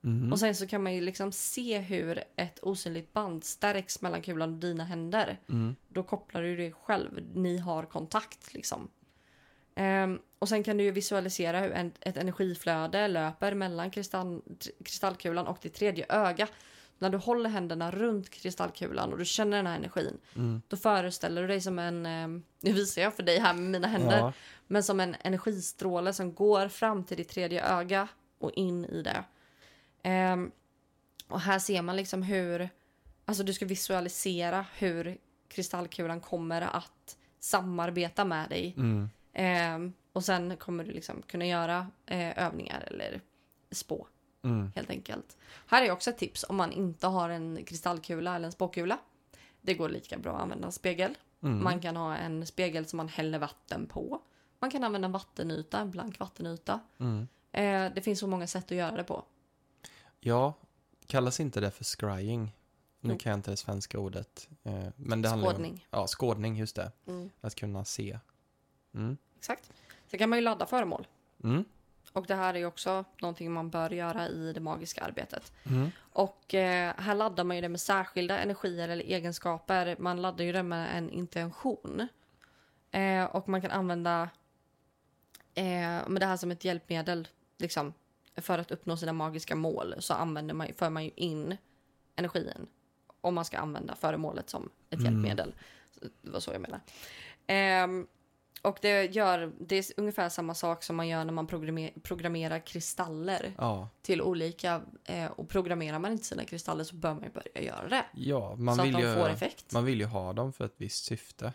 Mm. 0.05 0.33
Och 0.33 0.39
sen 0.41 0.55
så 0.55 0.67
kan 0.67 0.83
man 0.83 0.95
ju 0.95 1.01
liksom 1.01 1.33
se 1.33 1.79
hur 1.79 2.25
ett 2.37 2.59
osynligt 2.63 3.13
band 3.13 3.45
stärks 3.45 4.01
mellan 4.03 4.23
kulan 4.23 4.53
och 4.53 4.59
dina 4.59 4.85
händer. 4.85 5.39
Mm. 5.49 5.77
Då 5.89 6.03
kopplar 6.03 6.43
du 6.43 6.57
dig 6.57 6.73
själv. 6.73 7.27
Ni 7.35 7.59
har 7.59 7.83
kontakt 7.83 8.55
liksom. 8.55 8.89
Ehm, 9.75 10.19
och 10.43 10.49
sen 10.49 10.63
kan 10.63 10.77
du 10.77 10.91
visualisera 10.91 11.61
hur 11.61 11.73
en, 11.73 11.93
ett 12.01 12.17
energiflöde 12.17 13.09
löper 13.09 13.55
mellan 13.55 13.91
kristall, 13.91 14.43
kristallkulan 14.85 15.47
och 15.47 15.59
ditt 15.63 15.75
tredje 15.75 16.07
öga. 16.09 16.49
När 16.99 17.11
du 17.11 17.19
håller 17.19 17.51
händerna 17.51 17.91
runt 17.91 18.31
kristallkulan 18.31 19.13
och 19.13 19.19
du 19.19 19.25
känner 19.25 19.57
den 19.57 19.67
här 19.67 19.77
energin. 19.77 20.19
Mm. 20.37 20.63
Då 20.69 20.77
föreställer 20.77 21.43
du 21.43 21.49
dig 21.49 21.61
som 21.61 21.79
en, 21.79 22.07
ehm, 22.07 22.43
nu 22.61 22.73
visar 22.73 23.03
jag 23.03 23.15
för 23.15 23.23
dig 23.23 23.39
här 23.39 23.55
med 23.55 23.63
mina 23.63 23.89
händer. 23.89 24.19
Ja. 24.19 24.33
Men 24.67 24.83
som 24.83 25.01
en 25.01 25.17
energistråle 25.21 26.13
som 26.13 26.35
går 26.35 26.69
fram 26.69 27.05
till 27.05 27.17
ditt 27.17 27.29
tredje 27.29 27.65
öga 27.65 28.09
och 28.39 28.51
in 28.53 28.85
i 28.85 29.03
det. 29.03 29.25
Ehm, 30.03 30.51
och 31.29 31.41
här 31.41 31.59
ser 31.59 31.83
man 31.83 31.97
liksom 31.97 32.23
hur, 32.23 32.69
alltså 33.25 33.45
du 33.45 33.53
ska 33.53 33.67
visualisera 33.67 34.67
hur 34.75 35.19
kristallkulan 35.49 36.21
kommer 36.21 36.63
att 36.63 37.17
samarbeta 37.41 38.25
med 38.25 38.49
dig. 38.49 38.75
Mm. 38.77 39.11
Ehm, 39.33 39.93
och 40.13 40.25
sen 40.25 40.57
kommer 40.57 40.85
du 40.85 40.91
liksom 40.91 41.23
kunna 41.23 41.47
göra 41.47 41.87
eh, 42.07 42.39
övningar 42.47 42.81
eller 42.87 43.21
spå 43.71 44.07
Mm. 44.45 44.73
helt 44.75 44.91
enkelt. 44.91 45.37
Här 45.67 45.83
är 45.83 45.91
också 45.91 46.11
ett 46.11 46.19
tips 46.19 46.45
om 46.49 46.57
man 46.57 46.73
inte 46.73 47.07
har 47.07 47.29
en 47.29 47.65
kristallkula 47.65 48.37
eller 48.37 48.47
en 48.47 48.53
spåkula. 48.53 48.99
Det 49.61 49.75
går 49.75 49.89
lika 49.89 50.19
bra 50.19 50.35
att 50.37 50.43
använda 50.43 50.67
en 50.67 50.73
spegel. 50.73 51.19
Mm. 51.43 51.65
Man 51.65 51.81
kan 51.81 51.97
ha 51.97 52.17
en 52.17 52.47
spegel 52.47 52.87
som 52.87 52.97
man 52.97 53.09
häller 53.09 53.39
vatten 53.39 53.87
på. 53.87 54.23
Man 54.59 54.71
kan 54.71 54.85
använda 54.85 55.07
en 55.07 55.13
vattenyta, 55.13 55.79
en 55.79 55.91
blank 55.91 56.19
vattenyta. 56.19 56.81
Mm. 56.99 57.29
Eh, 57.53 57.95
det 57.95 58.03
finns 58.03 58.19
så 58.21 58.27
många 58.27 58.47
sätt 58.47 58.65
att 58.65 58.71
göra 58.79 58.97
det 58.97 59.05
på. 59.05 59.25
Ja, 60.21 60.55
kallas 61.07 61.41
inte 61.41 61.61
det 61.61 61.71
för 61.71 61.85
scrying? 61.85 62.57
Nu 63.01 63.17
kan 63.19 63.31
jag 63.31 63.39
inte 63.39 63.51
det 63.51 63.57
svenska 63.57 63.99
ordet. 63.99 64.49
Eh, 64.63 64.85
men 64.97 65.23
det 65.23 65.29
handlar 65.29 65.49
ju 65.49 65.55
om, 65.55 65.55
Skådning. 65.63 65.87
ja, 65.91 66.07
skådning, 66.07 66.57
just 66.57 66.77
det. 66.77 66.93
Mm. 67.07 67.31
Att 67.41 67.55
kunna 67.55 67.85
se. 67.85 68.19
Mm. 68.95 69.17
Exakt. 69.37 69.73
Sen 70.13 70.19
kan 70.19 70.31
man 70.31 70.39
ju 70.39 70.45
ladda 70.45 70.67
föremål. 70.67 71.07
Mm. 71.45 71.65
Och 72.13 72.27
det 72.27 72.35
här 72.35 72.55
är 72.55 72.59
ju 72.59 72.67
också 72.67 73.05
någonting 73.21 73.53
man 73.53 73.71
bör 73.71 73.91
göra 73.91 74.29
i 74.29 74.53
det 74.53 74.61
magiska 74.61 75.05
arbetet. 75.05 75.53
Mm. 75.65 75.91
Och 75.99 76.55
eh, 76.55 76.95
här 76.99 77.15
laddar 77.15 77.45
man 77.45 77.57
ju 77.57 77.63
det 77.63 77.69
med 77.69 77.81
särskilda 77.81 78.39
energier 78.39 78.89
eller 78.89 79.05
egenskaper. 79.05 79.97
Man 79.99 80.23
laddar 80.23 80.45
ju 80.45 80.53
det 80.53 80.63
med 80.63 80.97
en 80.97 81.11
intention. 81.11 82.09
Eh, 82.91 83.25
och 83.25 83.49
man 83.49 83.63
kan 83.63 83.71
använda 83.71 84.29
eh, 85.55 86.09
med 86.09 86.17
det 86.21 86.27
här 86.27 86.37
som 86.37 86.51
ett 86.51 86.65
hjälpmedel. 86.65 87.29
Liksom, 87.59 87.95
för 88.37 88.59
att 88.59 88.71
uppnå 88.71 88.97
sina 88.97 89.13
magiska 89.13 89.57
mål 89.57 89.95
så 89.99 90.15
använder 90.15 90.55
man, 90.55 90.69
för 90.77 90.91
man 90.91 91.05
ju 91.05 91.11
in 91.17 91.57
energin. 92.17 92.67
Om 93.21 93.35
man 93.35 93.45
ska 93.45 93.59
använda 93.59 93.95
föremålet 93.95 94.51
som 94.51 94.71
ett 94.91 94.99
Mm. 95.01 95.05
hjälpmedel. 95.05 95.55
Det 96.23 96.31
var 96.31 96.41
så 96.41 96.53
jag 96.53 96.61
menar. 96.61 96.81
Och 98.63 98.79
det, 98.83 99.05
gör, 99.15 99.53
det 99.61 99.77
är 99.79 99.85
ungefär 99.97 100.29
samma 100.29 100.55
sak 100.55 100.83
som 100.83 100.97
man 100.97 101.09
gör 101.09 101.25
när 101.25 101.33
man 101.33 101.47
programmer, 101.47 101.91
programmerar 102.03 102.59
kristaller 102.67 103.53
Ja, 103.59 103.89
till 104.03 104.23
olika. 104.23 104.83
Eh, 105.05 105.27
och 105.27 105.49
programmerar 105.49 105.99
man 105.99 106.13
inte 106.13 106.25
sina 106.25 106.45
kristaller 106.45 106.85
så 106.85 106.97
bör 106.97 107.15
man 107.15 107.23
ju 107.23 107.31
börja 107.31 107.63
göra 107.67 107.89
det. 107.89 108.05
ja 108.15 108.55
man, 108.57 108.77
så 108.77 108.83
vill 108.83 108.97
att 108.97 109.03
de 109.03 109.09
ju, 109.09 109.15
får 109.15 109.29
effekt. 109.29 109.73
man 109.73 109.85
vill 109.85 110.01
ju 110.01 110.07
ha 110.07 110.33
dem 110.33 110.53
för 110.53 110.65
ett 110.65 110.75
visst 110.77 111.05
syfte. 111.05 111.53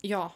Ja, 0.00 0.32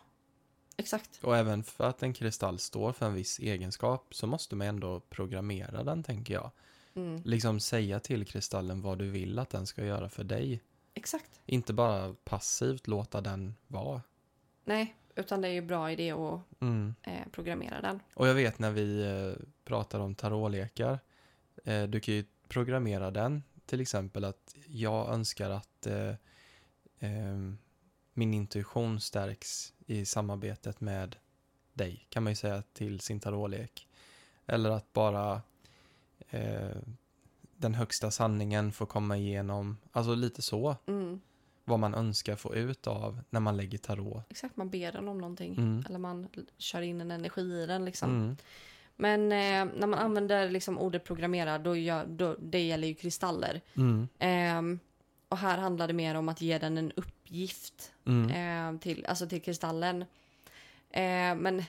exakt. 0.76 1.20
Och 1.22 1.36
även 1.36 1.64
för 1.64 1.84
att 1.84 2.02
en 2.02 2.12
kristall 2.12 2.58
står 2.58 2.92
för 2.92 3.06
en 3.06 3.14
viss 3.14 3.38
egenskap 3.38 4.14
så 4.14 4.26
måste 4.26 4.56
man 4.56 4.66
ändå 4.66 5.00
programmera 5.00 5.84
den, 5.84 6.02
tänker 6.02 6.34
jag. 6.34 6.50
Mm, 6.94 7.22
Liksom 7.24 7.60
säga 7.60 8.00
till 8.00 8.26
kristallen 8.26 8.82
vad 8.82 8.98
du 8.98 9.10
vill 9.10 9.38
att 9.38 9.50
den 9.50 9.66
ska 9.66 9.84
göra 9.84 10.08
för 10.08 10.24
dig. 10.24 10.62
exakt. 10.94 11.40
Inte 11.46 11.72
bara 11.72 12.14
passivt 12.24 12.86
låta 12.86 13.20
den 13.20 13.54
vara. 13.66 14.02
Nej, 14.64 14.94
utan 15.20 15.40
det 15.40 15.48
är 15.48 15.52
ju 15.52 15.60
bra 15.62 15.92
idé 15.92 16.12
att 16.12 16.40
Mm. 16.60 16.94
eh, 17.02 17.28
programmera 17.32 17.80
den. 17.80 18.00
Och 18.14 18.28
jag 18.28 18.34
vet 18.34 18.58
när 18.58 18.70
vi 18.70 19.02
eh, 19.06 19.46
pratar 19.64 20.00
om 20.00 20.14
tarotlekar, 20.14 20.98
eh, 21.64 21.82
du 21.82 22.00
kan 22.00 22.14
ju 22.14 22.24
programmera 22.48 23.10
den 23.10 23.42
till 23.66 23.80
exempel 23.80 24.24
att 24.24 24.54
jag 24.66 25.08
önskar 25.08 25.50
att 25.50 25.86
eh, 25.86 26.14
ehm, 26.98 27.58
min 28.12 28.34
intuition 28.34 29.00
stärks 29.00 29.72
i 29.86 30.04
samarbetet 30.06 30.80
med 30.80 31.16
dig, 31.72 32.06
kan 32.08 32.22
man 32.22 32.32
ju 32.32 32.36
säga 32.36 32.62
till 32.72 33.00
sin 33.00 33.20
tarotlek. 33.20 33.88
Eller 34.46 34.70
att 34.70 34.92
bara 34.92 35.42
eh, 36.30 36.76
den 37.56 37.74
högsta 37.74 38.10
sanningen 38.10 38.72
får 38.72 38.86
komma 38.86 39.16
igenom, 39.16 39.78
alltså 39.92 40.14
lite 40.14 40.42
så, 40.42 40.76
Mm, 40.86 41.20
vad 41.70 41.80
man 41.80 41.94
önskar 41.94 42.36
få 42.36 42.54
ut 42.54 42.86
av 42.86 43.20
när 43.30 43.40
man 43.40 43.56
lägger 43.56 43.78
tarot. 43.78 44.24
exakt, 44.28 44.56
man 44.56 44.70
ber 44.70 44.92
den 44.92 45.08
om 45.08 45.18
någonting. 45.18 45.56
Mm. 45.56 45.84
Eller 45.88 45.98
man 45.98 46.28
kör 46.58 46.80
in 46.80 47.00
en 47.00 47.10
energi 47.10 47.62
i 47.62 47.66
den 47.66 47.84
liksom. 47.84 48.10
Mm. 48.10 48.36
Men 48.96 49.32
eh, 49.32 49.78
när 49.78 49.86
man 49.86 49.98
använder 49.98 50.50
liksom 50.50 50.78
ordet 50.78 51.04
programmera, 51.04 51.58
då, 51.58 51.76
gör, 51.76 52.06
då 52.06 52.36
det 52.38 52.60
gäller 52.60 52.88
ju 52.88 52.94
kristaller. 52.94 53.60
Mm. 53.74 54.08
Ehm, 54.18 54.78
och 55.28 55.38
här 55.38 55.58
handlar 55.58 55.86
det 55.86 55.92
mer 55.92 56.14
om 56.14 56.28
att 56.28 56.40
ge 56.40 56.58
den 56.58 56.78
en 56.78 56.92
uppgift 56.92 57.92
eh, 58.06 58.78
till, 58.80 59.06
alltså 59.06 59.28
till 59.28 59.42
kristallen. 59.42 60.04
Eh, 60.90 61.34
men 61.34 61.62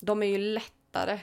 de 0.00 0.22
är 0.22 0.26
ju 0.26 0.38
lättare 0.38 1.20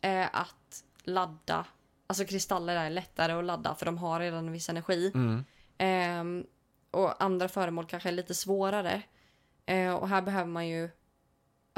eh, 0.00 0.26
att 0.32 0.84
ladda. 1.04 1.66
Alltså 2.06 2.24
kristaller 2.24 2.76
är 2.76 2.90
lättare 2.90 3.32
att 3.32 3.44
ladda 3.44 3.74
för 3.74 3.86
de 3.86 3.98
har 3.98 4.20
redan 4.20 4.46
en 4.46 4.52
viss 4.52 4.68
energi. 4.68 5.12
Mm. 5.14 5.44
Och 6.94 7.22
andra 7.22 7.48
föremål 7.48 7.86
kanske 7.86 8.08
är 8.08 8.12
lite 8.12 8.34
svårare. 8.34 9.02
Eh, 9.66 9.94
och 9.94 10.08
här 10.08 10.22
behöver 10.22 10.50
man 10.50 10.68
ju 10.68 10.90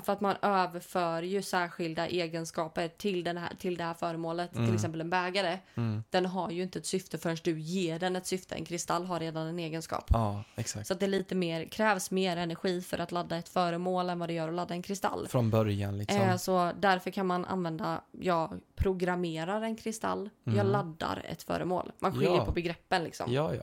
För 0.03 0.13
att 0.13 0.21
man 0.21 0.37
överför 0.43 1.23
ju 1.23 1.43
särskilda 1.43 2.07
egenskaper 2.09 2.89
till, 2.89 3.25
den 3.25 3.37
här, 3.39 3.53
till 3.59 3.77
det 3.77 3.85
här 3.85 3.95
föremålet. 3.95 4.55
Mm. 4.55 4.67
Till 4.67 4.75
exempel 4.75 5.01
en 5.01 5.11
bägare. 5.11 5.59
Mm. 5.75 6.03
Den 6.11 6.27
har 6.27 6.51
ju 6.51 6.63
inte 6.63 6.79
ett 6.79 6.87
syfte 6.87 7.19
förrän 7.19 7.37
du 7.45 7.61
ger 7.61 7.99
den 7.99 8.17
ett 8.17 8.27
syfte. 8.27 8.55
En 8.55 8.65
kristall 8.65 9.05
har 9.07 9.21
redan 9.21 9.47
en 9.47 9.59
egenskap. 9.59 10.05
Ja, 10.09 10.45
exakt. 10.57 10.87
Så 10.87 10.95
det 10.95 11.07
är 11.07 11.09
lite 11.09 11.35
mer, 11.35 11.65
krävs 11.65 12.11
mer 12.11 12.37
energi 12.37 12.83
för 12.83 12.99
att 12.99 13.13
ladda 13.13 13.37
ett 13.37 13.49
föremål 13.49 14.11
än 14.11 14.19
vad 14.19 14.29
det 14.29 14.33
gör 14.33 14.49
att 14.49 14.55
ladda 14.55 14.75
en 14.75 14.83
kristall. 14.83 15.29
Från 15.29 15.51
början 15.51 15.99
liksom. 15.99 16.21
Eh, 16.21 16.37
så 16.37 16.73
därför 16.79 17.11
kan 17.11 17.27
man 17.27 17.45
använda, 17.45 18.01
jag 18.13 18.61
programmerar 18.75 19.63
en 19.63 19.77
kristall, 19.77 20.31
jag 20.45 20.55
Mm. 20.55 20.67
laddar 20.67 21.25
ett 21.29 21.43
föremål. 21.43 21.93
Man 21.99 22.13
skiljer 22.13 22.31
Ja. 22.37 22.45
på 22.45 22.53
begreppen 22.53 23.05
liksom. 23.05 23.33
Ja, 23.33 23.55
ja. 23.55 23.63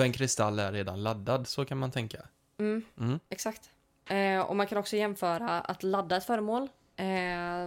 För 0.00 0.04
en 0.04 0.12
kristall 0.12 0.58
är 0.58 0.72
redan 0.72 1.02
laddad, 1.02 1.46
så 1.46 1.64
kan 1.64 1.78
man 1.78 1.90
tänka. 1.90 2.18
Mm, 2.58 2.82
Mm. 3.00 3.20
exakt. 3.28 3.70
Eh, 4.08 4.40
och 4.40 4.56
man 4.56 4.66
kan 4.66 4.78
också 4.78 4.96
jämföra 4.96 5.60
att 5.60 5.82
ladda 5.82 6.16
ett 6.16 6.24
föremål 6.24 6.62
eh, 6.96 7.04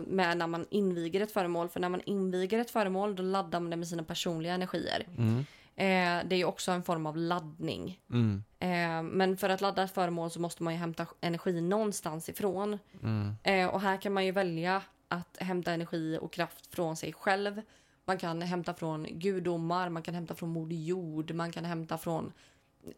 med 0.07 0.37
när 0.37 0.47
man 0.47 0.65
inviger 0.69 1.21
ett 1.21 1.31
föremål. 1.31 1.69
För 1.69 1.79
när 1.79 1.89
man 1.89 2.01
inviger 2.05 2.59
ett 2.59 2.71
föremål 2.71 3.15
då 3.15 3.23
laddar 3.23 3.59
man 3.59 3.69
det 3.69 3.75
med 3.77 3.87
sina 3.87 4.03
personliga 4.03 4.53
energier. 4.53 5.07
Mm. 5.17 5.39
Eh, 5.75 6.27
det 6.29 6.35
är 6.35 6.37
ju 6.37 6.45
också 6.45 6.71
en 6.71 6.83
form 6.83 7.05
av 7.05 7.17
laddning. 7.17 7.99
Mm. 8.11 8.43
Eh, 8.59 9.03
men 9.11 9.37
för 9.37 9.49
att 9.49 9.61
ladda 9.61 9.83
ett 9.83 9.93
föremål 9.93 10.31
så 10.31 10.39
måste 10.39 10.63
man 10.63 10.73
ju 10.73 10.79
hämta 10.79 11.05
energi 11.21 11.61
någonstans 11.61 12.29
ifrån. 12.29 12.79
Mm. 13.03 13.35
Eh, 13.43 13.67
och 13.67 13.81
här 13.81 13.97
kan 14.01 14.13
man 14.13 14.25
ju 14.25 14.31
välja 14.31 14.81
att 15.07 15.37
hämta 15.39 15.71
energi 15.71 16.17
och 16.21 16.33
kraft 16.33 16.75
från 16.75 16.95
sig 16.95 17.13
själv. 17.13 17.61
Man 18.05 18.17
kan 18.17 18.41
hämta 18.41 18.73
från 18.73 19.07
gudomar, 19.09 19.89
man 19.89 20.03
kan 20.03 20.13
hämta 20.15 20.35
från 20.35 20.49
Moder 20.49 20.75
Jord, 20.75 21.31
man 21.31 21.51
kan 21.51 21.65
hämta 21.65 21.97
från, 21.97 22.33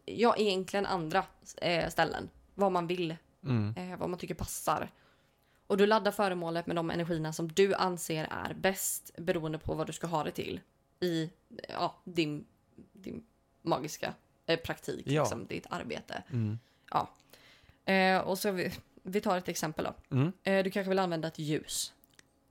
ja 0.04 0.36
egentligen 0.36 0.86
andra 0.86 1.24
eh, 1.62 1.88
ställen. 1.88 2.28
Vad 2.54 2.72
man 2.72 2.86
vill, 2.86 3.16
Mm. 3.44 3.74
eh, 3.76 3.98
vad 3.98 4.10
man 4.10 4.18
tycker 4.18 4.34
passar. 4.34 4.90
Och 5.66 5.76
du 5.76 5.86
laddar 5.86 6.12
föremålet 6.12 6.66
med 6.66 6.76
de 6.76 6.90
energierna 6.90 7.32
som 7.32 7.48
du 7.48 7.74
anser 7.74 8.28
är 8.30 8.54
bäst 8.54 9.10
beroende 9.18 9.58
på 9.58 9.74
vad 9.74 9.86
du 9.86 9.92
ska 9.92 10.06
ha 10.06 10.24
det 10.24 10.30
till 10.30 10.60
i 11.00 11.30
ja, 11.68 11.94
din, 12.04 12.44
din 12.92 13.24
magiska 13.62 14.14
eh, 14.46 14.58
praktik, 14.60 15.06
Ja. 15.06 15.22
liksom, 15.22 15.46
ditt 15.46 15.66
arbete. 15.70 16.22
Mm. 16.32 16.58
Eh, 17.84 18.18
och 18.20 18.38
så 18.38 18.50
vi, 18.50 18.72
vi 19.02 19.20
tar 19.20 19.38
ett 19.38 19.48
exempel 19.48 19.84
då. 19.84 20.16
Mm. 20.16 20.32
Eh, 20.42 20.64
du 20.64 20.70
kanske 20.70 20.88
vill 20.88 20.98
använda 20.98 21.28
ett 21.28 21.38
ljus. 21.38 21.92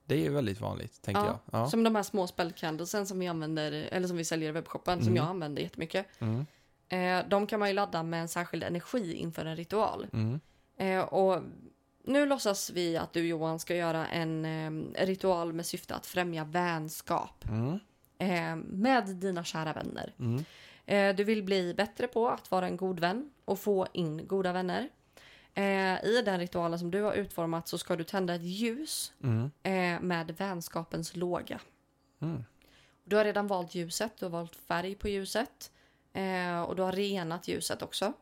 Det 0.06 0.26
är 0.26 0.30
väldigt 0.30 0.60
vanligt, 0.60 1.02
tänker 1.02 1.20
Ja, 1.22 1.26
jag. 1.52 1.60
Ja. 1.60 1.70
Som 1.70 1.84
de 1.84 1.94
här 1.94 2.02
små 2.02 2.26
spellcandlesen 2.26 3.06
som 3.06 3.18
vi 3.18 3.26
använder, 3.28 3.72
eller 3.72 4.08
som 4.08 4.16
vi 4.16 4.24
säljer 4.24 4.48
i 4.48 4.52
webbshoppen, 4.52 4.98
som 4.98 5.06
Mm. 5.08 5.16
jag 5.16 5.26
använder 5.26 5.62
jättemycket. 5.62 6.06
Mm. 6.18 6.46
Eh, 6.88 7.28
de 7.28 7.46
kan 7.46 7.58
man 7.58 7.68
ju 7.68 7.74
ladda 7.74 8.02
med 8.02 8.20
en 8.20 8.28
särskild 8.28 8.62
energi 8.64 9.14
inför 9.14 9.44
en 9.44 9.56
ritual. 9.56 10.06
Mm. 10.12 10.40
Eh, 10.78 11.00
och 11.04 11.42
nu 12.04 12.26
låtsas 12.26 12.70
vi 12.70 12.96
att 12.96 13.12
du 13.12 13.26
Johan 13.26 13.58
ska 13.58 13.76
göra 13.76 14.06
en 14.06 14.44
eh, 14.44 15.04
ritual 15.06 15.52
med 15.52 15.66
syfte 15.66 15.94
att 15.94 16.06
främja 16.06 16.44
vänskap 16.44 17.44
Mm. 17.48 17.78
eh, 18.18 18.56
med 18.66 19.06
dina 19.06 19.44
kära 19.44 19.72
vänner. 19.72 20.14
Mm. 20.18 20.44
Du 21.16 21.24
vill 21.24 21.42
bli 21.42 21.74
bättre 21.74 22.06
på 22.06 22.28
att 22.28 22.50
vara 22.50 22.66
en 22.66 22.76
god 22.76 23.00
vän 23.00 23.30
och 23.44 23.58
få 23.58 23.86
in 23.92 24.26
goda 24.26 24.52
vänner. 24.52 24.88
Eh, 25.58 26.04
I 26.04 26.22
den 26.24 26.38
ritualen 26.40 26.78
som 26.78 26.90
du 26.90 27.02
har 27.02 27.12
utformat 27.14 27.68
så 27.68 27.78
ska 27.78 27.96
du 27.96 28.04
tända 28.04 28.34
ett 28.34 28.42
ljus 28.42 29.12
Mm. 29.22 29.50
eh, 29.62 30.00
med 30.00 30.30
vänskapens 30.36 31.16
låga. 31.16 31.60
Mm. 32.20 32.44
Du 33.04 33.16
har 33.16 33.24
redan 33.24 33.46
valt 33.46 33.74
ljuset, 33.74 34.12
du 34.18 34.24
har 34.24 34.30
valt 34.30 34.56
färg 34.56 34.94
på 34.94 35.08
ljuset 35.08 35.70
eh, 36.12 36.60
och 36.60 36.76
du 36.76 36.82
har 36.82 36.92
renat 36.92 37.48
ljuset 37.48 37.82
också. 37.82 38.12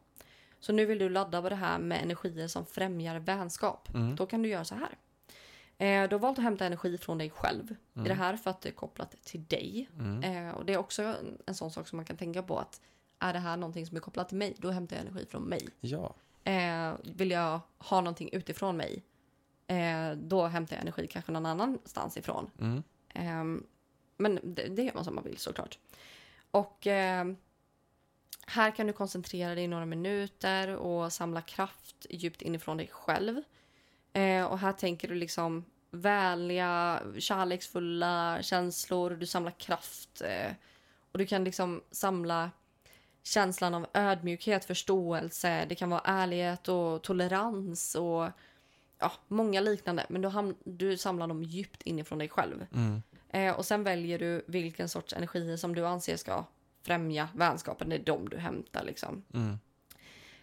Så 0.60 0.72
nu 0.72 0.86
vill 0.86 0.98
du 0.98 1.08
ladda 1.08 1.42
på 1.42 1.48
det 1.48 1.54
här 1.56 1.78
med 1.78 2.02
energier 2.02 2.48
som 2.48 2.66
främjar 2.66 3.18
vänskap. 3.18 3.94
Mm. 3.94 4.16
Då 4.16 4.26
kan 4.26 4.42
du 4.42 4.48
göra 4.48 4.64
så 4.64 4.74
här. 4.74 4.96
Eh, 5.78 6.08
du 6.08 6.14
har 6.14 6.20
valt 6.20 6.38
att 6.38 6.44
hämta 6.44 6.66
energi 6.66 6.98
från 6.98 7.18
dig 7.18 7.30
själv 7.30 7.70
i 8.04 8.08
det 8.08 8.14
här 8.14 8.36
för 8.36 8.50
att 8.50 8.60
det 8.60 8.68
är 8.68 8.72
kopplat 8.72 9.10
till 9.24 9.44
dig. 9.44 9.88
Mm. 9.98 10.22
Eh, 10.48 10.54
och 10.54 10.64
det 10.64 10.72
är 10.72 10.78
också 10.78 11.14
en 11.46 11.54
sån 11.54 11.70
sak 11.70 11.88
som 11.88 11.96
man 11.96 12.04
kan 12.04 12.16
tänka 12.16 12.42
på 12.42 12.58
att 12.58 12.80
är 13.18 13.32
det 13.32 13.38
här 13.38 13.56
någonting 13.56 13.86
som 13.86 13.96
är 13.96 14.00
kopplat 14.00 14.28
till 14.28 14.38
mig, 14.38 14.54
då 14.58 14.70
hämtar 14.70 14.96
jag 14.96 15.06
energi 15.06 15.26
från 15.26 15.42
mig. 15.42 15.68
Ja. 15.80 16.14
Eh, 16.44 16.92
vill 17.02 17.30
jag 17.30 17.60
ha 17.78 18.00
någonting 18.00 18.30
utifrån 18.32 18.76
mig, 18.76 19.02
eh, 19.66 20.12
då 20.16 20.46
hämtar 20.46 20.76
jag 20.76 20.82
energi 20.82 21.06
kanske 21.06 21.32
någon 21.32 21.46
annanstans 21.46 22.16
ifrån. 22.16 22.50
Mm. 22.60 22.82
Ehm, 23.14 23.66
men 24.16 24.40
det, 24.42 24.68
det 24.68 24.82
gör 24.82 24.94
man 24.94 25.04
som 25.04 25.14
man 25.14 25.24
vill 25.24 25.38
såklart. 25.38 25.78
Och 26.50 26.86
ehm, 26.86 27.36
här 28.46 28.70
kan 28.70 28.86
du 28.86 28.92
koncentrera 28.92 29.54
dig 29.54 29.64
i 29.64 29.68
några 29.68 29.86
minuter 29.86 30.76
och 30.76 31.12
samla 31.12 31.40
kraft 31.42 32.06
djupt 32.10 32.42
inifrån 32.42 32.76
dig 32.76 32.88
själv. 32.92 33.42
Eh, 34.12 34.44
och 34.44 34.58
här 34.58 34.72
tänker 34.72 35.08
du 35.08 35.14
liksom 35.14 35.64
vänliga, 35.90 37.02
kärleksfulla 37.18 38.38
känslor, 38.42 39.10
du 39.10 39.26
samlar 39.26 39.50
kraft. 39.50 40.20
Eh, 40.20 40.52
och 41.12 41.18
du 41.18 41.26
kan 41.26 41.44
liksom 41.44 41.82
samla 41.90 42.50
känslan 43.24 43.74
av 43.74 43.86
ödmjukhet, 43.94 44.64
förståelse, 44.64 45.66
det 45.68 45.74
kan 45.74 45.90
vara 45.90 46.02
ärlighet 46.04 46.68
och 46.68 47.02
tolerans 47.02 47.94
och 47.94 48.28
ja, 48.98 49.12
många 49.28 49.60
liknande. 49.60 50.06
Men 50.08 50.22
du, 50.22 50.28
ham- 50.28 50.56
du 50.64 50.96
samlar 50.96 51.26
dem 51.26 51.42
djupt 51.42 51.82
inifrån 51.82 52.18
dig 52.18 52.28
själv. 52.28 52.66
Mm. 52.74 53.02
Eh, 53.28 53.54
och 53.56 53.64
sen 53.64 53.84
väljer 53.84 54.18
du 54.18 54.44
vilken 54.46 54.88
sorts 54.88 55.12
energier 55.12 55.56
som 55.56 55.74
du 55.74 55.86
anser 55.86 56.16
ska 56.16 56.44
främja 56.82 57.28
vänskapen. 57.34 57.88
Det 57.88 57.96
är 57.96 58.04
de 58.04 58.28
du 58.28 58.36
hämtar 58.36 58.84
liksom. 58.84 59.24
Mm. 59.34 59.58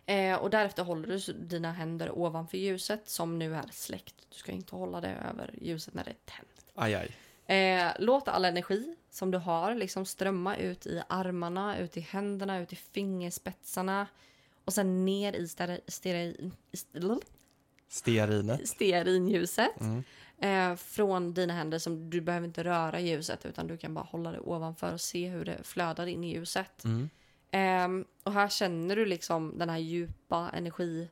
Eh, 0.05 0.39
och 0.39 0.49
därefter 0.49 0.83
håller 0.83 1.07
du 1.07 1.33
dina 1.33 1.71
händer 1.71 2.17
ovanför 2.19 2.57
ljuset 2.57 3.09
som 3.09 3.39
nu 3.39 3.55
är 3.55 3.65
släckt. 3.71 4.15
Du 4.29 4.35
ska 4.35 4.51
inte 4.51 4.75
hålla 4.75 5.01
det 5.01 5.15
över 5.29 5.55
ljuset 5.61 5.93
när 5.93 6.03
det 6.03 6.09
är 6.09 6.17
tänt. 6.25 6.65
Aj, 6.75 6.95
aj. 6.95 7.15
Eh, 7.55 7.91
låt 7.99 8.27
all 8.27 8.45
energi 8.45 8.95
som 9.11 9.31
du 9.31 9.37
har 9.37 9.75
liksom 9.75 10.05
strömma 10.05 10.57
ut 10.57 10.85
i 10.85 11.01
armarna, 11.09 11.77
ut 11.79 11.97
i 11.97 11.99
händerna, 11.99 12.59
ut 12.59 12.73
i 12.73 12.75
fingerspetsarna. 12.75 14.07
Och 14.65 14.73
sen 14.73 15.05
ner 15.05 15.33
i 15.33 15.45
steri- 15.47 15.81
steri- 15.87 16.51
st- 16.73 17.19
Stearinet. 17.87 18.67
stearinljuset. 18.67 19.81
Mm. 19.81 20.03
Eh, 20.37 20.75
från 20.77 21.33
dina 21.33 21.53
händer 21.53 21.79
som 21.79 22.09
du 22.09 22.21
behöver 22.21 22.47
inte 22.47 22.63
röra 22.63 22.99
ljuset 22.99 23.45
utan 23.45 23.67
du 23.67 23.77
kan 23.77 23.93
bara 23.93 24.05
hålla 24.05 24.31
det 24.31 24.39
ovanför 24.39 24.93
och 24.93 25.01
se 25.01 25.27
hur 25.29 25.45
det 25.45 25.63
flödar 25.63 26.07
in 26.07 26.23
i 26.23 26.33
ljuset. 26.33 26.83
Mm. 26.83 27.09
Ehm, 27.51 28.05
och 28.23 28.33
här 28.33 28.49
känner 28.49 28.95
du 28.95 29.05
liksom 29.05 29.57
den 29.57 29.69
här 29.69 29.77
djupa 29.77 30.49
energiströmningen 30.53 31.09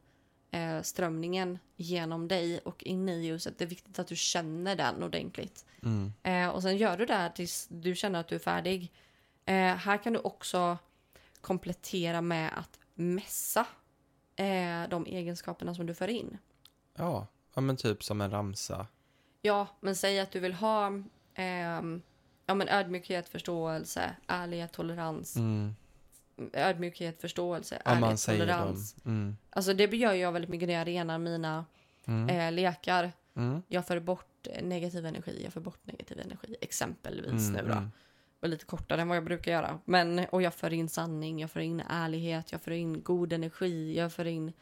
eh, 0.77 0.81
strömningen 0.81 1.59
genom 1.79 2.27
dig 2.27 2.59
och 2.59 2.83
in 2.83 3.09
i 3.09 3.25
ljuset. 3.25 3.57
Det 3.57 3.63
är 3.63 3.69
viktigt 3.69 3.99
att 3.99 4.07
du 4.07 4.15
känner 4.15 4.75
den 4.75 5.03
ordentligt. 5.03 5.65
Mm. 5.83 6.13
Eh, 6.23 6.49
och 6.49 6.61
sen 6.61 6.77
gör 6.77 6.97
du 6.97 7.05
det 7.05 7.13
här 7.13 7.29
tills 7.29 7.67
du 7.69 7.95
känner 7.95 8.19
att 8.19 8.27
du 8.27 8.35
är 8.35 8.39
färdig. 8.39 8.93
Eh, 9.45 9.75
här 9.75 10.03
kan 10.03 10.13
du 10.13 10.19
också 10.19 10.77
komplettera 11.41 12.21
med 12.21 12.57
att 12.57 12.79
mässa 12.93 13.65
eh, 14.35 14.89
de 14.89 15.05
egenskaperna 15.05 15.75
som 15.75 15.85
du 15.85 15.93
för 15.93 16.07
in. 16.07 16.37
Ja. 16.95 17.27
ja, 17.53 17.61
men 17.61 17.77
typ 17.77 18.03
som 18.03 18.21
en 18.21 18.31
ramsa. 18.31 18.87
Ja, 19.41 19.67
men 19.79 19.95
säg 19.95 20.19
att 20.19 20.31
du 20.31 20.39
vill 20.39 20.53
ha 20.53 20.91
ehm, 21.33 22.01
ja, 22.45 22.53
men 22.53 22.67
ödmjukhet, 22.67 23.29
förståelse, 23.29 24.15
ärlighet, 24.27 24.71
tolerans. 24.71 25.35
Mm. 25.35 25.75
Ödmjukhet, 26.53 27.21
förståelse, 27.21 27.81
man 27.85 27.93
ärlighet, 28.03 28.25
tolerans. 28.25 28.95
Mm. 29.05 29.37
Alltså 29.49 29.73
det 29.73 29.83
gör 29.97 30.13
jag 30.13 30.31
väldigt 30.31 30.49
mycket 30.49 30.67
när 30.67 30.75
jag 30.75 30.87
renar 30.87 31.17
mina 31.17 31.65
Mm. 32.05 32.29
eh, 32.29 32.51
lekar. 32.51 33.11
Mm. 33.35 33.61
Jag 33.67 33.87
för 33.87 33.99
bort 33.99 34.47
eh, 34.49 34.63
negativ 34.63 35.05
energi, 35.05 35.41
jag 35.43 35.53
för 35.53 35.59
bort 35.61 35.79
negativ 35.85 36.19
energi. 36.19 36.55
Exempelvis 36.61 37.49
Mm. 37.49 37.53
nu 37.65 37.71
då. 37.71 37.77
Mm. 37.77 37.91
var 38.39 38.49
lite 38.49 38.65
kortare 38.65 39.01
än 39.01 39.07
vad 39.07 39.17
jag 39.17 39.23
brukar 39.25 39.51
göra. 39.51 39.79
Men, 39.85 40.19
och 40.19 40.41
jag 40.41 40.53
för 40.53 40.73
in 40.73 40.89
sanning, 40.89 41.39
jag 41.39 41.51
för 41.51 41.59
in 41.59 41.79
ärlighet, 41.89 42.51
jag 42.51 42.61
för 42.61 42.71
in 42.71 43.03
god 43.03 43.33
energi, 43.33 43.97
jag 43.97 44.13
för 44.13 44.25
in 44.25 44.53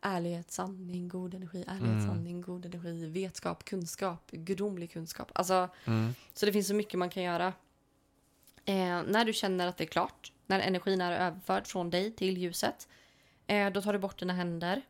ärlighet, 0.00 0.50
sanning, 0.50 1.08
god 1.08 1.34
energi, 1.34 1.64
ärlighet, 1.68 1.82
Mm. 2.02 2.06
sanning, 2.06 2.40
god 2.40 2.66
energi, 2.66 3.06
vetskap, 3.06 3.64
kunskap, 3.64 4.30
gudomlig 4.30 4.92
kunskap. 4.92 5.30
Alltså, 5.34 5.68
Mm. 5.84 6.14
så 6.34 6.46
det 6.46 6.52
finns 6.52 6.68
så 6.68 6.74
mycket 6.74 6.98
man 6.98 7.10
kan 7.10 7.22
göra. 7.22 7.52
Eh, 8.64 9.02
när 9.06 9.24
du 9.24 9.32
känner 9.32 9.66
att 9.66 9.76
det 9.76 9.84
är 9.84 9.88
klart, 9.88 10.32
när 10.48 10.60
energin 10.60 11.00
är 11.00 11.12
överförd 11.12 11.66
från 11.66 11.90
dig 11.90 12.12
till 12.12 12.38
ljuset, 12.38 12.88
eh, 13.46 13.70
då 13.70 13.82
tar 13.82 13.92
du 13.92 13.98
bort 13.98 14.18
dina 14.18 14.32
händer. 14.32 14.82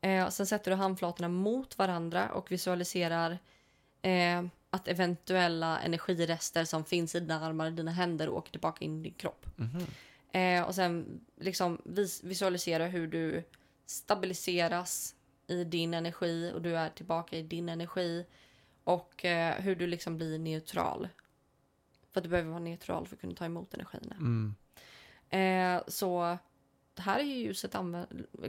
Eh, 0.00 0.28
sen 0.28 0.46
sätter 0.46 0.70
du 0.70 0.76
handflatorna 0.76 1.28
mot 1.28 1.78
varandra 1.78 2.28
och 2.32 2.52
visualiserar 2.52 3.38
eh, 4.02 4.44
att 4.70 4.88
eventuella 4.88 5.80
energirester 5.80 6.64
som 6.64 6.84
finns 6.84 7.14
i 7.14 7.20
dina 7.20 7.46
armar 7.46 7.66
och 7.66 7.72
dina 7.72 7.90
händer 7.90 8.28
åker 8.28 8.50
tillbaka 8.50 8.84
in 8.84 8.98
i 9.00 9.02
din 9.02 9.14
kropp. 9.14 9.46
Eh, 10.32 10.62
och 10.62 10.74
sen 10.74 11.20
liksom 11.40 11.82
vis- 11.84 12.24
visualisera 12.24 12.86
hur 12.86 13.06
du 13.06 13.42
stabiliseras 13.86 15.14
i 15.46 15.64
din 15.64 15.94
energi 15.94 16.52
och 16.54 16.62
du 16.62 16.76
är 16.76 16.88
tillbaka 16.90 17.36
i 17.36 17.42
din 17.42 17.68
energi. 17.68 18.26
Och 18.84 19.24
hur 19.58 19.76
du 19.76 19.86
liksom 19.86 20.16
blir 20.16 20.38
neutral. 20.38 21.08
För 22.12 22.20
att 22.20 22.24
du 22.24 22.30
behöver 22.30 22.50
vara 22.50 22.60
neutral 22.60 23.06
för 23.06 23.16
att 23.16 23.20
kunna 23.20 23.34
ta 23.34 23.44
emot 23.44 23.74
energierna. 23.74 24.14
Mm. 24.14 24.54
Eh, 25.30 25.80
så 25.88 26.38
det 26.94 27.02
här 27.02 27.18
är 27.18 27.24
ju 27.24 27.34
ljuset 27.34 27.72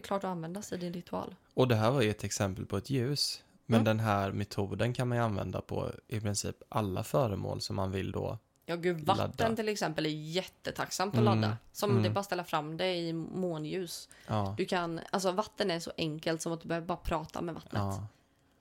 klart 0.03 0.23
att 0.23 0.29
användas 0.29 0.73
i 0.73 0.77
din 0.77 0.93
ritual. 0.93 1.35
Och 1.53 1.67
det 1.67 1.75
här 1.75 1.91
var 1.91 2.01
ju 2.01 2.09
ett 2.09 2.23
exempel 2.23 2.65
på 2.65 2.77
ett 2.77 2.89
ljus. 2.89 3.43
Men 3.65 3.75
Mm. 3.75 3.85
den 3.85 3.99
här 3.99 4.31
metoden 4.31 4.93
kan 4.93 5.07
man 5.07 5.17
ju 5.17 5.23
använda 5.23 5.61
på 5.61 5.91
i 6.07 6.19
princip 6.19 6.55
alla 6.69 7.03
föremål 7.03 7.61
som 7.61 7.75
man 7.75 7.91
vill 7.91 8.11
då. 8.11 8.37
Ja, 8.65 8.75
gud, 8.75 9.05
vatten 9.05 9.31
Ladda. 9.39 9.55
till 9.55 9.69
exempel 9.69 10.05
är 10.05 10.09
jättetacksamt 10.09 11.13
att 11.13 11.19
Mm, 11.21 11.41
ladda. 11.41 11.57
Som 11.71 11.91
mm. 11.91 12.03
det 12.03 12.09
bara 12.09 12.23
ställa 12.23 12.43
fram 12.43 12.77
det 12.77 12.95
i 12.95 13.13
månljus. 13.13 14.09
Ja, 14.27 14.53
Du 14.57 14.65
kan, 14.65 14.99
alltså 15.11 15.31
vatten 15.31 15.71
är 15.71 15.79
så 15.79 15.91
enkelt 15.97 16.41
som 16.41 16.53
att 16.53 16.61
du 16.61 16.67
behöver 16.67 16.87
bara 16.87 16.97
prata 16.97 17.41
med 17.41 17.55
vattnet. 17.55 17.73
ja. 17.81 18.07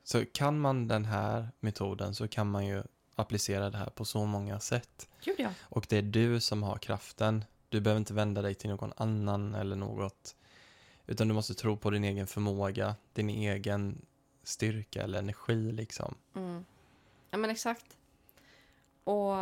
Så 0.05 0.25
kan 0.33 0.61
man 0.61 0.89
den 0.89 1.05
här 1.05 1.49
metoden 1.61 2.15
så 2.15 2.29
kan 2.29 2.51
man 2.51 2.67
ju 2.67 2.83
applicera 3.15 3.71
det 3.71 3.79
här 3.79 3.91
på 3.91 4.05
så 4.05 4.25
många 4.27 4.61
sätt. 4.61 5.09
Gud 5.25 5.35
ja. 5.39 5.51
Och 5.61 5.87
det 5.89 5.97
är 5.99 6.03
du 6.03 6.41
som 6.41 6.63
har 6.63 6.77
kraften. 6.79 7.45
Du 7.69 7.81
behöver 7.81 7.99
inte 7.99 8.15
vända 8.15 8.43
dig 8.43 8.55
till 8.55 8.71
någon 8.71 8.93
annan 8.97 9.55
eller 9.55 9.77
något. 9.77 10.37
Utan 11.07 11.29
du 11.29 11.35
måste 11.35 11.55
tro 11.55 11.77
på 11.77 11.91
din 11.91 12.05
egen 12.05 12.27
förmåga, 12.27 12.95
din 13.13 13.31
egen 13.31 14.03
styrka 14.43 15.03
eller 15.03 15.19
energi 15.19 15.73
liksom. 15.73 16.15
Mm. 16.35 16.65
Ja 17.31 17.39
men 17.39 17.51
exakt. 17.51 17.97
Och 19.05 19.35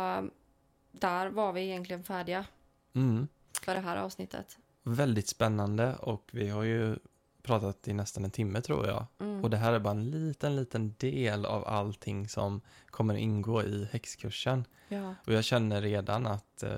där 0.91 1.29
var 1.29 1.53
vi 1.53 1.61
egentligen 1.61 2.03
färdiga 2.03 2.45
Mm. 2.93 3.27
för 3.61 3.73
det 3.75 3.81
här 3.81 3.97
avsnittet. 3.97 4.57
Väldigt 4.83 5.27
spännande 5.27 5.95
och 5.95 6.29
vi 6.31 6.49
har 6.49 6.63
ju 6.63 6.97
pratat 7.43 7.87
i 7.87 7.93
nästan 7.93 8.25
en 8.25 8.31
timme 8.31 8.61
tror 8.61 8.87
jag. 8.87 9.05
Mm. 9.19 9.43
Och 9.43 9.49
det 9.49 9.57
här 9.57 9.73
är 9.73 9.79
bara 9.79 9.91
en 9.91 10.09
liten, 10.11 10.55
liten 10.55 10.95
del 10.97 11.45
av 11.45 11.67
allting 11.67 12.27
som 12.29 12.61
kommer 12.89 13.15
ingå 13.15 13.63
i 13.63 13.87
häxkursen. 13.91 14.65
Ja. 14.87 15.15
Och 15.27 15.33
jag 15.33 15.43
känner 15.43 15.81
redan 15.81 16.25
att 16.27 16.63
eh, 16.63 16.77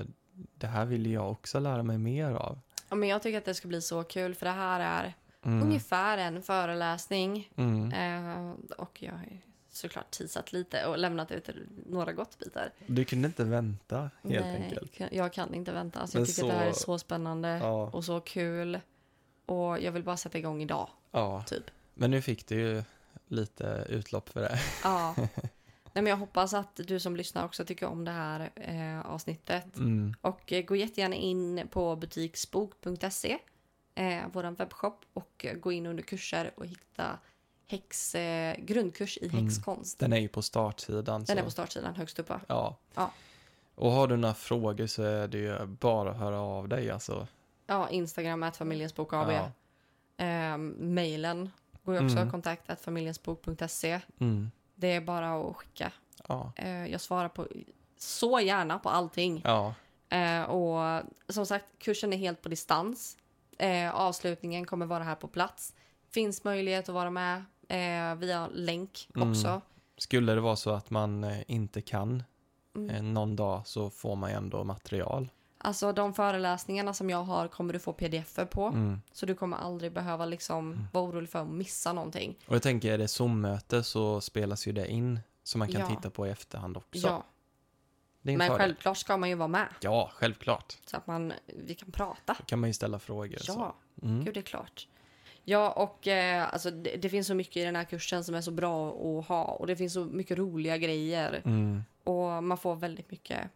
det 0.55 0.67
här 0.67 0.85
vill 0.85 1.11
jag 1.11 1.31
också 1.31 1.59
lära 1.59 1.83
mig 1.83 1.97
mer 1.97 2.31
av. 2.31 2.59
ja, 2.89 2.95
men 2.95 3.09
jag 3.09 3.21
tycker 3.21 3.37
att 3.37 3.45
det 3.45 3.53
ska 3.53 3.67
bli 3.67 3.81
så 3.81 4.03
kul 4.03 4.35
för 4.35 4.45
det 4.45 4.51
här 4.51 4.79
är 4.79 5.13
Mm. 5.43 5.63
ungefär 5.63 6.17
en 6.17 6.41
föreläsning. 6.43 7.49
Mm. 7.55 7.91
Eh, 7.91 8.53
och 8.77 9.03
jag 9.03 9.11
har 9.11 9.25
såklart 9.69 10.11
teasat 10.11 10.53
lite 10.53 10.85
och 10.85 10.97
lämnat 10.97 11.31
ut 11.31 11.49
några 11.85 12.13
gottbitar. 12.13 12.71
Du 12.87 13.05
kunde 13.05 13.25
inte 13.27 13.43
vänta 13.43 13.99
helt 14.23 14.45
Nej, 14.45 14.63
enkelt. 14.63 15.11
jag 15.11 15.33
kan 15.33 15.53
inte 15.53 15.71
vänta. 15.71 15.99
Alltså, 15.99 16.17
Men 16.17 16.25
jag 16.25 16.35
tycker 16.35 16.43
att 16.47 16.53
det 16.53 16.57
här 16.59 16.67
är 16.67 16.71
så- 16.73 16.79
så 16.79 16.99
spännande 16.99 17.49
Ja. 17.49 17.89
och 17.93 18.05
så 18.05 18.19
kul. 18.19 18.79
Och 19.45 19.79
jag 19.79 19.91
vill 19.91 20.03
bara 20.03 20.17
sätta 20.17 20.37
igång 20.37 20.61
idag, 20.61 20.89
ja, 21.11 21.43
typ. 21.47 21.63
men 21.93 22.11
nu 22.11 22.21
fick 22.21 22.47
du 22.47 22.55
ju 22.55 22.83
lite 23.27 23.85
utlopp 23.89 24.29
för 24.29 24.41
det. 24.41 24.59
Ja. 24.83 25.15
Nej, 25.99 26.03
men 26.03 26.09
jag 26.09 26.17
hoppas 26.17 26.53
att 26.53 26.75
du 26.75 26.99
som 26.99 27.15
lyssnar 27.15 27.45
också 27.45 27.65
tycker 27.65 27.85
om 27.87 28.05
det 28.05 28.11
här 28.11 28.49
eh, 28.55 29.01
avsnittet. 29.11 29.77
Mm. 29.77 30.13
Och 30.21 30.53
eh, 30.53 30.63
gå 30.65 30.75
jättegärna 30.75 31.15
in 31.15 31.67
på 31.71 31.95
butiksbok.se, 31.95 33.37
eh, 33.95 34.21
vår 34.33 34.43
webbshop, 34.55 35.05
och 35.13 35.45
eh, 35.45 35.53
gå 35.53 35.71
in 35.71 35.85
under 35.85 36.03
kurser 36.03 36.51
och 36.55 36.65
hitta 36.65 37.19
häx, 37.67 38.15
eh, 38.15 38.55
grundkurs 38.59 39.17
i 39.17 39.27
Mm. 39.29 39.43
häxkonst. 39.45 39.99
Den 39.99 40.13
är 40.13 40.17
ju 40.19 40.27
på 40.27 40.41
startsidan. 40.41 41.03
Den 41.23 41.25
så. 41.27 41.33
är 41.41 41.43
på 41.43 41.51
startsidan 41.51 41.95
högst 41.95 42.19
upp. 42.19 42.31
Ja. 42.47 42.75
Ja. 42.95 43.11
Och 43.75 43.91
har 43.91 44.07
du 44.07 44.17
några 44.17 44.33
frågor 44.35 44.87
så 44.87 45.03
är 45.03 45.27
det 45.27 45.37
ju 45.37 45.65
bara 45.65 46.11
att 46.11 46.17
höra 46.17 46.39
av 46.39 46.67
dig 46.67 46.89
alltså. 46.91 47.27
Ja, 47.65 47.89
Instagram, 47.89 48.43
att 48.43 48.57
familjens 48.57 48.95
bok 48.95 49.13
AB. 49.13 49.31
Ja. 49.31 49.51
Eh, 50.25 50.57
mailen 50.77 51.49
går 51.83 51.95
ju 51.95 52.05
också, 52.05 52.17
Mm. 52.17 52.31
kontakt 52.31 52.69
att 52.69 52.81
familjensbok.se. 52.81 53.99
Mm. 54.19 54.51
Det 54.79 54.87
är 54.87 55.01
bara 55.01 55.33
att 55.49 55.55
skicka. 55.55 55.91
Ja. 56.27 56.51
Eh, 56.55 56.85
jag 56.87 57.01
svarar 57.01 57.29
på 57.29 57.47
så 57.97 58.39
gärna 58.39 58.79
på 58.79 58.89
allting. 58.89 59.41
Ja. 59.45 59.73
Eh, 60.09 60.43
och 60.43 61.03
som 61.29 61.45
sagt, 61.45 61.65
kursen 61.79 62.13
är 62.13 62.17
helt 62.17 62.41
på 62.41 62.49
distans. 62.49 63.17
Eh, 63.57 63.95
avslutningen 63.95 64.65
kommer 64.65 64.85
vara 64.85 65.03
här 65.03 65.15
på 65.15 65.27
plats. 65.27 65.73
Finns 66.09 66.43
möjlighet 66.43 66.89
att 66.89 66.95
vara 66.95 67.09
med 67.09 67.43
via 68.17 68.47
länk 68.53 69.09
Mm. 69.15 69.29
också. 69.31 69.61
Skulle 69.97 70.33
det 70.35 70.41
vara 70.41 70.55
så 70.55 70.69
att 70.69 70.89
man 70.89 71.25
inte 71.47 71.81
kan 71.81 72.23
Mm. 72.75 73.13
någon 73.13 73.35
dag 73.35 73.67
så 73.67 73.89
får 73.89 74.15
man 74.15 74.29
ändå 74.29 74.63
material. 74.63 75.29
Alltså 75.61 75.93
de 75.93 76.13
föreläsningarna 76.13 76.93
som 76.93 77.09
jag 77.09 77.23
har 77.23 77.47
kommer 77.47 77.73
du 77.73 77.79
få 77.79 77.93
pdf 77.93 78.39
på. 78.49 78.65
Mm. 78.65 79.01
Så 79.11 79.25
du 79.25 79.35
kommer 79.35 79.57
aldrig 79.57 79.91
behöva 79.91 80.25
liksom 80.25 80.87
vara 80.93 81.03
orolig 81.05 81.29
för 81.29 81.39
att 81.41 81.47
missa 81.47 81.93
någonting. 81.93 82.35
Och 82.47 82.55
jag 82.55 82.61
tänker, 82.63 82.93
är 82.93 82.97
det 82.97 83.07
Zoom-möte 83.07 83.83
så 83.83 84.21
spelas 84.21 84.67
ju 84.67 84.71
det 84.71 84.87
in 84.91 85.19
så 85.43 85.57
man 85.57 85.67
kan 85.67 85.81
Ja. 85.81 85.87
titta 85.95 86.09
på 86.09 86.27
i 86.27 86.29
efterhand 86.29 86.77
också. 86.77 87.07
Ja, 87.07 87.23
men 88.21 88.39
fördel. 88.39 88.57
självklart 88.57 88.97
ska 88.97 89.17
man 89.17 89.29
ju 89.29 89.35
vara 89.35 89.47
med. 89.47 89.67
Ja, 89.81 90.09
självklart. 90.13 90.77
Så 90.85 90.97
att 90.97 91.07
man, 91.07 91.33
vi 91.65 91.75
kan 91.75 91.91
prata. 91.91 92.35
Då 92.39 92.43
kan 92.45 92.59
man 92.59 92.69
ju 92.69 92.73
ställa 92.73 92.99
frågor. 92.99 93.37
Så. 93.37 93.51
Ja, 93.51 93.75
Mm. 94.01 94.25
gud 94.25 94.33
det 94.33 94.39
är 94.39 94.41
klart. 94.41 94.87
Ja, 95.43 95.71
och 95.71 96.07
eh, 96.07 96.53
alltså, 96.53 96.71
det, 96.71 96.95
det 96.95 97.09
finns 97.09 97.27
så 97.27 97.33
mycket 97.33 97.57
i 97.57 97.63
den 97.63 97.75
här 97.75 97.83
kursen 97.83 98.23
som 98.23 98.35
är 98.35 98.41
så 98.41 98.51
bra 98.51 98.89
att 98.89 99.25
ha. 99.27 99.43
Och 99.43 99.67
det 99.67 99.75
finns 99.75 99.93
så 99.93 100.05
mycket 100.05 100.37
roliga 100.37 100.77
grejer. 100.77 101.41
Mm. 101.45 101.83
Och 102.03 102.43
man 102.43 102.57
får 102.57 102.75
väldigt 102.75 103.11
mycket, 103.11 103.49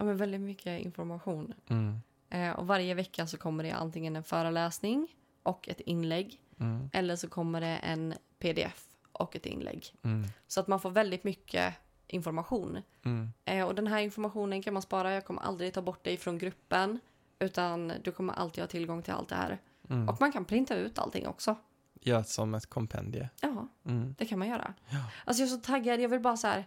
ja, 0.00 0.04
men 0.06 0.16
väldigt 0.16 0.40
mycket 0.40 0.80
information. 0.80 1.54
Mm. 1.68 2.00
Eh, 2.30 2.50
och 2.58 2.66
varje 2.66 2.94
vecka 2.94 3.26
så 3.26 3.36
kommer 3.38 3.64
det 3.64 3.70
antingen 3.70 4.16
en 4.16 4.24
föreläsning 4.24 5.08
och 5.42 5.68
ett 5.68 5.80
inlägg. 5.80 6.40
Mm. 6.60 6.90
Eller 6.92 7.16
så 7.16 7.28
kommer 7.28 7.60
det 7.60 7.66
en 7.76 8.14
pdf 8.38 8.86
och 9.12 9.36
ett 9.36 9.46
inlägg. 9.46 9.86
Mm. 10.02 10.24
Så 10.46 10.60
att 10.60 10.68
man 10.68 10.80
får 10.80 10.90
väldigt 10.90 11.24
mycket 11.24 11.74
information. 12.06 12.82
Mm. 13.04 13.32
Eh, 13.44 13.64
och 13.66 13.74
den 13.74 13.86
här 13.86 13.98
informationen 14.00 14.62
kan 14.62 14.72
man 14.74 14.82
spara. 14.82 15.12
Jag 15.12 15.24
kommer 15.24 15.42
aldrig 15.42 15.74
ta 15.74 15.82
bort 15.82 16.04
dig 16.04 16.16
från 16.16 16.38
gruppen. 16.38 17.00
Utan 17.38 17.92
du 18.04 18.12
kommer 18.12 18.32
alltid 18.34 18.62
ha 18.62 18.68
tillgång 18.68 19.02
till 19.02 19.12
allt 19.12 19.28
det 19.28 19.34
här. 19.34 19.58
Mm. 19.90 20.08
Och 20.08 20.20
man 20.20 20.32
kan 20.32 20.44
printa 20.44 20.76
ut 20.76 20.98
allting 20.98 21.26
också. 21.26 21.56
Gör 22.00 22.22
som 22.22 22.54
ett 22.54 22.66
kompendie. 22.66 23.28
Ja, 23.40 23.68
Mm. 23.84 24.14
det 24.18 24.26
kan 24.26 24.38
man 24.38 24.48
göra. 24.48 24.74
Ja. 24.88 24.98
Alltså 25.24 25.42
jag 25.42 25.46
är 25.52 25.56
så 25.56 25.60
taggad. 25.60 26.00
Jag 26.00 26.08
vill 26.08 26.20
bara 26.20 26.36
så 26.36 26.46
här. 26.46 26.66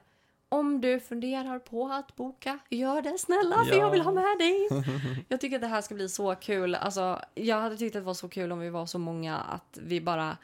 Om 0.54 0.82
du 0.82 1.00
funderar 1.00 1.60
på 1.60 1.88
att 1.88 2.16
boka, 2.16 2.60
gör 2.70 3.02
det 3.02 3.18
snälla 3.18 3.66
för 3.66 3.72
Ja. 3.76 3.80
jag 3.80 3.92
vill 3.92 4.02
ha 4.02 4.12
med 4.12 4.38
dig. 4.40 4.68
jag 5.30 5.42
tycker 5.42 5.56
att 5.56 5.62
det 5.62 5.68
här 5.68 5.82
ska 5.82 5.96
bli 5.96 6.10
så 6.10 6.36
kul. 6.36 6.76
Alltså, 6.76 7.22
jag 7.36 7.62
hade 7.62 7.78
tyckt 7.78 7.96
att 7.96 8.02
det 8.02 8.06
var 8.06 8.14
så 8.14 8.30
kul 8.30 8.52
om 8.52 8.60
vi 8.60 8.70
var 8.70 8.86
så 8.86 9.00
många 9.00 9.38
att 9.38 9.78
vi 9.82 10.02
bara, 10.02 10.38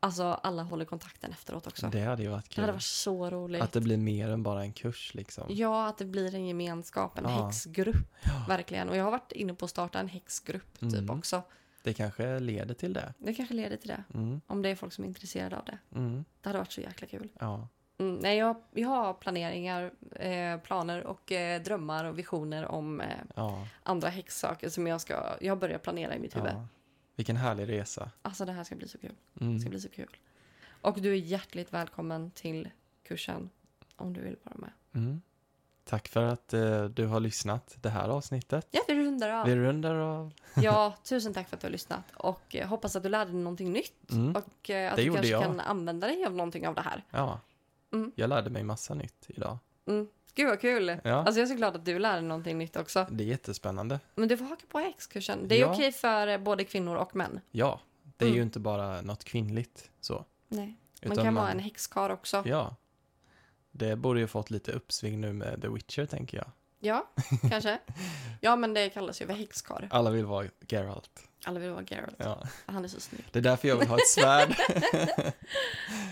alltså 0.00 0.24
alla 0.24 0.62
håller 0.62 0.84
kontakten 0.84 1.30
efteråt 1.32 1.66
också. 1.66 1.86
Det, 1.86 1.98
Det 1.98 2.04
hade 2.04 2.22
ju 2.22 2.28
varit 2.28 2.48
kul. 2.48 2.60
hade 2.62 2.72
varit 2.72 2.82
så 2.82 3.30
roligt. 3.30 3.62
Att 3.62 3.72
det 3.72 3.80
blir 3.80 3.96
mer 3.96 4.28
än 4.28 4.42
bara 4.42 4.62
en 4.62 4.72
kurs 4.72 5.14
liksom. 5.14 5.44
Ja, 5.48 5.86
att 5.88 5.98
det 5.98 6.04
blir 6.04 6.34
en 6.34 6.46
gemenskap, 6.46 7.18
en 7.18 7.24
Ja. 7.24 7.44
häxgrupp. 7.46 7.96
Ja. 8.24 8.44
Verkligen. 8.48 8.88
Och 8.88 8.96
jag 8.96 9.04
har 9.04 9.10
varit 9.10 9.32
inne 9.32 9.54
på 9.54 9.64
att 9.64 9.70
starta 9.70 9.98
en 10.00 10.08
häxgrupp 10.08 10.78
typ 10.80 10.92
Mm. 10.94 11.10
också. 11.18 11.42
Det 11.82 11.94
kanske 11.94 12.38
leder 12.40 12.74
till 12.74 12.92
det. 12.92 13.14
Det 13.18 13.34
kanske 13.34 13.54
leder 13.54 13.76
till 13.76 13.88
det. 13.88 14.04
Mm. 14.14 14.40
Om 14.46 14.62
det 14.62 14.68
är 14.68 14.74
folk 14.76 14.92
som 14.92 15.04
är 15.04 15.08
intresserade 15.08 15.56
av 15.58 15.64
det. 15.64 15.78
Mm. 15.94 16.24
Det 16.40 16.48
hade 16.48 16.58
varit 16.58 16.72
så 16.72 16.80
jäkla 16.80 17.06
kul. 17.06 17.28
Ja. 17.40 17.68
Mm, 18.02 18.18
nej, 18.22 18.38
jag, 18.38 18.56
jag 18.70 18.88
har 18.88 19.14
planeringar, 19.14 19.90
eh, 20.16 20.58
planer 20.60 21.04
och 21.06 21.32
eh, 21.32 21.62
drömmar 21.62 22.04
och 22.04 22.18
visioner 22.18 22.64
om 22.66 23.00
eh, 23.00 23.06
Ja. 23.34 23.66
andra 23.82 24.08
häxsaker 24.08 24.68
som 24.68 24.86
jag 24.86 25.00
ska, 25.00 25.36
jag 25.40 25.50
har 25.52 25.56
börjat 25.60 25.82
planera 25.82 26.14
i 26.14 26.18
mitt 26.18 26.36
huvud. 26.36 26.50
ja. 26.52 26.66
Vilken 27.16 27.36
härlig 27.36 27.68
resa. 27.68 28.10
Alltså 28.22 28.44
det 28.44 28.52
här 28.52 28.64
ska 28.64 28.74
bli 28.76 28.88
så 28.88 28.98
kul. 28.98 29.14
Mm. 29.40 29.54
Det 29.54 29.60
ska 29.60 29.70
bli 29.70 29.80
så 29.80 29.88
kul. 29.88 30.16
Och 30.80 31.00
du 31.00 31.10
är 31.12 31.16
hjärtligt 31.16 31.72
välkommen 31.72 32.30
till 32.30 32.68
kursen 33.02 33.50
om 33.96 34.12
du 34.12 34.20
vill 34.20 34.36
vara 34.42 34.56
med. 34.58 34.70
Mm. 34.94 35.22
Tack 35.84 36.08
för 36.08 36.22
att 36.22 36.52
eh, 36.54 36.84
du 36.84 37.06
har 37.06 37.20
lyssnat 37.20 37.76
det 37.80 37.90
här 37.90 38.08
avsnittet. 38.08 38.68
Ja, 38.70 38.80
vi 38.88 38.94
rundar 38.94 39.30
av. 39.30 39.46
Vi 39.46 39.56
rundar 39.56 39.94
av. 39.94 40.32
Ja, 40.56 40.94
tusen 41.04 41.34
tack 41.34 41.48
för 41.48 41.56
att 41.56 41.60
du 41.60 41.66
har 41.66 41.72
lyssnat 41.72 42.04
och 42.14 42.56
eh, 42.56 42.68
hoppas 42.68 42.96
att 42.96 43.02
du 43.02 43.08
lärde 43.08 43.30
dig 43.30 43.40
någonting 43.40 43.72
nytt 43.72 44.10
Mm. 44.12 44.36
och 44.36 44.70
eh, 44.70 44.90
att 44.90 44.96
Det 44.96 45.04
du 45.04 45.12
kanske 45.12 45.28
jag. 45.32 45.42
kan 45.42 45.60
använda 45.60 46.06
dig 46.06 46.24
av 46.24 46.32
någonting 46.34 46.68
av 46.68 46.74
det 46.74 46.80
här. 46.82 47.04
Ja. 47.10 47.40
Mm. 47.92 48.12
Jag 48.14 48.28
lärde 48.30 48.50
mig 48.50 48.62
massa 48.62 48.94
nytt 48.94 49.24
idag. 49.28 49.58
Mm. 49.86 50.08
Gud 50.34 50.48
vad 50.48 50.60
kul! 50.60 50.96
Ja. 51.04 51.14
Alltså 51.14 51.40
jag 51.40 51.46
är 51.46 51.46
så 51.50 51.54
glad 51.54 51.76
att 51.76 51.84
du 51.84 51.98
lär 51.98 52.12
dig 52.12 52.22
någonting 52.22 52.58
nytt 52.58 52.76
också. 52.76 53.06
Det 53.10 53.24
är 53.24 53.28
jättespännande. 53.28 54.00
Men 54.14 54.28
du 54.28 54.36
får 54.36 54.44
haka 54.44 54.66
på 54.68 54.78
häxkursen. 54.78 55.48
Det 55.48 55.54
är 55.56 55.60
Ja. 55.60 55.72
okej 55.74 55.92
för 55.92 56.26
eh, 56.26 56.38
både 56.38 56.64
kvinnor 56.64 56.96
och 56.96 57.16
män. 57.16 57.40
Ja, 57.50 57.80
det 58.16 58.24
är 58.24 58.28
ju 58.28 58.34
Mm. 58.34 58.46
inte 58.46 58.60
bara 58.60 59.00
något 59.00 59.24
kvinnligt 59.24 59.90
så. 60.00 60.24
Nej. 60.48 60.78
Man 61.02 61.12
Utan 61.12 61.24
kan 61.24 61.34
vara 61.34 61.50
en 61.50 61.58
häxkar 61.58 62.10
också. 62.10 62.42
Ja. 62.46 62.76
Det 63.70 63.96
borde 63.96 64.20
ju 64.20 64.26
fått 64.26 64.50
lite 64.50 64.72
uppsving 64.72 65.20
nu 65.20 65.32
med 65.32 65.62
The 65.62 65.68
Witcher, 65.68 66.06
tänker 66.06 66.36
jag. 66.38 66.46
Ja, 66.78 67.08
kanske. 67.50 67.78
Ja, 68.40 68.56
men 68.56 68.74
det 68.74 68.88
kallas 68.90 69.22
ju 69.22 69.26
för 69.26 69.34
häxkar. 69.34 69.88
Alla 69.90 70.10
vill 70.10 70.24
vara 70.24 70.46
Geralt. 70.68 71.28
Alla 71.44 71.60
vill 71.60 71.70
vara 71.70 71.84
Geralt. 71.90 72.14
Ja. 72.18 72.42
Han 72.66 72.84
är 72.84 72.88
så 72.88 73.00
snygg. 73.00 73.24
Det 73.32 73.38
är 73.38 73.42
därför 73.42 73.68
jag 73.68 73.76
vill 73.76 73.88
ha 73.88 73.96
ett 73.96 74.08
svärd. 74.08 74.56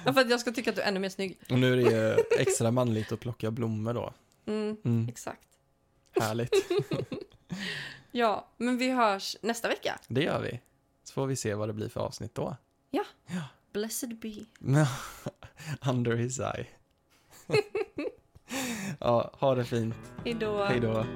Ja, 0.04 0.12
för 0.12 0.20
att 0.20 0.30
jag 0.30 0.40
ska 0.40 0.50
tycka 0.52 0.70
att 0.70 0.76
du 0.76 0.82
är 0.82 0.88
ännu 0.88 1.00
mer 1.00 1.08
snygg. 1.08 1.38
Och 1.50 1.58
nu 1.58 1.72
är 1.72 1.76
det 1.76 1.82
ju 1.82 2.24
extra 2.38 2.70
manligt 2.70 3.12
att 3.12 3.20
plocka 3.20 3.50
blommor 3.50 3.94
då. 3.94 4.12
Mm, 4.46 4.76
Mm. 4.84 5.08
exakt. 5.08 5.46
Härligt. 6.20 6.54
Ja, 8.12 8.48
men 8.56 8.78
vi 8.78 8.90
hörs 8.90 9.36
nästa 9.42 9.68
vecka. 9.68 9.98
Det 10.08 10.22
gör 10.22 10.40
vi. 10.40 10.60
Så 11.04 11.12
får 11.12 11.26
vi 11.26 11.36
se 11.36 11.54
vad 11.54 11.68
det 11.68 11.72
blir 11.72 11.88
för 11.88 12.00
avsnitt 12.00 12.34
då. 12.34 12.56
Blessed 13.72 14.18
be. 14.18 14.34
Under 15.90 16.16
his 16.16 16.38
eye. 16.40 16.66
ja, 18.98 19.30
ha 19.38 19.54
det 19.54 19.64
fint. 19.64 19.94
Hej 20.24 20.34
då. 20.34 20.64
Hej 20.64 20.80
då. 20.80 21.06